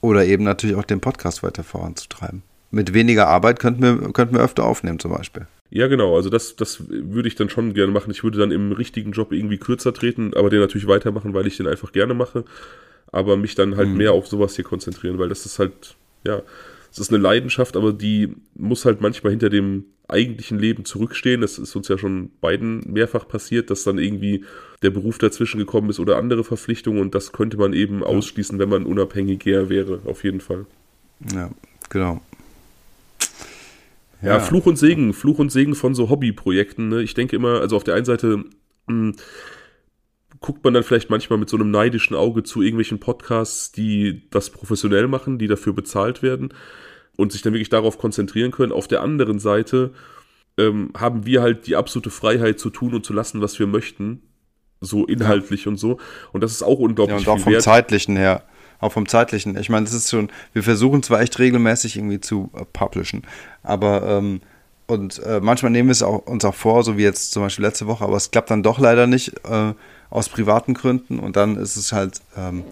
Oder 0.01 0.25
eben 0.25 0.43
natürlich 0.43 0.75
auch 0.75 0.83
den 0.83 0.99
Podcast 0.99 1.43
weiter 1.43 1.63
voranzutreiben. 1.63 2.41
Mit 2.71 2.93
weniger 2.93 3.27
Arbeit 3.27 3.59
könnten 3.59 3.81
wir, 3.83 4.13
könnten 4.13 4.35
wir 4.35 4.41
öfter 4.41 4.63
aufnehmen 4.63 4.99
zum 4.99 5.11
Beispiel. 5.11 5.45
Ja, 5.73 5.87
genau. 5.87 6.15
Also 6.15 6.29
das, 6.29 6.57
das 6.57 6.83
würde 6.89 7.29
ich 7.29 7.35
dann 7.35 7.49
schon 7.49 7.73
gerne 7.73 7.93
machen. 7.93 8.11
Ich 8.11 8.23
würde 8.23 8.37
dann 8.37 8.51
im 8.51 8.73
richtigen 8.73 9.13
Job 9.13 9.31
irgendwie 9.31 9.57
kürzer 9.57 9.93
treten, 9.93 10.33
aber 10.35 10.49
den 10.49 10.59
natürlich 10.59 10.87
weitermachen, 10.87 11.33
weil 11.33 11.47
ich 11.47 11.57
den 11.57 11.65
einfach 11.65 11.93
gerne 11.93 12.13
mache. 12.13 12.43
Aber 13.11 13.37
mich 13.37 13.55
dann 13.55 13.77
halt 13.77 13.87
mhm. 13.87 13.97
mehr 13.97 14.11
auf 14.11 14.27
sowas 14.27 14.55
hier 14.55 14.65
konzentrieren, 14.65 15.17
weil 15.17 15.29
das 15.29 15.45
ist 15.45 15.59
halt, 15.59 15.95
ja, 16.25 16.41
es 16.91 16.99
ist 16.99 17.11
eine 17.11 17.23
Leidenschaft, 17.23 17.77
aber 17.77 17.93
die 17.93 18.35
muss 18.53 18.83
halt 18.83 18.99
manchmal 18.99 19.31
hinter 19.31 19.49
dem 19.49 19.85
eigentlichen 20.09 20.59
Leben 20.59 20.83
zurückstehen. 20.83 21.39
Das 21.39 21.57
ist 21.57 21.73
uns 21.73 21.87
ja 21.87 21.97
schon 21.97 22.31
beiden 22.41 22.81
mehrfach 22.91 23.25
passiert, 23.25 23.69
dass 23.69 23.85
dann 23.85 23.97
irgendwie 23.97 24.43
der 24.81 24.89
Beruf 24.89 25.19
dazwischen 25.19 25.57
gekommen 25.57 25.89
ist 25.89 26.01
oder 26.01 26.17
andere 26.17 26.43
Verpflichtungen 26.43 26.99
und 26.99 27.15
das 27.15 27.31
könnte 27.31 27.55
man 27.55 27.71
eben 27.71 28.01
ja. 28.01 28.07
ausschließen, 28.07 28.59
wenn 28.59 28.67
man 28.67 28.85
unabhängiger 28.85 29.69
wäre, 29.69 30.01
auf 30.03 30.25
jeden 30.25 30.41
Fall. 30.41 30.65
Ja, 31.33 31.49
genau. 31.89 32.21
Ja, 34.21 34.29
ja, 34.29 34.39
Fluch 34.39 34.65
und 34.65 34.77
Segen, 34.77 35.13
Fluch 35.13 35.39
und 35.39 35.51
Segen 35.51 35.75
von 35.75 35.95
so 35.95 36.09
Hobbyprojekten. 36.09 36.89
Ne? 36.89 37.01
Ich 37.01 37.13
denke 37.13 37.35
immer, 37.35 37.59
also 37.61 37.75
auf 37.75 37.83
der 37.83 37.95
einen 37.95 38.05
Seite 38.05 38.37
mh, 38.37 38.45
hm, 38.87 39.15
guckt 40.39 40.63
man 40.63 40.73
dann 40.73 40.83
vielleicht 40.83 41.09
manchmal 41.09 41.39
mit 41.39 41.49
so 41.49 41.57
einem 41.57 41.71
neidischen 41.71 42.15
Auge 42.15 42.43
zu 42.43 42.61
irgendwelchen 42.61 42.99
Podcasts, 42.99 43.71
die 43.71 44.23
das 44.31 44.49
professionell 44.49 45.07
machen, 45.07 45.37
die 45.37 45.47
dafür 45.47 45.73
bezahlt 45.73 46.23
werden 46.23 46.53
und 47.15 47.31
sich 47.31 47.41
dann 47.41 47.53
wirklich 47.53 47.69
darauf 47.69 47.97
konzentrieren 47.97 48.51
können. 48.51 48.71
Auf 48.71 48.87
der 48.87 49.01
anderen 49.01 49.39
Seite 49.39 49.93
ähm, 50.57 50.91
haben 50.97 51.25
wir 51.25 51.41
halt 51.41 51.67
die 51.67 51.75
absolute 51.75 52.09
Freiheit 52.09 52.59
zu 52.59 52.69
tun 52.69 52.93
und 52.93 53.05
zu 53.05 53.13
lassen, 53.13 53.41
was 53.41 53.59
wir 53.59 53.67
möchten. 53.67 54.23
So 54.79 55.05
inhaltlich 55.05 55.65
ja. 55.65 55.69
und 55.69 55.77
so. 55.77 55.99
Und 56.31 56.41
das 56.41 56.51
ist 56.51 56.63
auch 56.63 56.79
unglaublich 56.79 57.23
ja, 57.23 57.33
und 57.33 57.39
auch 57.39 57.43
vom 57.43 57.53
wert. 57.53 57.61
zeitlichen 57.61 58.17
her 58.17 58.43
auch 58.81 58.91
vom 58.91 59.07
zeitlichen. 59.07 59.55
Ich 59.57 59.69
meine, 59.69 59.85
das 59.85 59.93
ist 59.93 60.09
schon, 60.09 60.29
wir 60.53 60.63
versuchen 60.63 61.03
zwar 61.03 61.21
echt 61.21 61.39
regelmäßig 61.39 61.95
irgendwie 61.95 62.19
zu 62.19 62.49
äh, 62.53 62.65
publishen, 62.73 63.23
aber 63.63 64.03
ähm, 64.07 64.41
und 64.87 65.19
äh, 65.19 65.39
manchmal 65.39 65.71
nehmen 65.71 65.87
wir 65.87 65.93
es 65.93 66.03
auch, 66.03 66.25
uns 66.25 66.43
auch 66.43 66.55
vor, 66.55 66.83
so 66.83 66.97
wie 66.97 67.03
jetzt 67.03 67.31
zum 67.31 67.43
Beispiel 67.43 67.63
letzte 67.63 67.87
Woche, 67.87 68.03
aber 68.03 68.17
es 68.17 68.31
klappt 68.31 68.51
dann 68.51 68.63
doch 68.63 68.77
leider 68.77 69.07
nicht 69.07 69.33
äh, 69.49 69.73
aus 70.09 70.27
privaten 70.27 70.73
Gründen 70.73 71.19
und 71.19 71.37
dann 71.37 71.55
ist 71.55 71.77
es 71.77 71.93
halt 71.93 72.19
ähm, 72.35 72.65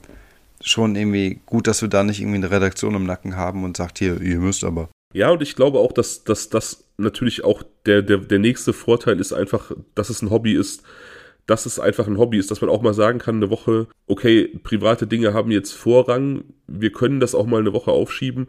schon 0.59 0.97
irgendwie 0.97 1.39
gut, 1.45 1.67
dass 1.67 1.81
wir 1.81 1.87
da 1.87 2.03
nicht 2.03 2.19
irgendwie 2.19 2.37
eine 2.37 2.51
Redaktion 2.51 2.95
im 2.95 3.05
Nacken 3.05 3.37
haben 3.37 3.63
und 3.63 3.77
sagt, 3.77 3.99
hier, 3.99 4.19
ihr 4.19 4.39
müsst 4.39 4.65
aber. 4.65 4.89
Ja, 5.13 5.29
und 5.29 5.41
ich 5.41 5.55
glaube 5.55 5.79
auch, 5.79 5.93
dass, 5.93 6.25
dass 6.25 6.49
das 6.49 6.83
natürlich 6.97 7.45
auch 7.45 7.63
der, 7.85 8.01
der, 8.01 8.17
der 8.17 8.39
nächste 8.39 8.73
Vorteil 8.73 9.19
ist 9.19 9.31
einfach, 9.31 9.71
dass 9.95 10.09
es 10.09 10.21
ein 10.21 10.29
Hobby 10.29 10.53
ist, 10.53 10.83
dass 11.49 11.65
es 11.65 11.79
einfach 11.79 12.07
ein 12.07 12.17
Hobby 12.17 12.37
ist, 12.37 12.51
dass 12.51 12.61
man 12.61 12.69
auch 12.69 12.81
mal 12.81 12.93
sagen 12.93 13.17
kann, 13.17 13.37
eine 13.37 13.49
Woche, 13.49 13.87
okay, 14.07 14.47
private 14.63 15.07
Dinge 15.07 15.33
haben 15.33 15.49
jetzt 15.49 15.71
Vorrang, 15.73 16.43
wir 16.67 16.91
können 16.91 17.19
das 17.19 17.33
auch 17.33 17.47
mal 17.47 17.59
eine 17.59 17.73
Woche 17.73 17.91
aufschieben, 17.91 18.47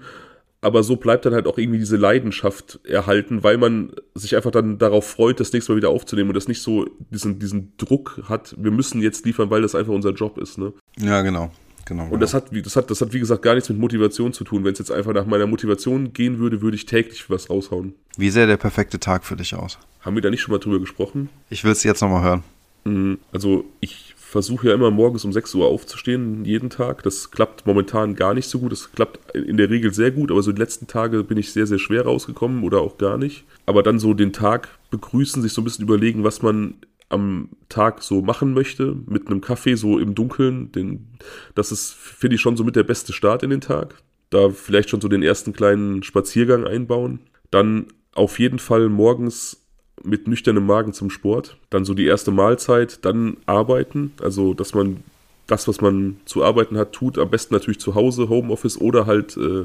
aber 0.60 0.82
so 0.82 0.96
bleibt 0.96 1.24
dann 1.24 1.32
halt 1.32 1.46
auch 1.46 1.56
irgendwie 1.56 1.78
diese 1.78 1.96
Leidenschaft 1.96 2.80
erhalten, 2.84 3.42
weil 3.42 3.56
man 3.56 3.92
sich 4.14 4.36
einfach 4.36 4.50
dann 4.50 4.76
darauf 4.76 5.06
freut, 5.06 5.40
das 5.40 5.52
nächste 5.52 5.72
Mal 5.72 5.76
wieder 5.76 5.88
aufzunehmen 5.88 6.28
und 6.28 6.34
das 6.34 6.48
nicht 6.48 6.60
so 6.60 6.86
diesen, 7.10 7.38
diesen 7.38 7.72
Druck 7.78 8.20
hat, 8.28 8.54
wir 8.58 8.70
müssen 8.70 9.00
jetzt 9.00 9.24
liefern, 9.24 9.48
weil 9.48 9.62
das 9.62 9.74
einfach 9.74 9.94
unser 9.94 10.10
Job 10.10 10.36
ist, 10.36 10.58
ne? 10.58 10.74
Ja, 10.98 11.22
genau. 11.22 11.50
Genau, 11.86 12.06
und 12.08 12.20
das 12.20 12.34
hat, 12.34 12.50
das, 12.52 12.76
hat, 12.76 12.88
das 12.88 13.00
hat, 13.00 13.12
wie 13.12 13.18
gesagt, 13.18 13.42
gar 13.42 13.54
nichts 13.54 13.68
mit 13.68 13.78
Motivation 13.78 14.32
zu 14.32 14.44
tun. 14.44 14.62
Wenn 14.62 14.74
es 14.74 14.78
jetzt 14.78 14.92
einfach 14.92 15.12
nach 15.12 15.26
meiner 15.26 15.48
Motivation 15.48 16.12
gehen 16.12 16.38
würde, 16.38 16.60
würde 16.62 16.76
ich 16.76 16.86
täglich 16.86 17.28
was 17.30 17.50
raushauen. 17.50 17.94
Wie 18.16 18.30
sähe 18.30 18.46
der 18.46 18.58
perfekte 18.58 19.00
Tag 19.00 19.24
für 19.24 19.34
dich 19.34 19.56
aus? 19.56 19.76
Haben 20.00 20.14
wir 20.14 20.22
da 20.22 20.30
nicht 20.30 20.40
schon 20.40 20.52
mal 20.52 20.60
drüber 20.60 20.78
gesprochen? 20.78 21.30
Ich 21.48 21.64
will 21.64 21.72
es 21.72 21.82
jetzt 21.82 22.00
nochmal 22.00 22.22
hören. 22.22 22.44
Mhm. 22.84 23.18
Also 23.32 23.64
ich 23.80 24.14
versuche 24.16 24.68
ja 24.68 24.74
immer 24.74 24.90
morgens 24.90 25.24
um 25.24 25.32
6 25.32 25.54
Uhr 25.56 25.66
aufzustehen, 25.66 26.44
jeden 26.44 26.70
Tag. 26.70 27.02
Das 27.02 27.30
klappt 27.30 27.66
momentan 27.66 28.14
gar 28.14 28.32
nicht 28.32 28.48
so 28.48 28.60
gut. 28.60 28.72
Das 28.72 28.92
klappt 28.92 29.34
in 29.34 29.56
der 29.56 29.70
Regel 29.70 29.92
sehr 29.92 30.12
gut, 30.12 30.30
aber 30.30 30.42
so 30.42 30.52
die 30.52 30.60
letzten 30.60 30.86
Tage 30.86 31.24
bin 31.24 31.36
ich 31.36 31.52
sehr, 31.52 31.66
sehr 31.66 31.80
schwer 31.80 32.04
rausgekommen 32.04 32.62
oder 32.62 32.80
auch 32.80 32.96
gar 32.96 33.18
nicht. 33.18 33.44
Aber 33.66 33.82
dann 33.82 33.98
so 33.98 34.14
den 34.14 34.32
Tag 34.32 34.68
begrüßen, 34.90 35.42
sich 35.42 35.52
so 35.52 35.60
ein 35.60 35.64
bisschen 35.64 35.84
überlegen, 35.84 36.22
was 36.22 36.42
man 36.42 36.74
am 37.08 37.48
Tag 37.68 38.02
so 38.02 38.22
machen 38.22 38.54
möchte, 38.54 38.96
mit 39.06 39.26
einem 39.26 39.40
Kaffee 39.40 39.74
so 39.74 39.98
im 39.98 40.14
Dunkeln, 40.14 40.70
den, 40.70 41.08
das 41.56 41.72
ist, 41.72 41.92
finde 41.92 42.36
ich, 42.36 42.40
schon 42.40 42.56
so 42.56 42.62
mit 42.62 42.76
der 42.76 42.84
beste 42.84 43.12
Start 43.12 43.42
in 43.42 43.50
den 43.50 43.60
Tag. 43.60 44.00
Da 44.30 44.50
vielleicht 44.50 44.90
schon 44.90 45.00
so 45.00 45.08
den 45.08 45.24
ersten 45.24 45.52
kleinen 45.52 46.04
Spaziergang 46.04 46.64
einbauen. 46.64 47.18
Dann 47.50 47.86
auf 48.14 48.38
jeden 48.38 48.60
Fall 48.60 48.88
morgens 48.88 49.66
mit 50.02 50.26
nüchternem 50.28 50.66
Magen 50.66 50.92
zum 50.92 51.10
Sport, 51.10 51.56
dann 51.70 51.84
so 51.84 51.94
die 51.94 52.06
erste 52.06 52.30
Mahlzeit, 52.30 53.04
dann 53.04 53.36
arbeiten, 53.46 54.12
also 54.22 54.54
dass 54.54 54.74
man 54.74 55.02
das, 55.46 55.66
was 55.66 55.80
man 55.80 56.20
zu 56.24 56.44
arbeiten 56.44 56.78
hat, 56.78 56.92
tut, 56.92 57.18
am 57.18 57.30
besten 57.30 57.54
natürlich 57.54 57.80
zu 57.80 57.94
Hause, 57.94 58.28
Homeoffice 58.28 58.80
oder 58.80 59.06
halt 59.06 59.36
äh, 59.36 59.64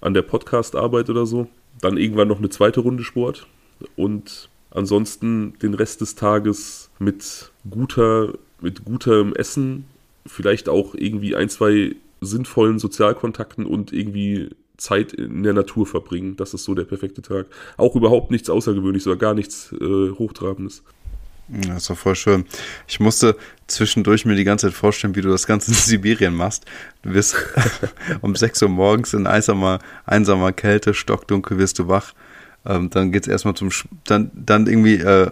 an 0.00 0.14
der 0.14 0.22
Podcast-Arbeit 0.22 1.10
oder 1.10 1.26
so. 1.26 1.48
Dann 1.80 1.96
irgendwann 1.96 2.28
noch 2.28 2.38
eine 2.38 2.50
zweite 2.50 2.80
Runde 2.80 3.02
Sport 3.02 3.46
und 3.96 4.48
ansonsten 4.70 5.54
den 5.60 5.74
Rest 5.74 6.00
des 6.00 6.14
Tages 6.14 6.90
mit 6.98 7.50
guter, 7.68 8.34
mit 8.60 8.84
gutem 8.84 9.34
Essen, 9.34 9.86
vielleicht 10.26 10.68
auch 10.68 10.94
irgendwie 10.94 11.34
ein, 11.34 11.48
zwei 11.48 11.96
sinnvollen 12.20 12.78
Sozialkontakten 12.78 13.66
und 13.66 13.92
irgendwie 13.92 14.50
Zeit 14.82 15.12
in 15.12 15.42
der 15.42 15.52
Natur 15.52 15.86
verbringen. 15.86 16.36
Das 16.36 16.54
ist 16.54 16.64
so 16.64 16.74
der 16.74 16.84
perfekte 16.84 17.22
Tag. 17.22 17.46
Auch 17.76 17.94
überhaupt 17.94 18.30
nichts 18.30 18.50
Außergewöhnliches 18.50 19.06
oder 19.06 19.16
gar 19.16 19.34
nichts 19.34 19.72
äh, 19.72 20.10
Hochtrabendes. 20.10 20.82
Ja, 21.66 21.76
ist 21.76 21.90
doch 21.90 21.98
voll 21.98 22.14
schön. 22.14 22.46
Ich 22.88 22.98
musste 22.98 23.36
zwischendurch 23.66 24.24
mir 24.24 24.36
die 24.36 24.44
ganze 24.44 24.68
Zeit 24.68 24.76
vorstellen, 24.76 25.14
wie 25.14 25.20
du 25.20 25.28
das 25.28 25.46
Ganze 25.46 25.70
in 25.70 25.76
Sibirien 25.76 26.34
machst. 26.34 26.64
Du 27.02 27.14
wirst 27.14 27.36
um 28.22 28.34
6 28.34 28.62
Uhr 28.62 28.68
morgens 28.68 29.14
in 29.14 29.26
einsamer, 29.26 29.78
einsamer 30.04 30.52
Kälte, 30.52 30.94
stockdunkel 30.94 31.58
wirst 31.58 31.78
du 31.78 31.88
wach. 31.88 32.12
Ähm, 32.64 32.90
dann 32.90 33.12
es 33.12 33.28
erstmal 33.28 33.54
zum, 33.54 33.70
Sch 33.70 33.86
dann, 34.04 34.30
dann 34.34 34.66
irgendwie 34.66 34.96
äh, 34.96 35.30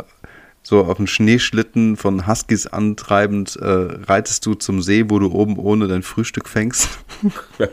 so 0.63 0.85
auf 0.85 0.97
den 0.99 1.07
Schneeschlitten 1.07 1.97
von 1.97 2.27
Huskies 2.27 2.67
antreibend 2.67 3.57
äh, 3.57 3.65
reitest 3.65 4.45
du 4.47 4.55
zum 4.55 4.83
See, 4.83 5.07
wo 5.09 5.19
du 5.19 5.33
oben 5.33 5.59
ohne 5.59 5.89
dein 5.89 6.03
Frühstück 6.03 6.49
fängst. 6.49 6.89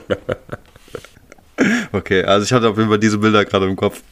Okay, 1.92 2.24
also 2.24 2.46
ich 2.46 2.54
hatte 2.54 2.70
auf 2.70 2.78
jeden 2.78 2.90
Fall 2.90 3.00
diese 3.00 3.18
Bilder 3.18 3.46
gerade 3.46 3.66
im 3.66 3.76
Kopf. 3.76 4.04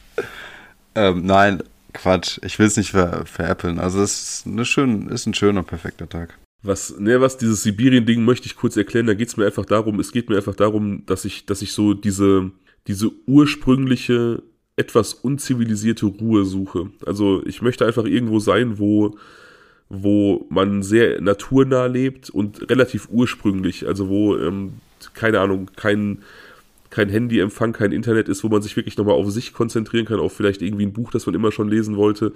Ähm, 0.94 1.24
nein, 1.24 1.62
Quatsch. 1.92 2.38
Ich 2.44 2.58
will 2.58 2.66
es 2.66 2.76
nicht 2.76 2.90
ver 2.90 3.24
veräppeln. 3.26 3.78
Also 3.78 4.02
es 4.02 4.40
ist, 4.40 4.46
eine 4.46 4.64
schön, 4.64 5.08
ist 5.08 5.26
ein 5.26 5.34
schöner, 5.34 5.62
perfekter 5.62 6.08
Tag. 6.08 6.38
Was, 6.62 6.98
ne, 6.98 7.20
was 7.20 7.38
dieses 7.38 7.62
Sibirien-Ding 7.62 8.24
möchte 8.24 8.46
ich 8.46 8.56
kurz 8.56 8.76
erklären. 8.76 9.06
Da 9.06 9.14
geht 9.14 9.28
es 9.28 9.36
mir 9.36 9.46
einfach 9.46 9.64
darum, 9.64 10.00
es 10.00 10.12
geht 10.12 10.28
mir 10.28 10.36
einfach 10.36 10.56
darum, 10.56 11.04
dass 11.06 11.24
ich, 11.24 11.46
dass 11.46 11.62
ich 11.62 11.72
so 11.72 11.94
diese, 11.94 12.50
diese 12.86 13.10
ursprüngliche, 13.26 14.42
etwas 14.76 15.14
unzivilisierte 15.14 16.04
Ruhe 16.04 16.44
suche. 16.44 16.90
Also 17.06 17.42
ich 17.46 17.62
möchte 17.62 17.86
einfach 17.86 18.04
irgendwo 18.04 18.40
sein, 18.40 18.78
wo, 18.78 19.16
wo 19.88 20.46
man 20.50 20.82
sehr 20.82 21.20
naturnah 21.20 21.86
lebt 21.86 22.28
und 22.28 22.68
relativ 22.68 23.08
ursprünglich. 23.10 23.86
Also 23.86 24.08
wo, 24.08 24.36
ähm, 24.36 24.74
keine 25.14 25.40
Ahnung, 25.40 25.70
kein 25.76 26.18
kein 26.90 27.08
Handyempfang, 27.08 27.72
kein 27.72 27.92
Internet 27.92 28.28
ist, 28.28 28.44
wo 28.44 28.48
man 28.48 28.62
sich 28.62 28.76
wirklich 28.76 28.96
nochmal 28.96 29.14
auf 29.14 29.30
sich 29.30 29.52
konzentrieren 29.52 30.06
kann, 30.06 30.20
auf 30.20 30.32
vielleicht 30.32 30.62
irgendwie 30.62 30.86
ein 30.86 30.92
Buch, 30.92 31.10
das 31.10 31.26
man 31.26 31.34
immer 31.34 31.52
schon 31.52 31.68
lesen 31.68 31.96
wollte. 31.96 32.32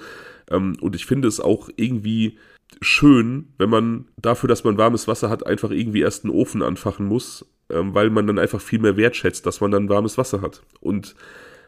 Ähm, 0.50 0.76
und 0.80 0.94
ich 0.94 1.06
finde 1.06 1.28
es 1.28 1.40
auch 1.40 1.68
irgendwie 1.76 2.38
schön, 2.80 3.48
wenn 3.58 3.70
man 3.70 4.06
dafür, 4.16 4.48
dass 4.48 4.64
man 4.64 4.78
warmes 4.78 5.08
Wasser 5.08 5.30
hat, 5.30 5.46
einfach 5.46 5.70
irgendwie 5.70 6.00
erst 6.00 6.24
einen 6.24 6.34
Ofen 6.34 6.62
anfachen 6.62 7.06
muss, 7.06 7.46
ähm, 7.68 7.94
weil 7.94 8.10
man 8.10 8.26
dann 8.26 8.38
einfach 8.38 8.60
viel 8.60 8.78
mehr 8.78 8.96
wertschätzt, 8.96 9.44
dass 9.46 9.60
man 9.60 9.70
dann 9.70 9.88
warmes 9.88 10.18
Wasser 10.18 10.40
hat. 10.40 10.62
Und 10.80 11.14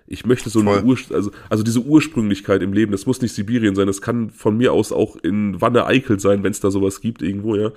ich 0.07 0.27
möchte 0.27 0.51
so 0.51 0.61
eine 0.61 0.83
Ur 0.83 0.99
also, 1.11 1.31
also 1.49 1.63
diese 1.63 1.81
Ursprünglichkeit 1.81 2.63
im 2.63 2.73
Leben, 2.73 2.93
das 2.93 3.07
muss 3.07 3.23
nicht 3.23 3.35
Sibirien 3.35 3.75
sein, 3.75 3.87
das 3.87 4.03
kann 4.03 4.31
von 4.31 4.57
mir 4.57 4.73
aus 4.73 4.93
auch 4.93 5.17
in 5.17 5.61
Wanne 5.61 5.87
Eickel 5.87 6.19
sein, 6.21 6.43
wenn 6.43 6.53
es 6.53 6.61
da 6.61 6.71
sowas 6.71 7.01
gibt 7.01 7.23
irgendwo, 7.23 7.57
ja. 7.57 7.73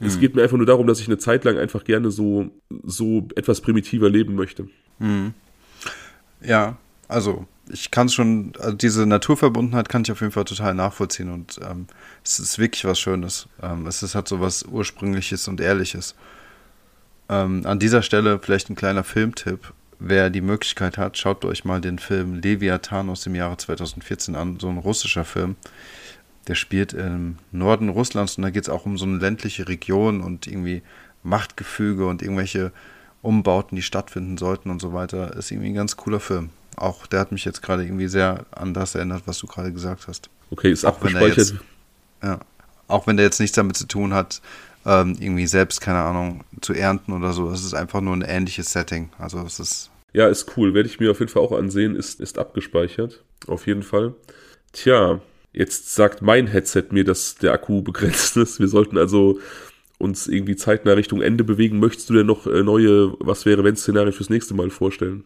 Es 0.00 0.14
hm. 0.14 0.20
geht 0.20 0.34
mir 0.34 0.42
einfach 0.42 0.56
nur 0.56 0.66
darum, 0.66 0.86
dass 0.86 1.00
ich 1.00 1.08
eine 1.08 1.18
Zeit 1.18 1.44
lang 1.44 1.58
einfach 1.58 1.84
gerne 1.84 2.10
so, 2.10 2.50
so 2.82 3.28
etwas 3.36 3.60
primitiver 3.60 4.08
leben 4.08 4.34
möchte. 4.34 4.68
Hm. 4.98 5.34
Ja, 6.42 6.76
also 7.08 7.46
ich 7.68 7.90
kann 7.90 8.08
schon, 8.08 8.52
also 8.58 8.76
diese 8.76 9.06
Naturverbundenheit 9.06 9.88
kann 9.88 10.02
ich 10.02 10.12
auf 10.12 10.20
jeden 10.20 10.32
Fall 10.32 10.44
total 10.44 10.74
nachvollziehen 10.74 11.30
und 11.30 11.58
ähm, 11.62 11.86
es 12.22 12.38
ist 12.38 12.58
wirklich 12.58 12.84
was 12.84 12.98
Schönes. 12.98 13.48
Ähm, 13.62 13.86
es 13.86 14.02
ist 14.02 14.14
halt 14.14 14.28
so 14.28 14.40
was 14.40 14.64
Ursprüngliches 14.64 15.48
und 15.48 15.60
Ehrliches. 15.60 16.14
Ähm, 17.28 17.62
an 17.64 17.78
dieser 17.78 18.02
Stelle 18.02 18.38
vielleicht 18.38 18.70
ein 18.70 18.76
kleiner 18.76 19.04
Filmtipp. 19.04 19.72
wer 19.98 20.28
die 20.28 20.42
Möglichkeit 20.42 20.98
hat, 20.98 21.16
schaut 21.16 21.44
euch 21.44 21.64
mal 21.64 21.80
den 21.80 21.98
Film 21.98 22.34
Leviathan 22.34 23.08
aus 23.08 23.22
dem 23.22 23.34
Jahre 23.34 23.56
2014 23.56 24.34
an, 24.34 24.58
so 24.60 24.68
ein 24.68 24.78
russischer 24.78 25.24
Film. 25.24 25.56
Der 26.46 26.54
spielt 26.54 26.92
im 26.92 27.36
Norden 27.52 27.88
Russlands 27.88 28.36
und 28.36 28.42
da 28.42 28.50
geht 28.50 28.64
es 28.64 28.68
auch 28.68 28.84
um 28.84 28.98
so 28.98 29.06
eine 29.06 29.18
ländliche 29.18 29.66
Region 29.68 30.20
und 30.20 30.46
irgendwie 30.46 30.82
Machtgefüge 31.22 32.06
und 32.06 32.22
irgendwelche 32.22 32.70
Umbauten, 33.22 33.76
die 33.76 33.82
stattfinden 33.82 34.36
sollten 34.36 34.70
und 34.70 34.80
so 34.80 34.92
weiter. 34.92 35.34
Ist 35.36 35.50
irgendwie 35.50 35.70
ein 35.70 35.74
ganz 35.74 35.96
cooler 35.96 36.20
Film. 36.20 36.50
Auch 36.76 37.06
der 37.06 37.20
hat 37.20 37.32
mich 37.32 37.44
jetzt 37.44 37.62
gerade 37.62 37.84
irgendwie 37.84 38.08
sehr 38.08 38.44
an 38.50 38.74
das 38.74 38.94
erinnert, 38.94 39.22
was 39.26 39.38
du 39.38 39.46
gerade 39.46 39.72
gesagt 39.72 40.06
hast. 40.06 40.28
Okay, 40.50 40.70
ist 40.70 40.84
auch 40.84 40.96
abgespeichert. 40.96 41.36
Jetzt, 41.38 41.54
ja, 42.22 42.40
auch 42.88 43.06
wenn 43.06 43.16
der 43.16 43.24
jetzt 43.24 43.40
nichts 43.40 43.56
damit 43.56 43.76
zu 43.76 43.86
tun 43.86 44.12
hat, 44.12 44.42
ähm, 44.84 45.16
irgendwie 45.18 45.46
selbst, 45.46 45.80
keine 45.80 46.00
Ahnung, 46.00 46.44
zu 46.60 46.74
ernten 46.74 47.12
oder 47.12 47.32
so. 47.32 47.50
Es 47.50 47.64
ist 47.64 47.74
einfach 47.74 48.00
nur 48.00 48.14
ein 48.14 48.22
ähnliches 48.22 48.72
Setting. 48.72 49.10
Also 49.18 49.40
es 49.40 49.58
ist. 49.58 49.90
Ja, 50.12 50.28
ist 50.28 50.56
cool. 50.56 50.74
Werde 50.74 50.88
ich 50.88 51.00
mir 51.00 51.10
auf 51.10 51.20
jeden 51.20 51.30
Fall 51.30 51.42
auch 51.42 51.52
ansehen. 51.52 51.96
Ist, 51.96 52.20
ist 52.20 52.38
abgespeichert. 52.38 53.24
Auf 53.46 53.66
jeden 53.66 53.82
Fall. 53.82 54.14
Tja, 54.72 55.20
jetzt 55.54 55.94
sagt 55.94 56.20
mein 56.20 56.46
Headset 56.46 56.86
mir, 56.90 57.04
dass 57.04 57.36
der 57.36 57.52
Akku 57.52 57.82
begrenzt 57.82 58.36
ist. 58.36 58.60
Wir 58.60 58.68
sollten 58.68 58.98
also 58.98 59.38
uns 59.98 60.26
irgendwie 60.26 60.56
zeitnah 60.56 60.92
Richtung 60.92 61.22
Ende 61.22 61.44
bewegen. 61.44 61.78
Möchtest 61.78 62.10
du 62.10 62.14
denn 62.14 62.26
noch 62.26 62.46
äh, 62.46 62.62
neue 62.62 63.14
Was 63.20 63.46
wäre 63.46 63.64
wenn 63.64 63.76
Szenarien 63.76 64.12
fürs 64.12 64.30
nächste 64.30 64.54
Mal 64.54 64.70
vorstellen? 64.70 65.24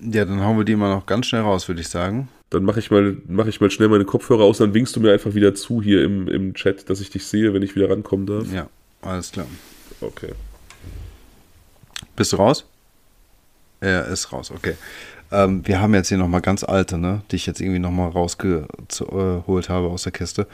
Ja, 0.00 0.24
dann 0.24 0.40
hauen 0.40 0.56
wir 0.56 0.64
die 0.64 0.76
mal 0.76 0.94
noch 0.94 1.06
ganz 1.06 1.26
schnell 1.26 1.42
raus, 1.42 1.68
würde 1.68 1.80
ich 1.80 1.88
sagen. 1.88 2.28
Dann 2.50 2.64
mache 2.64 2.78
ich 2.78 2.90
mal 2.90 3.16
mache 3.26 3.48
ich 3.48 3.60
mal 3.60 3.70
schnell 3.70 3.88
meine 3.88 4.04
Kopfhörer 4.04 4.44
aus, 4.44 4.58
dann 4.58 4.72
winkst 4.72 4.96
du 4.96 5.00
mir 5.00 5.12
einfach 5.12 5.34
wieder 5.34 5.54
zu 5.54 5.82
hier 5.82 6.02
im, 6.02 6.28
im 6.28 6.54
Chat, 6.54 6.88
dass 6.88 7.00
ich 7.00 7.10
dich 7.10 7.26
sehe, 7.26 7.52
wenn 7.52 7.62
ich 7.62 7.74
wieder 7.74 7.90
rankommen 7.90 8.26
darf. 8.26 8.50
Ja, 8.52 8.68
alles 9.02 9.32
klar. 9.32 9.46
Okay. 10.00 10.32
Bist 12.16 12.32
du 12.32 12.36
raus? 12.36 12.64
Er 13.80 14.06
ist 14.06 14.32
raus, 14.32 14.50
okay. 14.50 14.74
Ähm, 15.30 15.66
wir 15.66 15.80
haben 15.80 15.94
jetzt 15.94 16.08
hier 16.08 16.18
nochmal 16.18 16.40
ganz 16.40 16.64
alte, 16.64 16.98
ne, 16.98 17.22
die 17.30 17.36
ich 17.36 17.46
jetzt 17.46 17.60
irgendwie 17.60 17.78
nochmal 17.78 18.10
rausgeholt 18.10 19.68
habe 19.68 19.88
aus 19.88 20.04
der 20.04 20.12
Kiste. 20.12 20.46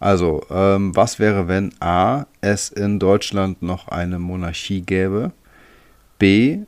Also, 0.00 0.42
ähm, 0.50 0.94
was 0.94 1.18
wäre, 1.18 1.48
wenn 1.48 1.72
A, 1.80 2.26
es 2.40 2.68
in 2.68 2.98
Deutschland 2.98 3.62
noch 3.62 3.88
eine 3.88 4.18
Monarchie 4.18 4.82
gäbe? 4.82 5.32
B, 6.18 6.58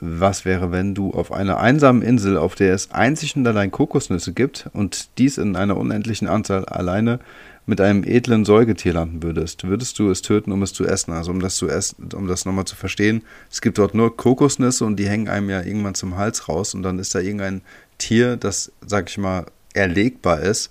was 0.00 0.44
wäre, 0.44 0.70
wenn 0.70 0.94
du 0.94 1.12
auf 1.12 1.32
einer 1.32 1.60
einsamen 1.60 2.02
Insel, 2.02 2.36
auf 2.36 2.54
der 2.54 2.74
es 2.74 2.90
einzig 2.90 3.36
und 3.36 3.46
allein 3.46 3.70
Kokosnüsse 3.70 4.32
gibt 4.32 4.68
und 4.72 5.08
dies 5.18 5.38
in 5.38 5.56
einer 5.56 5.76
unendlichen 5.76 6.28
Anzahl 6.28 6.64
alleine 6.66 7.20
mit 7.66 7.80
einem 7.80 8.04
edlen 8.04 8.44
Säugetier 8.44 8.92
landen 8.92 9.22
würdest? 9.22 9.64
Würdest 9.64 9.98
du 9.98 10.10
es 10.10 10.22
töten, 10.22 10.52
um 10.52 10.62
es 10.62 10.72
zu 10.72 10.86
essen? 10.86 11.12
Also 11.12 11.30
um 11.30 11.40
das 11.40 11.56
zu 11.56 11.68
essen, 11.68 12.10
um 12.14 12.26
das 12.26 12.44
nochmal 12.44 12.66
zu 12.66 12.76
verstehen, 12.76 13.22
es 13.50 13.60
gibt 13.60 13.78
dort 13.78 13.94
nur 13.94 14.16
Kokosnüsse 14.16 14.84
und 14.84 14.96
die 14.96 15.08
hängen 15.08 15.28
einem 15.28 15.50
ja 15.50 15.62
irgendwann 15.62 15.94
zum 15.94 16.16
Hals 16.16 16.48
raus 16.48 16.74
und 16.74 16.82
dann 16.82 16.98
ist 16.98 17.14
da 17.14 17.20
irgendein 17.20 17.62
Tier, 17.98 18.36
das, 18.36 18.72
sag 18.84 19.08
ich 19.08 19.18
mal, 19.18 19.46
erlegbar 19.72 20.40
ist 20.40 20.70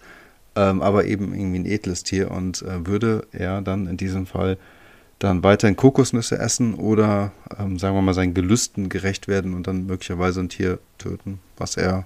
ähm, 0.56 0.82
aber 0.82 1.06
eben 1.06 1.34
irgendwie 1.34 1.60
ein 1.60 1.65
edles 1.65 2.03
Tier 2.03 2.32
und 2.32 2.61
äh, 2.61 2.86
würde 2.86 3.28
er 3.32 3.61
dann 3.61 3.88
in 3.88 3.98
diesem 3.98 4.26
Fall 4.26 4.57
dann 5.20 5.44
weiterhin 5.44 5.76
Kokosnüsse 5.76 6.38
essen 6.38 6.76
oder 6.76 7.32
ähm, 7.57 7.80
sagen 7.80 7.95
wir 7.95 8.02
mal 8.02 8.14
seinen 8.14 8.34
Gelüsten 8.34 8.90
gerecht 8.90 9.28
werden 9.28 9.53
und 9.53 9.68
dann 9.68 9.86
möglicherweise 9.86 10.41
ein 10.41 10.49
Tier 10.49 10.80
töten, 10.98 11.40
was 11.57 11.78
er, 11.78 12.06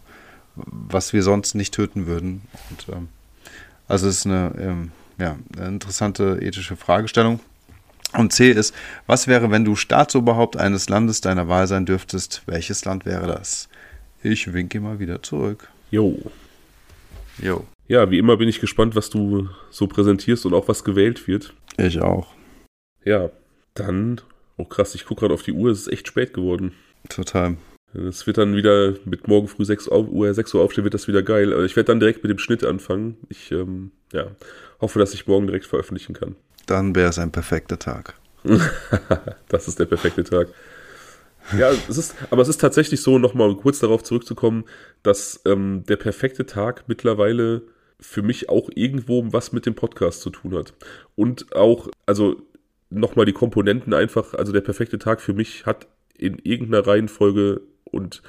was 0.55 1.13
wir 1.13 1.23
sonst 1.23 1.55
nicht 1.55 1.73
töten 1.73 2.05
würden. 2.05 2.43
Und, 2.69 2.95
ähm, 2.95 3.07
also 3.87 4.07
es 4.07 4.19
ist 4.19 4.25
eine, 4.25 4.53
ähm, 4.59 4.91
ja, 5.17 5.37
eine 5.55 5.67
interessante 5.67 6.39
ethische 6.41 6.75
Fragestellung. 6.75 7.39
Und 8.13 8.31
C 8.31 8.51
ist, 8.51 8.73
was 9.05 9.27
wäre, 9.27 9.51
wenn 9.51 9.65
du 9.65 9.75
Staatsoberhaupt 9.75 10.57
eines 10.57 10.89
Landes 10.89 11.21
deiner 11.21 11.47
Wahl 11.47 11.67
sein 11.67 11.85
dürftest? 11.85 12.43
Welches 12.45 12.85
Land 12.85 13.05
wäre 13.05 13.27
das? 13.27 13.67
Ich 14.23 14.53
winke 14.53 14.79
mal 14.79 14.99
wieder 14.99 15.21
zurück. 15.21 15.69
Jo. 15.91 16.17
Jo. 17.41 17.65
Ja, 17.87 18.09
wie 18.09 18.17
immer 18.17 18.37
bin 18.37 18.49
ich 18.49 18.59
gespannt, 18.59 18.95
was 18.95 19.09
du 19.09 19.49
so 19.69 19.87
präsentierst 19.87 20.45
und 20.45 20.53
auch 20.53 20.67
was 20.67 20.83
gewählt 20.83 21.27
wird. 21.27 21.53
Ich 21.77 22.01
auch. 22.01 22.27
Ja, 23.05 23.29
dann, 23.73 24.21
oh 24.57 24.65
krass, 24.65 24.95
ich 24.95 25.05
gucke 25.05 25.21
gerade 25.21 25.33
auf 25.33 25.43
die 25.43 25.53
Uhr, 25.53 25.71
es 25.71 25.81
ist 25.81 25.93
echt 25.93 26.07
spät 26.07 26.33
geworden. 26.33 26.73
Total. 27.09 27.57
Es 27.93 28.27
wird 28.27 28.37
dann 28.37 28.55
wieder 28.55 28.95
mit 29.05 29.27
morgen 29.27 29.47
früh 29.47 29.65
6 29.65 29.87
Uhr, 29.87 30.33
6 30.33 30.53
Uhr 30.53 30.61
aufstehen, 30.61 30.83
wird 30.83 30.93
das 30.93 31.07
wieder 31.07 31.23
geil. 31.23 31.53
Ich 31.65 31.75
werde 31.75 31.87
dann 31.87 31.99
direkt 31.99 32.21
mit 32.23 32.29
dem 32.29 32.37
Schnitt 32.37 32.63
anfangen. 32.63 33.17
Ich 33.29 33.51
ähm, 33.51 33.91
ja, 34.11 34.31
hoffe, 34.81 34.99
dass 34.99 35.13
ich 35.13 35.27
morgen 35.27 35.47
direkt 35.47 35.65
veröffentlichen 35.65 36.13
kann. 36.13 36.35
Dann 36.65 36.95
wäre 36.95 37.09
es 37.09 37.19
ein 37.19 37.31
perfekter 37.31 37.79
Tag. 37.79 38.15
das 39.47 39.67
ist 39.67 39.79
der 39.79 39.85
perfekte 39.85 40.23
Tag. 40.23 40.49
Ja, 41.57 41.71
es 41.87 41.97
ist, 41.97 42.15
aber 42.29 42.41
es 42.41 42.49
ist 42.49 42.59
tatsächlich 42.59 43.01
so, 43.01 43.19
nochmal 43.19 43.55
kurz 43.55 43.79
darauf 43.79 44.03
zurückzukommen, 44.03 44.65
dass 45.01 45.41
ähm, 45.45 45.83
der 45.87 45.95
perfekte 45.95 46.45
Tag 46.45 46.83
mittlerweile 46.87 47.61
für 47.99 48.21
mich 48.21 48.49
auch 48.49 48.69
irgendwo 48.75 49.31
was 49.31 49.53
mit 49.53 49.65
dem 49.65 49.75
Podcast 49.75 50.21
zu 50.21 50.29
tun 50.29 50.55
hat. 50.55 50.73
Und 51.15 51.55
auch, 51.55 51.87
also 52.05 52.41
nochmal 52.89 53.25
die 53.25 53.33
Komponenten 53.33 53.93
einfach, 53.93 54.33
also 54.33 54.51
der 54.51 54.61
perfekte 54.61 54.99
Tag 54.99 55.21
für 55.21 55.33
mich 55.33 55.65
hat 55.65 55.87
in 56.17 56.37
irgendeiner 56.39 56.85
Reihenfolge 56.85 57.61
und 57.87 58.21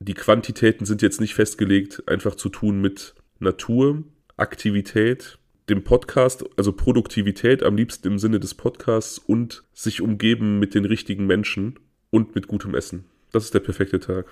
die 0.00 0.14
Quantitäten 0.14 0.84
sind 0.84 1.02
jetzt 1.02 1.20
nicht 1.20 1.34
festgelegt, 1.34 2.02
einfach 2.08 2.34
zu 2.34 2.48
tun 2.48 2.80
mit 2.80 3.14
Natur, 3.38 4.02
Aktivität, 4.36 5.38
dem 5.68 5.84
Podcast, 5.84 6.44
also 6.56 6.72
Produktivität 6.72 7.62
am 7.62 7.76
liebsten 7.76 8.08
im 8.08 8.18
Sinne 8.18 8.40
des 8.40 8.54
Podcasts 8.54 9.18
und 9.18 9.62
sich 9.72 10.00
umgeben 10.00 10.58
mit 10.58 10.74
den 10.74 10.84
richtigen 10.84 11.26
Menschen 11.26 11.78
und 12.10 12.34
mit 12.34 12.48
gutem 12.48 12.74
Essen. 12.74 13.04
Das 13.30 13.44
ist 13.44 13.54
der 13.54 13.60
perfekte 13.60 14.00
Tag. 14.00 14.26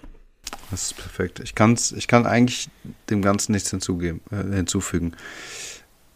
Das 0.70 0.86
ist 0.86 0.96
perfekt. 0.96 1.40
Ich, 1.40 1.54
kann's, 1.54 1.92
ich 1.92 2.08
kann 2.08 2.26
eigentlich 2.26 2.68
dem 3.08 3.22
Ganzen 3.22 3.52
nichts 3.52 3.70
hinzugeben, 3.70 4.20
äh, 4.30 4.54
hinzufügen. 4.54 5.12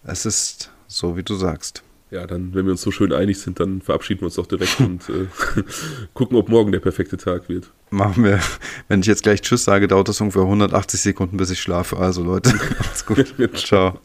Es 0.03 0.27
ist 0.27 0.71
so, 0.87 1.17
wie 1.17 1.23
du 1.23 1.35
sagst. 1.35 1.83
Ja, 2.15 2.29
dann, 2.29 2.55
wenn 2.55 2.65
wir 2.65 2.71
uns 2.71 2.83
so 2.83 2.93
schön 2.93 3.13
einig 3.13 3.41
sind, 3.41 3.59
dann 3.59 3.81
verabschieden 3.81 4.21
wir 4.21 4.27
uns 4.27 4.37
doch 4.37 4.47
direkt 4.47 4.79
und 4.79 5.09
äh, 5.09 5.27
gucken, 6.15 6.37
ob 6.37 6.49
morgen 6.49 6.71
der 6.71 6.79
perfekte 6.79 7.17
Tag 7.17 7.49
wird. 7.49 7.73
Machen 7.91 8.23
wir. 8.23 8.39
Wenn 8.87 9.01
ich 9.01 9.07
jetzt 9.07 9.25
gleich 9.25 9.43
Tschüss 9.43 9.65
sage, 9.65 9.89
dauert 9.89 10.07
das 10.09 10.21
ungefähr 10.21 10.43
180 10.43 11.01
Sekunden, 11.01 11.39
bis 11.39 11.51
ich 11.51 11.61
schlafe. 11.61 11.97
Also 11.97 12.23
Leute, 12.23 12.55
macht's 12.79 13.05
gut. 13.05 13.35
Ciao. 13.57 13.99